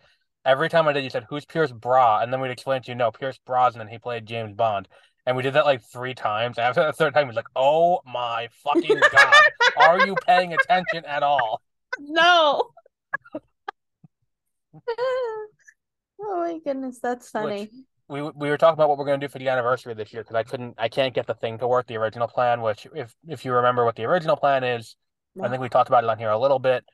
every 0.48 0.70
time 0.70 0.88
I 0.88 0.94
did 0.94 1.04
you 1.04 1.12
said 1.12 1.28
who's 1.30 1.46
Pierce 1.46 1.72
Bra 1.72 2.22
and 2.22 2.34
then 2.34 2.42
we'd 2.42 2.50
explain 2.50 2.82
to 2.82 2.92
you 2.92 2.96
no 2.96 3.12
Pierce 3.12 3.40
Brosnan 3.46 3.88
he 3.88 4.00
played 4.00 4.26
James 4.26 4.54
Bond 4.54 4.88
and 5.28 5.36
we 5.36 5.44
did 5.44 5.54
that 5.54 5.66
like 5.66 5.84
three 5.84 6.16
times. 6.16 6.58
After 6.58 6.84
the 6.84 6.94
third 6.94 7.14
time, 7.14 7.26
he 7.26 7.28
was 7.28 7.36
like, 7.36 7.50
"Oh 7.56 8.00
my 8.06 8.48
fucking 8.64 9.00
god, 9.12 9.44
are 9.78 10.08
you 10.08 10.16
paying 10.26 10.54
attention 10.54 11.06
at 11.06 11.22
all?" 11.22 11.62
No. 12.00 12.72
oh 14.94 15.48
my 16.20 16.60
goodness, 16.64 17.00
that's 17.04 17.30
funny. 17.30 17.62
Which 17.62 17.72
we 18.08 18.22
we 18.22 18.50
were 18.50 18.58
talking 18.58 18.76
about 18.76 18.88
what 18.90 18.98
we're 18.98 19.06
going 19.06 19.20
to 19.20 19.28
do 19.28 19.30
for 19.30 19.38
the 19.38 19.50
anniversary 19.50 19.94
this 19.94 20.14
year 20.14 20.24
because 20.24 20.36
I 20.36 20.44
couldn't, 20.44 20.76
I 20.78 20.88
can't 20.88 21.14
get 21.14 21.28
the 21.28 21.34
thing 21.34 21.58
to 21.60 21.68
work. 21.68 21.88
The 21.88 21.98
original 21.98 22.28
plan, 22.28 22.62
which 22.62 22.88
if 22.96 23.14
if 23.28 23.44
you 23.44 23.54
remember 23.54 23.84
what 23.84 23.98
the 23.98 24.06
original 24.06 24.38
plan 24.38 24.64
is, 24.64 24.96
no. 25.36 25.44
I 25.44 25.50
think 25.50 25.62
we 25.62 25.68
talked 25.68 25.90
about 25.90 26.06
it 26.06 26.10
on 26.10 26.18
here 26.18 26.30
a 26.30 26.40
little 26.40 26.60
bit. 26.60 26.86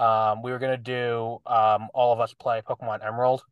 Um, 0.00 0.42
we 0.42 0.50
were 0.50 0.58
going 0.58 0.76
to 0.76 0.82
do 0.82 1.38
um 1.46 1.88
all 1.92 2.12
of 2.12 2.20
us 2.20 2.32
play 2.32 2.62
Pokemon 2.62 3.06
Emerald 3.06 3.42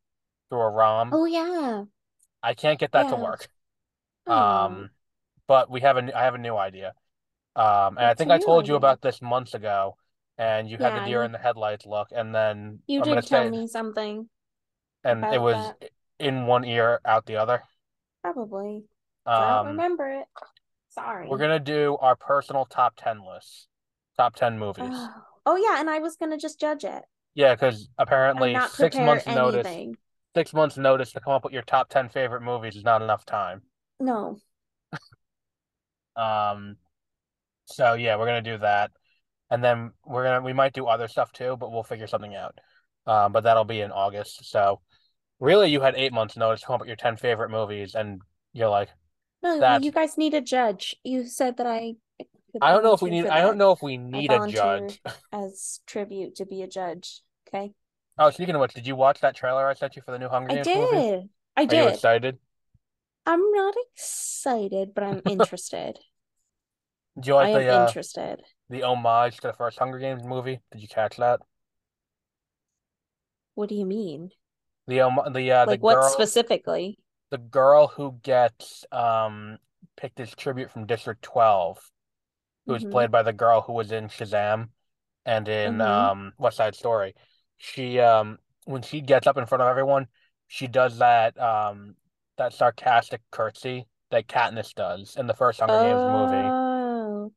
through 0.49 0.61
a 0.61 0.70
ROM. 0.70 1.11
Oh 1.12 1.27
yeah. 1.27 1.85
I 2.43 2.55
can't 2.55 2.79
get 2.79 2.93
that 2.93 3.07
yeah. 3.07 3.11
to 3.11 3.16
work. 3.16 3.49
Um, 4.27 4.91
but 5.47 5.70
we 5.70 5.81
have 5.81 5.97
a 5.97 6.16
I 6.16 6.25
have 6.25 6.35
a 6.35 6.39
new 6.39 6.57
idea. 6.57 6.95
Um, 7.57 7.99
and 7.99 8.07
I 8.07 8.15
think 8.15 8.31
I 8.31 8.39
told 8.39 8.65
idea. 8.65 8.73
you 8.73 8.77
about 8.77 9.03
this 9.03 9.20
months 9.20 9.55
ago, 9.55 9.97
and 10.37 10.70
you 10.70 10.79
had 10.79 10.95
yeah, 10.95 11.01
the 11.01 11.07
deer 11.07 11.23
in 11.25 11.33
the 11.33 11.39
headlights 11.39 11.87
look, 11.87 12.09
and 12.15 12.35
then 12.35 12.79
you 12.87 13.01
I'm 13.01 13.15
did 13.16 13.27
tell 13.27 13.45
say, 13.45 13.51
me 13.51 13.66
something, 13.66 14.29
and 15.03 15.25
it 15.25 15.41
was 15.41 15.57
that. 15.81 15.91
in 16.20 16.47
one 16.47 16.65
ear, 16.65 17.01
out 17.05 17.27
the 17.27 17.37
other. 17.37 17.62
Probably. 18.23 18.85
Um, 19.27 19.35
I 19.35 19.41
don't 19.41 19.59
um, 19.59 19.66
remember 19.66 20.09
it. 20.09 20.27
Sorry. 20.91 21.27
We're 21.29 21.39
gonna 21.39 21.59
do 21.59 21.97
our 22.01 22.15
personal 22.15 22.65
top 22.65 22.95
ten 22.97 23.27
lists, 23.27 23.66
top 24.16 24.37
ten 24.37 24.59
movies. 24.59 24.97
Oh 25.49 25.57
yeah, 25.57 25.81
and 25.81 25.89
I 25.89 25.99
was 25.99 26.16
gonna 26.16 26.37
just 26.37 26.61
judge 26.61 26.85
it. 26.85 27.03
Yeah, 27.35 27.55
because 27.55 27.89
apparently 27.99 28.57
six 28.70 28.95
months 28.97 29.27
anything. 29.27 29.35
notice, 29.35 29.97
six 30.37 30.53
months 30.53 30.77
notice 30.77 31.12
to 31.12 31.20
come 31.20 31.33
up 31.33 31.45
with 31.45 31.55
your 31.55 31.62
top 31.62 31.89
ten 31.89 32.11
favorite 32.11 32.43
movies 32.43 32.77
is 32.77 32.85
not 32.85 33.01
enough 33.03 33.25
time. 33.25 33.62
No. 33.99 34.39
um. 36.16 36.77
So 37.65 37.95
yeah, 37.95 38.16
we're 38.16 38.27
gonna 38.27 38.43
do 38.43 38.59
that, 38.59 38.91
and 39.51 39.65
then 39.65 39.93
we're 40.05 40.25
gonna 40.25 40.43
we 40.43 40.53
might 40.53 40.75
do 40.75 40.87
other 40.87 41.09
stuff 41.09 41.33
too, 41.33 41.57
but 41.59 41.73
we'll 41.73 41.83
figure 41.83 42.07
something 42.07 42.35
out. 42.35 42.59
Um, 43.07 43.33
but 43.33 43.45
that'll 43.45 43.65
be 43.65 43.81
in 43.81 43.91
August. 43.91 44.45
So 44.45 44.83
really, 45.41 45.70
you 45.70 45.81
had 45.81 45.95
eight 45.97 46.12
months 46.12 46.37
notice 46.37 46.61
to 46.61 46.66
come 46.66 46.75
up 46.75 46.81
with 46.81 46.89
your 46.89 46.97
ten 46.97 47.16
favorite 47.16 47.51
movies, 47.51 47.95
and 47.95 48.20
you're 48.53 48.69
like, 48.69 48.91
no, 49.43 49.59
that's... 49.59 49.83
you 49.83 49.93
guys 49.93 50.19
need 50.19 50.35
a 50.35 50.43
judge. 50.43 50.95
You 51.05 51.27
said 51.27 51.57
that 51.57 51.66
I. 51.66 51.95
I 52.61 52.73
don't 52.73 52.83
know 52.83 52.95
if 52.95 53.03
we 53.03 53.11
need. 53.11 53.27
I 53.27 53.41
don't 53.41 53.59
know 53.59 53.73
if 53.73 53.83
we 53.83 53.97
need 53.97 54.33
a 54.33 54.47
judge 54.49 55.01
as 55.33 55.81
tribute 55.87 56.37
to 56.37 56.47
be 56.47 56.62
a 56.62 56.69
judge. 56.69 57.23
Okay. 57.49 57.73
Oh, 58.19 58.31
speaking 58.31 58.55
of 58.55 58.61
which, 58.61 58.75
did 58.75 58.87
you 58.87 58.97
watch 58.97 59.20
that 59.20 59.37
trailer 59.37 59.66
I 59.69 59.75
sent 59.75 59.95
you 59.97 60.03
for 60.03 60.11
the 60.11 60.19
new 60.19 60.29
Hunger 60.29 60.49
Games 60.49 60.69
I 60.69 60.70
did. 60.70 60.93
Movie? 60.93 61.31
I 61.57 61.65
did. 61.66 61.79
Are 61.79 61.83
you 61.83 61.89
excited? 61.89 62.39
I'm 63.27 63.53
not 63.53 63.75
excited, 63.93 64.95
but 64.95 65.05
I'm 65.05 65.23
interested. 65.29 65.99
Do 67.20 67.29
you 67.29 67.35
like 67.35 67.49
I 67.49 67.59
the 67.59 67.65
am 67.65 67.75
uh, 67.75 67.87
interested. 67.87 68.43
The 68.70 68.83
homage 68.83 69.37
to 69.39 69.49
the 69.49 69.53
first 69.53 69.79
Hunger 69.79 69.99
Games 69.99 70.25
movie? 70.25 70.61
Did 70.73 70.83
you 70.83 70.89
catch 70.89 71.16
that? 71.16 71.41
What 73.55 73.69
do 73.69 73.75
you 73.75 73.85
mean? 73.85 74.31
The 74.87 75.01
um 75.01 75.20
the 75.33 75.53
uh 75.53 75.66
like 75.66 75.81
the 75.81 75.83
what 75.83 75.97
girl, 75.97 76.11
specifically? 76.12 76.99
The 77.31 77.39
girl 77.39 77.89
who 77.89 78.19
gets 78.23 78.85
um 78.93 79.59
picked 79.97 80.20
as 80.20 80.35
tribute 80.35 80.70
from 80.70 80.87
District 80.87 81.23
Twelve, 81.23 81.91
who 82.69 82.74
was 82.74 82.82
mm-hmm. 82.82 82.93
played 82.93 83.11
by 83.11 83.23
the 83.23 83.32
girl 83.32 83.62
who 83.62 83.73
was 83.73 83.90
in 83.90 84.09
Shazam 84.09 84.69
and 85.24 85.49
in 85.49 85.78
mm-hmm. 85.78 85.81
um 85.81 86.32
West 86.39 86.59
Side 86.59 86.77
Story. 86.77 87.15
She 87.57 87.99
um 87.99 88.39
when 88.66 88.82
she 88.82 89.01
gets 89.01 89.27
up 89.27 89.39
in 89.39 89.47
front 89.47 89.62
of 89.62 89.69
everyone, 89.69 90.07
she 90.47 90.69
does 90.69 90.99
that 90.99 91.40
um 91.40 91.97
that 92.36 92.53
sarcastic 92.53 93.23
curtsy 93.32 93.86
that 94.11 94.28
Katniss 94.28 94.74
does 94.74 95.16
in 95.16 95.27
the 95.27 95.35
first 95.35 95.61
Hunger 95.61 95.81
Games 95.81 96.12
movie. 96.12 96.47
Oh. 96.47 97.32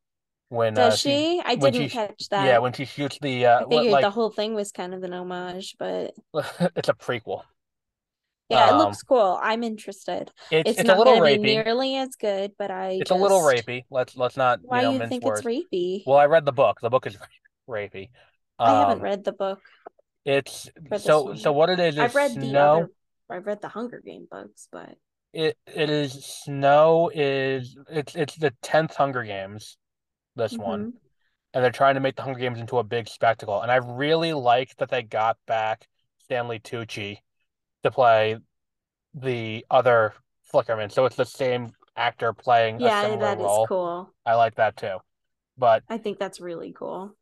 When 0.50 0.74
does 0.74 0.92
uh, 0.92 0.96
she? 0.96 1.42
I 1.42 1.54
didn't 1.54 1.80
she, 1.80 1.88
catch 1.88 2.28
that. 2.28 2.44
Yeah, 2.44 2.58
when 2.58 2.74
she 2.74 2.84
shoots 2.84 3.18
the. 3.22 3.46
Uh, 3.46 3.60
I 3.60 3.68
figured 3.70 3.90
like, 3.90 4.02
the 4.02 4.10
whole 4.10 4.28
thing 4.28 4.54
was 4.54 4.70
kind 4.70 4.92
of 4.92 5.02
an 5.02 5.14
homage, 5.14 5.76
but 5.78 6.12
it's 6.76 6.90
a 6.90 6.94
prequel. 6.94 7.44
Yeah, 8.48 8.66
um, 8.66 8.74
it 8.74 8.78
looks 8.84 9.02
cool. 9.02 9.38
I'm 9.42 9.62
interested. 9.62 10.30
It's, 10.50 10.70
it's, 10.70 10.80
it's 10.80 10.86
not 10.86 10.98
going 10.98 11.22
to 11.22 11.40
be 11.40 11.54
nearly 11.54 11.96
as 11.96 12.16
good, 12.16 12.52
but 12.58 12.70
I. 12.70 12.90
It's 12.90 13.08
just... 13.08 13.18
a 13.18 13.22
little 13.22 13.40
rapey. 13.40 13.84
Let's 13.90 14.16
let's 14.16 14.36
not. 14.36 14.60
Why 14.62 14.82
you, 14.82 14.98
know, 14.98 15.04
you 15.04 15.08
think 15.08 15.24
words. 15.24 15.40
it's 15.40 15.46
rapey? 15.46 16.02
Well, 16.06 16.18
I 16.18 16.26
read 16.26 16.44
the 16.44 16.52
book. 16.52 16.78
The 16.80 16.90
book 16.90 17.06
is 17.06 17.16
rapey. 17.68 18.10
Um, 18.58 18.68
I 18.68 18.80
haven't 18.80 18.98
um, 18.98 19.02
read 19.02 19.24
the 19.24 19.32
book. 19.32 19.60
It's 20.24 20.68
so 20.98 21.22
one. 21.22 21.36
so. 21.38 21.52
What 21.52 21.70
it 21.70 21.80
is? 21.80 21.94
is 21.94 22.00
I've 22.00 22.14
read 22.14 22.32
Snow... 22.32 22.42
the 22.42 22.58
other. 22.58 22.90
I've 23.30 23.46
read 23.46 23.62
the 23.62 23.68
Hunger 23.68 24.02
Game 24.04 24.26
books, 24.30 24.68
but 24.70 24.96
it 25.32 25.56
it 25.66 25.88
is 25.88 26.24
Snow 26.44 27.10
is 27.12 27.76
it's 27.90 28.14
it's 28.14 28.36
the 28.36 28.52
tenth 28.62 28.94
Hunger 28.94 29.24
Games, 29.24 29.78
this 30.36 30.52
mm-hmm. 30.52 30.62
one, 30.62 30.92
and 31.54 31.64
they're 31.64 31.70
trying 31.70 31.94
to 31.94 32.00
make 32.00 32.16
the 32.16 32.22
Hunger 32.22 32.40
Games 32.40 32.60
into 32.60 32.78
a 32.78 32.84
big 32.84 33.08
spectacle. 33.08 33.62
And 33.62 33.70
I 33.70 33.76
really 33.76 34.34
like 34.34 34.76
that 34.76 34.90
they 34.90 35.02
got 35.02 35.38
back 35.46 35.88
Stanley 36.18 36.58
Tucci 36.58 37.18
to 37.82 37.90
play 37.90 38.36
the 39.14 39.64
other 39.70 40.14
Flickerman, 40.52 40.90
so 40.90 41.04
it's 41.04 41.16
the 41.16 41.24
same 41.24 41.72
actor 41.96 42.32
playing 42.32 42.80
yeah, 42.80 43.00
a 43.00 43.04
similar 43.04 43.20
that 43.20 43.38
role. 43.38 43.64
Is 43.64 43.68
cool. 43.68 44.14
I 44.24 44.34
like 44.34 44.56
that 44.56 44.76
too, 44.76 44.98
but 45.56 45.82
I 45.88 45.98
think 45.98 46.18
that's 46.18 46.40
really 46.40 46.72
cool. 46.76 47.14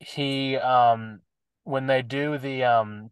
He 0.00 0.56
um 0.56 1.20
when 1.64 1.86
they 1.86 2.02
do 2.02 2.38
the 2.38 2.64
um 2.64 3.10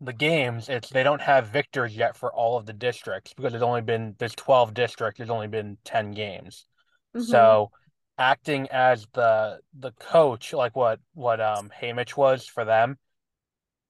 the 0.00 0.12
games, 0.12 0.68
it's 0.68 0.88
they 0.90 1.02
don't 1.02 1.20
have 1.20 1.48
victors 1.48 1.94
yet 1.94 2.16
for 2.16 2.32
all 2.32 2.56
of 2.56 2.66
the 2.66 2.72
districts 2.72 3.34
because 3.34 3.52
there's 3.52 3.62
only 3.62 3.82
been 3.82 4.14
there's 4.18 4.34
12 4.34 4.72
districts, 4.74 5.18
there's 5.18 5.30
only 5.30 5.48
been 5.48 5.76
10 5.84 6.12
games. 6.12 6.66
Mm-hmm. 7.14 7.30
So 7.30 7.70
acting 8.18 8.68
as 8.70 9.06
the 9.12 9.58
the 9.78 9.92
coach, 9.92 10.52
like 10.52 10.74
what 10.74 11.00
what 11.14 11.40
um 11.40 11.70
Haymitch 11.80 12.16
was 12.16 12.46
for 12.46 12.64
them, 12.64 12.98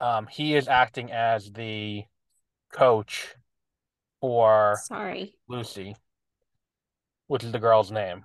um, 0.01 0.27
he 0.27 0.57
is 0.57 0.69
acting 0.69 1.13
as 1.13 1.51
the 1.53 2.05
coach 2.73 3.35
for 4.21 4.85
sorry 4.85 5.37
Lucy, 5.49 5.97
which 7.29 7.45
is 7.45 7.53
the 7.53 7.59
girl's 7.59 7.91
name. 7.91 8.25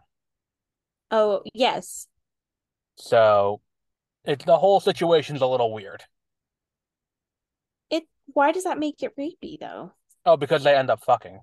Oh 1.12 1.42
yes. 1.54 2.08
So 2.98 3.62
it's 4.26 4.46
the 4.46 4.58
whole 4.58 4.80
situation's 4.80 5.42
a 5.42 5.48
little 5.48 5.72
weird 5.74 6.04
It 7.90 8.08
why 8.28 8.52
does 8.52 8.64
that 8.66 8.78
make 8.78 9.02
it 9.02 9.16
rapey 9.18 9.60
though? 9.60 9.94
Oh, 10.26 10.38
because 10.38 10.64
they 10.64 10.76
end 10.76 10.90
up 10.92 11.04
fucking. 11.04 11.40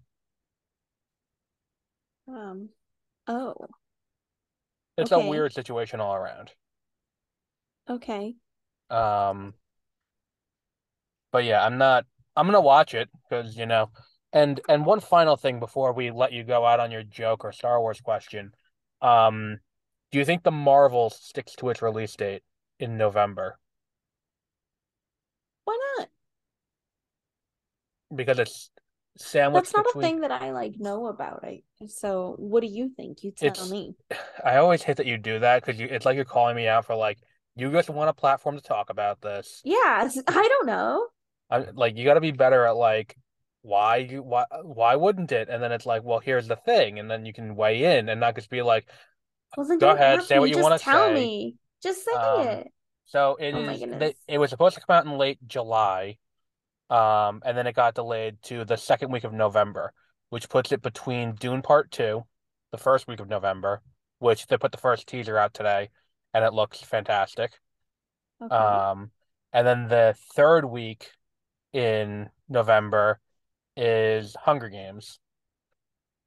Um. 2.28 2.70
Oh. 3.28 3.68
It's 4.96 5.12
okay. 5.12 5.26
a 5.26 5.30
weird 5.30 5.52
situation 5.52 6.00
all 6.00 6.14
around. 6.14 6.52
Okay. 7.88 8.34
Um. 8.90 9.54
But 11.32 11.44
yeah, 11.44 11.64
I'm 11.64 11.78
not. 11.78 12.06
I'm 12.36 12.46
gonna 12.46 12.60
watch 12.60 12.94
it 12.94 13.08
because 13.28 13.56
you 13.56 13.66
know, 13.66 13.90
and 14.32 14.60
and 14.68 14.86
one 14.86 15.00
final 15.00 15.36
thing 15.36 15.60
before 15.60 15.92
we 15.92 16.10
let 16.10 16.32
you 16.32 16.44
go 16.44 16.64
out 16.64 16.80
on 16.80 16.90
your 16.90 17.02
joke 17.02 17.44
or 17.44 17.52
Star 17.52 17.80
Wars 17.80 18.00
question, 18.00 18.52
um, 19.00 19.58
do 20.10 20.18
you 20.18 20.24
think 20.24 20.42
the 20.42 20.50
Marvel 20.50 21.10
sticks 21.10 21.54
to 21.56 21.70
its 21.70 21.82
release 21.82 22.14
date 22.16 22.42
in 22.78 22.96
November? 22.96 23.58
Why 25.64 25.78
not? 25.98 26.08
because 28.14 28.38
it's 28.38 28.70
sandwiched. 29.16 29.66
That's 29.66 29.76
not 29.76 29.86
between... 29.86 30.04
a 30.04 30.08
thing 30.08 30.20
that 30.20 30.30
I 30.30 30.52
like 30.52 30.78
know 30.78 31.06
about. 31.06 31.44
I 31.44 31.62
so 31.86 32.34
what 32.38 32.60
do 32.60 32.66
you 32.66 32.90
think? 32.96 33.22
You 33.22 33.32
tell 33.32 33.48
it's, 33.48 33.70
me. 33.70 33.96
I 34.44 34.56
always 34.56 34.82
hate 34.82 34.98
that 34.98 35.06
you 35.06 35.18
do 35.18 35.40
that 35.40 35.64
because 35.64 35.80
you 35.80 35.88
it's 35.90 36.06
like 36.06 36.16
you're 36.16 36.24
calling 36.24 36.56
me 36.56 36.68
out 36.68 36.86
for 36.86 36.94
like 36.94 37.18
you 37.54 37.70
just 37.70 37.90
want 37.90 38.10
a 38.10 38.14
platform 38.14 38.56
to 38.56 38.62
talk 38.62 38.90
about 38.90 39.20
this. 39.20 39.60
Yeah, 39.64 40.08
I 40.28 40.48
don't 40.48 40.66
know. 40.66 41.06
I 41.52 41.66
like 41.74 41.96
you 41.96 42.04
got 42.04 42.14
to 42.14 42.20
be 42.20 42.30
better 42.30 42.64
at 42.64 42.76
like 42.76 43.14
why 43.60 43.98
you 43.98 44.22
why 44.22 44.44
why 44.62 44.96
wouldn't 44.96 45.32
it? 45.32 45.48
And 45.50 45.62
then 45.62 45.70
it's 45.70 45.84
like, 45.84 46.02
well, 46.02 46.18
here's 46.18 46.48
the 46.48 46.56
thing, 46.56 46.98
and 46.98 47.10
then 47.10 47.26
you 47.26 47.32
can 47.32 47.54
weigh 47.54 47.98
in 47.98 48.08
and 48.08 48.20
not 48.20 48.34
just 48.34 48.48
be 48.48 48.62
like, 48.62 48.88
well, 49.56 49.78
go 49.78 49.90
ahead, 49.90 50.22
say 50.22 50.38
what 50.38 50.48
you 50.48 50.58
want 50.58 50.72
to 50.72 50.84
say. 50.84 50.90
Tell 50.90 51.12
me, 51.12 51.56
just 51.82 52.04
say 52.04 52.12
um, 52.12 52.48
it. 52.48 52.68
So 53.04 53.36
it 53.38 53.52
oh 53.54 53.68
is. 53.68 53.80
They, 53.80 54.14
it 54.28 54.38
was 54.38 54.48
supposed 54.48 54.76
to 54.76 54.80
come 54.80 54.96
out 54.96 55.04
in 55.04 55.18
late 55.18 55.38
July, 55.46 56.16
Um, 56.88 57.42
and 57.44 57.56
then 57.56 57.66
it 57.66 57.76
got 57.76 57.94
delayed 57.94 58.42
to 58.44 58.64
the 58.64 58.76
second 58.76 59.12
week 59.12 59.24
of 59.24 59.34
November, 59.34 59.92
which 60.30 60.48
puts 60.48 60.72
it 60.72 60.80
between 60.80 61.34
Dune 61.34 61.60
Part 61.60 61.90
2, 61.90 62.24
the 62.70 62.78
first 62.78 63.06
week 63.06 63.20
of 63.20 63.28
November, 63.28 63.82
which 64.20 64.46
they 64.46 64.56
put 64.56 64.72
the 64.72 64.78
first 64.78 65.06
teaser 65.06 65.36
out 65.36 65.52
today, 65.52 65.90
and 66.32 66.44
it 66.44 66.54
looks 66.54 66.80
fantastic. 66.80 67.52
Okay. 68.42 68.54
Um, 68.54 69.10
and 69.52 69.66
then 69.66 69.88
the 69.88 70.16
third 70.34 70.64
week 70.64 71.10
in 71.72 72.30
November 72.48 73.20
is 73.76 74.36
Hunger 74.36 74.68
Games. 74.68 75.18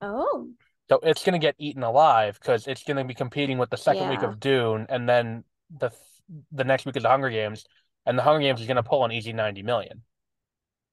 oh, 0.02 0.50
So 0.90 1.00
it's 1.02 1.24
going 1.24 1.34
to 1.40 1.40
get 1.46 1.56
eaten 1.58 1.84
alive 1.84 2.38
because 2.40 2.68
it's 2.68 2.84
going 2.84 2.98
to 2.98 3.04
be 3.04 3.14
competing 3.14 3.58
with 3.58 3.70
the 3.70 3.78
second 3.78 4.10
week 4.10 4.22
of 4.22 4.40
Dune, 4.40 4.86
and 4.90 5.08
then 5.10 5.44
the 5.76 5.92
the 6.52 6.64
next 6.64 6.86
week 6.86 6.96
is 6.98 7.04
the 7.04 7.10
Hunger 7.10 7.30
Games, 7.30 7.66
and 8.06 8.18
the 8.18 8.24
Hunger 8.24 8.42
Games 8.42 8.62
is 8.62 8.68
going 8.68 8.78
to 8.78 8.84
pull 8.84 9.06
an 9.06 9.12
easy 9.12 9.34
90 9.34 9.64
million. 9.64 10.04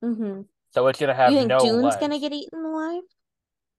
mm-hmm. 0.02 0.42
So 0.70 0.86
it's 0.88 0.98
going 0.98 1.08
to 1.08 1.14
have 1.14 1.32
You 1.32 1.38
think 1.38 1.48
no 1.48 1.58
Dune's 1.60 1.96
gonna 1.96 2.18
get 2.18 2.32
eaten 2.32 2.64
alive? 2.64 3.02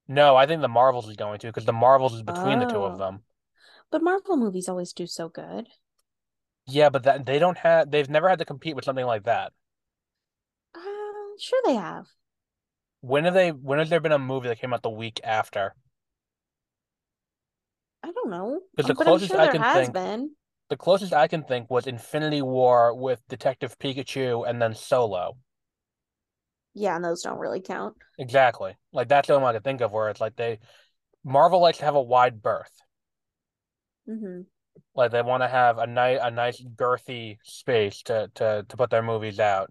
No, 0.06 0.36
I 0.36 0.46
think 0.46 0.60
the 0.60 0.68
Marvels 0.68 1.08
is 1.08 1.16
going 1.16 1.38
to 1.40 1.46
because 1.48 1.64
the 1.64 1.72
Marvels 1.72 2.14
is 2.14 2.22
between 2.22 2.58
the 2.58 2.66
two 2.66 2.84
of 2.84 2.94
Oh. 2.94 2.98
them. 2.98 3.24
But 3.90 4.02
Marvel 4.02 4.36
movies 4.36 4.68
always 4.68 4.92
do 4.92 5.06
so 5.06 5.28
good. 5.28 5.68
Yeah, 6.66 6.88
but 6.90 7.02
that 7.04 7.26
they 7.26 7.38
don't 7.38 7.58
have 7.58 7.90
they've 7.90 8.08
never 8.08 8.28
had 8.28 8.38
to 8.38 8.44
compete 8.44 8.76
with 8.76 8.84
something 8.84 9.04
like 9.06 9.24
that. 9.24 9.52
Sure 11.38 11.60
they 11.64 11.74
have. 11.74 12.06
When 13.00 13.24
have 13.24 13.34
they 13.34 13.50
when 13.52 13.78
has 13.78 13.90
there 13.90 14.00
been 14.00 14.12
a 14.12 14.18
movie 14.18 14.48
that 14.48 14.60
came 14.60 14.72
out 14.72 14.82
the 14.82 14.90
week 14.90 15.20
after? 15.24 15.74
I 18.02 18.12
don't 18.12 18.30
know. 18.30 18.60
'Cause 18.76 18.86
the 18.86 18.94
but 18.94 19.04
closest 19.06 19.32
sure 19.32 19.40
I 19.40 19.48
can 19.48 19.62
think- 19.74 19.92
been. 19.92 20.36
The 20.70 20.76
closest 20.78 21.12
I 21.12 21.28
can 21.28 21.44
think 21.44 21.70
was 21.70 21.86
Infinity 21.86 22.40
War 22.40 22.94
with 22.94 23.22
Detective 23.28 23.78
Pikachu 23.78 24.48
and 24.48 24.60
then 24.60 24.74
Solo. 24.74 25.36
Yeah, 26.72 26.96
and 26.96 27.04
those 27.04 27.22
don't 27.22 27.38
really 27.38 27.60
count. 27.60 27.96
Exactly. 28.18 28.76
Like 28.92 29.08
that's 29.08 29.28
the 29.28 29.34
only 29.34 29.42
one 29.44 29.54
I 29.54 29.58
can 29.58 29.62
think 29.62 29.80
of 29.82 29.92
where 29.92 30.08
it's 30.08 30.20
like 30.20 30.36
they 30.36 30.60
Marvel 31.22 31.60
likes 31.60 31.78
to 31.78 31.84
have 31.84 31.94
a 31.94 32.02
wide 32.02 32.42
berth. 32.42 32.72
Mm-hmm. 34.08 34.42
Like 34.94 35.10
they 35.12 35.22
want 35.22 35.42
to 35.42 35.48
have 35.48 35.78
a 35.78 35.86
nice 35.86 36.18
a 36.20 36.30
nice 36.30 36.62
girthy 36.62 37.38
space 37.44 38.02
to 38.04 38.30
to 38.34 38.64
to 38.68 38.76
put 38.76 38.90
their 38.90 39.02
movies 39.02 39.38
out. 39.38 39.70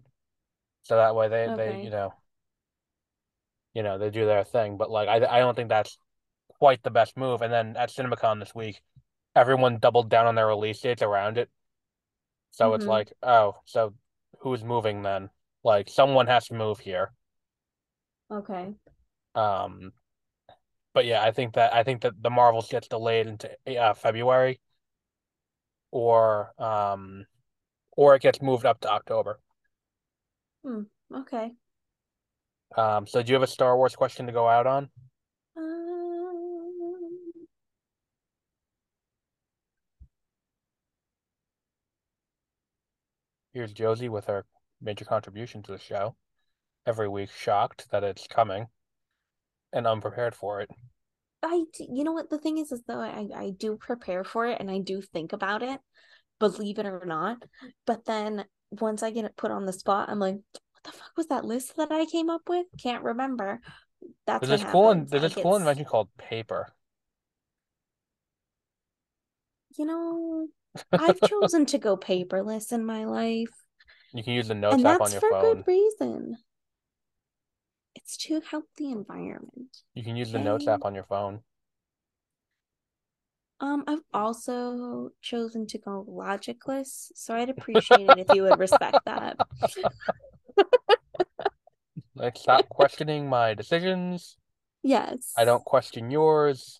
So 0.83 0.95
that 0.97 1.15
way 1.15 1.27
they 1.29 1.49
they 1.49 1.75
you 1.81 1.89
know 1.89 2.13
you 3.73 3.83
know 3.83 3.97
they 3.97 4.09
do 4.09 4.25
their 4.25 4.43
thing. 4.43 4.77
But 4.77 4.89
like 4.91 5.07
I 5.09 5.15
I 5.25 5.39
don't 5.39 5.55
think 5.55 5.69
that's 5.69 5.97
quite 6.59 6.83
the 6.83 6.91
best 6.91 7.17
move. 7.17 7.41
And 7.41 7.53
then 7.53 7.75
at 7.77 7.89
CinemaCon 7.91 8.39
this 8.39 8.55
week, 8.55 8.81
everyone 9.35 9.79
doubled 9.79 10.09
down 10.09 10.27
on 10.27 10.35
their 10.35 10.47
release 10.47 10.81
dates 10.81 11.01
around 11.01 11.37
it. 11.37 11.49
So 12.51 12.73
it's 12.73 12.85
Mhm. 12.85 12.89
like, 12.89 13.11
oh, 13.21 13.59
so 13.65 13.95
who's 14.39 14.63
moving 14.63 15.01
then? 15.01 15.29
Like 15.63 15.89
someone 15.89 16.27
has 16.27 16.47
to 16.47 16.53
move 16.53 16.79
here. 16.79 17.11
Okay. 18.29 18.75
Um, 19.35 19.93
but 20.93 21.05
yeah, 21.05 21.23
I 21.23 21.31
think 21.31 21.53
that 21.55 21.73
I 21.73 21.83
think 21.83 22.01
that 22.01 22.21
the 22.21 22.29
Marvels 22.29 22.69
gets 22.69 22.87
delayed 22.87 23.27
into 23.27 23.49
uh, 23.79 23.93
February, 23.93 24.59
or 25.91 26.53
um, 26.61 27.25
or 27.93 28.15
it 28.15 28.23
gets 28.23 28.41
moved 28.41 28.65
up 28.65 28.81
to 28.81 28.89
October. 28.91 29.39
Okay. 30.65 31.51
Um, 32.75 33.05
so 33.05 33.21
do 33.21 33.29
you 33.29 33.35
have 33.35 33.43
a 33.43 33.47
Star 33.47 33.77
Wars 33.77 33.95
question 33.95 34.25
to 34.25 34.31
go 34.31 34.47
out 34.47 34.65
on? 34.65 34.89
Um, 35.57 35.93
Here's 43.53 43.73
Josie 43.73 44.09
with 44.09 44.25
her 44.25 44.45
major 44.81 45.05
contribution 45.05 45.61
to 45.63 45.71
the 45.71 45.77
show 45.77 46.15
every 46.87 47.07
week, 47.07 47.29
shocked 47.31 47.87
that 47.91 48.03
it's 48.03 48.27
coming 48.27 48.67
and 49.71 49.85
unprepared 49.85 50.35
for 50.35 50.61
it. 50.61 50.69
I, 51.43 51.63
you 51.77 52.03
know 52.03 52.13
what 52.13 52.29
the 52.29 52.37
thing 52.37 52.57
is, 52.57 52.71
is 52.71 52.81
though 52.87 52.99
I, 52.99 53.27
I 53.35 53.51
do 53.57 53.77
prepare 53.77 54.23
for 54.23 54.47
it 54.47 54.59
and 54.59 54.71
I 54.71 54.79
do 54.79 55.01
think 55.01 55.33
about 55.33 55.61
it, 55.61 55.79
believe 56.39 56.79
it 56.79 56.85
or 56.85 57.05
not. 57.05 57.43
But 57.85 58.05
then 58.05 58.45
once 58.81 59.03
I 59.03 59.11
get 59.11 59.25
it 59.25 59.37
put 59.37 59.51
on 59.51 59.65
the 59.65 59.73
spot, 59.73 60.09
I'm 60.09 60.19
like, 60.19 60.35
what 60.35 60.83
the 60.83 60.91
fuck 60.91 61.11
was 61.17 61.27
that 61.27 61.45
list 61.45 61.75
that 61.77 61.91
I 61.91 62.05
came 62.05 62.29
up 62.29 62.41
with? 62.49 62.65
Can't 62.81 63.03
remember. 63.03 63.61
That's 64.27 64.47
There's 64.47 64.61
this 64.61 64.69
cool 64.71 64.89
happens. 64.89 65.09
there's 65.11 65.23
this 65.23 65.35
cool 65.35 65.55
invention 65.55 65.85
called 65.85 66.09
paper. 66.17 66.73
You 69.77 69.85
know, 69.85 70.47
I've 70.91 71.21
chosen 71.21 71.65
to 71.67 71.77
go 71.77 71.97
paperless 71.97 72.71
in 72.71 72.85
my 72.85 73.05
life, 73.05 73.49
You 74.13 74.23
can 74.23 74.33
use 74.33 74.47
the 74.47 74.55
notes 74.55 74.75
and 74.75 74.85
app 74.85 75.01
on 75.01 75.11
that's 75.11 75.13
your 75.13 75.21
for 75.21 75.41
good 75.41 75.63
reason. 75.67 76.37
It's 77.95 78.17
to 78.17 78.41
help 78.41 78.65
the 78.77 78.91
environment. 78.91 79.77
You 79.93 80.03
can 80.03 80.15
use 80.15 80.31
the 80.31 80.39
notes 80.39 80.67
app 80.67 80.85
on 80.85 80.95
your 80.95 81.05
phone. 81.05 81.41
Um, 83.63 83.85
I've 83.87 84.03
also 84.13 85.11
chosen 85.21 85.65
to 85.67 85.77
go 85.77 86.05
logicless, 86.09 87.13
so 87.15 87.33
I'd 87.33 87.49
appreciate 87.49 88.09
it 88.09 88.19
if 88.19 88.35
you 88.35 88.43
would 88.43 88.59
respect 88.59 88.99
that. 89.05 89.37
Like, 92.15 92.37
stop 92.37 92.69
questioning 92.69 93.27
my 93.27 93.55
decisions. 93.55 94.37
Yes. 94.83 95.33
I 95.35 95.45
don't 95.45 95.65
question 95.65 96.11
yours, 96.11 96.79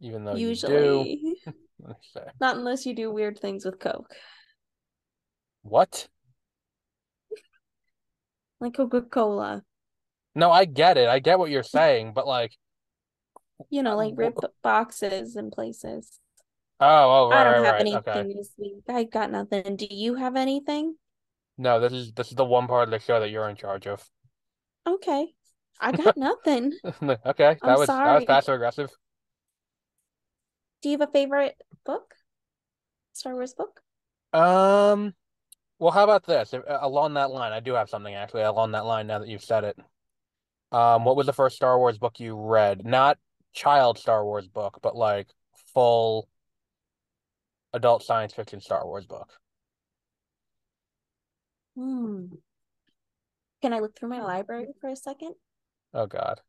even 0.00 0.24
though 0.24 0.34
you 0.34 0.56
do. 0.56 1.04
usually. 1.06 1.36
Me 1.86 1.94
say. 2.12 2.24
Not 2.40 2.56
unless 2.56 2.84
you 2.84 2.96
do 2.96 3.12
weird 3.12 3.38
things 3.38 3.64
with 3.64 3.78
Coke. 3.78 4.12
What? 5.62 6.08
Like 8.60 8.74
Coca-Cola. 8.74 9.62
No, 10.34 10.50
I 10.50 10.64
get 10.64 10.98
it. 10.98 11.08
I 11.08 11.20
get 11.20 11.38
what 11.38 11.50
you're 11.50 11.62
saying, 11.62 12.12
but 12.12 12.26
like, 12.26 12.56
You 13.70 13.82
know, 13.82 13.96
like 13.96 14.14
rip 14.16 14.38
boxes 14.62 15.36
and 15.36 15.52
places. 15.52 16.20
oh, 16.80 16.86
oh, 16.86 17.30
I 17.30 17.42
right, 17.42 17.44
don't 17.44 17.56
right, 17.56 17.62
have 17.62 17.78
right. 17.78 17.80
anything 17.80 18.28
Okay. 18.28 18.28
this 18.34 18.52
week. 18.58 18.84
I 18.88 19.04
got 19.04 19.30
nothing. 19.30 19.76
Do 19.76 19.86
you 19.90 20.14
have 20.16 20.36
anything? 20.36 20.96
No, 21.58 21.78
this 21.78 21.92
is 21.92 22.12
this 22.14 22.28
is 22.28 22.36
the 22.36 22.44
one 22.46 22.66
part 22.66 22.84
of 22.88 22.90
the 22.90 22.98
show 23.00 23.20
that 23.20 23.28
you're 23.30 23.48
in 23.50 23.56
charge 23.56 23.86
of. 23.86 24.08
Okay. 24.86 25.34
I 25.80 25.92
got 25.92 26.16
nothing. 26.16 26.72
Okay, 27.02 27.56
that 27.62 27.62
I'm 27.62 27.78
was 27.78 27.94
that 28.02 28.12
was 28.14 28.24
sorry. 28.24 28.24
passive 28.24 28.54
aggressive. 28.54 28.90
Do 30.82 30.88
you 30.88 30.98
have 30.98 31.08
a 31.08 31.12
favorite 31.12 31.62
book? 31.84 32.16
Star 33.12 33.34
Wars 33.34 33.54
book? 33.54 33.82
Um, 34.32 35.14
well, 35.78 35.92
how 35.92 36.04
about 36.04 36.26
this? 36.26 36.54
Uh, 36.54 36.62
Along 36.82 37.14
that 37.14 37.30
line, 37.30 37.52
I 37.52 37.60
do 37.60 37.74
have 37.74 37.90
something 37.90 38.14
actually 38.14 38.42
along 38.42 38.72
that 38.72 38.86
line 38.86 39.06
now 39.06 39.18
that 39.20 39.28
you've 39.28 39.44
said 39.44 39.64
it. 39.64 39.78
Um, 40.72 41.04
what 41.04 41.16
was 41.16 41.26
the 41.26 41.32
first 41.32 41.56
Star 41.56 41.78
Wars 41.78 41.98
book 41.98 42.20
you 42.20 42.36
read? 42.36 42.84
Not 42.84 43.18
child 43.52 43.98
Star 43.98 44.24
Wars 44.24 44.48
book, 44.48 44.78
but 44.82 44.96
like 44.96 45.28
full 45.74 46.28
adult 47.72 48.02
science 48.02 48.32
fiction 48.32 48.60
Star 48.60 48.86
Wars 48.86 49.06
book. 49.06 49.32
Hmm. 51.76 52.26
Can 53.62 53.72
I 53.72 53.80
look 53.80 53.96
through 53.96 54.08
my 54.08 54.22
library 54.22 54.68
for 54.80 54.88
a 54.90 54.96
second? 54.96 55.34
Oh 55.94 56.06
God. 56.06 56.40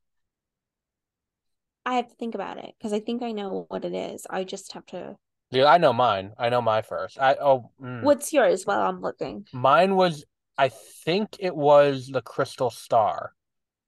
I 1.86 1.96
have 1.96 2.08
to 2.08 2.16
think 2.16 2.36
about 2.36 2.58
it 2.58 2.76
because 2.78 2.94
I 2.94 3.00
think 3.00 3.24
I 3.24 3.32
know 3.32 3.66
what 3.70 3.86
it 3.86 3.94
is. 3.94 4.28
I 4.30 4.44
just 4.44 4.74
have 4.74 4.86
to. 4.88 5.18
Yeah, 5.52 5.66
I 5.66 5.80
know 5.80 5.94
mine. 5.94 6.34
I 6.38 6.50
know 6.50 6.62
my 6.62 6.82
first. 6.84 7.20
I 7.20 7.36
oh, 7.36 7.72
mm. 7.82 8.04
What's 8.04 8.32
yours 8.32 8.66
while 8.66 8.82
I'm 8.82 9.02
looking? 9.02 9.48
Mine 9.54 9.96
was, 9.96 10.26
I 10.58 10.70
think 10.70 11.38
it 11.40 11.56
was 11.56 12.08
the 12.08 12.22
Crystal 12.22 12.70
Star, 12.70 13.34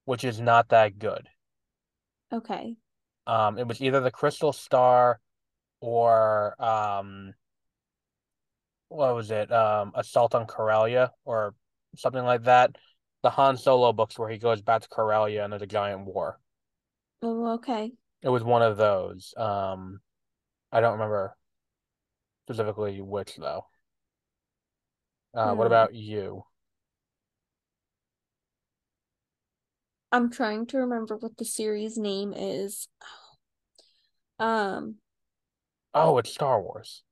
which 0.06 0.24
is 0.24 0.42
not 0.42 0.70
that 0.70 0.98
good. 0.98 1.28
Okay. 2.34 2.76
Um, 3.32 3.58
it 3.58 3.68
was 3.68 3.82
either 3.82 4.02
the 4.02 4.12
Crystal 4.12 4.53
Star 4.53 5.20
or 5.82 6.62
um, 6.64 7.34
what 8.90 9.16
was 9.16 9.32
it? 9.32 9.52
Um, 9.52 9.91
Assault 9.95 10.36
on 10.36 10.45
Corellia 10.45 11.12
or 11.26 11.56
something 11.95 12.24
like 12.24 12.44
that. 12.44 12.76
The 13.24 13.30
Han 13.30 13.58
Solo 13.58 13.94
books 13.94 14.18
where 14.18 14.30
he 14.30 14.38
goes 14.38 14.62
back 14.62 14.82
to 14.82 14.90
Corellia 14.90 15.44
and 15.44 15.53
there's 15.53 15.62
a 15.62 15.68
giant 15.68 16.06
war. 16.06 16.40
Oh, 17.24 17.53
okay. 17.53 17.94
It 18.24 18.30
was 18.30 18.44
one 18.44 18.64
of 18.64 18.78
those. 18.78 19.34
Um, 19.38 20.02
I 20.72 20.82
don't 20.82 20.94
remember 20.94 21.38
specifically 22.45 23.02
which 23.02 23.36
though. 23.38 23.66
Uh, 25.34 25.53
what 25.53 25.66
Hmm. 25.66 25.68
about 25.68 25.94
you? 25.94 26.45
I'm 30.12 30.30
trying 30.30 30.66
to 30.68 30.78
remember 30.78 31.18
what 31.18 31.38
the 31.38 31.45
series 31.45 31.98
name 31.98 32.34
is. 32.34 32.88
Um, 34.42 34.96
Oh, 35.94 36.18
it's 36.18 36.34
Star 36.34 36.60
Wars. 36.62 37.04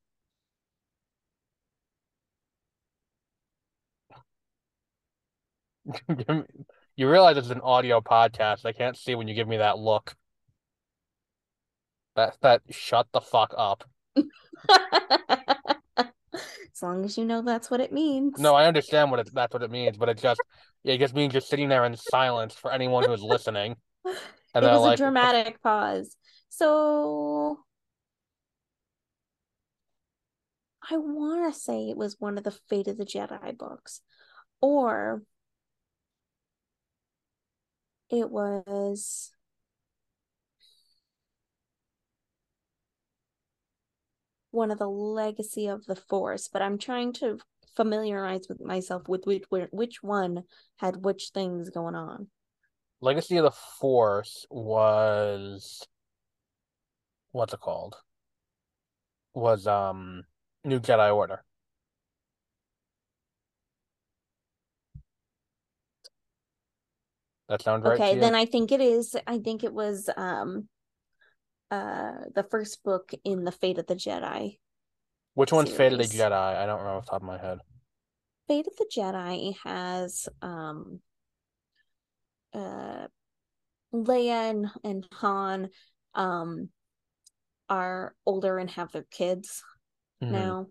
You 6.95 7.09
realize 7.09 7.37
it's 7.37 7.49
an 7.49 7.61
audio 7.61 8.01
podcast. 8.01 8.65
I 8.65 8.73
can't 8.73 8.97
see 8.97 9.15
when 9.15 9.29
you 9.29 9.33
give 9.33 9.47
me 9.47 9.55
that 9.55 9.79
look. 9.79 10.17
That 12.17 12.35
that 12.41 12.61
shut 12.71 13.07
the 13.13 13.21
fuck 13.21 13.53
up. 13.57 13.85
As 15.97 16.81
long 16.81 17.05
as 17.05 17.17
you 17.17 17.23
know 17.23 17.41
that's 17.41 17.71
what 17.71 17.79
it 17.79 17.93
means. 17.93 18.37
No, 18.37 18.53
I 18.53 18.65
understand 18.65 19.11
what 19.11 19.21
it, 19.21 19.29
that's 19.33 19.53
what 19.53 19.63
it 19.63 19.71
means, 19.71 19.95
but 19.95 20.09
it 20.09 20.17
just 20.17 20.41
yeah, 20.83 20.95
it 20.95 20.97
just 20.97 21.15
means 21.15 21.31
just 21.31 21.47
sitting 21.47 21.69
there 21.69 21.85
in 21.85 21.95
silence 21.95 22.53
for 22.53 22.69
anyone 22.69 23.05
who's 23.05 23.23
listening. 23.23 23.77
And 24.55 24.65
it 24.65 24.71
was 24.71 24.81
like, 24.81 24.95
a 24.95 24.97
dramatic 24.97 25.61
pause. 25.61 26.17
So 26.49 27.59
I 30.91 30.97
want 30.97 31.53
to 31.53 31.59
say 31.59 31.89
it 31.89 31.97
was 31.97 32.17
one 32.19 32.37
of 32.37 32.43
the 32.43 32.51
Fate 32.51 32.87
of 32.87 32.97
the 32.97 33.05
Jedi 33.05 33.57
books, 33.57 34.01
or 34.61 35.23
it 38.09 38.29
was 38.29 39.31
one 44.51 44.71
of 44.71 44.79
the 44.79 44.89
Legacy 44.89 45.67
of 45.67 45.85
the 45.85 45.95
Force, 45.95 46.47
but 46.47 46.61
I'm 46.61 46.77
trying 46.77 47.13
to 47.13 47.37
familiarize 47.75 48.47
with 48.49 48.59
myself 48.59 49.07
with 49.07 49.25
which 49.25 49.45
which 49.71 50.01
one 50.01 50.43
had 50.77 51.05
which 51.05 51.29
things 51.33 51.69
going 51.69 51.95
on. 51.95 52.27
Legacy 52.99 53.37
of 53.37 53.43
the 53.43 53.51
Force 53.51 54.45
was 54.49 55.87
what's 57.31 57.53
it 57.53 57.59
called? 57.59 57.95
Was 59.33 59.67
um 59.67 60.23
New 60.63 60.79
Jedi 60.79 61.15
Order. 61.15 61.43
That 67.47 67.61
sounds 67.61 67.83
right. 67.83 67.99
Okay, 67.99 68.17
then 68.19 68.35
I 68.35 68.45
think 68.45 68.71
it 68.71 68.81
is. 68.81 69.15
I 69.25 69.39
think 69.39 69.63
it 69.63 69.73
was 69.73 70.09
um 70.15 70.67
uh 71.71 72.13
the 72.35 72.43
first 72.43 72.83
book 72.83 73.11
in 73.23 73.43
the 73.43 73.51
Fate 73.51 73.77
of 73.77 73.87
the 73.87 73.95
Jedi. 73.95 74.59
Which 75.33 75.51
one's 75.51 75.69
series. 75.69 75.77
Fate 75.77 75.93
of 75.93 76.09
the 76.11 76.17
Jedi? 76.17 76.55
I 76.57 76.65
don't 76.65 76.79
remember 76.79 76.97
off 76.97 77.05
the 77.05 77.11
top 77.11 77.21
of 77.21 77.27
my 77.27 77.37
head. 77.37 77.59
Fate 78.47 78.67
of 78.67 78.75
the 78.77 78.89
Jedi 78.95 79.55
has 79.63 80.27
um 80.41 80.99
uh 82.53 83.07
Leia 83.93 84.49
and, 84.49 84.67
and 84.83 85.07
Han 85.13 85.69
um 86.13 86.69
are 87.69 88.15
older 88.25 88.57
and 88.57 88.69
have 88.71 88.91
their 88.91 89.05
kids 89.09 89.63
mm-hmm. 90.23 90.33
now. 90.33 90.67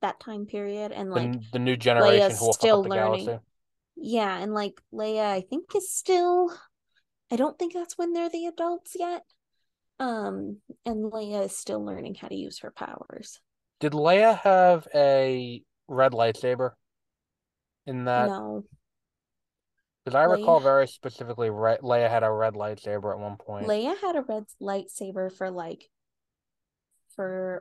That 0.00 0.20
time 0.20 0.46
period 0.46 0.92
and 0.92 1.10
like 1.10 1.32
the, 1.32 1.40
the 1.54 1.58
new 1.58 1.76
generation 1.76 2.30
Leia's 2.30 2.38
who 2.38 2.46
will 2.46 2.52
still 2.52 2.82
learning. 2.82 3.26
Galaxy. 3.26 3.44
Yeah, 3.96 4.38
and 4.38 4.54
like 4.54 4.80
Leia, 4.94 5.26
I 5.26 5.40
think 5.40 5.74
is 5.74 5.92
still. 5.92 6.52
I 7.30 7.36
don't 7.36 7.58
think 7.58 7.74
that's 7.74 7.98
when 7.98 8.12
they're 8.12 8.30
the 8.30 8.46
adults 8.46 8.96
yet. 8.98 9.22
Um, 9.98 10.58
and 10.86 11.10
Leia 11.12 11.46
is 11.46 11.56
still 11.58 11.84
learning 11.84 12.14
how 12.14 12.28
to 12.28 12.36
use 12.36 12.60
her 12.60 12.70
powers. 12.70 13.40
Did 13.80 13.92
Leia 13.92 14.38
have 14.40 14.86
a 14.94 15.62
red 15.88 16.12
lightsaber? 16.12 16.70
In 17.86 18.04
that, 18.04 18.28
no. 18.28 18.64
Because 20.08 20.24
I 20.24 20.26
Leia... 20.26 20.38
recall 20.38 20.60
very 20.60 20.86
specifically, 20.86 21.50
Re- 21.50 21.76
Leia 21.82 22.08
had 22.08 22.22
a 22.22 22.30
red 22.30 22.54
lightsaber 22.54 23.12
at 23.12 23.18
one 23.18 23.36
point. 23.36 23.66
Leia 23.66 23.94
had 24.00 24.16
a 24.16 24.22
red 24.22 24.44
lightsaber 24.58 25.30
for 25.30 25.50
like, 25.50 25.84
for 27.14 27.60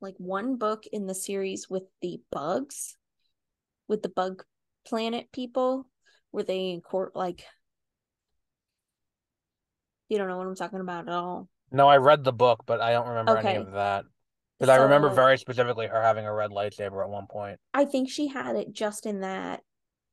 like 0.00 0.16
one 0.18 0.56
book 0.56 0.82
in 0.90 1.06
the 1.06 1.14
series 1.14 1.70
with 1.70 1.84
the 2.02 2.20
bugs, 2.32 2.96
with 3.86 4.02
the 4.02 4.08
bug 4.08 4.42
planet 4.88 5.30
people 5.32 5.86
where 6.32 6.42
they 6.42 6.70
in 6.70 6.80
court 6.80 7.14
like 7.14 7.44
you 10.08 10.18
don't 10.18 10.28
know 10.28 10.36
what 10.36 10.46
I'm 10.48 10.56
talking 10.56 10.80
about 10.80 11.06
at 11.06 11.14
all. 11.14 11.48
No, 11.70 11.86
I 11.86 11.98
read 11.98 12.24
the 12.24 12.32
book, 12.32 12.64
but 12.66 12.80
I 12.80 12.90
don't 12.92 13.08
remember 13.08 13.38
okay. 13.38 13.50
any 13.50 13.58
of 13.58 13.72
that. 13.72 14.04
Because 14.58 14.74
so, 14.74 14.80
I 14.80 14.82
remember 14.84 15.10
very 15.10 15.38
specifically 15.38 15.86
her 15.86 16.02
having 16.02 16.26
a 16.26 16.32
red 16.32 16.50
lightsaber 16.50 17.04
at 17.04 17.10
one 17.10 17.26
point. 17.30 17.60
I 17.72 17.84
think 17.84 18.10
she 18.10 18.26
had 18.26 18.56
it 18.56 18.72
just 18.72 19.06
in 19.06 19.20
that 19.20 19.60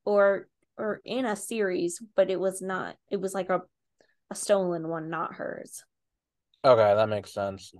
or 0.06 0.48
or 0.78 1.02
in 1.06 1.26
a 1.26 1.36
series, 1.36 2.02
but 2.16 2.30
it 2.30 2.40
was 2.40 2.62
not 2.62 2.96
it 3.10 3.22
was 3.22 3.34
like 3.34 3.50
a 3.50 3.62
a 4.30 4.36
stolen 4.36 4.88
one, 4.88 5.10
not 5.10 5.36
hers. 5.36 5.84
Okay, 6.64 6.96
that 6.96 7.10
makes 7.10 7.34
sense. 7.34 7.74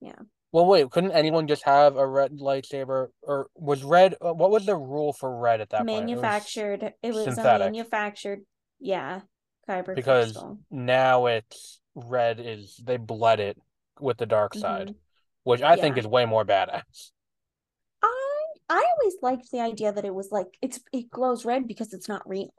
Yeah. 0.00 0.14
Well, 0.52 0.66
wait, 0.66 0.90
couldn't 0.90 1.12
anyone 1.12 1.46
just 1.46 1.64
have 1.64 1.96
a 1.96 2.06
red 2.06 2.38
lightsaber? 2.38 3.08
Or 3.22 3.48
was 3.54 3.84
red, 3.84 4.14
uh, 4.20 4.32
what 4.32 4.50
was 4.50 4.64
the 4.64 4.76
rule 4.76 5.12
for 5.12 5.36
red 5.36 5.60
at 5.60 5.70
that 5.70 5.84
manufactured, 5.84 6.80
point? 6.80 6.94
It 7.02 7.12
was, 7.12 7.26
it 7.26 7.30
was 7.30 7.38
a 7.38 7.58
manufactured, 7.58 8.40
yeah, 8.78 9.20
kyber 9.68 9.94
Because 9.94 10.32
crystal. 10.32 10.58
now 10.70 11.26
it's 11.26 11.80
red 11.94 12.40
is, 12.40 12.80
they 12.82 12.96
bled 12.96 13.40
it 13.40 13.58
with 14.00 14.16
the 14.16 14.26
dark 14.26 14.54
side, 14.54 14.88
mm-hmm. 14.88 14.98
which 15.42 15.60
I 15.60 15.74
yeah. 15.74 15.82
think 15.82 15.98
is 15.98 16.06
way 16.06 16.24
more 16.24 16.44
badass. 16.44 17.10
I 18.68 18.84
always 19.00 19.16
liked 19.22 19.50
the 19.50 19.60
idea 19.60 19.92
that 19.92 20.04
it 20.04 20.14
was 20.14 20.30
like 20.30 20.58
it's 20.60 20.80
it 20.92 21.10
glows 21.10 21.44
red 21.44 21.66
because 21.66 21.92
it's 21.92 22.08
not 22.08 22.28
real, 22.28 22.52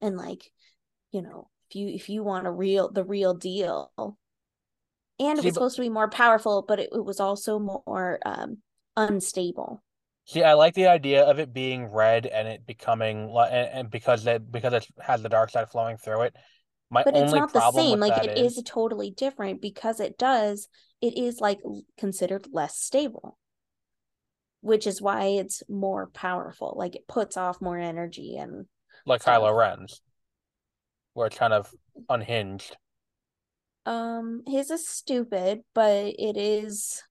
and 0.00 0.16
like, 0.16 0.50
you 1.12 1.22
know, 1.22 1.48
if 1.70 1.76
you 1.76 1.88
if 1.88 2.08
you 2.08 2.22
want 2.22 2.46
a 2.46 2.50
real 2.50 2.90
the 2.90 3.04
real 3.04 3.34
deal, 3.34 3.90
and 5.18 5.38
it 5.38 5.44
was 5.44 5.54
supposed 5.54 5.76
to 5.76 5.82
be 5.82 5.88
more 5.88 6.10
powerful, 6.10 6.64
but 6.66 6.80
it, 6.80 6.90
it 6.92 7.04
was 7.04 7.20
also 7.20 7.58
more 7.58 8.18
um, 8.26 8.58
unstable. 8.96 9.82
See, 10.26 10.42
I 10.42 10.54
like 10.54 10.74
the 10.74 10.86
idea 10.86 11.22
of 11.22 11.38
it 11.38 11.52
being 11.52 11.86
red 11.86 12.24
and 12.26 12.48
it 12.48 12.66
becoming 12.66 13.34
and, 13.36 13.68
and 13.72 13.90
because 13.90 14.26
it 14.26 14.50
because 14.50 14.72
it 14.72 14.86
has 14.98 15.22
the 15.22 15.28
dark 15.28 15.50
side 15.50 15.70
flowing 15.70 15.98
through 15.98 16.22
it. 16.22 16.36
My 16.90 17.02
but 17.02 17.16
it's 17.16 17.32
not 17.32 17.52
the 17.52 17.70
same. 17.72 18.00
Like 18.00 18.24
it 18.24 18.38
is... 18.38 18.56
is 18.56 18.62
totally 18.64 19.10
different 19.10 19.60
because 19.60 20.00
it 20.00 20.16
does. 20.16 20.68
It 21.02 21.18
is 21.18 21.40
like 21.40 21.60
considered 21.98 22.46
less 22.52 22.78
stable, 22.78 23.38
which 24.64 24.86
is 24.86 25.02
why 25.02 25.26
it's 25.26 25.62
more 25.68 26.06
powerful. 26.14 26.74
Like 26.74 26.96
it 26.96 27.06
puts 27.06 27.36
off 27.36 27.60
more 27.60 27.78
energy 27.78 28.36
and 28.36 28.64
like 29.04 29.20
stuff. 29.20 29.42
Kylo 29.42 29.54
Ren's, 29.54 30.00
where 31.12 31.26
it's 31.26 31.36
kind 31.36 31.52
of 31.52 31.70
unhinged. 32.08 32.74
Um, 33.84 34.42
his 34.46 34.70
is 34.70 34.88
stupid, 34.88 35.60
but 35.74 36.06
it 36.18 36.38
is. 36.38 37.02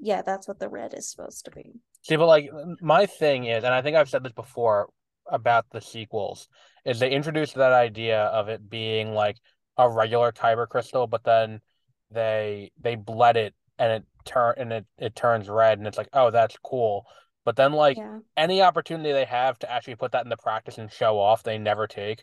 Yeah, 0.00 0.22
that's 0.22 0.48
what 0.48 0.58
the 0.58 0.70
red 0.70 0.94
is 0.94 1.10
supposed 1.10 1.44
to 1.44 1.50
be. 1.50 1.74
See, 2.00 2.16
but 2.16 2.26
like 2.26 2.48
my 2.80 3.04
thing 3.04 3.44
is, 3.44 3.62
and 3.62 3.74
I 3.74 3.82
think 3.82 3.98
I've 3.98 4.08
said 4.08 4.24
this 4.24 4.32
before 4.32 4.88
about 5.30 5.66
the 5.70 5.82
sequels, 5.82 6.48
is 6.86 7.00
they 7.00 7.10
introduced 7.10 7.54
that 7.56 7.74
idea 7.74 8.22
of 8.22 8.48
it 8.48 8.70
being 8.70 9.12
like 9.12 9.36
a 9.76 9.90
regular 9.90 10.32
kyber 10.32 10.66
crystal, 10.66 11.06
but 11.06 11.22
then 11.22 11.60
they 12.10 12.72
they 12.80 12.94
bled 12.94 13.36
it 13.36 13.54
and 13.80 13.92
it 13.92 14.04
turn 14.26 14.54
and 14.58 14.72
it, 14.72 14.86
it 14.98 15.16
turns 15.16 15.48
red 15.48 15.78
and 15.78 15.88
it's 15.88 15.98
like, 15.98 16.10
oh, 16.12 16.30
that's 16.30 16.56
cool. 16.62 17.06
But 17.44 17.56
then 17.56 17.72
like 17.72 17.96
yeah. 17.96 18.18
any 18.36 18.62
opportunity 18.62 19.12
they 19.12 19.24
have 19.24 19.58
to 19.60 19.72
actually 19.72 19.96
put 19.96 20.12
that 20.12 20.24
into 20.24 20.36
practice 20.36 20.78
and 20.78 20.92
show 20.92 21.18
off, 21.18 21.42
they 21.42 21.58
never 21.58 21.86
take. 21.86 22.22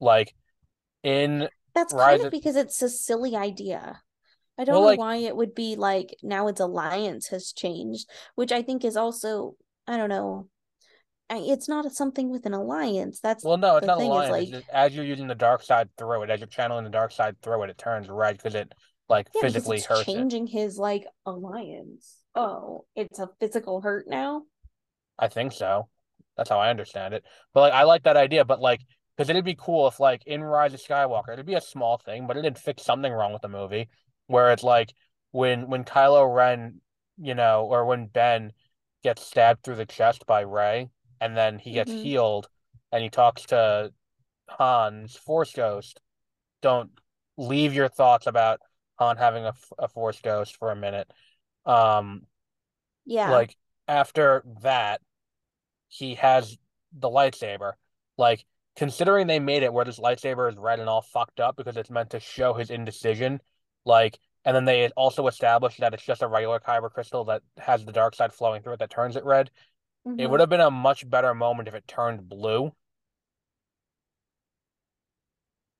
Like 0.00 0.34
in 1.02 1.48
that's 1.74 1.92
Rise 1.92 2.18
kind 2.18 2.26
of 2.26 2.30
because 2.30 2.56
it's 2.56 2.80
a 2.80 2.88
silly 2.88 3.34
idea. 3.34 4.00
I 4.56 4.64
don't 4.64 4.74
well, 4.74 4.82
know 4.82 4.86
like, 4.88 4.98
why 4.98 5.16
it 5.16 5.36
would 5.36 5.54
be 5.54 5.74
like 5.76 6.14
now 6.22 6.46
its 6.46 6.60
alliance 6.60 7.28
has 7.28 7.52
changed, 7.52 8.08
which 8.36 8.52
I 8.52 8.62
think 8.62 8.84
is 8.84 8.96
also 8.96 9.56
I 9.86 9.96
don't 9.96 10.08
know. 10.08 10.48
It's 11.34 11.66
not 11.66 11.90
something 11.92 12.30
with 12.30 12.44
an 12.44 12.52
alliance. 12.52 13.18
That's 13.18 13.42
well, 13.42 13.56
no, 13.56 13.78
it's 13.78 13.86
not 13.86 14.00
alliance. 14.00 14.52
Like, 14.52 14.64
as 14.70 14.94
you're 14.94 15.04
using 15.04 15.28
the 15.28 15.34
dark 15.34 15.62
side 15.62 15.88
through 15.96 16.24
it, 16.24 16.30
as 16.30 16.40
you're 16.40 16.46
channeling 16.46 16.84
the 16.84 16.90
dark 16.90 17.10
side 17.10 17.40
through 17.42 17.62
it, 17.62 17.70
it 17.70 17.78
turns 17.78 18.10
red 18.10 18.36
because 18.36 18.54
it 18.54 18.70
like 19.08 19.28
yeah, 19.34 19.40
physically 19.42 19.80
hurts. 19.80 20.04
Changing 20.04 20.46
it. 20.46 20.50
his 20.50 20.78
like 20.78 21.04
alliance. 21.26 22.16
Oh, 22.34 22.86
it's 22.96 23.18
a 23.18 23.28
physical 23.40 23.80
hurt 23.80 24.06
now. 24.08 24.42
I 25.18 25.28
think 25.28 25.52
so. 25.52 25.88
That's 26.36 26.48
how 26.48 26.58
I 26.58 26.70
understand 26.70 27.14
it. 27.14 27.24
But 27.52 27.60
like, 27.60 27.72
I 27.72 27.82
like 27.84 28.04
that 28.04 28.16
idea. 28.16 28.44
But 28.44 28.60
like, 28.60 28.80
because 29.16 29.28
it'd 29.28 29.44
be 29.44 29.56
cool 29.58 29.86
if, 29.86 30.00
like, 30.00 30.26
in 30.26 30.42
Rise 30.42 30.72
of 30.72 30.80
Skywalker, 30.80 31.34
it'd 31.34 31.44
be 31.44 31.54
a 31.54 31.60
small 31.60 31.98
thing, 31.98 32.26
but 32.26 32.36
it'd 32.36 32.58
fix 32.58 32.82
something 32.82 33.12
wrong 33.12 33.32
with 33.32 33.42
the 33.42 33.48
movie. 33.48 33.88
Where 34.26 34.52
it's 34.52 34.62
like 34.62 34.94
when 35.32 35.68
when 35.68 35.84
Kylo 35.84 36.34
Ren, 36.34 36.80
you 37.18 37.34
know, 37.34 37.66
or 37.70 37.84
when 37.84 38.06
Ben 38.06 38.52
gets 39.04 39.26
stabbed 39.26 39.62
through 39.62 39.76
the 39.76 39.86
chest 39.86 40.24
by 40.26 40.40
Rey, 40.40 40.88
and 41.20 41.36
then 41.36 41.58
he 41.58 41.72
gets 41.72 41.90
mm-hmm. 41.90 42.02
healed, 42.02 42.48
and 42.90 43.02
he 43.02 43.10
talks 43.10 43.42
to 43.46 43.92
Han's 44.58 45.16
Force 45.16 45.52
Ghost. 45.52 46.00
Don't 46.62 46.90
leave 47.36 47.74
your 47.74 47.88
thoughts 47.88 48.26
about 48.26 48.60
Han 49.06 49.16
having 49.16 49.44
a, 49.44 49.54
a 49.78 49.88
Force 49.88 50.20
Ghost 50.20 50.56
for 50.56 50.70
a 50.70 50.76
minute. 50.76 51.10
Um, 51.64 52.22
yeah. 53.04 53.30
Like 53.30 53.56
after 53.88 54.44
that, 54.62 55.00
he 55.88 56.14
has 56.16 56.56
the 56.96 57.08
lightsaber. 57.08 57.72
Like 58.16 58.44
considering 58.76 59.26
they 59.26 59.38
made 59.38 59.62
it 59.62 59.72
where 59.72 59.84
this 59.84 59.98
lightsaber 59.98 60.50
is 60.50 60.56
red 60.56 60.80
and 60.80 60.88
all 60.88 61.02
fucked 61.02 61.40
up 61.40 61.56
because 61.56 61.76
it's 61.76 61.90
meant 61.90 62.10
to 62.10 62.20
show 62.20 62.54
his 62.54 62.70
indecision, 62.70 63.40
like, 63.84 64.18
and 64.44 64.56
then 64.56 64.64
they 64.64 64.88
also 64.96 65.26
established 65.28 65.80
that 65.80 65.94
it's 65.94 66.04
just 66.04 66.22
a 66.22 66.26
regular 66.26 66.58
kyber 66.58 66.90
crystal 66.90 67.24
that 67.24 67.42
has 67.58 67.84
the 67.84 67.92
dark 67.92 68.14
side 68.14 68.32
flowing 68.32 68.62
through 68.62 68.72
it 68.74 68.78
that 68.80 68.90
turns 68.90 69.16
it 69.16 69.24
red. 69.24 69.50
Mm-hmm. 70.06 70.18
It 70.18 70.30
would 70.30 70.40
have 70.40 70.48
been 70.48 70.60
a 70.60 70.70
much 70.70 71.08
better 71.08 71.32
moment 71.34 71.68
if 71.68 71.74
it 71.74 71.86
turned 71.86 72.28
blue. 72.28 72.72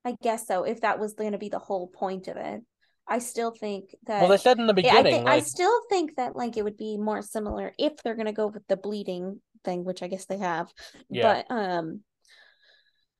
I 0.05 0.15
guess 0.21 0.47
so, 0.47 0.63
if 0.63 0.81
that 0.81 0.99
was 0.99 1.13
going 1.13 1.31
to 1.31 1.37
be 1.37 1.49
the 1.49 1.59
whole 1.59 1.87
point 1.87 2.27
of 2.27 2.37
it. 2.37 2.61
I 3.07 3.19
still 3.19 3.51
think 3.51 3.95
that 4.07 4.21
Well, 4.21 4.29
they 4.29 4.37
said 4.37 4.59
in 4.59 4.67
the 4.67 4.73
I 4.73 4.75
beginning, 4.75 5.03
think 5.03 5.27
I 5.27 5.39
still 5.41 5.81
think 5.89 6.15
that 6.15 6.35
like 6.35 6.55
it 6.57 6.63
would 6.63 6.77
be 6.77 6.97
more 6.97 7.21
similar 7.21 7.73
if 7.77 7.97
they're 7.97 8.15
gonna 8.15 8.33
go 8.33 8.47
with 8.47 8.65
the 8.67 8.77
bleeding 8.77 9.41
thing, 9.65 9.83
which 9.83 10.01
I 10.01 10.07
guess 10.07 10.25
they 10.25 10.37
have. 10.37 10.71
Yeah. 11.09 11.43
But 11.47 11.53
um 11.55 12.01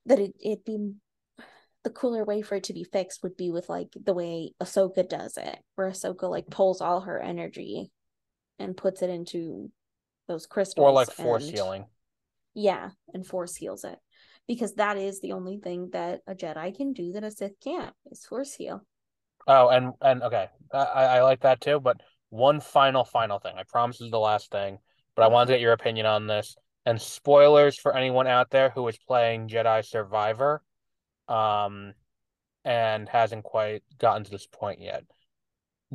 that 0.06 0.20
it 0.20 0.34
it'd 0.44 0.64
be 0.66 0.94
the 1.84 1.90
cooler 1.90 2.24
way 2.24 2.42
for 2.42 2.56
it 2.56 2.64
to 2.66 2.74
be 2.74 2.86
fixed 2.86 3.24
would 3.24 3.36
be 3.36 3.52
with 3.52 3.68
like 3.68 3.90
the 4.02 4.14
way 4.14 4.54
Ahsoka 4.62 5.08
does 5.08 5.36
it, 5.38 5.60
where 5.76 5.90
Ahsoka 5.90 6.30
like 6.30 6.48
pulls 6.50 6.80
all 6.80 7.02
her 7.02 7.20
energy 7.20 7.92
and 8.60 8.78
puts 8.78 9.02
it 9.02 9.10
into 9.10 9.70
those 10.30 10.46
crystals. 10.46 10.84
or 10.86 10.92
like 10.94 11.12
force 11.12 11.46
and- 11.46 11.54
healing. 11.54 11.86
Yeah, 12.56 12.92
and 13.14 13.26
force 13.26 13.56
heals 13.56 13.84
it. 13.84 13.98
Because 14.48 14.76
that 14.76 14.98
is 14.98 15.20
the 15.20 15.32
only 15.34 15.58
thing 15.58 15.90
that 15.92 16.22
a 16.28 16.36
Jedi 16.36 16.76
can 16.76 16.94
do 16.94 17.14
that 17.14 17.24
a 17.24 17.32
Sith 17.32 17.60
can't 17.62 17.94
is 18.12 18.26
force 18.26 18.54
heal. 18.54 18.86
Oh, 19.48 19.70
and 19.70 19.94
and 20.02 20.24
okay, 20.24 20.48
I 20.72 20.78
I 21.18 21.22
like 21.24 21.42
that 21.42 21.62
too. 21.62 21.80
But 21.80 22.02
one 22.30 22.60
final 22.62 23.04
final 23.04 23.40
thing. 23.40 23.56
I 23.58 23.64
promise 23.64 23.98
this 23.98 24.06
is 24.06 24.12
the 24.12 24.20
last 24.20 24.52
thing, 24.52 24.80
but 25.16 25.24
I 25.24 25.28
wanted 25.28 25.48
to 25.48 25.54
get 25.54 25.62
your 25.62 25.74
opinion 25.74 26.06
on 26.06 26.28
this. 26.28 26.56
And 26.86 27.02
spoilers 27.02 27.78
for 27.78 27.96
anyone 27.96 28.28
out 28.28 28.50
there 28.52 28.70
who 28.72 28.88
is 28.90 28.98
playing 28.98 29.48
Jedi 29.48 29.86
Survivor, 29.86 30.62
um, 31.28 31.94
and 32.66 33.10
hasn't 33.10 33.44
quite 33.44 33.84
gotten 34.00 34.24
to 34.26 34.32
this 34.32 34.48
point 34.48 34.82
yet. 34.82 35.06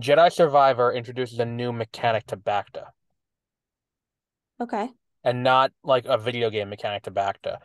Jedi 0.01 0.33
Survivor 0.33 0.93
introduces 0.93 1.39
a 1.41 1.45
new 1.45 1.73
mechanic 1.73 2.27
to 2.29 2.37
Bacta, 2.39 2.87
Okay. 4.61 4.89
and 5.25 5.43
not 5.43 5.73
like 5.83 6.05
a 6.07 6.19
video 6.19 6.51
game 6.51 6.69
mechanic 6.71 7.03
to 7.05 7.11
Bacta, 7.11 7.59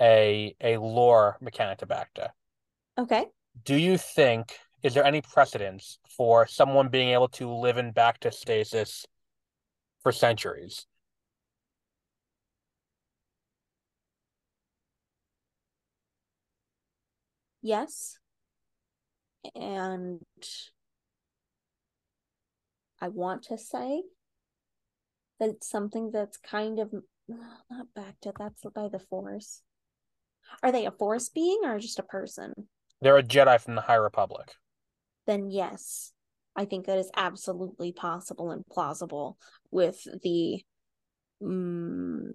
a 0.00 0.54
a 0.60 0.76
lore 0.78 1.36
mechanic 1.40 1.78
to 1.78 1.86
Bacta. 1.86 2.30
Okay. 2.96 3.26
Do 3.64 3.76
you 3.76 3.98
think 3.98 4.58
is 4.82 4.94
there 4.94 5.04
any 5.04 5.20
precedence 5.20 5.98
for 6.08 6.46
someone 6.46 6.88
being 6.88 7.10
able 7.10 7.28
to 7.28 7.50
live 7.50 7.78
in 7.78 7.92
Bacta 7.92 8.32
stasis 8.32 9.06
for 10.02 10.12
centuries? 10.12 10.86
Yes. 17.60 18.18
And 19.54 20.22
I 23.00 23.08
want 23.08 23.44
to 23.44 23.58
say 23.58 24.02
that 25.40 25.50
it's 25.50 25.68
something 25.68 26.10
that's 26.12 26.36
kind 26.36 26.78
of 26.78 26.92
not 27.28 27.86
back 27.94 28.14
to 28.22 28.32
that's 28.38 28.62
by 28.74 28.88
the 28.88 29.00
force. 29.00 29.62
Are 30.62 30.72
they 30.72 30.86
a 30.86 30.90
force 30.90 31.28
being 31.28 31.60
or 31.64 31.78
just 31.78 31.98
a 31.98 32.04
person? 32.04 32.54
They're 33.00 33.18
a 33.18 33.22
Jedi 33.22 33.60
from 33.60 33.74
the 33.74 33.82
High 33.82 33.96
Republic. 33.96 34.54
Then 35.28 35.50
yes, 35.50 36.12
I 36.56 36.64
think 36.64 36.86
that 36.86 36.96
is 36.96 37.10
absolutely 37.14 37.92
possible 37.92 38.50
and 38.50 38.66
plausible 38.66 39.36
with 39.70 40.02
the 40.22 40.64
mm, 41.42 42.30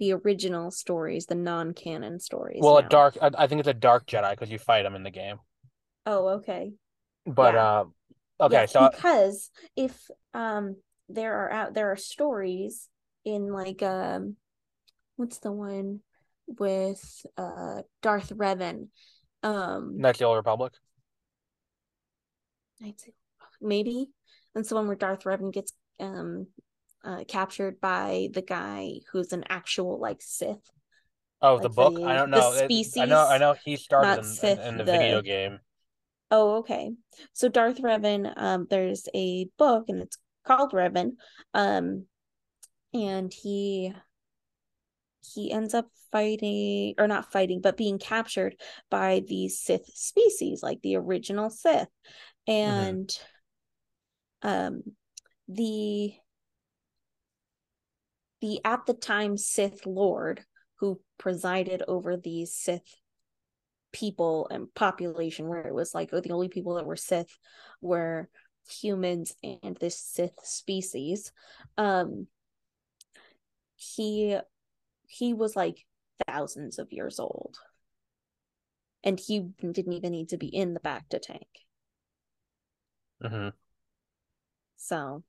the 0.00 0.12
original 0.12 0.72
stories, 0.72 1.26
the 1.26 1.36
non-canon 1.36 2.18
stories. 2.18 2.58
Well, 2.60 2.78
a 2.78 2.82
dark. 2.82 3.16
I, 3.22 3.30
I 3.38 3.46
think 3.46 3.60
it's 3.60 3.68
a 3.68 3.74
dark 3.74 4.06
Jedi 4.06 4.30
because 4.32 4.50
you 4.50 4.58
fight 4.58 4.82
them 4.82 4.96
in 4.96 5.04
the 5.04 5.10
game. 5.12 5.38
Oh, 6.04 6.28
okay. 6.40 6.72
But 7.26 7.54
Yeah. 7.54 7.64
uh, 7.64 7.84
okay, 8.40 8.54
Yes, 8.62 8.72
so 8.72 8.90
because 8.90 9.50
if 9.76 10.10
um 10.34 10.76
there 11.08 11.44
are 11.44 11.52
out 11.52 11.74
there 11.74 11.92
are 11.92 11.96
stories 11.96 12.88
in 13.24 13.52
like 13.52 13.84
um 13.84 14.34
what's 15.14 15.38
the 15.38 15.52
one 15.52 16.00
with 16.46 17.24
uh 17.36 17.82
Darth 18.02 18.30
Revan 18.30 18.88
um 19.44 19.98
that's 20.00 20.18
the 20.18 20.24
Old 20.24 20.36
Republic. 20.36 20.72
I'd 22.84 23.00
say 23.00 23.12
maybe 23.60 24.08
And 24.54 24.64
the 24.64 24.74
one 24.74 24.86
where 24.86 24.96
Darth 24.96 25.24
Revan 25.24 25.52
gets 25.52 25.72
um 26.00 26.46
uh 27.04 27.24
captured 27.28 27.80
by 27.80 28.28
the 28.32 28.42
guy 28.42 28.94
who's 29.12 29.32
an 29.32 29.44
actual 29.48 29.98
like 30.00 30.20
Sith 30.20 30.58
Oh, 31.44 31.58
the 31.58 31.68
book. 31.68 31.96
the- 31.96 32.04
I 32.04 32.14
don't 32.14 32.30
the 32.30 32.38
know. 32.38 32.52
It- 32.52 32.98
I 33.00 33.04
know. 33.06 33.26
I 33.26 33.38
know 33.38 33.54
he 33.64 33.76
started 33.76 34.24
in, 34.44 34.48
in, 34.48 34.58
in 34.60 34.76
the, 34.78 34.84
the- 34.84 34.92
video 34.92 35.22
game. 35.22 35.58
Oh, 36.30 36.58
okay. 36.58 36.92
So 37.34 37.48
Darth 37.48 37.78
Revan, 37.82 38.32
um, 38.36 38.66
there's 38.70 39.06
a 39.14 39.48
book 39.58 39.84
and 39.88 40.00
it's 40.00 40.16
called 40.46 40.72
Revan. 40.72 41.16
Um, 41.52 42.06
and 42.94 43.32
he 43.32 43.92
he 45.34 45.52
ends 45.52 45.74
up 45.74 45.88
fighting 46.10 46.94
or 46.98 47.06
not 47.08 47.32
fighting, 47.32 47.60
but 47.60 47.76
being 47.76 47.98
captured 47.98 48.56
by 48.90 49.22
the 49.26 49.48
Sith 49.48 49.86
species, 49.94 50.62
like 50.62 50.80
the 50.82 50.96
original 50.96 51.50
Sith. 51.50 51.88
And 52.46 53.10
um 54.42 54.82
the 55.48 56.14
the 58.40 58.60
at 58.64 58.86
the 58.86 58.94
time 58.94 59.36
Sith 59.36 59.86
Lord 59.86 60.44
who 60.76 61.00
presided 61.18 61.82
over 61.86 62.16
these 62.16 62.54
Sith 62.54 62.96
people 63.92 64.48
and 64.50 64.72
population 64.74 65.46
where 65.46 65.66
it 65.66 65.74
was 65.74 65.94
like 65.94 66.10
oh, 66.12 66.20
the 66.20 66.32
only 66.32 66.48
people 66.48 66.74
that 66.74 66.86
were 66.86 66.96
Sith 66.96 67.38
were 67.80 68.28
humans 68.68 69.34
and 69.42 69.76
this 69.76 69.98
Sith 69.98 70.38
species. 70.44 71.32
Um 71.78 72.26
he 73.76 74.38
he 75.06 75.34
was 75.34 75.54
like 75.54 75.84
thousands 76.26 76.78
of 76.78 76.92
years 76.92 77.18
old. 77.18 77.58
And 79.04 79.18
he 79.18 79.40
didn't 79.40 79.92
even 79.92 80.12
need 80.12 80.30
to 80.30 80.38
be 80.38 80.46
in 80.46 80.74
the 80.74 80.80
Bacta 80.80 81.20
tank. 81.20 81.46
Hmm 83.22 83.48
So 84.76 85.22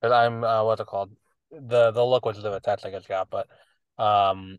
Because 0.00 0.12
I'm 0.12 0.44
uh, 0.44 0.64
what's 0.64 0.80
it 0.80 0.86
called? 0.86 1.10
The 1.50 1.90
the 1.90 2.04
look 2.04 2.26
was 2.26 2.42
the 2.42 2.60
text 2.60 2.84
I 2.84 2.90
just 2.90 3.08
got, 3.08 3.30
but 3.30 3.48
um, 3.98 4.58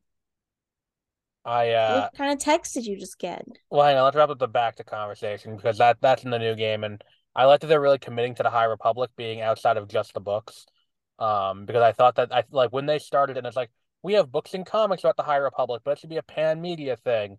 I 1.45 1.71
uh. 1.71 2.01
what 2.01 2.13
kind 2.17 2.33
of 2.33 2.39
text 2.39 2.73
did 2.73 2.85
you 2.85 2.97
just 2.97 3.19
get? 3.19 3.45
Well, 3.69 3.85
hang 3.85 3.97
on. 3.97 4.03
Let's 4.03 4.15
wrap 4.15 4.29
up 4.29 4.39
the 4.39 4.47
Bacta 4.47 4.85
conversation 4.85 5.55
because 5.55 5.77
that 5.77 5.97
that's 6.01 6.23
in 6.23 6.31
the 6.31 6.39
new 6.39 6.55
game, 6.55 6.83
and 6.83 7.03
I 7.35 7.45
like 7.45 7.61
that 7.61 7.67
they're 7.67 7.81
really 7.81 7.99
committing 7.99 8.35
to 8.35 8.43
the 8.43 8.49
High 8.49 8.65
Republic 8.65 9.11
being 9.15 9.41
outside 9.41 9.77
of 9.77 9.87
just 9.87 10.13
the 10.13 10.19
books. 10.19 10.65
Um, 11.19 11.65
because 11.65 11.81
I 11.81 11.91
thought 11.91 12.15
that 12.15 12.33
I 12.33 12.43
like 12.49 12.71
when 12.71 12.85
they 12.85 12.99
started, 12.99 13.37
and 13.37 13.45
it's 13.45 13.55
like 13.55 13.69
we 14.01 14.13
have 14.13 14.31
books 14.31 14.53
and 14.53 14.65
comics 14.65 15.03
about 15.03 15.17
the 15.17 15.23
High 15.23 15.37
Republic, 15.37 15.81
but 15.85 15.91
it 15.91 15.99
should 15.99 16.09
be 16.09 16.17
a 16.17 16.23
pan 16.23 16.61
media 16.61 16.97
thing. 16.97 17.37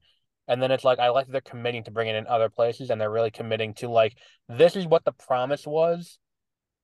And 0.50 0.60
then 0.60 0.72
it's 0.72 0.82
like 0.82 0.98
I 0.98 1.10
like 1.10 1.26
that 1.26 1.32
they're 1.32 1.40
committing 1.40 1.84
to 1.84 1.92
bringing 1.92 2.16
in 2.16 2.26
other 2.26 2.48
places, 2.48 2.90
and 2.90 3.00
they're 3.00 3.08
really 3.08 3.30
committing 3.30 3.72
to 3.74 3.88
like 3.88 4.18
this 4.48 4.74
is 4.74 4.84
what 4.84 5.04
the 5.04 5.12
promise 5.12 5.64
was 5.64 6.18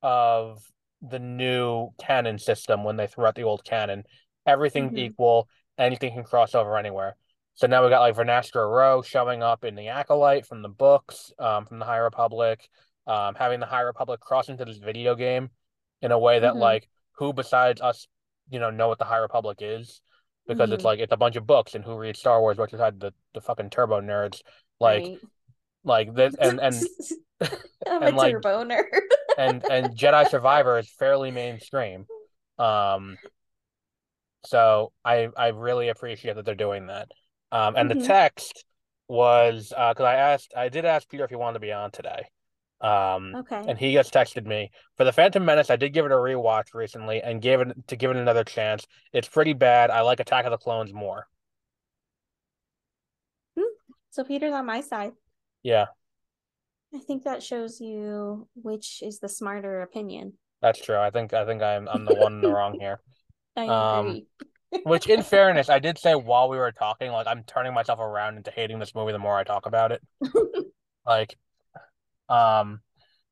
of 0.03 0.63
the 1.03 1.19
new 1.19 1.91
canon 1.99 2.39
system 2.39 2.85
when 2.85 2.97
they 2.97 3.09
threw 3.09 3.27
out 3.27 3.35
the 3.35 3.43
old 3.43 3.65
canon. 3.65 4.05
Everything's 4.47 4.93
Mhm. 4.93 4.99
equal, 4.99 5.49
anything 5.77 6.13
can 6.13 6.23
cross 6.23 6.55
over 6.55 6.77
anywhere. 6.77 7.17
So 7.55 7.67
now 7.67 7.83
we 7.83 7.91
got 7.91 8.01
like 8.01 8.15
Vernestra 8.15 8.63
Rwoh 8.69 9.05
showing 9.05 9.43
up 9.43 9.65
in 9.65 9.75
the 9.75 9.89
Acolyte 9.89 10.47
from 10.47 10.63
the 10.63 10.69
books, 10.69 11.33
um, 11.41 11.67
from 11.67 11.81
the 11.81 11.87
High 11.87 11.97
Republic, 11.99 12.69
um, 13.09 13.35
having 13.35 13.59
the 13.59 13.67
High 13.67 13.81
Republic 13.81 14.21
cross 14.21 14.49
into 14.49 14.65
this 14.65 14.79
video 14.79 15.17
game 15.17 15.51
in 16.03 16.13
a 16.13 16.19
way 16.19 16.39
that 16.39 16.55
Mhm. 16.55 16.61
like 16.61 16.89
who 17.15 17.33
besides 17.33 17.81
us, 17.81 18.07
you 18.49 18.61
know, 18.61 18.71
know 18.71 18.87
what 18.87 18.99
the 18.99 19.05
High 19.05 19.17
Republic 19.19 19.59
is? 19.61 20.01
Because 20.47 20.71
it's 20.73 20.83
Mhm. 20.83 20.85
like 20.85 20.99
it's 21.01 21.13
a 21.13 21.17
bunch 21.17 21.37
of 21.37 21.47
books, 21.47 21.75
and 21.75 21.85
who 21.85 21.97
reads 21.97 22.21
Star 22.21 22.41
Wars, 22.41 22.59
which 22.59 22.71
had 22.73 23.01
the 23.01 23.13
the 23.35 23.41
fucking 23.41 23.71
turbo 23.71 24.01
nerds, 24.01 24.43
like 24.81 25.05
Right. 25.05 25.21
like 25.85 26.15
this, 26.15 26.35
and 26.41 26.61
and 26.61 26.89
I'm 27.87 28.03
and, 28.03 28.17
a 28.17 28.17
like, 28.17 28.33
turbo 28.33 28.65
nerd. 28.65 28.85
and 29.37 29.65
and 29.69 29.97
Jedi 29.97 30.27
Survivor 30.29 30.79
is 30.79 30.91
fairly 30.99 31.31
mainstream. 31.31 32.07
Um, 32.59 33.19
so 34.45 34.93
I 35.05 35.29
I 35.37 35.49
really 35.49 35.89
appreciate 35.89 36.35
that 36.37 36.45
they're 36.45 36.55
doing 36.55 36.87
that. 36.87 37.11
Um, 37.53 37.77
and 37.77 37.91
the 37.91 37.95
Mhm. 37.95 38.07
text 38.07 38.65
was 39.09 39.73
uh, 39.77 39.93
because 39.93 40.05
I 40.05 40.15
asked 40.17 40.53
I 40.57 40.69
did 40.69 40.85
ask 40.85 41.09
Peter 41.09 41.25
if 41.25 41.31
he 41.31 41.37
wanted 41.37 41.55
to 41.55 41.61
be 41.61 41.73
on 41.73 41.91
today. 41.91 42.29
Um, 42.81 43.39
Okay. 43.39 43.63
and 43.67 43.79
he 43.79 43.95
just 43.95 44.13
texted 44.13 44.47
me 44.47 44.71
for 44.97 45.05
the 45.05 45.13
Phantom 45.13 45.45
Menace. 45.45 45.71
I 45.71 45.77
did 45.77 45.93
give 45.95 46.05
it 46.07 46.13
a 46.13 46.17
rewatch 46.17 46.75
recently 46.75 47.23
and 47.23 47.41
gave 47.43 47.61
it 47.61 47.89
to 47.89 47.97
give 47.97 48.11
it 48.11 48.17
another 48.17 48.45
chance. 48.45 48.87
It's 49.13 49.29
pretty 49.29 49.55
bad. 49.55 49.91
I 49.91 50.03
like 50.03 50.21
Attack 50.21 50.45
of 50.45 50.51
the 50.51 50.59
Clones 50.59 50.93
more. 50.93 51.27
So 54.11 54.25
Peter's 54.25 54.53
on 54.55 54.67
my 54.67 54.81
side. 54.81 55.13
Yeah, 55.63 55.87
I 56.95 56.99
think 56.99 57.25
that 57.25 57.43
shows 57.43 57.81
you 57.81 58.49
which 58.55 59.03
is 59.03 59.19
the 59.21 59.29
smarter 59.29 59.83
opinion. 59.83 60.35
that's 60.63 60.81
true. 60.81 60.97
I 60.99 61.11
think 61.11 61.33
I 61.33 61.45
think 61.45 61.63
I'm 61.63 61.89
I'm 61.89 62.05
the 62.05 62.15
one 62.15 62.33
in 62.35 62.43
the 62.43 62.51
wrong 62.51 62.79
here. 62.79 63.01
I 63.57 63.65
Um, 63.67 64.07
agree. 64.07 64.27
Which, 64.85 65.07
in 65.09 65.23
fairness, 65.23 65.69
I 65.71 65.79
did 65.81 65.99
say 65.99 66.15
while 66.15 66.49
we 66.49 66.59
were 66.59 66.73
talking, 66.73 67.11
like 67.13 67.27
I'm 67.27 67.45
turning 67.45 67.75
myself 67.75 68.01
around 68.01 68.37
into 68.37 68.51
hating 68.51 68.79
this 68.79 68.95
movie 68.95 69.13
the 69.13 69.19
more 69.19 69.37
I 69.37 69.45
talk 69.45 69.67
about 69.67 69.93
it. 69.93 70.03
Like, 71.07 71.37
um, 72.29 72.81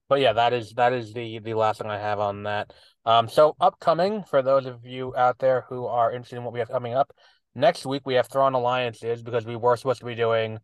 but 0.08 0.20
yeah, 0.20 0.34
that 0.34 0.52
is 0.52 0.72
that 0.74 0.92
is 0.92 1.12
the 1.12 1.38
the 1.40 1.54
last 1.54 1.80
thing 1.80 1.90
I 1.90 1.98
have 1.98 2.20
on 2.20 2.44
that. 2.44 2.72
Um, 3.04 3.28
so 3.28 3.56
upcoming 3.60 4.24
for 4.24 4.42
those 4.42 4.66
of 4.66 4.84
you 4.84 5.14
out 5.16 5.38
there 5.38 5.64
who 5.68 5.86
are 5.86 6.12
interested 6.12 6.36
in 6.36 6.44
what 6.44 6.52
we 6.52 6.58
have 6.58 6.68
coming 6.68 6.94
up 6.94 7.12
next 7.54 7.86
week, 7.86 8.02
we 8.04 8.14
have 8.14 8.28
Thrawn 8.28 8.54
Alliances 8.54 9.22
because 9.22 9.46
we 9.46 9.56
were 9.56 9.76
supposed 9.76 10.00
to 10.00 10.06
be 10.06 10.14
doing 10.14 10.58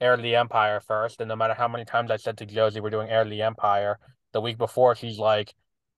Heir 0.00 0.14
of 0.14 0.22
the 0.22 0.36
Empire 0.36 0.80
first, 0.80 1.20
and 1.20 1.28
no 1.28 1.36
matter 1.36 1.54
how 1.54 1.68
many 1.68 1.84
times 1.84 2.10
I 2.10 2.16
said 2.16 2.38
to 2.38 2.46
Josie 2.46 2.80
we're 2.80 2.90
doing 2.90 3.08
Heir 3.08 3.22
of 3.22 3.30
the 3.30 3.42
Empire, 3.42 3.98
the 4.32 4.40
week 4.40 4.58
before 4.58 4.94
she's 4.94 5.18
like, 5.18 5.54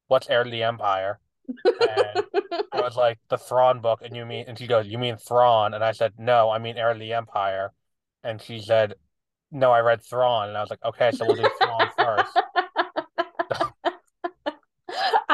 "What's 0.08 0.28
Heir 0.28 0.42
of 0.42 0.50
the 0.50 0.62
Empire?" 0.62 1.18
And 1.64 2.24
I 2.72 2.80
was 2.80 2.96
like, 2.96 3.18
"The 3.28 3.38
Thrawn 3.38 3.80
book," 3.80 4.00
and 4.02 4.14
you 4.16 4.24
mean, 4.24 4.44
and 4.48 4.58
she 4.58 4.66
goes, 4.66 4.86
"You 4.86 4.98
mean 4.98 5.16
Thrawn?" 5.16 5.74
And 5.74 5.84
I 5.84 5.92
said, 5.92 6.14
"No, 6.18 6.50
I 6.50 6.58
mean 6.58 6.76
Heir 6.76 6.90
of 6.90 6.98
the 6.98 7.12
Empire," 7.12 7.72
and 8.22 8.40
she 8.40 8.60
said, 8.60 8.94
"No, 9.50 9.72
I 9.72 9.80
read 9.80 10.02
Thrawn," 10.02 10.48
and 10.48 10.56
I 10.56 10.60
was 10.60 10.70
like, 10.70 10.84
"Okay, 10.84 11.10
so 11.12 11.26
we'll 11.26 11.36
do 11.36 11.48
Thrawn 11.60 11.90
first." 11.98 12.38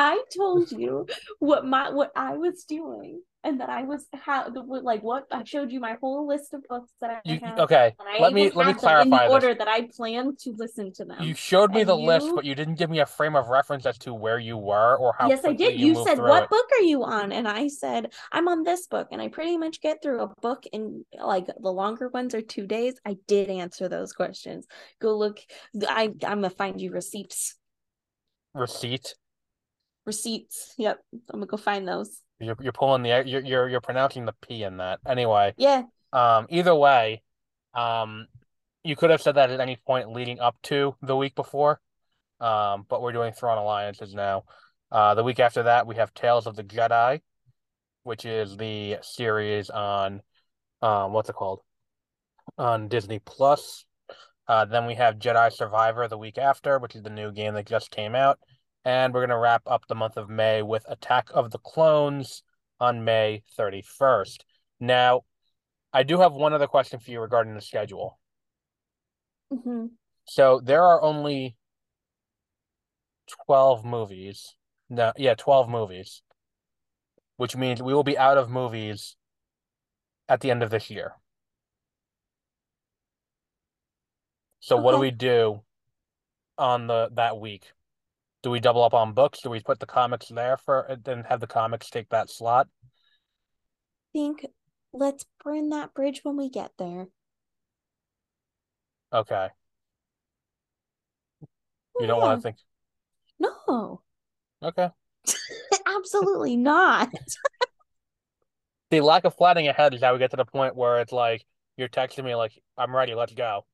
I 0.05 0.23
told 0.37 0.71
you 0.71 1.07
what 1.39 1.65
my 1.65 1.91
what 1.91 2.13
I 2.15 2.37
was 2.37 2.65
doing 2.65 3.23
and 3.43 3.61
that 3.61 3.71
I 3.71 3.85
was 3.85 4.07
how 4.13 4.53
like 4.83 5.03
what 5.03 5.25
I 5.31 5.45
showed 5.45 5.73
you 5.73 5.81
my 5.81 5.97
whole 6.01 6.27
list 6.27 6.53
of 6.53 6.63
books 6.69 6.93
that 7.01 7.11
I 7.11 7.21
You, 7.25 7.39
have. 7.43 7.59
okay, 7.61 7.95
I 7.99 8.19
let 8.21 8.35
me 8.35 8.51
let 8.51 8.55
me 8.55 8.63
them 8.65 8.69
in 8.69 8.75
the 8.75 8.81
clarify 8.81 9.25
this. 9.25 9.33
order 9.33 9.55
that 9.55 9.67
I 9.69 9.89
planned 9.97 10.39
to 10.41 10.55
listen 10.59 10.93
to 10.95 11.07
them. 11.07 11.23
You 11.23 11.35
showed 11.35 11.73
me 11.73 11.81
And 11.81 11.89
the 11.89 11.97
list, 11.97 12.31
but 12.35 12.45
you 12.45 12.55
didn't 12.55 12.75
give 12.75 12.91
me 12.91 13.01
a 13.01 13.07
frame 13.07 13.35
of 13.35 13.49
reference 13.49 13.87
as 13.87 13.97
to 13.99 14.13
where 14.13 14.39
you 14.39 14.59
were 14.59 14.97
or 14.97 15.15
how 15.19 15.29
yes, 15.29 15.41
I 15.43 15.55
did. 15.55 15.81
you, 15.81 15.95
You, 15.95 16.05
said, 16.05 16.19
"What 16.19 16.45
it. 16.45 16.51
book 16.51 16.67
are 16.79 16.83
you 16.85 17.03
on?" 17.05 17.33
And 17.33 17.49
I 17.49 17.69
said, 17.69 18.13
"I'm 18.31 18.47
on 18.49 18.63
this 18.63 18.87
book." 18.87 19.09
And 19.11 19.23
I 19.23 19.29
pretty 19.29 19.57
much 19.57 19.81
get 19.81 20.03
through 20.03 20.21
a 20.21 20.29
book 20.43 20.67
in 20.71 21.05
like 21.19 21.47
the 21.47 21.73
longer 21.73 22.09
ones 22.09 22.35
are 22.35 22.43
two 22.43 22.67
days. 22.67 22.95
I 23.07 23.17
did 23.27 23.49
answer 23.49 23.89
those 23.89 24.13
questions. 24.13 24.67
Go 25.01 25.17
look. 25.17 25.39
I 25.89 26.05
I'm 26.05 26.41
gonna 26.43 26.51
find 26.51 26.79
you 26.79 26.91
receipts. 26.93 27.57
Receipt. 28.53 29.15
Receipts. 30.07 30.75
Yep, 30.79 31.01
I'm 31.13 31.41
gonna 31.41 31.47
go 31.47 31.57
find 31.57 31.87
those. 31.89 32.21
You're 32.41 32.57
you're 32.61 32.73
pulling 32.73 33.03
the 33.03 33.23
you're 33.27 33.41
you're 33.43 33.69
you're 33.69 33.81
pronouncing 33.81 34.25
the 34.27 34.35
P 34.47 34.63
in 34.63 34.79
that. 34.79 35.01
Anyway, 35.07 35.55
Yeah, 35.57 35.85
um, 36.13 36.47
either 36.51 36.75
way, 36.75 37.23
um, 37.75 38.27
you 38.83 38.97
could 38.97 39.11
have 39.11 39.23
said 39.23 39.37
that 39.37 39.51
at 39.51 39.61
any 39.61 39.79
point 39.87 40.13
leading 40.13 40.41
up 40.41 40.57
to 40.65 40.95
the 41.03 41.17
week 41.17 41.35
before. 41.35 41.81
Um, 42.41 42.85
but 42.89 43.01
we're 43.01 43.13
doing 43.13 43.33
Thrawn 43.33 43.59
Alliances 43.59 44.15
now. 44.15 44.45
Uh, 44.91 45.15
the 45.15 45.25
week 45.25 45.41
after 45.41 45.65
that, 45.65 45.87
we 45.87 45.97
have 45.97 46.13
Tales 46.13 46.47
of 46.47 46.57
the 46.57 46.65
Jedi, 46.65 47.21
which 48.03 48.25
is 48.25 48.57
the 48.57 48.99
series 49.03 49.71
on, 49.71 50.21
um, 50.83 51.13
what's 51.13 51.31
it 51.31 51.35
called? 51.37 51.61
On 52.59 52.89
Disney 52.89 53.21
Plus. 53.21 53.87
Uh, 54.47 54.67
then 54.67 54.87
we 54.87 54.95
have 54.95 55.19
Jedi 55.19 55.51
Survivor 55.53 56.07
the 56.07 56.19
week 56.19 56.37
after, 56.37 56.79
which 56.79 56.95
is 56.95 57.03
the 57.03 57.11
new 57.11 57.33
game 57.33 57.55
that 57.55 57.67
just 57.67 57.91
came 57.91 58.15
out. 58.15 58.39
And 58.85 59.15
we're 59.15 59.20
going 59.20 59.31
to 59.31 59.39
wrap 59.39 59.62
up 59.66 59.86
the 59.86 59.94
month 59.94 60.16
of 60.16 60.28
May 60.28 60.62
with 60.62 60.85
Attack 60.89 61.31
of 61.32 61.51
the 61.51 61.59
Clones 61.59 62.43
on 62.81 63.05
May 63.05 63.43
31st. 63.59 64.44
Now, 64.81 65.23
I 65.93 66.02
do 66.02 66.19
have 66.20 66.32
one 66.35 66.52
other 66.52 66.66
question 66.66 66.98
for 66.98 67.11
you 67.11 67.20
regarding 67.20 67.55
the 67.55 67.61
schedule. 67.61 68.19
hmm 69.51 69.86
So 70.27 70.61
there 70.62 70.82
are 70.82 71.01
only 71.01 71.56
12 73.47 73.85
movies. 73.85 74.55
No, 74.90 75.12
yeah, 75.16 75.35
12 75.35 75.69
movies. 75.69 76.23
Which 77.36 77.56
means 77.56 77.82
we 77.82 77.94
will 77.94 78.05
be 78.05 78.19
out 78.19 78.39
of 78.39 78.51
movies 78.51 79.16
at 80.28 80.40
the 80.40 80.51
end 80.51 80.62
of 80.62 80.70
this 80.70 80.90
year. 80.90 81.15
So 84.61 84.77
what 84.77 84.93
do 84.93 84.98
we 84.98 85.11
do 85.11 85.62
on 86.59 86.86
the 86.86 87.11
that 87.15 87.39
week? 87.39 87.73
Do 88.45 88.51
we 88.51 88.61
double 88.61 88.85
up 88.85 88.93
on 88.93 89.15
books? 89.15 89.41
Do 89.41 89.49
we 89.49 89.61
put 89.61 89.81
the 89.81 89.87
comics 89.87 90.29
there 90.29 90.59
for 90.59 90.91
uh, 90.91 90.97
and 91.07 91.25
have 91.25 91.41
the 91.41 91.47
comics 91.47 91.89
take 91.89 92.11
that 92.11 92.29
slot? 92.29 92.69
think 94.12 94.45
let's 94.93 95.25
burn 95.43 95.71
that 95.71 95.95
bridge 95.95 96.21
when 96.25 96.37
we 96.37 96.51
get 96.51 96.71
there. 96.79 97.07
Okay. 99.11 99.49
You 101.99 102.07
don't 102.07 102.21
want 102.21 102.39
to 102.39 102.43
think. 102.43 102.57
No, 103.41 104.03
Okay. 104.62 104.91
absolutely 105.87 106.57
not. 106.57 107.11
The 108.91 109.01
lack 109.01 109.25
of 109.25 109.37
planning 109.37 109.66
ahead 109.66 109.93
is 109.95 110.03
how 110.03 110.12
we 110.12 110.21
get 110.21 110.31
to 110.33 110.37
the 110.37 110.45
point 110.45 110.77
where 110.77 111.01
it's 111.01 111.11
like 111.11 111.45
you're 111.77 111.89
texting 111.89 112.25
me 112.25 112.37
like 112.37 112.53
I'm 112.79 112.95
ready, 112.95 113.15
let's 113.15 113.33
go. 113.33 113.65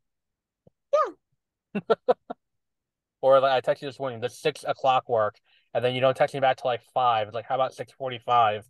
Yeah. 1.75 1.81
Or 3.23 3.41
like 3.41 3.53
I 3.53 3.61
text 3.61 3.83
you 3.83 3.89
this 3.89 3.99
morning, 3.99 4.21
the 4.21 4.31
six 4.31 4.65
o'clock 4.67 5.09
work, 5.09 5.37
and 5.75 5.85
then 5.85 5.95
you 5.95 6.01
don't 6.01 6.17
text 6.17 6.35
me 6.35 6.41
back 6.41 6.57
till 6.57 6.71
like 6.71 6.83
five. 6.95 7.29
It's 7.29 7.35
like, 7.35 7.47
how 7.47 7.55
about 7.55 7.75
six 7.75 7.93
forty-five? 7.93 8.65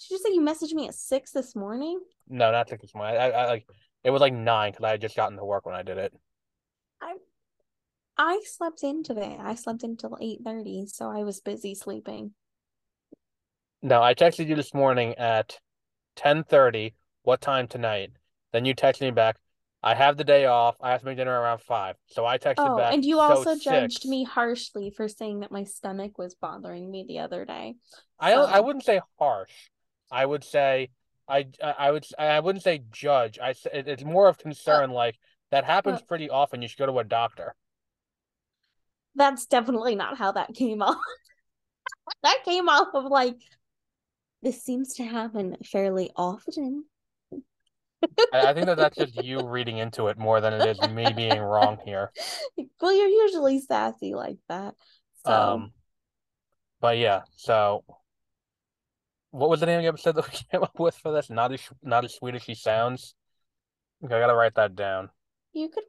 Did 0.00 0.10
you 0.10 0.18
say 0.18 0.32
you 0.32 0.40
messaged 0.40 0.74
me 0.74 0.88
at 0.88 0.94
six 0.94 1.30
this 1.30 1.54
morning? 1.54 2.00
No, 2.28 2.50
not 2.50 2.68
six 2.68 2.82
this 2.82 2.94
morning. 2.94 3.16
I, 3.16 3.30
I, 3.30 3.42
I 3.42 3.46
like 3.46 3.66
it 4.02 4.10
was 4.10 4.20
like 4.20 4.32
nine 4.32 4.72
because 4.72 4.84
I 4.84 4.90
had 4.90 5.00
just 5.00 5.16
gotten 5.16 5.38
to 5.38 5.44
work 5.44 5.66
when 5.66 5.74
I 5.74 5.82
did 5.82 5.98
it. 5.98 6.12
I 8.16 8.40
slept 8.44 8.84
in 8.84 9.02
today. 9.02 9.36
I 9.40 9.56
slept 9.56 9.82
until 9.82 10.16
eight 10.20 10.38
thirty, 10.44 10.86
so 10.86 11.10
I 11.10 11.24
was 11.24 11.40
busy 11.40 11.74
sleeping. 11.74 12.32
No, 13.82 14.00
I 14.00 14.14
texted 14.14 14.46
you 14.46 14.54
this 14.54 14.72
morning 14.72 15.14
at 15.14 15.58
ten 16.14 16.44
thirty. 16.44 16.94
What 17.22 17.40
time 17.40 17.66
tonight? 17.66 18.10
Then 18.52 18.66
you 18.66 18.74
texted 18.74 19.00
me 19.00 19.10
back. 19.10 19.36
I 19.84 19.94
have 19.94 20.16
the 20.16 20.24
day 20.24 20.46
off. 20.46 20.76
I 20.80 20.92
have 20.92 21.00
to 21.00 21.06
make 21.06 21.18
dinner 21.18 21.38
around 21.38 21.60
five. 21.60 21.96
So 22.06 22.24
I 22.24 22.38
texted 22.38 22.56
Oh, 22.58 22.76
back. 22.76 22.94
and 22.94 23.04
you 23.04 23.16
"So 23.16 23.22
also 23.22 23.54
judged 23.54 23.98
six." 23.98 24.06
me 24.06 24.24
harshly 24.24 24.90
for 24.90 25.08
saying 25.08 25.40
that 25.40 25.52
my 25.52 25.64
stomach 25.64 26.16
was 26.16 26.34
bothering 26.34 26.90
me 26.90 27.04
the 27.06 27.18
other 27.18 27.44
day. 27.44 27.76
I 28.18 28.32
I 28.32 28.60
wouldn't 28.60 28.84
say 28.84 29.00
harsh. 29.18 29.52
I 30.10 30.24
would 30.24 30.42
say 30.42 30.90
I 31.28 31.46
I 31.62 31.90
would 31.90 32.06
I 32.18 32.40
wouldn't 32.40 32.64
say 32.64 32.82
judge. 32.90 33.38
I 33.38 33.54
it's 33.72 34.04
more 34.04 34.26
of 34.26 34.38
concern. 34.38 34.90
like 34.90 35.18
that 35.50 35.64
happens 35.64 36.00
uh, 36.00 36.04
pretty 36.06 36.30
often. 36.30 36.62
You 36.62 36.68
should 36.68 36.78
go 36.78 36.86
to 36.86 36.98
a 36.98 37.04
doctor. 37.04 37.54
That's 39.14 39.46
definitely 39.46 39.94
not 39.94 40.16
how 40.16 40.32
that 40.32 40.54
came 40.54 40.80
off. 40.80 40.96
that 42.22 42.38
came 42.44 42.68
off 42.70 42.88
of 42.94 43.04
like 43.04 43.36
this 44.42 44.62
seems 44.62 44.94
to 44.94 45.04
happen 45.04 45.56
fairly 45.64 46.10
often. 46.16 46.84
I, 48.32 48.52
think 48.52 48.66
that 48.66 48.76
that's 48.76 48.96
just 48.96 49.22
you 49.22 49.46
reading 49.46 49.78
into 49.78 50.08
it 50.08 50.18
more 50.18 50.40
than 50.40 50.52
it 50.52 50.66
is 50.66 50.90
me 50.90 51.06
being 51.14 51.40
wrong 51.40 51.78
here. 51.84 52.10
well, 52.80 52.92
you're 52.92 53.08
usually 53.08 53.60
sassy 53.60 54.14
like 54.14 54.38
that. 54.48 54.74
So 55.24 55.32
Um, 55.32 55.72
but 56.80 56.98
yeah. 56.98 57.22
So, 57.36 57.84
what 59.30 59.48
was 59.48 59.60
the 59.60 59.66
name 59.66 59.78
of 59.78 59.82
the 59.82 59.88
episode 59.88 60.16
that 60.16 60.30
we 60.30 60.38
came 60.50 60.62
up 60.62 60.78
with 60.78 60.96
for 60.96 61.12
this? 61.12 61.30
Not 61.30 61.52
as 61.52 61.60
not 61.82 62.04
as 62.04 62.14
sweet 62.14 62.34
as 62.34 62.42
she 62.42 62.54
sounds. 62.54 63.14
Okay, 64.04 64.14
I 64.14 64.20
gotta 64.20 64.34
write 64.34 64.54
that 64.56 64.76
down. 64.76 65.10
you 65.52 65.68
could 65.68 65.84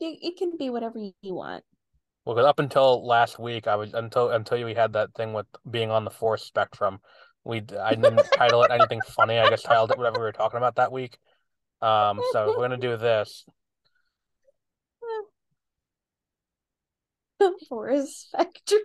it, 0.00 0.18
it 0.22 0.36
can 0.36 0.56
be 0.56 0.70
whatever 0.70 0.98
you 0.98 1.34
want. 1.34 1.64
Well, 2.24 2.34
because 2.34 2.48
up 2.48 2.58
until 2.58 3.06
last 3.06 3.38
week, 3.38 3.66
I 3.66 3.76
was 3.76 3.94
until 3.94 4.30
until 4.30 4.64
we 4.64 4.74
had 4.74 4.92
that 4.94 5.14
thing 5.14 5.32
with 5.32 5.46
being 5.70 5.90
on 5.90 6.04
the 6.04 6.10
force 6.10 6.42
spectrum. 6.44 6.98
We 7.44 7.62
I 7.80 7.94
didn't 7.94 8.20
title 8.34 8.62
it 8.62 8.70
anything 8.70 9.00
funny. 9.16 9.38
I 9.38 9.48
just 9.48 9.64
titled 9.64 9.92
it 9.92 9.98
whatever 9.98 10.18
we 10.18 10.24
were 10.24 10.32
talking 10.32 10.58
about 10.58 10.76
that 10.76 10.92
week. 10.92 11.18
Um, 11.82 12.20
so 12.32 12.48
we're 12.56 12.64
gonna 12.68 12.76
do 12.76 12.96
this. 12.96 13.44
The 17.38 17.52
Forest 17.68 18.28
spectrum. 18.28 18.82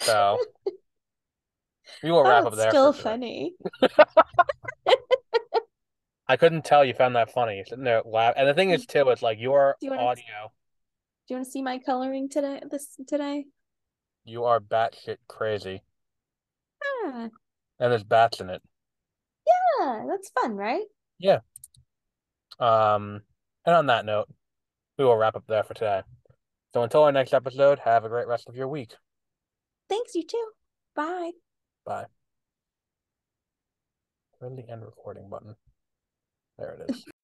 So 0.00 0.38
we 2.02 2.10
will 2.10 2.22
wrap 2.22 2.44
up 2.44 2.52
That's 2.52 2.56
there. 2.56 2.70
still 2.70 2.92
funny. 2.92 3.54
I 6.28 6.36
couldn't 6.36 6.64
tell 6.64 6.84
you 6.84 6.94
found 6.94 7.16
that 7.16 7.32
funny. 7.32 7.62
Sitting 7.66 7.84
there 7.84 8.02
laugh. 8.04 8.34
And 8.36 8.46
the 8.48 8.54
thing 8.54 8.70
is 8.70 8.86
too, 8.86 9.08
it's 9.08 9.22
like 9.22 9.38
your 9.40 9.76
Do 9.80 9.86
you 9.88 9.94
audio, 9.94 10.52
Do 11.26 11.34
you 11.34 11.36
want 11.36 11.46
to 11.46 11.50
see 11.50 11.62
my 11.62 11.78
coloring 11.78 12.28
today? 12.28 12.60
This 12.70 12.96
today? 13.06 13.46
you 14.24 14.44
are 14.44 14.60
batshit 14.60 15.16
crazy, 15.26 15.82
Yeah, 17.04 17.28
and 17.80 17.92
there's 17.92 18.04
bats 18.04 18.40
in 18.40 18.50
it. 18.50 18.62
yeah, 19.80 20.04
that's 20.08 20.30
fun, 20.30 20.56
right? 20.56 20.84
Yeah. 21.18 21.40
Um, 22.58 23.22
and 23.64 23.74
on 23.74 23.86
that 23.86 24.04
note, 24.04 24.28
we 24.98 25.04
will 25.04 25.16
wrap 25.16 25.36
up 25.36 25.44
there 25.46 25.62
for 25.62 25.74
today. 25.74 26.02
So 26.74 26.82
until 26.82 27.04
our 27.04 27.12
next 27.12 27.32
episode, 27.32 27.78
have 27.80 28.04
a 28.04 28.08
great 28.08 28.26
rest 28.26 28.48
of 28.48 28.56
your 28.56 28.68
week. 28.68 28.94
Thanks, 29.88 30.14
you 30.14 30.24
too. 30.26 30.50
Bye. 30.94 31.30
Bye. 31.86 32.06
Where's 34.38 34.56
the 34.56 34.70
end 34.70 34.84
recording 34.84 35.28
button? 35.28 35.56
There 36.58 36.72
it 36.72 36.90
is. 36.90 37.04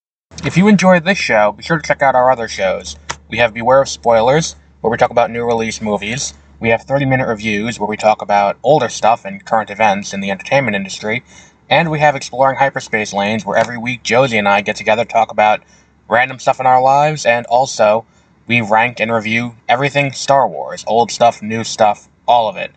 If 0.44 0.59
you 0.59 0.68
enjoyed 0.68 1.05
this 1.05 1.16
show, 1.16 1.52
be 1.52 1.62
sure 1.62 1.78
to 1.78 1.82
check 1.86 2.02
out 2.02 2.14
our 2.14 2.31
other 2.31 2.48
shows. 2.48 2.97
We 3.31 3.39
have 3.39 3.55
Beware 3.55 3.81
of 3.81 3.89
Spoilers, 3.89 4.56
where 4.82 4.90
we 4.90 4.98
talk 4.98 5.10
about 5.10 5.31
new 5.31 5.43
release 5.43 5.81
movies. 5.81 6.35
We 6.64 6.70
have 6.70 6.84
30 6.84 7.04
minute 7.04 7.28
reviews, 7.28 7.78
where 7.78 7.86
we 7.86 7.98
talk 7.98 8.22
about 8.22 8.56
older 8.62 8.88
stuff 8.88 9.26
and 9.26 9.44
current 9.44 9.68
events 9.68 10.14
in 10.14 10.22
the 10.22 10.30
entertainment 10.30 10.74
industry. 10.74 11.22
And 11.68 11.90
we 11.90 12.00
have 12.00 12.16
Exploring 12.16 12.56
Hyperspace 12.56 13.12
Lanes, 13.12 13.44
where 13.44 13.58
every 13.58 13.76
week 13.76 14.02
Josie 14.02 14.38
and 14.38 14.48
I 14.48 14.62
get 14.62 14.74
together 14.74 15.04
to 15.04 15.12
talk 15.12 15.30
about 15.30 15.60
random 16.08 16.38
stuff 16.38 16.60
in 16.60 16.64
our 16.64 16.80
lives, 16.80 17.26
and 17.26 17.44
also 17.48 18.06
we 18.46 18.62
rank 18.62 18.98
and 18.98 19.12
review 19.12 19.56
everything 19.68 20.12
Star 20.12 20.48
Wars 20.48 20.84
old 20.86 21.10
stuff, 21.10 21.42
new 21.42 21.64
stuff, 21.64 22.08
all 22.26 22.48
of 22.48 22.56
it. 22.56 22.72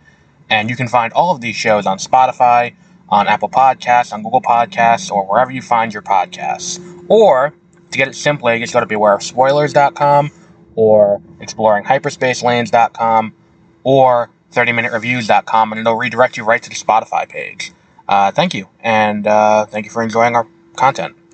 And 0.49 0.69
you 0.69 0.76
can 0.76 0.89
find 0.89 1.14
all 1.14 1.34
of 1.34 1.39
these 1.39 1.55
shows 1.55 1.85
on 1.85 1.97
Spotify, 1.97 2.76
on 3.07 3.30
Apple 3.30 3.47
Podcasts, 3.47 4.11
on 4.11 4.22
Google 4.22 4.41
Podcasts, 4.41 5.09
or 5.09 5.26
wherever 5.26 5.49
you 5.49 5.61
find 5.61 5.93
your 5.93 6.03
podcasts. 6.03 6.77
Or, 7.07 7.53
to 7.91 7.97
get 7.97 8.09
it 8.09 8.15
simply, 8.15 8.59
just 8.59 8.73
go 8.73 8.81
to 8.81 8.85
bewareofspoilers.com 8.85 10.31
or 10.76 11.22
exploringhyperspacelanes.com 11.39 13.34
or 13.88 14.30
30minutereviews.com 14.51 15.72
and 15.72 15.80
it'll 15.80 15.95
redirect 15.95 16.35
you 16.35 16.43
right 16.43 16.61
to 16.61 16.69
the 16.69 16.76
Spotify 16.76 17.27
page. 17.27 17.72
Uh, 18.05 18.31
thank 18.31 18.53
you, 18.53 18.68
and 18.81 19.26
uh, 19.26 19.65
thank 19.65 19.85
you 19.85 19.91
for 19.91 20.03
enjoying 20.03 20.35
our 20.35 20.45
content. 20.76 21.18